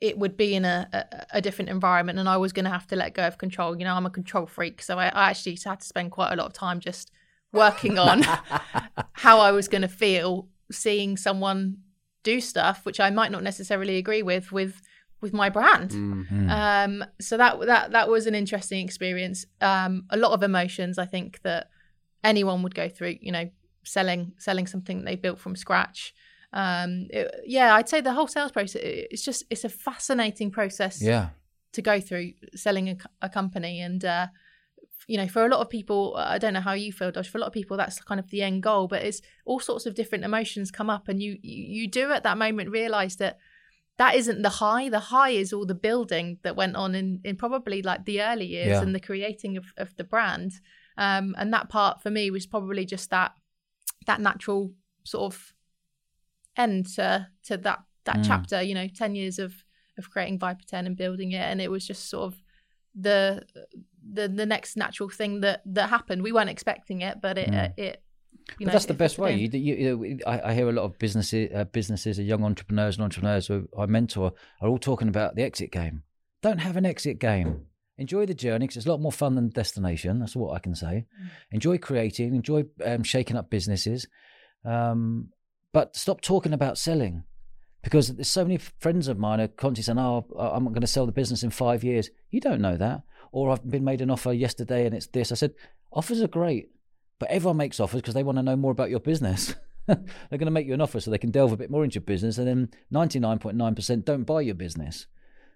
it 0.00 0.18
would 0.18 0.36
be 0.36 0.54
in 0.54 0.64
a, 0.64 0.88
a, 0.92 1.38
a 1.38 1.40
different 1.40 1.70
environment, 1.70 2.18
and 2.18 2.28
I 2.28 2.36
was 2.36 2.52
going 2.52 2.64
to 2.64 2.70
have 2.70 2.86
to 2.88 2.96
let 2.96 3.14
go 3.14 3.26
of 3.26 3.38
control. 3.38 3.78
You 3.78 3.84
know, 3.84 3.94
I'm 3.94 4.06
a 4.06 4.10
control 4.10 4.46
freak, 4.46 4.82
so 4.82 4.98
I, 4.98 5.06
I 5.08 5.30
actually 5.30 5.58
had 5.64 5.80
to 5.80 5.86
spend 5.86 6.12
quite 6.12 6.32
a 6.32 6.36
lot 6.36 6.46
of 6.46 6.52
time 6.52 6.80
just 6.80 7.10
working 7.52 7.98
on 7.98 8.22
how 9.12 9.40
I 9.40 9.52
was 9.52 9.68
going 9.68 9.82
to 9.82 9.88
feel 9.88 10.48
seeing 10.70 11.16
someone 11.16 11.78
do 12.24 12.40
stuff 12.40 12.84
which 12.84 12.98
I 12.98 13.08
might 13.10 13.30
not 13.30 13.44
necessarily 13.44 13.98
agree 13.98 14.22
with 14.22 14.50
with 14.50 14.82
with 15.20 15.32
my 15.32 15.48
brand. 15.48 15.92
Mm. 15.92 16.50
Um, 16.50 17.04
so 17.20 17.36
that 17.36 17.58
that 17.66 17.92
that 17.92 18.08
was 18.08 18.26
an 18.26 18.34
interesting 18.34 18.84
experience. 18.84 19.46
Um, 19.60 20.04
a 20.10 20.16
lot 20.16 20.32
of 20.32 20.42
emotions, 20.42 20.98
I 20.98 21.06
think 21.06 21.40
that 21.42 21.70
anyone 22.22 22.62
would 22.62 22.74
go 22.74 22.88
through. 22.88 23.16
You 23.20 23.32
know, 23.32 23.50
selling 23.84 24.32
selling 24.38 24.66
something 24.66 25.04
they 25.04 25.16
built 25.16 25.38
from 25.38 25.56
scratch. 25.56 26.12
Um, 26.62 27.06
it, 27.10 27.26
yeah, 27.56 27.74
I'd 27.76 27.88
say 27.88 28.00
the 28.00 28.12
whole 28.18 28.28
sales 28.36 28.52
process. 28.52 28.80
It's 29.12 29.24
just 29.28 29.44
it's 29.52 29.64
a 29.64 29.68
fascinating 29.68 30.50
process 30.58 30.94
Yeah. 31.02 31.26
to 31.72 31.82
go 31.82 32.00
through 32.00 32.28
selling 32.54 32.86
a, 32.88 32.96
a 33.20 33.28
company 33.28 33.74
and 33.88 34.02
uh, 34.04 34.26
you 35.08 35.16
know 35.18 35.28
for 35.28 35.44
a 35.44 35.48
lot 35.54 35.60
of 35.60 35.68
people 35.68 36.00
i 36.16 36.38
don't 36.42 36.54
know 36.56 36.60
how 36.70 36.72
you 36.84 36.92
feel 36.92 37.10
Dodge, 37.12 37.28
for 37.28 37.38
a 37.38 37.40
lot 37.42 37.46
of 37.52 37.52
people 37.60 37.76
that's 37.76 38.00
kind 38.10 38.18
of 38.22 38.28
the 38.30 38.42
end 38.48 38.62
goal 38.62 38.88
but 38.88 39.02
it's 39.08 39.20
all 39.44 39.60
sorts 39.60 39.86
of 39.86 39.94
different 39.94 40.24
emotions 40.24 40.70
come 40.78 40.90
up 40.96 41.04
and 41.08 41.22
you 41.24 41.32
you, 41.42 41.82
you 41.82 41.84
do 42.00 42.10
at 42.16 42.22
that 42.24 42.38
moment 42.38 42.70
realize 42.70 43.14
that 43.16 43.34
that 43.98 44.14
isn't 44.20 44.42
the 44.42 44.54
high 44.64 44.88
the 44.88 45.04
high 45.14 45.30
is 45.42 45.52
all 45.52 45.66
the 45.66 45.80
building 45.88 46.38
that 46.42 46.56
went 46.56 46.74
on 46.76 46.94
in, 47.00 47.20
in 47.28 47.36
probably 47.36 47.82
like 47.82 48.04
the 48.04 48.20
early 48.30 48.46
years 48.46 48.68
Yeah. 48.68 48.82
and 48.82 48.94
the 48.94 49.00
creating 49.08 49.56
of, 49.56 49.66
of 49.76 49.94
the 49.96 50.04
brand 50.04 50.52
um, 50.98 51.34
and 51.38 51.52
that 51.52 51.68
part 51.68 52.02
for 52.02 52.10
me 52.10 52.30
was 52.30 52.46
probably 52.46 52.84
just 52.84 53.10
that 53.10 53.32
that 54.06 54.20
natural 54.20 54.72
sort 55.04 55.32
of 55.34 55.52
end 56.56 56.86
to 56.94 57.26
to 57.44 57.56
that 57.58 57.80
that 58.04 58.16
Mm. 58.18 58.26
chapter 58.26 58.62
you 58.62 58.74
know 58.74 58.86
10 58.88 59.14
years 59.14 59.38
of 59.38 59.52
of 59.98 60.10
creating 60.10 60.38
Viper 60.38 60.62
10 60.66 60.86
and 60.86 60.96
building 60.96 61.32
it 61.32 61.40
and 61.42 61.60
it 61.60 61.70
was 61.70 61.86
just 61.86 62.08
sort 62.08 62.32
of 62.32 62.42
the 62.94 63.44
the 64.12 64.28
the 64.28 64.46
next 64.46 64.76
natural 64.76 65.08
thing 65.08 65.40
that 65.40 65.62
that 65.66 65.88
happened 65.90 66.22
we 66.22 66.32
weren't 66.32 66.50
expecting 66.50 67.00
it 67.02 67.20
but 67.20 67.36
it 67.38 67.50
Mm. 67.50 67.72
it 67.78 68.02
you 68.60 68.66
know, 68.66 68.72
that's 68.72 68.86
the 68.86 68.94
best 68.94 69.18
way. 69.18 69.34
You, 69.34 69.48
you, 69.58 70.04
you 70.04 70.18
I, 70.24 70.50
I 70.50 70.54
hear 70.54 70.68
a 70.68 70.72
lot 70.72 70.84
of 70.84 70.96
businesses, 71.00 71.50
uh, 71.52 71.64
businesses, 71.64 72.16
uh, 72.20 72.22
young 72.22 72.44
entrepreneurs 72.44 72.94
and 72.96 73.02
entrepreneurs 73.02 73.48
who 73.48 73.68
I 73.76 73.86
mentor 73.86 74.34
are 74.60 74.68
all 74.68 74.78
talking 74.78 75.08
about 75.08 75.34
the 75.34 75.42
exit 75.42 75.72
game. 75.72 76.04
Don't 76.42 76.58
have 76.60 76.76
an 76.76 76.86
exit 76.86 77.18
game. 77.18 77.66
Enjoy 77.98 78.24
the 78.24 78.34
journey 78.34 78.64
because 78.66 78.76
it's 78.76 78.86
a 78.86 78.90
lot 78.90 79.00
more 79.00 79.10
fun 79.10 79.34
than 79.34 79.48
destination. 79.48 80.20
That's 80.20 80.36
what 80.36 80.54
I 80.54 80.60
can 80.60 80.76
say. 80.76 81.06
Enjoy 81.50 81.76
creating. 81.76 82.36
Enjoy 82.36 82.62
um, 82.84 83.02
shaking 83.02 83.36
up 83.36 83.50
businesses. 83.50 84.06
Um, 84.64 85.30
but 85.76 85.94
stop 85.94 86.22
talking 86.22 86.54
about 86.54 86.78
selling 86.78 87.22
because 87.82 88.08
there's 88.14 88.28
so 88.28 88.42
many 88.42 88.56
friends 88.56 89.08
of 89.08 89.18
mine 89.18 89.42
are 89.42 89.46
constantly 89.46 89.82
saying, 89.82 89.98
"Oh, 89.98 90.24
I'm 90.38 90.64
going 90.64 90.80
to 90.80 90.86
sell 90.86 91.04
the 91.04 91.12
business 91.12 91.42
in 91.42 91.50
five 91.50 91.84
years." 91.84 92.08
You 92.30 92.40
don't 92.40 92.62
know 92.62 92.78
that. 92.78 93.02
Or 93.30 93.50
I've 93.50 93.70
been 93.70 93.84
made 93.84 94.00
an 94.00 94.10
offer 94.10 94.32
yesterday 94.32 94.86
and 94.86 94.94
it's 94.94 95.08
this. 95.08 95.30
I 95.30 95.34
said, 95.34 95.52
offers 95.92 96.22
are 96.22 96.28
great, 96.28 96.70
but 97.18 97.28
everyone 97.28 97.58
makes 97.58 97.78
offers 97.78 98.00
because 98.00 98.14
they 98.14 98.22
want 98.22 98.38
to 98.38 98.42
know 98.42 98.56
more 98.56 98.70
about 98.70 98.88
your 98.88 99.00
business. 99.00 99.54
They're 99.86 99.98
going 100.30 100.46
to 100.46 100.50
make 100.50 100.66
you 100.66 100.72
an 100.72 100.80
offer 100.80 100.98
so 100.98 101.10
they 101.10 101.18
can 101.18 101.30
delve 101.30 101.52
a 101.52 101.58
bit 101.58 101.70
more 101.70 101.84
into 101.84 101.96
your 101.96 102.04
business, 102.04 102.38
and 102.38 102.48
then 102.48 102.70
99.9% 102.90 104.04
don't 104.06 104.24
buy 104.24 104.40
your 104.40 104.54
business. 104.54 105.06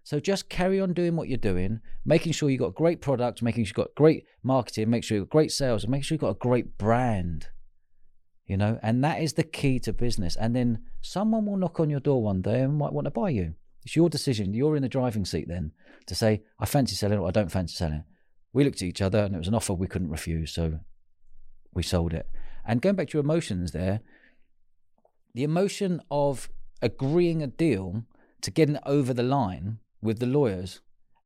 So 0.05 0.21
just 0.21 0.51
carry 0.51 0.83
on 0.83 0.93
doing 0.93 1.17
what 1.17 1.29
you're 1.29 1.39
doing, 1.39 1.81
making 2.05 2.33
sure 2.33 2.51
you've 2.51 2.61
got 2.61 2.75
great 2.75 3.01
products, 3.01 3.41
making 3.41 3.65
sure 3.65 3.69
you've 3.71 3.87
got 3.87 3.95
great 3.95 4.27
marketing, 4.43 4.91
make 4.91 5.03
sure 5.03 5.17
you've 5.17 5.31
got 5.31 5.39
great 5.39 5.51
sales, 5.51 5.85
and 5.85 5.91
make 5.91 6.05
sure 6.05 6.17
you've 6.17 6.21
got 6.21 6.37
a 6.37 6.47
great 6.47 6.77
brand. 6.77 7.49
You 8.51 8.57
know, 8.57 8.81
and 8.83 9.05
that 9.05 9.23
is 9.23 9.35
the 9.35 9.45
key 9.45 9.79
to 9.79 9.93
business. 9.93 10.35
And 10.35 10.57
then 10.57 10.81
someone 11.01 11.47
will 11.47 11.57
knock 11.57 11.79
on 11.79 11.89
your 11.89 12.01
door 12.01 12.21
one 12.21 12.43
day 12.43 12.63
and 12.63 12.77
might 12.77 12.93
want 12.93 13.05
to 13.05 13.13
buy 13.13 13.31
you. 13.31 13.55
It's 13.85 13.95
your 13.95 14.09
decision. 14.09 14.55
You're 14.55 14.75
in 14.75 14.83
the 14.83 14.89
driving 14.89 15.25
seat 15.25 15.47
then 15.47 15.71
to 16.07 16.17
say, 16.17 16.43
I 16.59 16.67
fancy 16.67 16.97
selling 16.97 17.21
or 17.21 17.29
I 17.29 17.31
don't 17.31 17.53
fancy 17.53 17.77
selling. 17.77 18.03
We 18.53 18.65
looked 18.65 18.83
at 18.83 18.89
each 18.89 19.01
other 19.01 19.21
and 19.21 19.37
it 19.37 19.39
was 19.39 19.47
an 19.47 19.55
offer 19.55 19.73
we 19.73 19.87
couldn't 19.87 20.11
refuse. 20.11 20.51
So 20.51 20.81
we 21.75 21.85
sold 21.85 22.13
it. 22.13 22.29
And 22.67 22.83
going 22.83 22.97
back 22.97 23.11
to 23.11 23.19
your 23.19 23.23
emotions 23.23 23.71
there, 23.71 24.01
the 25.33 25.45
emotion 25.45 26.01
of 26.11 26.49
agreeing 26.83 27.45
a 27.45 27.47
deal 27.47 28.03
to 28.41 28.51
getting 28.51 28.75
it 28.75 28.83
over 28.85 29.15
the 29.15 29.23
line 29.23 29.79
with 30.03 30.19
the 30.19 30.27
lawyers 30.27 30.81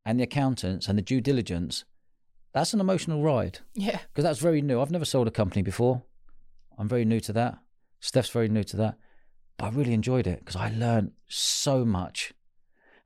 and 0.04 0.20
the 0.20 0.24
accountants 0.24 0.88
and 0.88 0.98
the 0.98 1.02
due 1.02 1.22
diligence, 1.22 1.84
that's 2.52 2.74
an 2.74 2.80
emotional 2.80 3.22
ride 3.22 3.60
yeah 3.74 4.00
because 4.12 4.24
that's 4.24 4.40
very 4.40 4.60
new. 4.60 4.78
I've 4.82 4.90
never 4.90 5.06
sold 5.06 5.26
a 5.26 5.30
company 5.30 5.62
before. 5.62 6.02
I'm 6.78 6.88
very 6.88 7.04
new 7.04 7.20
to 7.20 7.32
that. 7.34 7.58
Steph's 8.00 8.30
very 8.30 8.48
new 8.48 8.64
to 8.64 8.76
that. 8.76 8.96
But 9.56 9.66
I 9.66 9.68
really 9.70 9.94
enjoyed 9.94 10.26
it 10.26 10.40
because 10.40 10.56
I 10.56 10.70
learned 10.70 11.12
so 11.28 11.84
much. 11.84 12.32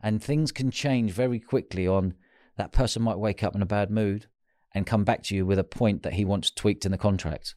And 0.01 0.23
things 0.23 0.53
can 0.53 0.71
change 0.71 1.13
very 1.13 1.41
quickly 1.41 1.87
on 1.87 2.15
that 2.57 2.73
person 2.73 3.03
might 3.03 3.19
wake 3.19 3.43
up 3.43 3.55
in 3.55 3.63
a 3.63 3.67
bad 3.67 3.91
mood 3.91 4.27
and 4.75 4.87
come 4.87 5.05
back 5.05 5.23
to 5.25 5.35
you 5.35 5.47
with 5.47 5.59
a 5.59 5.65
point 5.65 6.03
that 6.03 6.15
he 6.15 6.25
wants 6.25 6.51
tweaked 6.51 6.85
in 6.85 6.93
the 6.93 6.99
contract. 6.99 7.55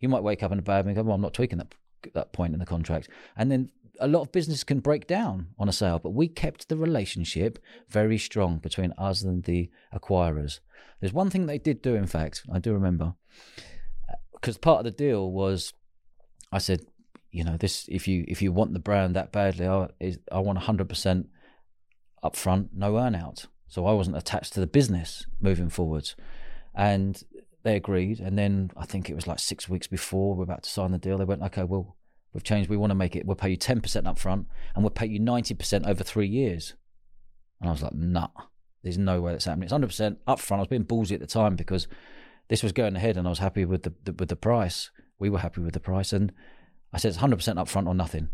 You 0.00 0.08
might 0.08 0.22
wake 0.22 0.42
up 0.42 0.52
in 0.52 0.58
a 0.58 0.62
bad 0.62 0.84
mood 0.84 0.96
and 0.96 0.96
go, 0.96 1.02
Well, 1.02 1.14
I'm 1.14 1.20
not 1.20 1.34
tweaking 1.34 1.58
that 1.58 1.74
that 2.14 2.32
point 2.32 2.52
in 2.52 2.60
the 2.60 2.66
contract. 2.66 3.08
And 3.36 3.50
then 3.50 3.70
a 4.00 4.06
lot 4.08 4.22
of 4.22 4.32
business 4.32 4.64
can 4.64 4.80
break 4.80 5.06
down 5.06 5.48
on 5.58 5.68
a 5.68 5.72
sale, 5.72 5.98
but 5.98 6.10
we 6.10 6.28
kept 6.28 6.68
the 6.68 6.76
relationship 6.76 7.58
very 7.88 8.18
strong 8.18 8.58
between 8.58 8.92
us 8.98 9.22
and 9.22 9.44
the 9.44 9.70
acquirers. 9.94 10.60
There's 11.00 11.12
one 11.12 11.30
thing 11.30 11.46
they 11.46 11.58
did 11.58 11.82
do, 11.82 11.94
in 11.94 12.06
fact, 12.06 12.42
I 12.52 12.58
do 12.58 12.72
remember, 12.72 13.14
because 14.40 14.56
part 14.56 14.78
of 14.78 14.84
the 14.84 14.90
deal 14.90 15.30
was, 15.30 15.72
I 16.52 16.58
said, 16.58 16.82
you 17.30 17.44
know, 17.44 17.56
this 17.56 17.86
if 17.88 18.06
you 18.08 18.24
if 18.28 18.40
you 18.40 18.52
want 18.52 18.72
the 18.72 18.78
brand 18.78 19.16
that 19.16 19.32
badly, 19.32 19.66
I 19.66 19.88
is 20.00 20.18
I 20.32 20.38
want 20.38 20.58
100% 20.58 21.26
upfront, 22.24 22.68
no 22.72 22.92
earnout. 22.92 23.46
So 23.68 23.84
I 23.84 23.92
wasn't 23.92 24.16
attached 24.16 24.52
to 24.54 24.60
the 24.60 24.66
business 24.66 25.26
moving 25.40 25.68
forwards, 25.68 26.14
and 26.74 27.22
they 27.62 27.76
agreed. 27.76 28.20
And 28.20 28.38
then 28.38 28.70
I 28.76 28.86
think 28.86 29.10
it 29.10 29.14
was 29.14 29.26
like 29.26 29.40
six 29.40 29.68
weeks 29.68 29.86
before 29.86 30.34
we 30.34 30.42
are 30.42 30.44
about 30.44 30.62
to 30.62 30.70
sign 30.70 30.92
the 30.92 30.98
deal, 30.98 31.18
they 31.18 31.24
went, 31.24 31.42
okay, 31.42 31.64
well, 31.64 31.96
we've 32.32 32.44
changed. 32.44 32.70
We 32.70 32.76
want 32.76 32.90
to 32.90 32.94
make 32.94 33.16
it. 33.16 33.26
We'll 33.26 33.36
pay 33.36 33.50
you 33.50 33.58
10% 33.58 33.80
upfront, 33.82 34.46
and 34.74 34.84
we'll 34.84 34.90
pay 34.90 35.06
you 35.06 35.20
90% 35.20 35.86
over 35.86 36.04
three 36.04 36.28
years. 36.28 36.74
And 37.60 37.68
I 37.68 37.72
was 37.72 37.82
like, 37.82 37.94
nah, 37.94 38.28
there's 38.82 38.98
no 38.98 39.20
way 39.20 39.32
that's 39.32 39.46
happening. 39.46 39.64
It's 39.64 39.72
100% 39.72 40.16
upfront. 40.28 40.56
I 40.56 40.60
was 40.60 40.68
being 40.68 40.84
ballsy 40.84 41.12
at 41.12 41.20
the 41.20 41.26
time 41.26 41.56
because 41.56 41.88
this 42.48 42.62
was 42.62 42.72
going 42.72 42.96
ahead, 42.96 43.16
and 43.16 43.26
I 43.26 43.30
was 43.30 43.38
happy 43.40 43.64
with 43.64 43.82
the, 43.82 43.94
the 44.04 44.12
with 44.12 44.28
the 44.28 44.36
price. 44.36 44.90
We 45.18 45.30
were 45.30 45.38
happy 45.38 45.60
with 45.60 45.74
the 45.74 45.80
price, 45.80 46.12
and 46.12 46.32
I 46.92 46.98
said 46.98 47.08
it's 47.10 47.18
100% 47.18 47.34
upfront 47.54 47.86
or 47.86 47.94
nothing. 47.94 48.28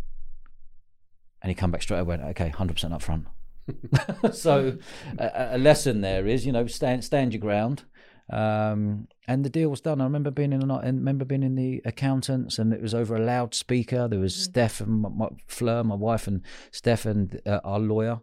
And 1.40 1.48
he 1.50 1.54
come 1.54 1.70
back 1.70 1.82
straight 1.82 1.98
away. 2.00 2.16
Went, 2.18 2.22
okay, 2.30 2.50
100% 2.50 3.26
upfront. 3.66 4.34
so 4.34 4.78
a, 5.18 5.56
a 5.56 5.58
lesson 5.58 6.00
there 6.00 6.26
is, 6.26 6.44
you 6.46 6.52
know, 6.52 6.66
stand 6.66 7.04
stand 7.04 7.32
your 7.32 7.40
ground. 7.40 7.84
Um, 8.32 9.08
and 9.28 9.44
the 9.44 9.50
deal 9.50 9.68
was 9.68 9.80
done. 9.80 10.00
I 10.00 10.04
remember 10.04 10.30
being 10.30 10.52
in, 10.52 10.62
an, 10.62 10.70
I 10.70 10.86
remember 10.86 11.24
being 11.24 11.42
in 11.42 11.54
the 11.54 11.82
accountants, 11.84 12.58
and 12.58 12.72
it 12.72 12.80
was 12.80 12.94
over 12.94 13.16
a 13.16 13.20
loudspeaker. 13.20 14.08
There 14.08 14.20
was 14.20 14.34
Steph 14.34 14.80
and 14.80 15.02
my, 15.02 15.08
my, 15.08 15.28
Fleur, 15.48 15.82
my 15.84 15.94
wife, 15.94 16.26
and 16.26 16.42
Steph 16.70 17.04
and 17.06 17.40
uh, 17.44 17.60
our 17.64 17.78
lawyer 17.78 18.20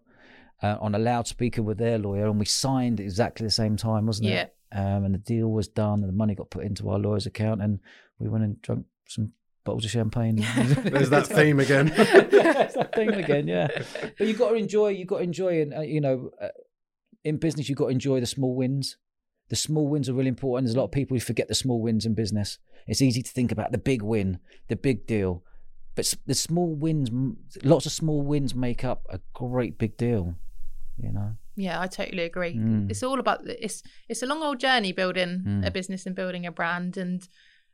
uh, 0.63 0.77
on 0.79 0.95
a 0.95 0.99
loudspeaker 0.99 1.61
with 1.61 1.77
their 1.77 1.97
lawyer, 1.97 2.25
and 2.27 2.39
we 2.39 2.45
signed 2.45 2.99
exactly 2.99 3.45
the 3.45 3.51
same 3.51 3.77
time, 3.77 4.05
wasn't 4.05 4.29
Yeah. 4.29 4.41
it? 4.43 4.55
Um, 4.71 5.03
and 5.05 5.13
the 5.13 5.19
deal 5.19 5.49
was 5.49 5.67
done, 5.67 6.01
and 6.01 6.09
the 6.09 6.15
money 6.15 6.35
got 6.35 6.51
put 6.51 6.63
into 6.63 6.89
our 6.89 6.99
lawyer's 6.99 7.25
account, 7.25 7.61
and 7.61 7.79
we 8.19 8.29
went 8.29 8.43
and 8.43 8.61
drank 8.61 8.85
some 9.07 9.31
bottles 9.63 9.85
of 9.85 9.91
champagne. 9.91 10.35
There's 10.55 11.09
that 11.09 11.27
theme 11.27 11.59
again. 11.59 11.87
That's 11.97 12.75
that 12.75 12.93
thing 12.93 13.09
again, 13.09 13.47
yeah. 13.47 13.67
But 14.17 14.27
you've 14.27 14.37
got 14.37 14.49
to 14.49 14.55
enjoy. 14.55 14.89
You've 14.89 15.07
got 15.07 15.17
to 15.17 15.23
enjoy, 15.23 15.61
and 15.61 15.73
uh, 15.73 15.81
you 15.81 16.01
know, 16.01 16.31
uh, 16.41 16.49
in 17.23 17.37
business, 17.37 17.69
you've 17.69 17.77
got 17.77 17.85
to 17.85 17.91
enjoy 17.91 18.19
the 18.19 18.25
small 18.25 18.55
wins. 18.55 18.97
The 19.49 19.55
small 19.55 19.87
wins 19.87 20.07
are 20.07 20.13
really 20.13 20.29
important. 20.29 20.67
There's 20.67 20.75
a 20.75 20.79
lot 20.79 20.85
of 20.85 20.91
people 20.91 21.15
who 21.15 21.21
forget 21.21 21.47
the 21.47 21.55
small 21.55 21.81
wins 21.81 22.05
in 22.05 22.13
business. 22.13 22.59
It's 22.87 23.01
easy 23.01 23.23
to 23.23 23.31
think 23.31 23.51
about 23.51 23.71
the 23.71 23.79
big 23.79 24.01
win, 24.01 24.39
the 24.67 24.75
big 24.75 25.07
deal, 25.07 25.43
but 25.95 26.13
the 26.25 26.35
small 26.35 26.73
wins, 26.73 27.09
lots 27.63 27.85
of 27.85 27.91
small 27.91 28.21
wins 28.21 28.53
make 28.55 28.83
up 28.83 29.05
a 29.09 29.19
great 29.33 29.77
big 29.77 29.97
deal. 29.97 30.35
You 30.97 31.11
know, 31.11 31.35
Yeah, 31.55 31.81
I 31.81 31.87
totally 31.87 32.23
agree. 32.23 32.55
Mm. 32.55 32.89
It's 32.89 33.03
all 33.03 33.19
about 33.19 33.39
it's 33.45 33.83
it's 34.07 34.23
a 34.23 34.25
long 34.25 34.41
old 34.43 34.59
journey 34.59 34.91
building 34.93 35.43
Mm. 35.45 35.67
a 35.67 35.71
business 35.71 36.05
and 36.05 36.15
building 36.15 36.45
a 36.45 36.51
brand, 36.51 36.97
and 36.97 37.27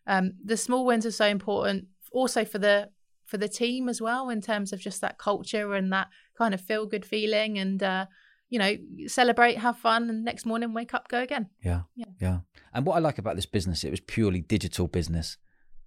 um, 0.07 0.33
the 0.43 0.57
small 0.57 0.85
wins 0.85 1.05
are 1.05 1.11
so 1.11 1.25
important. 1.27 1.85
Also 2.11 2.45
for 2.45 2.57
the 2.59 2.89
for 3.25 3.37
the 3.37 3.47
team 3.49 3.89
as 3.89 4.01
well, 4.01 4.29
in 4.29 4.41
terms 4.41 4.71
of 4.73 4.79
just 4.79 5.01
that 5.01 5.17
culture 5.17 5.73
and 5.73 5.91
that 5.91 6.07
kind 6.37 6.53
of 6.53 6.61
feel 6.61 6.85
good 6.85 7.05
feeling, 7.05 7.57
and 7.59 7.81
uh, 7.83 8.05
you 8.49 8.59
know, 8.59 8.77
celebrate, 9.07 9.57
have 9.57 9.77
fun, 9.77 10.09
and 10.09 10.23
next 10.23 10.45
morning 10.45 10.73
wake 10.73 10.93
up, 10.93 11.07
go 11.07 11.21
again. 11.21 11.49
Yeah. 11.63 11.81
Yeah. 11.95 12.05
Yeah. 12.21 12.39
And 12.73 12.85
what 12.85 12.95
I 12.95 12.99
like 12.99 13.17
about 13.17 13.35
this 13.35 13.47
business, 13.47 13.83
it 13.83 13.91
was 13.91 13.99
purely 13.99 14.41
digital 14.41 14.87
business. 14.87 15.37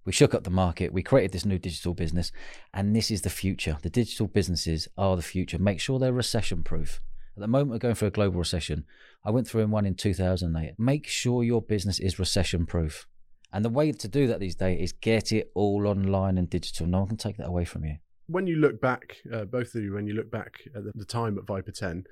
We 0.05 0.11
shook 0.11 0.33
up 0.33 0.43
the 0.43 0.49
market. 0.49 0.91
We 0.93 1.03
created 1.03 1.31
this 1.31 1.45
new 1.45 1.57
digital 1.59 1.93
business, 1.93 2.31
and 2.73 2.95
this 2.95 3.11
is 3.11 3.21
the 3.21 3.29
future. 3.29 3.77
The 3.81 3.89
digital 3.89 4.27
businesses 4.27 4.87
are 4.97 5.15
the 5.15 5.21
future. 5.21 5.57
Make 5.59 5.79
sure 5.79 5.99
they're 5.99 6.13
recession 6.13 6.63
proof. 6.63 7.01
At 7.39 7.43
the 7.43 7.47
moment, 7.47 7.71
we're 7.71 7.77
going 7.77 7.95
through 7.95 8.09
a 8.09 8.11
global 8.11 8.37
recession. 8.37 8.83
I 9.23 9.31
went 9.31 9.47
through 9.47 9.61
in 9.61 9.71
one 9.71 9.85
in 9.85 9.95
2008. 9.95 10.73
Make 10.77 11.07
sure 11.07 11.41
your 11.41 11.61
business 11.61 11.97
is 11.97 12.19
recession 12.19 12.65
proof. 12.65 13.07
And 13.53 13.63
the 13.63 13.69
way 13.69 13.93
to 13.93 14.07
do 14.09 14.27
that 14.27 14.41
these 14.41 14.55
days 14.55 14.81
is 14.81 14.91
get 14.91 15.31
it 15.31 15.49
all 15.55 15.87
online 15.87 16.37
and 16.37 16.49
digital. 16.49 16.85
No 16.85 16.99
one 16.99 17.07
can 17.07 17.15
take 17.17 17.37
that 17.37 17.47
away 17.47 17.63
from 17.63 17.85
you. 17.85 17.95
when 18.27 18.45
you 18.45 18.57
look 18.57 18.81
back, 18.81 19.15
uh, 19.33 19.45
both 19.45 19.73
of 19.73 19.81
you, 19.83 19.93
when 19.93 20.05
you 20.05 20.13
look 20.13 20.29
back 20.29 20.59
at 20.75 20.83
the, 20.83 20.91
the 20.95 21.05
time 21.05 21.37
at 21.37 21.45
Viper 21.47 21.71
10, 21.71 22.03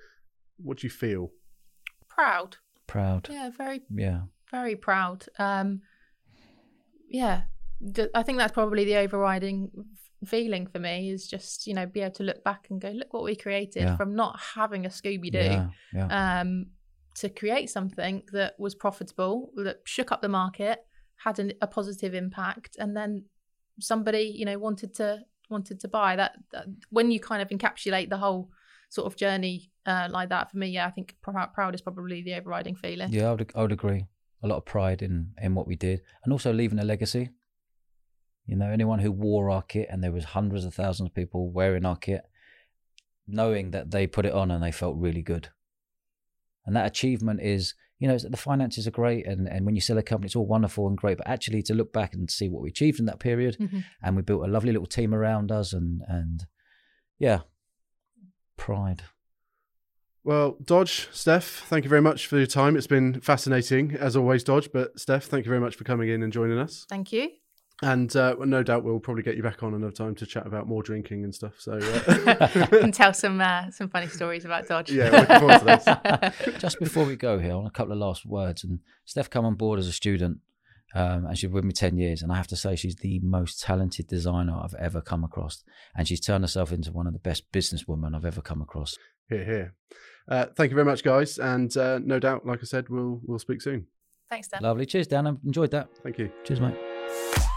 what 0.64 0.78
do 0.78 0.88
you 0.88 0.92
feel? 0.92 1.32
Proud, 2.10 2.56
Proud. 2.88 3.28
yeah, 3.30 3.50
very 3.50 3.82
Yeah. 3.94 4.22
very 4.50 4.76
proud. 4.78 5.26
Um, 5.38 5.82
yeah, 7.10 7.42
I 8.16 8.24
think 8.24 8.38
that's 8.38 8.54
probably 8.54 8.86
the 8.86 8.96
overriding 8.96 9.70
f- 9.78 10.07
feeling 10.26 10.66
for 10.68 10.80
me 10.80 11.12
is 11.12 11.28
just 11.28 11.68
you 11.68 11.74
know 11.74 11.86
be 11.86 12.02
able 12.02 12.14
to 12.16 12.24
look 12.24 12.44
back 12.44 12.68
and 12.70 12.82
go, 12.82 12.90
look 12.90 13.14
what 13.14 13.24
we 13.24 13.36
created 13.36 13.84
Yeah. 13.84 13.98
from 13.98 14.16
not 14.16 14.40
having 14.56 14.86
a 14.86 14.90
Scooby 14.90 15.32
Doo. 15.32 15.40
Yeah. 15.40 15.70
Yeah. 15.94 16.40
um, 16.42 16.68
to 17.16 17.30
create 17.30 17.68
something 17.70 18.22
that 18.32 18.54
was 18.60 18.76
profitable, 18.76 19.52
that 19.56 19.78
shook 19.86 20.12
up 20.12 20.22
the 20.22 20.30
market, 20.30 20.86
had 21.24 21.40
an, 21.40 21.52
a 21.62 21.68
positive 21.68 22.14
impact, 22.14 22.76
and 22.78 22.96
then 22.96 23.26
somebody, 23.80 24.32
you 24.36 24.46
know, 24.46 24.58
wanted 24.60 24.94
to 24.96 25.20
wanted 25.50 25.80
to 25.80 25.88
buy. 25.88 26.16
That, 26.16 26.34
that 26.52 26.66
when 26.90 27.10
you 27.10 27.20
kind 27.20 27.42
of 27.42 27.50
encapsulate 27.50 28.10
the 28.10 28.18
whole 28.18 28.50
sort 28.90 29.08
of 29.08 29.16
journey 29.18 29.72
uh, 29.86 30.08
like 30.12 30.30
that, 30.30 30.52
for 30.52 30.58
me, 30.58 30.68
yeah, 30.68 30.86
I 30.86 30.92
think 30.92 31.16
proud, 31.24 31.54
proud 31.54 31.74
is 31.74 31.82
probably 31.82 32.22
the 32.22 32.36
overriding 32.36 32.76
feeling. 32.76 33.12
Yeah, 33.12 33.30
I 33.30 33.34
would, 33.34 33.52
I 33.56 33.62
would 33.64 33.72
agree. 33.72 34.06
A 34.44 34.48
lot 34.48 34.58
of 34.58 34.66
pride 34.66 35.02
in 35.02 35.32
in 35.42 35.56
what 35.56 35.66
we 35.66 35.76
did, 35.76 36.04
and 36.24 36.32
also 36.32 36.54
leaving 36.54 36.78
a 36.78 36.84
legacy. 36.84 37.30
You 38.48 38.56
know, 38.56 38.70
anyone 38.70 39.00
who 39.00 39.12
wore 39.12 39.50
our 39.50 39.62
kit, 39.62 39.88
and 39.92 40.02
there 40.04 40.12
was 40.12 40.24
hundreds 40.24 40.64
of 40.66 40.74
thousands 40.74 41.10
of 41.10 41.14
people 41.16 41.50
wearing 41.52 41.86
our 41.86 41.98
kit, 41.98 42.22
knowing 43.28 43.72
that 43.72 43.92
they 43.92 44.08
put 44.08 44.26
it 44.26 44.34
on 44.34 44.50
and 44.52 44.64
they 44.64 44.72
felt 44.72 44.96
really 44.98 45.22
good. 45.22 45.50
And 46.66 46.76
that 46.76 46.86
achievement 46.88 47.42
is, 47.42 47.76
you 48.00 48.08
know, 48.08 48.18
the 48.18 48.38
finances 48.38 48.88
are 48.88 48.92
great, 48.92 49.28
and, 49.28 49.48
and 49.50 49.66
when 49.66 49.76
you 49.76 49.82
sell 49.82 49.98
a 49.98 50.04
company, 50.04 50.28
it's 50.28 50.36
all 50.36 50.46
wonderful 50.46 50.88
and 50.88 50.98
great. 50.98 51.18
But 51.18 51.28
actually, 51.28 51.62
to 51.64 51.74
look 51.74 51.92
back 51.92 52.14
and 52.14 52.32
see 52.32 52.48
what 52.48 52.62
we 52.62 52.70
achieved 52.70 53.00
in 53.00 53.06
that 53.06 53.20
period, 53.20 53.58
Mhm. 53.60 53.84
and 54.02 54.16
we 54.16 54.22
built 54.22 54.44
a 54.46 54.52
lovely 54.52 54.72
little 54.72 54.88
team 54.88 55.14
around 55.14 55.52
us, 55.52 55.74
and 55.74 56.02
and 56.08 56.46
yeah, 57.20 57.42
pride. 58.56 59.04
Well, 60.24 60.58
Dodge, 60.64 61.08
Steph, 61.12 61.64
thank 61.68 61.86
you 61.86 61.90
very 61.90 62.02
much 62.02 62.28
for 62.28 62.38
your 62.38 62.48
time. 62.48 62.76
It's 62.76 62.88
been 62.88 63.20
fascinating 63.22 63.96
as 63.96 64.16
always, 64.16 64.44
Dodge. 64.44 64.70
But 64.74 65.00
Steph, 65.00 65.26
thank 65.26 65.46
you 65.46 65.50
very 65.50 65.62
much 65.62 65.76
for 65.76 65.84
coming 65.86 66.10
in 66.10 66.22
and 66.22 66.34
joining 66.34 66.58
us. 66.58 66.86
Thank 66.90 67.14
you. 67.14 67.30
And 67.84 68.16
uh, 68.16 68.36
no 68.40 68.64
doubt 68.64 68.84
we'll 68.84 69.00
probably 69.00 69.22
get 69.22 69.38
you 69.38 69.44
back 69.44 69.62
on 69.62 69.76
another 69.76 69.92
time 69.92 70.16
to 70.16 70.26
chat 70.26 70.48
about 70.48 70.68
more 70.68 70.82
drinking 70.82 71.24
and 71.24 71.34
stuff. 71.34 71.54
So 71.60 71.74
uh, 71.74 72.68
and 72.82 72.92
tell 72.92 73.14
some 73.14 73.40
uh, 73.40 73.70
some 73.70 73.88
funny 73.88 74.08
stories 74.08 74.46
about 74.46 74.68
Dodge. 74.68 74.92
yeah, 74.92 75.10
looking 75.10 75.40
forward 75.40 75.60
to 75.60 76.34
those. 76.44 76.60
Just 76.60 76.80
before 76.80 77.06
we 77.06 77.16
go 77.16 77.38
here, 77.38 77.54
on 77.54 77.68
a 77.68 77.72
couple 77.72 77.94
of 77.94 78.00
last 78.00 78.26
words. 78.26 78.64
And 78.64 78.80
Steph 79.06 79.30
come 79.30 79.46
on 79.46 79.54
board 79.54 79.78
as 79.78 79.86
a 79.88 79.92
student, 79.92 80.40
um, 80.96 81.28
and 81.28 81.38
she's 81.38 81.52
with 81.52 81.64
me 81.64 81.72
ten 81.72 81.98
years. 82.00 82.24
And 82.24 82.32
I 82.32 82.36
have 82.36 82.48
to 82.48 82.56
say, 82.56 82.76
she's 82.76 82.96
the 82.96 83.20
most 83.20 83.62
talented 83.62 84.08
designer 84.08 84.60
I've 84.60 84.74
ever 84.80 85.00
come 85.00 85.24
across, 85.24 85.64
and 85.96 86.08
she's 86.08 86.20
turned 86.20 86.44
herself 86.44 86.72
into 86.72 86.92
one 86.92 87.06
of 87.06 87.14
the 87.14 87.20
best 87.20 87.52
businesswomen 87.52 88.16
I've 88.16 88.26
ever 88.26 88.42
come 88.42 88.64
across. 88.64 88.98
Hear, 89.30 89.46
hear. 89.46 89.74
Uh, 90.28 90.48
thank 90.56 90.72
you 90.72 90.76
very 90.76 90.86
much, 90.86 91.04
guys. 91.04 91.38
And 91.38 91.76
uh, 91.78 92.00
no 92.04 92.18
doubt, 92.18 92.44
like 92.44 92.60
I 92.62 92.66
said, 92.66 92.90
we'll 92.90 93.22
we'll 93.24 93.38
speak 93.38 93.62
soon. 93.62 93.86
Thanks, 94.32 94.48
Dan. 94.48 94.64
Lovely. 94.64 94.88
Cheers, 94.88 95.06
Dan. 95.06 95.28
I 95.28 95.34
enjoyed 95.46 95.70
that. 95.72 95.90
Thank 96.02 96.18
you. 96.18 96.32
Cheers, 96.44 96.60
mate. 96.60 97.54